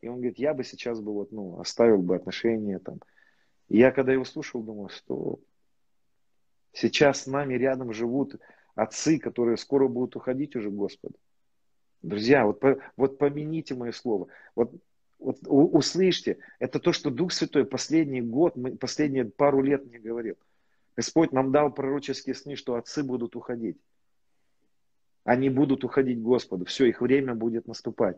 И 0.00 0.08
он 0.08 0.16
говорит, 0.16 0.38
я 0.38 0.54
бы 0.54 0.64
сейчас 0.64 1.00
бы 1.00 1.12
вот, 1.12 1.30
ну, 1.32 1.60
оставил 1.60 1.98
бы 1.98 2.16
отношения 2.16 2.78
там. 2.78 3.00
И 3.68 3.78
я 3.78 3.92
когда 3.92 4.12
его 4.12 4.24
слушал, 4.24 4.62
думал, 4.62 4.88
что 4.88 5.38
сейчас 6.72 7.22
с 7.22 7.26
нами 7.26 7.54
рядом 7.54 7.92
живут 7.92 8.36
отцы, 8.74 9.18
которые 9.18 9.56
скоро 9.56 9.88
будут 9.88 10.16
уходить 10.16 10.56
уже 10.56 10.70
Господу. 10.70 11.16
Друзья, 12.02 12.46
вот, 12.46 12.62
вот 12.96 13.18
помяните 13.18 13.74
мое 13.74 13.92
слово. 13.92 14.28
Вот, 14.54 14.72
вот 15.18 15.38
услышьте, 15.42 16.38
это 16.58 16.78
то, 16.78 16.92
что 16.92 17.10
Дух 17.10 17.32
Святой 17.32 17.66
последний 17.66 18.22
год, 18.22 18.56
последние 18.80 19.26
пару 19.26 19.60
лет 19.62 19.84
мне 19.84 19.98
говорил. 19.98 20.36
Господь 20.96 21.32
нам 21.32 21.52
дал 21.52 21.72
пророческие 21.72 22.34
сны, 22.34 22.56
что 22.56 22.74
отцы 22.74 23.02
будут 23.02 23.36
уходить. 23.36 23.78
Они 25.24 25.50
будут 25.50 25.84
уходить 25.84 26.20
Господу. 26.20 26.64
Все, 26.64 26.86
их 26.86 27.02
время 27.02 27.34
будет 27.34 27.68
наступать. 27.68 28.16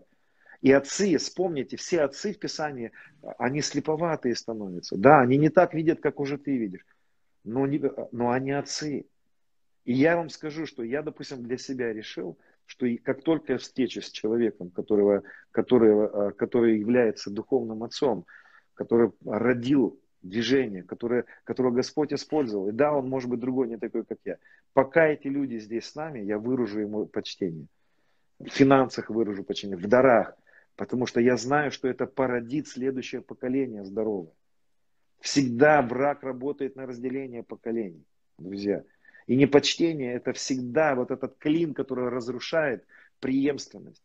И 0.63 0.71
отцы, 0.71 1.17
вспомните, 1.19 1.77
все 1.77 2.03
отцы 2.03 2.33
в 2.33 2.39
Писании, 2.39 2.93
они 3.37 3.61
слеповатые 3.61 4.37
становятся. 4.37 4.97
Да, 4.97 5.21
они 5.21 5.37
не 5.37 5.49
так 5.49 5.75
видят, 5.75 6.01
как 6.01 6.21
уже 6.21 6.39
ты 6.39 6.57
видишь. 6.57 6.87
Но, 7.43 7.67
не, 7.67 7.83
но 8.13 8.31
они 8.31 8.53
отцы. 8.53 9.07
И 9.85 9.93
я 9.93 10.17
вам 10.17 10.31
скажу, 10.31 10.65
что 10.65 10.85
я, 10.85 11.03
допустим, 11.03 11.43
для 11.43 11.59
себя 11.59 11.93
решил, 11.93 12.39
что 12.67 12.87
как 13.03 13.25
только 13.25 13.55
я 13.55 13.59
встречусь 13.59 14.07
с 14.07 14.11
человеком, 14.11 14.71
которого, 14.71 15.25
которого, 15.51 16.29
а, 16.29 16.33
который 16.33 16.79
является 16.79 17.31
духовным 17.31 17.83
отцом, 17.83 18.25
который 18.75 19.11
родил 19.27 20.01
движение, 20.23 20.85
которое, 20.85 21.25
которого 21.43 21.73
Господь 21.73 22.13
использовал, 22.13 22.69
и 22.69 22.73
да, 22.73 22.93
он 22.93 23.09
может 23.09 23.29
быть 23.29 23.41
другой, 23.41 23.67
не 23.67 23.79
такой, 23.79 24.05
как 24.05 24.19
я. 24.25 24.39
Пока 24.75 25.09
эти 25.09 25.27
люди 25.27 25.59
здесь 25.59 25.87
с 25.87 25.97
нами, 25.97 26.21
я 26.21 26.39
выражу 26.39 26.79
ему 26.79 27.07
почтение. 27.07 27.67
В 28.39 28.49
финансах 28.49 29.11
выражу 29.11 29.43
почтение, 29.43 29.77
в 29.77 29.89
дарах, 29.89 30.37
потому 30.77 31.07
что 31.07 31.21
я 31.21 31.37
знаю, 31.37 31.71
что 31.71 31.89
это 31.89 32.07
породит 32.07 32.69
следующее 32.69 33.21
поколение 33.21 33.85
здоровое. 33.85 34.33
Всегда 35.21 35.81
брак 35.83 36.23
работает 36.23 36.77
на 36.77 36.87
разделение 36.87 37.43
поколений, 37.43 38.05
друзья. 38.39 38.85
И 39.27 39.37
непочтение– 39.37 40.13
это 40.15 40.33
всегда 40.33 40.95
вот 40.95 41.11
этот 41.11 41.39
клин, 41.39 41.75
который 41.75 42.09
разрушает 42.09 42.85
преемственность. 43.21 44.03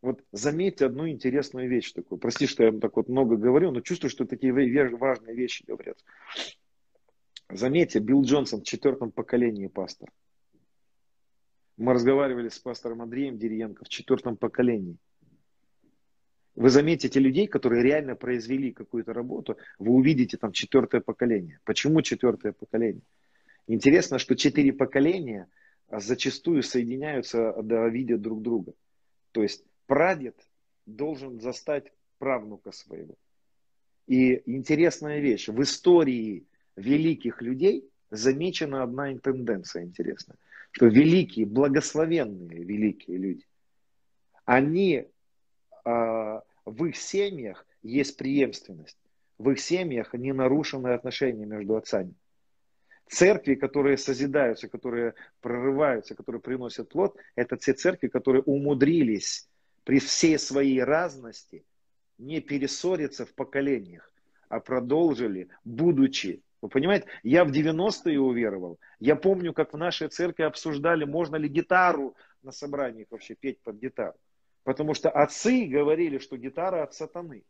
Вот 0.00 0.22
заметьте 0.32 0.86
одну 0.86 1.08
интересную 1.08 1.68
вещь 1.68 1.92
такую. 1.92 2.18
Прости, 2.18 2.46
что 2.46 2.64
я 2.64 2.72
так 2.72 2.96
вот 2.96 3.08
много 3.08 3.36
говорю, 3.36 3.70
но 3.70 3.80
чувствую, 3.80 4.10
что 4.10 4.24
такие 4.24 4.52
важные 4.96 5.34
вещи 5.34 5.64
говорят. 5.66 5.98
Заметьте, 7.50 7.98
Билл 7.98 8.22
Джонсон 8.22 8.60
в 8.60 8.64
четвертом 8.64 9.12
поколении 9.12 9.66
пастор. 9.66 10.10
Мы 11.76 11.92
разговаривали 11.92 12.48
с 12.48 12.58
пастором 12.58 13.02
Андреем 13.02 13.38
Дерьенко 13.38 13.84
в 13.84 13.88
четвертом 13.88 14.36
поколении. 14.36 14.96
Вы 16.56 16.70
заметите 16.70 17.20
людей, 17.20 17.46
которые 17.46 17.82
реально 17.82 18.16
произвели 18.16 18.72
какую-то 18.72 19.12
работу, 19.12 19.58
вы 19.78 19.92
увидите 19.92 20.38
там 20.38 20.52
четвертое 20.52 21.02
поколение. 21.02 21.60
Почему 21.64 22.00
четвертое 22.00 22.52
поколение? 22.52 23.02
Интересно, 23.66 24.18
что 24.18 24.34
четыре 24.36 24.72
поколения 24.72 25.48
зачастую 25.90 26.62
соединяются, 26.62 27.54
да, 27.62 27.86
видят 27.88 28.22
друг 28.22 28.40
друга. 28.40 28.72
То 29.32 29.42
есть 29.42 29.64
прадед 29.86 30.34
должен 30.86 31.40
застать 31.40 31.92
правнука 32.18 32.72
своего. 32.72 33.16
И 34.06 34.42
интересная 34.46 35.20
вещь, 35.20 35.48
в 35.48 35.60
истории 35.60 36.46
великих 36.76 37.42
людей 37.42 37.86
замечена 38.10 38.82
одна 38.82 39.14
тенденция 39.18 39.82
интересная, 39.82 40.38
что 40.70 40.86
великие, 40.86 41.44
благословенные 41.44 42.64
великие 42.64 43.18
люди, 43.18 43.44
они 44.46 45.08
в 45.86 46.84
их 46.84 46.96
семьях 46.96 47.64
есть 47.82 48.16
преемственность, 48.16 48.98
в 49.38 49.50
их 49.50 49.60
семьях 49.60 50.12
не 50.14 50.32
нарушены 50.32 50.88
отношения 50.88 51.46
между 51.46 51.76
отцами. 51.76 52.14
Церкви, 53.08 53.54
которые 53.54 53.96
созидаются, 53.96 54.68
которые 54.68 55.14
прорываются, 55.40 56.16
которые 56.16 56.42
приносят 56.42 56.88
плод, 56.88 57.16
это 57.36 57.56
те 57.56 57.72
церкви, 57.72 58.08
которые 58.08 58.42
умудрились 58.42 59.48
при 59.84 60.00
всей 60.00 60.38
своей 60.38 60.82
разности 60.82 61.64
не 62.18 62.40
перессориться 62.40 63.24
в 63.24 63.32
поколениях, 63.34 64.12
а 64.48 64.58
продолжили, 64.58 65.48
будучи 65.64 66.42
вы 66.62 66.70
понимаете, 66.70 67.06
я 67.22 67.44
в 67.44 67.52
90-е 67.52 68.18
уверовал. 68.18 68.80
Я 68.98 69.14
помню, 69.14 69.52
как 69.52 69.72
в 69.72 69.76
нашей 69.76 70.08
церкви 70.08 70.42
обсуждали, 70.42 71.04
можно 71.04 71.36
ли 71.36 71.48
гитару 71.48 72.16
на 72.42 72.50
собраниях 72.50 73.06
вообще 73.10 73.36
петь 73.36 73.60
под 73.60 73.76
гитару. 73.76 74.16
Потому 74.66 74.94
что 74.94 75.10
отцы 75.10 75.64
говорили, 75.66 76.18
что 76.18 76.36
гитара 76.36 76.82
от 76.82 76.92
сатаны. 76.92 77.44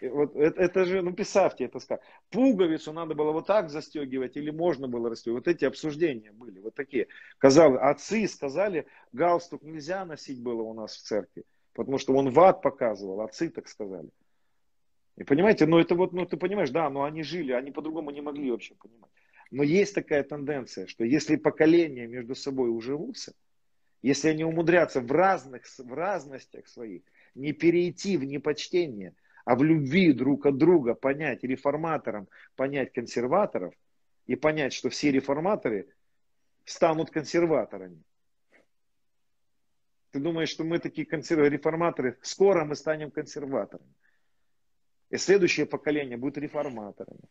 Вот 0.00 0.36
это, 0.36 0.62
это 0.62 0.84
же, 0.84 1.02
ну 1.02 1.12
представьте 1.12 1.64
это 1.64 1.80
сказать. 1.80 2.04
Пуговицу 2.30 2.92
надо 2.92 3.16
было 3.16 3.32
вот 3.32 3.48
так 3.48 3.70
застегивать 3.70 4.36
или 4.36 4.50
можно 4.50 4.86
было 4.86 5.10
расстегивать. 5.10 5.44
Вот 5.44 5.52
эти 5.52 5.64
обсуждения 5.64 6.30
были, 6.30 6.60
вот 6.60 6.76
такие. 6.76 7.08
Казалось, 7.38 7.80
отцы 7.82 8.28
сказали, 8.28 8.86
галстук 9.12 9.64
нельзя 9.64 10.04
носить 10.04 10.40
было 10.40 10.62
у 10.62 10.74
нас 10.74 10.94
в 10.94 11.02
церкви, 11.02 11.42
потому 11.72 11.98
что 11.98 12.14
он 12.14 12.30
в 12.30 12.38
ад 12.38 12.62
показывал, 12.62 13.22
отцы 13.22 13.48
так 13.48 13.66
сказали. 13.66 14.10
И 15.16 15.24
понимаете, 15.24 15.66
ну 15.66 15.80
это 15.80 15.96
вот, 15.96 16.12
ну 16.12 16.24
ты 16.24 16.36
понимаешь, 16.36 16.70
да, 16.70 16.88
но 16.88 17.02
они 17.02 17.24
жили, 17.24 17.50
они 17.50 17.72
по-другому 17.72 18.12
не 18.12 18.20
могли 18.20 18.52
вообще 18.52 18.76
понимать. 18.76 19.10
Но 19.50 19.64
есть 19.64 19.96
такая 19.96 20.22
тенденция, 20.22 20.86
что 20.86 21.02
если 21.02 21.34
поколения 21.34 22.06
между 22.06 22.36
собой 22.36 22.70
уживутся, 22.70 23.34
если 24.06 24.28
они 24.28 24.44
умудрятся 24.44 25.00
в 25.00 25.10
разных, 25.10 25.64
в 25.78 25.92
разностях 25.92 26.66
своих 26.68 27.02
не 27.34 27.52
перейти 27.52 28.16
в 28.16 28.24
непочтение– 28.24 29.14
а 29.46 29.54
в 29.54 29.62
любви 29.62 30.12
друг 30.12 30.44
от 30.44 30.58
друга 30.58 30.94
понять 30.94 31.44
реформаторам, 31.44 32.28
понять 32.56 32.92
консерваторов 32.92 33.72
и 34.26 34.34
понять, 34.34 34.72
что 34.72 34.90
все 34.90 35.12
реформаторы 35.12 35.86
станут 36.64 37.10
консерваторами. 37.10 38.02
Ты 40.10 40.18
думаешь, 40.18 40.48
что 40.48 40.64
мы 40.64 40.80
такие 40.80 41.06
консерв... 41.06 41.48
реформаторы, 41.48 42.18
скоро 42.22 42.64
мы 42.64 42.74
станем 42.74 43.12
консерваторами. 43.12 43.94
И 45.10 45.16
следующее 45.16 45.66
поколение 45.66 46.16
будет 46.16 46.38
реформаторами. 46.38 47.28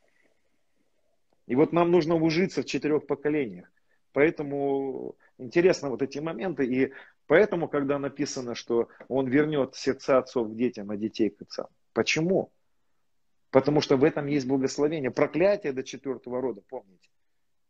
И 1.47 1.55
вот 1.55 1.73
нам 1.73 1.91
нужно 1.91 2.15
ужиться 2.15 2.61
в 2.61 2.65
четырех 2.65 3.07
поколениях. 3.07 3.69
Поэтому 4.13 5.17
интересно 5.37 5.89
вот 5.89 6.01
эти 6.01 6.19
моменты. 6.19 6.65
И 6.65 6.93
поэтому, 7.27 7.67
когда 7.67 7.99
написано, 7.99 8.55
что 8.55 8.89
он 9.07 9.27
вернет 9.27 9.75
сердца 9.75 10.17
отцов 10.17 10.49
к 10.49 10.55
детям, 10.55 10.91
а 10.91 10.97
детей 10.97 11.29
к 11.29 11.41
отцам. 11.41 11.67
Почему? 11.93 12.51
Потому 13.51 13.81
что 13.81 13.95
в 13.97 14.03
этом 14.03 14.27
есть 14.27 14.47
благословение. 14.47 15.11
Проклятие 15.11 15.71
до 15.71 15.83
четвертого 15.83 16.41
рода, 16.41 16.61
помните, 16.67 17.09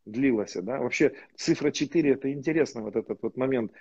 длилось. 0.06 0.56
Да? 0.56 0.80
Вообще 0.80 1.14
цифра 1.36 1.72
4 1.72 2.12
это 2.12 2.32
интересно, 2.32 2.82
вот 2.82 2.96
этот 2.96 3.22
вот 3.22 3.38
момент. 3.38 3.72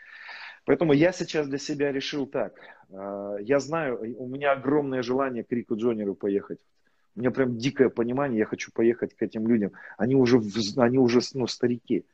Поэтому 0.67 0.93
я 0.93 1.13
сейчас 1.13 1.47
для 1.47 1.59
себя 1.59 1.93
решил 1.93 2.27
так. 2.27 2.59
А, 2.91 3.37
я 3.41 3.59
знаю, 3.61 4.01
у 4.19 4.27
меня 4.27 4.53
огромное 4.53 5.03
желание 5.03 5.45
к 5.45 5.53
Рику 5.53 5.77
Джонеру 5.77 6.15
поехать. 6.15 6.59
У 7.17 7.21
меня 7.21 7.31
прям 7.31 7.57
дикое 7.57 7.91
понимание, 7.91 8.41
я 8.41 8.45
хочу 8.47 8.73
поехать 8.73 9.15
к 9.15 9.23
этим 9.23 9.47
людям. 9.47 9.73
Они 9.97 10.17
уже, 10.17 10.41
они 10.77 10.99
уже 10.99 11.21
ну, 11.35 11.47
старики. 11.47 12.05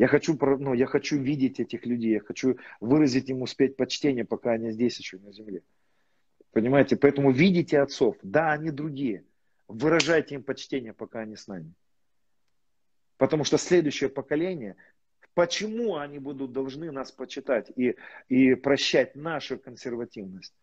Я 0.00 0.08
хочу, 0.08 0.34
ну, 0.40 0.72
я 0.72 0.86
хочу 0.86 1.18
видеть 1.18 1.60
этих 1.60 1.84
людей, 1.84 2.12
я 2.12 2.20
хочу 2.20 2.56
выразить 2.80 3.28
им 3.28 3.42
успеть 3.42 3.76
почтение, 3.76 4.24
пока 4.24 4.52
они 4.52 4.70
здесь 4.70 4.98
еще 4.98 5.18
на 5.18 5.30
земле. 5.30 5.62
Понимаете? 6.52 6.96
Поэтому 6.96 7.30
видите 7.32 7.78
отцов. 7.78 8.16
Да, 8.22 8.50
они 8.50 8.70
другие. 8.70 9.26
Выражайте 9.68 10.36
им 10.36 10.42
почтение, 10.42 10.94
пока 10.94 11.20
они 11.20 11.36
с 11.36 11.46
нами. 11.48 11.74
Потому 13.18 13.44
что 13.44 13.58
следующее 13.58 14.08
поколение, 14.08 14.76
почему 15.34 15.96
они 15.96 16.18
будут 16.18 16.52
должны 16.52 16.90
нас 16.90 17.12
почитать 17.12 17.70
и, 17.76 17.96
и 18.30 18.54
прощать 18.54 19.14
нашу 19.14 19.58
консервативность? 19.58 20.54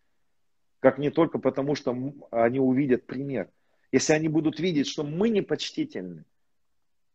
Как 0.80 0.98
не 0.98 1.10
только 1.10 1.38
потому, 1.38 1.76
что 1.76 1.96
они 2.32 2.58
увидят 2.58 3.06
пример. 3.06 3.48
Если 3.92 4.14
они 4.14 4.26
будут 4.26 4.58
видеть, 4.58 4.88
что 4.88 5.04
мы 5.04 5.28
непочтительны, 5.28 6.24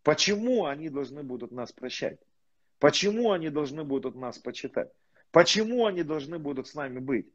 почему 0.03 0.65
они 0.65 0.89
должны 0.89 1.23
будут 1.23 1.51
нас 1.51 1.71
прощать? 1.71 2.19
Почему 2.79 3.31
они 3.31 3.49
должны 3.49 3.83
будут 3.83 4.15
нас 4.15 4.37
почитать? 4.37 4.91
Почему 5.31 5.85
они 5.85 6.03
должны 6.03 6.37
будут 6.37 6.67
с 6.67 6.75
нами 6.75 6.99
быть? 6.99 7.27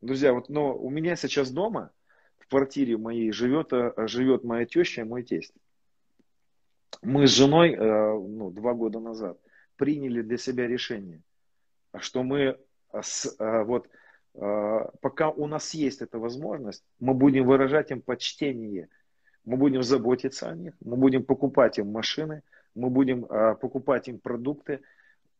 Друзья, 0.00 0.32
вот, 0.32 0.48
но 0.48 0.76
у 0.76 0.90
меня 0.90 1.16
сейчас 1.16 1.50
дома, 1.50 1.90
в 2.38 2.46
квартире 2.46 2.96
моей, 2.96 3.32
живет, 3.32 3.72
э, 3.72 3.92
живет 4.06 4.44
моя 4.44 4.64
теща 4.64 5.00
и 5.00 5.04
мой 5.04 5.24
тесть. 5.24 5.52
Мы 7.02 7.26
с 7.26 7.30
женой 7.30 7.72
э, 7.72 7.78
ну, 7.78 8.50
два 8.50 8.74
года 8.74 9.00
назад 9.00 9.40
приняли 9.76 10.22
для 10.22 10.38
себя 10.38 10.66
решение, 10.68 11.22
что 11.98 12.22
мы 12.22 12.58
с, 12.92 13.34
э, 13.38 13.64
вот, 13.64 13.88
пока 14.34 15.30
у 15.30 15.48
нас 15.48 15.74
есть 15.74 16.00
эта 16.00 16.18
возможность, 16.20 16.84
мы 17.00 17.14
будем 17.14 17.44
выражать 17.44 17.90
им 17.90 18.00
почтение, 18.00 18.88
мы 19.48 19.56
будем 19.56 19.82
заботиться 19.82 20.50
о 20.50 20.54
них, 20.54 20.74
мы 20.84 20.96
будем 20.96 21.24
покупать 21.24 21.78
им 21.78 21.90
машины, 21.90 22.42
мы 22.74 22.90
будем 22.90 23.24
покупать 23.60 24.06
им 24.08 24.18
продукты, 24.18 24.80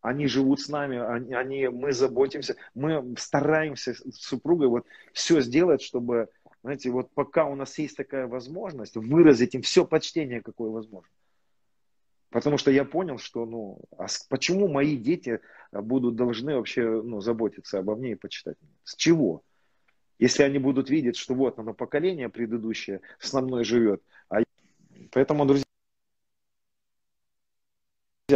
они 0.00 0.26
живут 0.26 0.60
с 0.60 0.68
нами, 0.68 0.98
они, 0.98 1.34
они, 1.34 1.68
мы 1.68 1.92
заботимся, 1.92 2.56
мы 2.74 3.14
стараемся 3.18 3.92
с 3.92 4.16
супругой 4.16 4.68
вот 4.68 4.86
все 5.12 5.42
сделать, 5.42 5.82
чтобы, 5.82 6.30
знаете, 6.62 6.90
вот 6.90 7.10
пока 7.12 7.44
у 7.44 7.54
нас 7.54 7.78
есть 7.78 7.98
такая 7.98 8.26
возможность, 8.26 8.96
выразить 8.96 9.54
им 9.54 9.60
все 9.60 9.84
почтение, 9.84 10.40
какое 10.40 10.70
возможно. 10.70 11.10
Потому 12.30 12.56
что 12.56 12.70
я 12.70 12.86
понял, 12.86 13.18
что, 13.18 13.44
ну, 13.44 13.78
а 13.98 14.06
почему 14.30 14.68
мои 14.68 14.96
дети 14.96 15.40
будут 15.70 16.16
должны 16.16 16.56
вообще, 16.56 17.02
ну, 17.02 17.20
заботиться 17.20 17.78
обо 17.78 17.94
мне 17.94 18.12
и 18.12 18.14
почитать 18.14 18.56
меня? 18.62 18.72
С 18.84 18.96
чего? 18.96 19.42
Если 20.18 20.42
они 20.42 20.58
будут 20.58 20.90
видеть, 20.90 21.16
что 21.16 21.34
вот 21.34 21.58
оно 21.58 21.74
поколение 21.74 22.28
предыдущее 22.28 23.00
с 23.18 23.32
мной 23.32 23.64
живет. 23.64 24.02
А... 24.28 24.38
Поэтому, 25.12 25.46
друзья, 25.46 25.64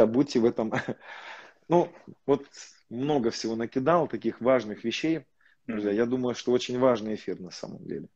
будьте 0.06 0.38
в 0.40 0.44
этом 0.44 0.72
ну, 1.68 1.92
вот 2.26 2.46
много 2.88 3.30
всего 3.30 3.56
накидал, 3.56 4.06
таких 4.06 4.40
важных 4.40 4.84
вещей. 4.84 5.24
Друзья, 5.66 5.90
я 5.90 6.06
думаю, 6.06 6.34
что 6.34 6.52
очень 6.52 6.78
важный 6.78 7.14
эфир 7.14 7.40
на 7.40 7.50
самом 7.50 7.84
деле. 7.84 8.08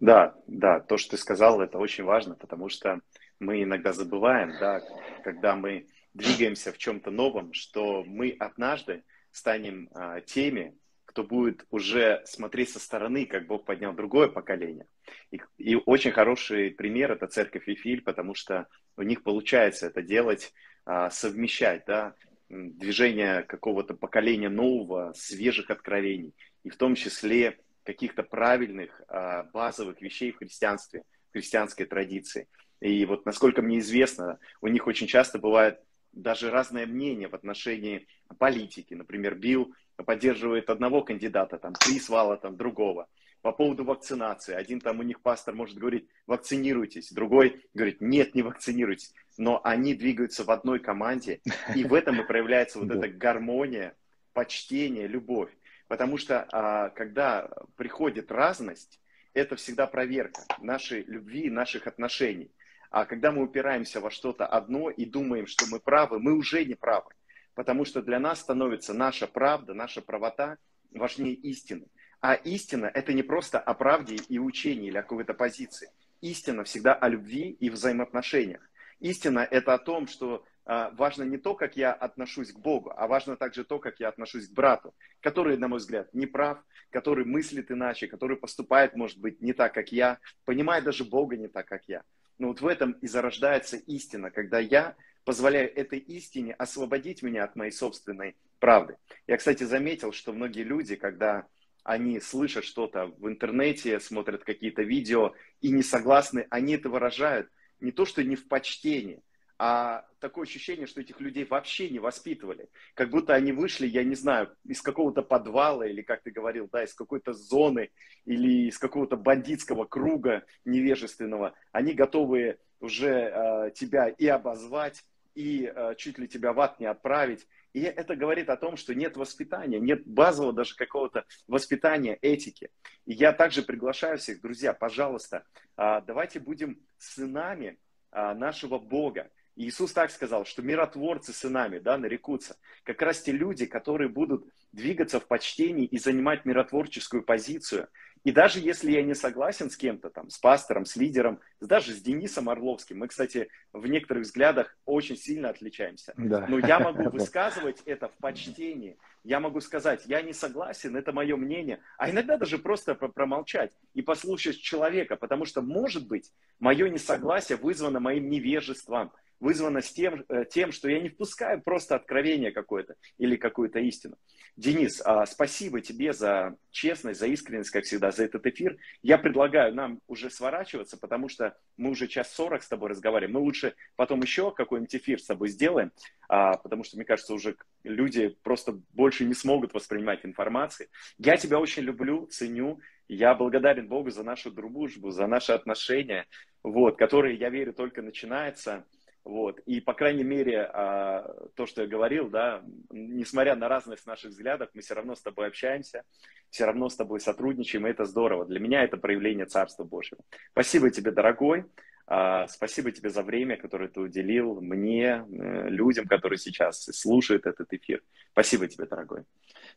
Да, 0.00 0.34
да, 0.46 0.80
то, 0.80 0.96
что 0.96 1.12
ты 1.12 1.16
сказал, 1.16 1.60
это 1.60 1.78
очень 1.78 2.04
важно, 2.04 2.34
потому 2.34 2.68
что 2.68 3.00
мы 3.38 3.62
иногда 3.62 3.92
забываем, 3.92 4.52
да, 4.58 4.80
когда 5.22 5.54
мы 5.54 5.86
двигаемся 6.14 6.72
в 6.72 6.78
чем-то 6.78 7.10
новом, 7.10 7.52
что 7.52 8.02
мы 8.04 8.34
однажды 8.38 9.04
станем 9.30 9.88
а, 9.94 10.20
теми, 10.20 10.76
кто 11.10 11.24
будет 11.24 11.66
уже 11.70 12.22
смотреть 12.24 12.70
со 12.70 12.78
стороны, 12.78 13.26
как 13.26 13.48
Бог 13.48 13.64
поднял 13.64 13.92
другое 13.92 14.28
поколение. 14.28 14.86
И, 15.32 15.40
и 15.58 15.74
очень 15.74 16.12
хороший 16.12 16.70
пример 16.70 17.10
это 17.10 17.26
церковь 17.26 17.66
Вифиль, 17.66 18.00
потому 18.00 18.36
что 18.36 18.68
у 18.96 19.02
них 19.02 19.24
получается 19.24 19.88
это 19.88 20.02
делать 20.02 20.52
а, 20.84 21.10
совмещать 21.10 21.82
да, 21.84 22.14
движение 22.48 23.42
какого-то 23.42 23.94
поколения 23.94 24.50
нового, 24.50 25.12
свежих 25.16 25.70
откровений, 25.70 26.32
и 26.62 26.70
в 26.70 26.76
том 26.76 26.94
числе 26.94 27.58
каких-то 27.82 28.22
правильных 28.22 29.02
а, 29.08 29.42
базовых 29.52 30.00
вещей 30.00 30.30
в 30.30 30.36
христианстве, 30.36 31.02
в 31.30 31.32
христианской 31.32 31.86
традиции. 31.86 32.46
И 32.80 33.04
вот 33.04 33.26
насколько 33.26 33.62
мне 33.62 33.80
известно, 33.80 34.38
у 34.60 34.68
них 34.68 34.86
очень 34.86 35.08
часто 35.08 35.40
бывает 35.40 35.80
даже 36.12 36.50
разное 36.50 36.86
мнение 36.86 37.28
в 37.28 37.34
отношении 37.34 38.06
политики. 38.38 38.94
Например, 38.94 39.34
Билл 39.34 39.74
поддерживает 39.96 40.70
одного 40.70 41.02
кандидата, 41.02 41.58
там, 41.58 41.74
Крис 41.74 42.08
Вала 42.08 42.36
там, 42.36 42.56
другого. 42.56 43.08
По 43.42 43.52
поводу 43.52 43.84
вакцинации. 43.84 44.54
Один 44.54 44.80
там 44.80 45.00
у 45.00 45.02
них 45.02 45.22
пастор 45.22 45.54
может 45.54 45.78
говорить, 45.78 46.06
вакцинируйтесь. 46.26 47.10
Другой 47.10 47.64
говорит, 47.72 48.00
нет, 48.00 48.34
не 48.34 48.42
вакцинируйтесь. 48.42 49.14
но 49.38 49.60
они 49.64 49.94
двигаются 49.94 50.44
в 50.44 50.50
одной 50.50 50.78
команде, 50.78 51.40
и 51.74 51.84
в 51.84 51.94
этом 51.94 52.20
и 52.20 52.26
проявляется 52.26 52.78
вот 52.78 52.90
эта 52.94 53.08
гармония, 53.08 53.96
почтение, 54.32 55.06
любовь. 55.06 55.50
Потому 55.88 56.18
что 56.18 56.46
а, 56.52 56.90
когда 56.90 57.50
приходит 57.76 58.30
разность, 58.30 59.00
это 59.32 59.56
всегда 59.56 59.86
проверка 59.86 60.42
нашей 60.60 61.02
любви, 61.02 61.50
наших 61.50 61.86
отношений. 61.86 62.50
А 62.90 63.04
когда 63.04 63.30
мы 63.30 63.42
упираемся 63.42 64.00
во 64.00 64.10
что-то 64.10 64.46
одно 64.46 64.90
и 64.90 65.04
думаем, 65.04 65.46
что 65.46 65.64
мы 65.70 65.78
правы, 65.78 66.18
мы 66.18 66.34
уже 66.34 66.64
не 66.64 66.74
правы. 66.74 67.10
Потому 67.54 67.84
что 67.84 68.02
для 68.02 68.18
нас 68.18 68.40
становится 68.40 68.92
наша 68.92 69.26
правда, 69.26 69.74
наша 69.74 70.02
правота 70.02 70.58
важнее 70.92 71.34
истины. 71.34 71.86
А 72.20 72.34
истина– 72.34 72.90
это 72.94 73.12
не 73.12 73.22
просто 73.22 73.60
о 73.60 73.74
правде 73.74 74.16
и 74.28 74.38
учении 74.38 74.88
или 74.88 74.98
о 74.98 75.02
какой-то 75.02 75.34
позиции. 75.34 75.90
Истина 76.20 76.64
всегда 76.64 76.94
о 76.94 77.08
любви 77.08 77.50
и 77.50 77.70
взаимоотношениях. 77.70 78.60
Истина– 78.98 79.46
это 79.50 79.72
о 79.72 79.78
том, 79.78 80.06
что 80.06 80.44
а, 80.66 80.90
важно 80.90 81.22
не 81.22 81.38
то, 81.38 81.54
как 81.54 81.76
я 81.76 81.92
отношусь 81.92 82.52
к 82.52 82.58
Богу, 82.58 82.92
а 82.94 83.06
важно 83.06 83.36
также 83.36 83.64
то, 83.64 83.78
как 83.78 84.00
я 84.00 84.08
отношусь 84.08 84.48
к 84.48 84.52
брату, 84.52 84.94
который, 85.20 85.56
на 85.56 85.68
мой 85.68 85.78
взгляд, 85.78 86.12
не 86.12 86.26
прав, 86.26 86.58
который 86.90 87.24
мыслит 87.24 87.70
иначе, 87.70 88.08
который 88.08 88.36
поступает, 88.36 88.94
может 88.94 89.18
быть, 89.18 89.40
не 89.40 89.52
так, 89.52 89.72
как 89.72 89.90
я, 89.92 90.18
понимает 90.44 90.84
даже 90.84 91.04
Бога 91.04 91.36
не 91.36 91.48
так, 91.48 91.66
как 91.66 91.84
я. 91.88 92.02
Но 92.40 92.48
вот 92.48 92.62
в 92.62 92.66
этом 92.66 92.92
и 92.92 93.06
зарождается 93.06 93.76
истина, 93.76 94.30
когда 94.30 94.58
я 94.58 94.96
позволяю 95.24 95.72
этой 95.76 95.98
истине 95.98 96.54
освободить 96.54 97.22
меня 97.22 97.44
от 97.44 97.54
моей 97.54 97.70
собственной 97.70 98.34
правды. 98.58 98.96
Я, 99.26 99.36
кстати, 99.36 99.64
заметил, 99.64 100.12
что 100.12 100.32
многие 100.32 100.62
люди, 100.62 100.96
когда 100.96 101.46
они 101.84 102.18
слышат 102.18 102.64
что-то 102.64 103.12
в 103.18 103.28
интернете, 103.28 104.00
смотрят 104.00 104.42
какие-то 104.42 104.82
видео 104.82 105.34
и 105.60 105.70
не 105.70 105.82
согласны, 105.82 106.46
они 106.48 106.74
это 106.74 106.88
выражают 106.88 107.50
не 107.78 107.92
то, 107.92 108.06
что 108.06 108.24
не 108.24 108.36
в 108.36 108.48
почтении, 108.48 109.20
а 109.62 110.06
такое 110.20 110.44
ощущение, 110.44 110.86
что 110.86 111.02
этих 111.02 111.20
людей 111.20 111.44
вообще 111.44 111.90
не 111.90 111.98
воспитывали. 111.98 112.70
Как 112.94 113.10
будто 113.10 113.34
они 113.34 113.52
вышли, 113.52 113.86
я 113.86 114.02
не 114.02 114.14
знаю, 114.14 114.56
из 114.64 114.80
какого-то 114.80 115.20
подвала, 115.20 115.86
или, 115.86 116.00
как 116.00 116.22
ты 116.22 116.30
говорил, 116.30 116.66
да, 116.72 116.82
из 116.82 116.94
какой-то 116.94 117.34
зоны, 117.34 117.90
или 118.24 118.68
из 118.68 118.78
какого-то 118.78 119.18
бандитского 119.18 119.84
круга 119.84 120.46
невежественного. 120.64 121.52
Они 121.72 121.92
готовы 121.92 122.56
уже 122.80 123.10
э, 123.10 123.70
тебя 123.74 124.08
и 124.08 124.26
обозвать, 124.28 125.04
и 125.34 125.66
э, 125.70 125.94
чуть 125.98 126.16
ли 126.18 126.26
тебя 126.26 126.54
в 126.54 126.60
ад 126.60 126.80
не 126.80 126.86
отправить. 126.86 127.46
И 127.74 127.82
это 127.82 128.16
говорит 128.16 128.48
о 128.48 128.56
том, 128.56 128.78
что 128.78 128.94
нет 128.94 129.18
воспитания, 129.18 129.78
нет 129.78 130.06
базового 130.06 130.54
даже 130.54 130.74
какого-то 130.74 131.26
воспитания 131.46 132.16
этики. 132.22 132.70
И 133.04 133.12
я 133.12 133.34
также 133.34 133.60
приглашаю 133.60 134.16
всех, 134.16 134.40
друзья, 134.40 134.72
пожалуйста, 134.72 135.44
э, 135.76 136.00
давайте 136.06 136.40
будем 136.40 136.80
сынами 136.96 137.78
нашего 138.12 138.80
Бога. 138.80 139.30
Иисус 139.56 139.92
так 139.92 140.10
сказал, 140.10 140.44
что 140.44 140.62
миротворцы 140.62 141.32
сынами 141.32 141.78
да, 141.78 141.98
нарекутся. 141.98 142.56
Как 142.84 143.02
раз 143.02 143.20
те 143.20 143.32
люди, 143.32 143.66
которые 143.66 144.08
будут 144.08 144.46
двигаться 144.72 145.20
в 145.20 145.26
почтении 145.26 145.84
и 145.84 145.98
занимать 145.98 146.44
миротворческую 146.44 147.22
позицию. 147.22 147.88
И 148.22 148.32
даже 148.32 148.60
если 148.60 148.92
я 148.92 149.02
не 149.02 149.14
согласен 149.14 149.70
с 149.70 149.76
кем-то, 149.76 150.10
там, 150.10 150.28
с 150.28 150.38
пастором, 150.38 150.84
с 150.84 150.94
лидером, 150.96 151.40
даже 151.60 151.92
с 151.92 152.02
Денисом 152.02 152.50
Орловским, 152.50 152.98
мы, 152.98 153.08
кстати, 153.08 153.48
в 153.72 153.86
некоторых 153.86 154.24
взглядах 154.24 154.76
очень 154.84 155.16
сильно 155.16 155.48
отличаемся, 155.48 156.12
да. 156.16 156.46
но 156.46 156.58
я 156.58 156.78
могу 156.80 157.04
высказывать 157.10 157.80
это 157.86 158.08
в 158.08 158.16
почтении. 158.18 158.98
Я 159.24 159.40
могу 159.40 159.60
сказать, 159.60 160.02
я 160.06 160.22
не 160.22 160.34
согласен, 160.34 160.96
это 160.96 161.12
мое 161.12 161.36
мнение, 161.36 161.80
а 161.98 162.10
иногда 162.10 162.36
даже 162.36 162.58
просто 162.58 162.94
промолчать 162.94 163.72
и 163.94 164.02
послушать 164.02 164.60
человека, 164.60 165.16
потому 165.16 165.46
что, 165.46 165.62
может 165.62 166.06
быть, 166.06 166.30
мое 166.58 166.88
несогласие 166.88 167.56
вызвано 167.56 168.00
моим 168.00 168.28
невежеством, 168.28 169.12
вызвано 169.40 169.80
с 169.80 169.90
тем, 169.90 170.24
э, 170.28 170.44
тем, 170.48 170.70
что 170.70 170.88
я 170.88 171.00
не 171.00 171.08
впускаю 171.08 171.62
просто 171.62 171.96
откровение 171.96 172.52
какое-то 172.52 172.94
или 173.18 173.36
какую-то 173.36 173.80
истину. 173.80 174.16
Денис, 174.56 175.00
а, 175.04 175.24
спасибо 175.26 175.80
тебе 175.80 176.12
за 176.12 176.56
честность, 176.70 177.18
за 177.18 177.26
искренность, 177.26 177.70
как 177.70 177.84
всегда, 177.84 178.10
за 178.10 178.24
этот 178.24 178.46
эфир. 178.46 178.76
Я 179.02 179.16
предлагаю 179.16 179.74
нам 179.74 180.00
уже 180.06 180.28
сворачиваться, 180.28 180.98
потому 180.98 181.28
что 181.28 181.56
мы 181.76 181.90
уже 181.90 182.06
час 182.08 182.32
сорок 182.32 182.62
с 182.62 182.68
тобой 182.68 182.90
разговариваем. 182.90 183.34
Мы 183.34 183.40
лучше 183.40 183.74
потом 183.96 184.20
еще 184.20 184.52
какой-нибудь 184.52 184.94
эфир 184.94 185.20
с 185.20 185.26
тобой 185.26 185.48
сделаем, 185.48 185.92
а, 186.28 186.58
потому 186.58 186.84
что, 186.84 186.96
мне 186.96 187.06
кажется, 187.06 187.32
уже 187.32 187.56
люди 187.84 188.36
просто 188.42 188.78
больше 188.92 189.24
не 189.24 189.34
смогут 189.34 189.72
воспринимать 189.72 190.26
информацию. 190.26 190.88
Я 191.16 191.36
тебя 191.36 191.58
очень 191.58 191.84
люблю, 191.84 192.26
ценю. 192.26 192.80
Я 193.08 193.34
благодарен 193.34 193.88
Богу 193.88 194.10
за 194.10 194.22
нашу 194.22 194.50
дружбу, 194.50 195.10
за 195.10 195.26
наши 195.26 195.52
отношения, 195.52 196.26
вот, 196.62 196.96
которые, 196.96 197.36
я 197.36 197.48
верю, 197.50 197.72
только 197.72 198.02
начинаются. 198.02 198.84
Вот. 199.24 199.60
И, 199.60 199.80
по 199.80 199.92
крайней 199.92 200.24
мере, 200.24 200.62
а, 200.62 201.34
то, 201.54 201.66
что 201.66 201.82
я 201.82 201.88
говорил, 201.88 202.30
да, 202.30 202.62
несмотря 202.90 203.54
на 203.54 203.68
разность 203.68 204.06
наших 204.06 204.30
взглядов, 204.30 204.70
мы 204.74 204.80
все 204.80 204.94
равно 204.94 205.14
с 205.14 205.20
тобой 205.20 205.48
общаемся, 205.48 206.02
все 206.48 206.64
равно 206.64 206.88
с 206.88 206.96
тобой 206.96 207.20
сотрудничаем, 207.20 207.86
и 207.86 207.90
это 207.90 208.06
здорово. 208.06 208.46
Для 208.46 208.60
меня 208.60 208.82
это 208.82 208.96
проявление 208.96 209.46
Царства 209.46 209.84
Божьего. 209.84 210.22
Спасибо 210.52 210.90
тебе, 210.90 211.10
дорогой. 211.10 211.66
А, 212.06 212.48
спасибо 212.48 212.90
тебе 212.90 213.10
за 213.10 213.22
время, 213.22 213.56
которое 213.56 213.88
ты 213.88 214.00
уделил 214.00 214.60
мне, 214.60 215.24
э, 215.30 215.68
людям, 215.68 216.08
которые 216.08 216.38
сейчас 216.38 216.82
слушают 216.82 217.46
этот 217.46 217.72
эфир. 217.72 218.02
Спасибо 218.32 218.66
тебе, 218.66 218.86
дорогой. 218.86 219.22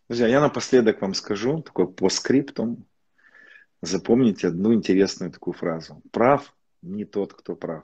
Друзья, 0.07 0.27
я 0.27 0.41
напоследок 0.41 1.01
вам 1.01 1.13
скажу, 1.13 1.61
такой 1.61 1.91
по 1.93 2.09
скриптум. 2.09 2.85
Запомните 3.81 4.47
одну 4.47 4.73
интересную 4.73 5.31
такую 5.31 5.53
фразу. 5.53 6.01
Прав 6.11 6.55
не 6.81 7.05
тот, 7.05 7.33
кто 7.33 7.55
прав 7.55 7.83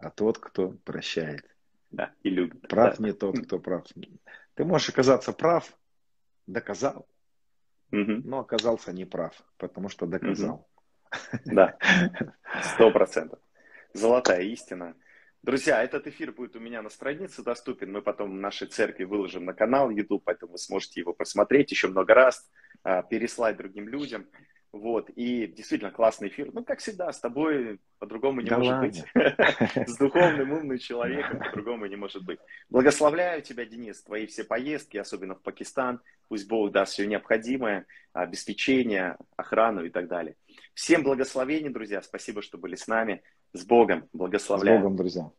а 0.00 0.10
тот, 0.10 0.38
кто 0.38 0.70
прощает. 0.84 1.44
Да, 1.90 2.12
и 2.22 2.30
любит. 2.30 2.68
Прав 2.68 2.98
да. 2.98 3.04
не 3.04 3.12
тот, 3.12 3.38
кто 3.44 3.58
прав. 3.58 3.84
Ты 4.54 4.64
можешь 4.64 4.88
оказаться 4.88 5.32
прав, 5.32 5.76
доказал, 6.46 7.08
угу. 7.90 8.20
но 8.24 8.40
оказался 8.40 8.92
неправ, 8.92 9.34
потому 9.56 9.88
что 9.88 10.06
доказал. 10.06 10.68
Угу. 11.32 11.54
Да, 11.54 11.76
сто 12.62 12.90
процентов. 12.92 13.40
Золотая 13.92 14.42
истина. 14.42 14.94
Друзья, 15.42 15.82
этот 15.82 16.06
эфир 16.06 16.32
будет 16.32 16.54
у 16.54 16.60
меня 16.60 16.82
на 16.82 16.90
странице 16.90 17.42
доступен. 17.42 17.90
Мы 17.90 18.02
потом 18.02 18.30
в 18.30 18.40
нашей 18.40 18.68
церкви 18.68 19.04
выложим 19.04 19.46
на 19.46 19.54
канал 19.54 19.90
YouTube, 19.90 20.22
поэтому 20.24 20.52
вы 20.52 20.58
сможете 20.58 21.00
его 21.00 21.14
посмотреть 21.14 21.70
еще 21.70 21.88
много 21.88 22.14
раз, 22.14 22.48
а, 22.82 23.02
переслать 23.02 23.56
другим 23.56 23.88
людям. 23.88 24.26
Вот, 24.72 25.10
и 25.10 25.48
действительно 25.48 25.90
классный 25.90 26.28
эфир. 26.28 26.50
Ну, 26.52 26.64
как 26.64 26.78
всегда, 26.78 27.12
с 27.12 27.18
тобой 27.18 27.80
по-другому 27.98 28.40
не 28.40 28.48
да 28.48 28.58
может 28.58 28.72
ладно. 28.72 28.88
быть. 28.88 29.88
С 29.88 29.96
духовным, 29.98 30.52
умным 30.52 30.78
человеком 30.78 31.40
по-другому 31.40 31.86
не 31.86 31.96
может 31.96 32.24
быть. 32.24 32.38
Благословляю 32.68 33.42
тебя, 33.42 33.64
Денис, 33.64 34.00
твои 34.02 34.26
все 34.26 34.44
поездки, 34.44 34.96
особенно 34.96 35.34
в 35.34 35.42
Пакистан. 35.42 36.00
Пусть 36.28 36.48
Бог 36.48 36.70
даст 36.70 36.92
все 36.92 37.06
необходимое, 37.06 37.86
обеспечение, 38.12 39.16
охрану 39.36 39.84
и 39.84 39.90
так 39.90 40.06
далее. 40.06 40.36
Всем 40.74 41.02
благословений, 41.02 41.70
друзья. 41.70 42.00
Спасибо, 42.00 42.40
что 42.40 42.56
были 42.56 42.76
с 42.76 42.86
нами. 42.86 43.22
С 43.52 43.64
Богом. 43.64 44.08
Благословляю. 44.12 44.78
С 44.78 44.82
Богом, 44.82 44.96
друзья. 44.96 45.30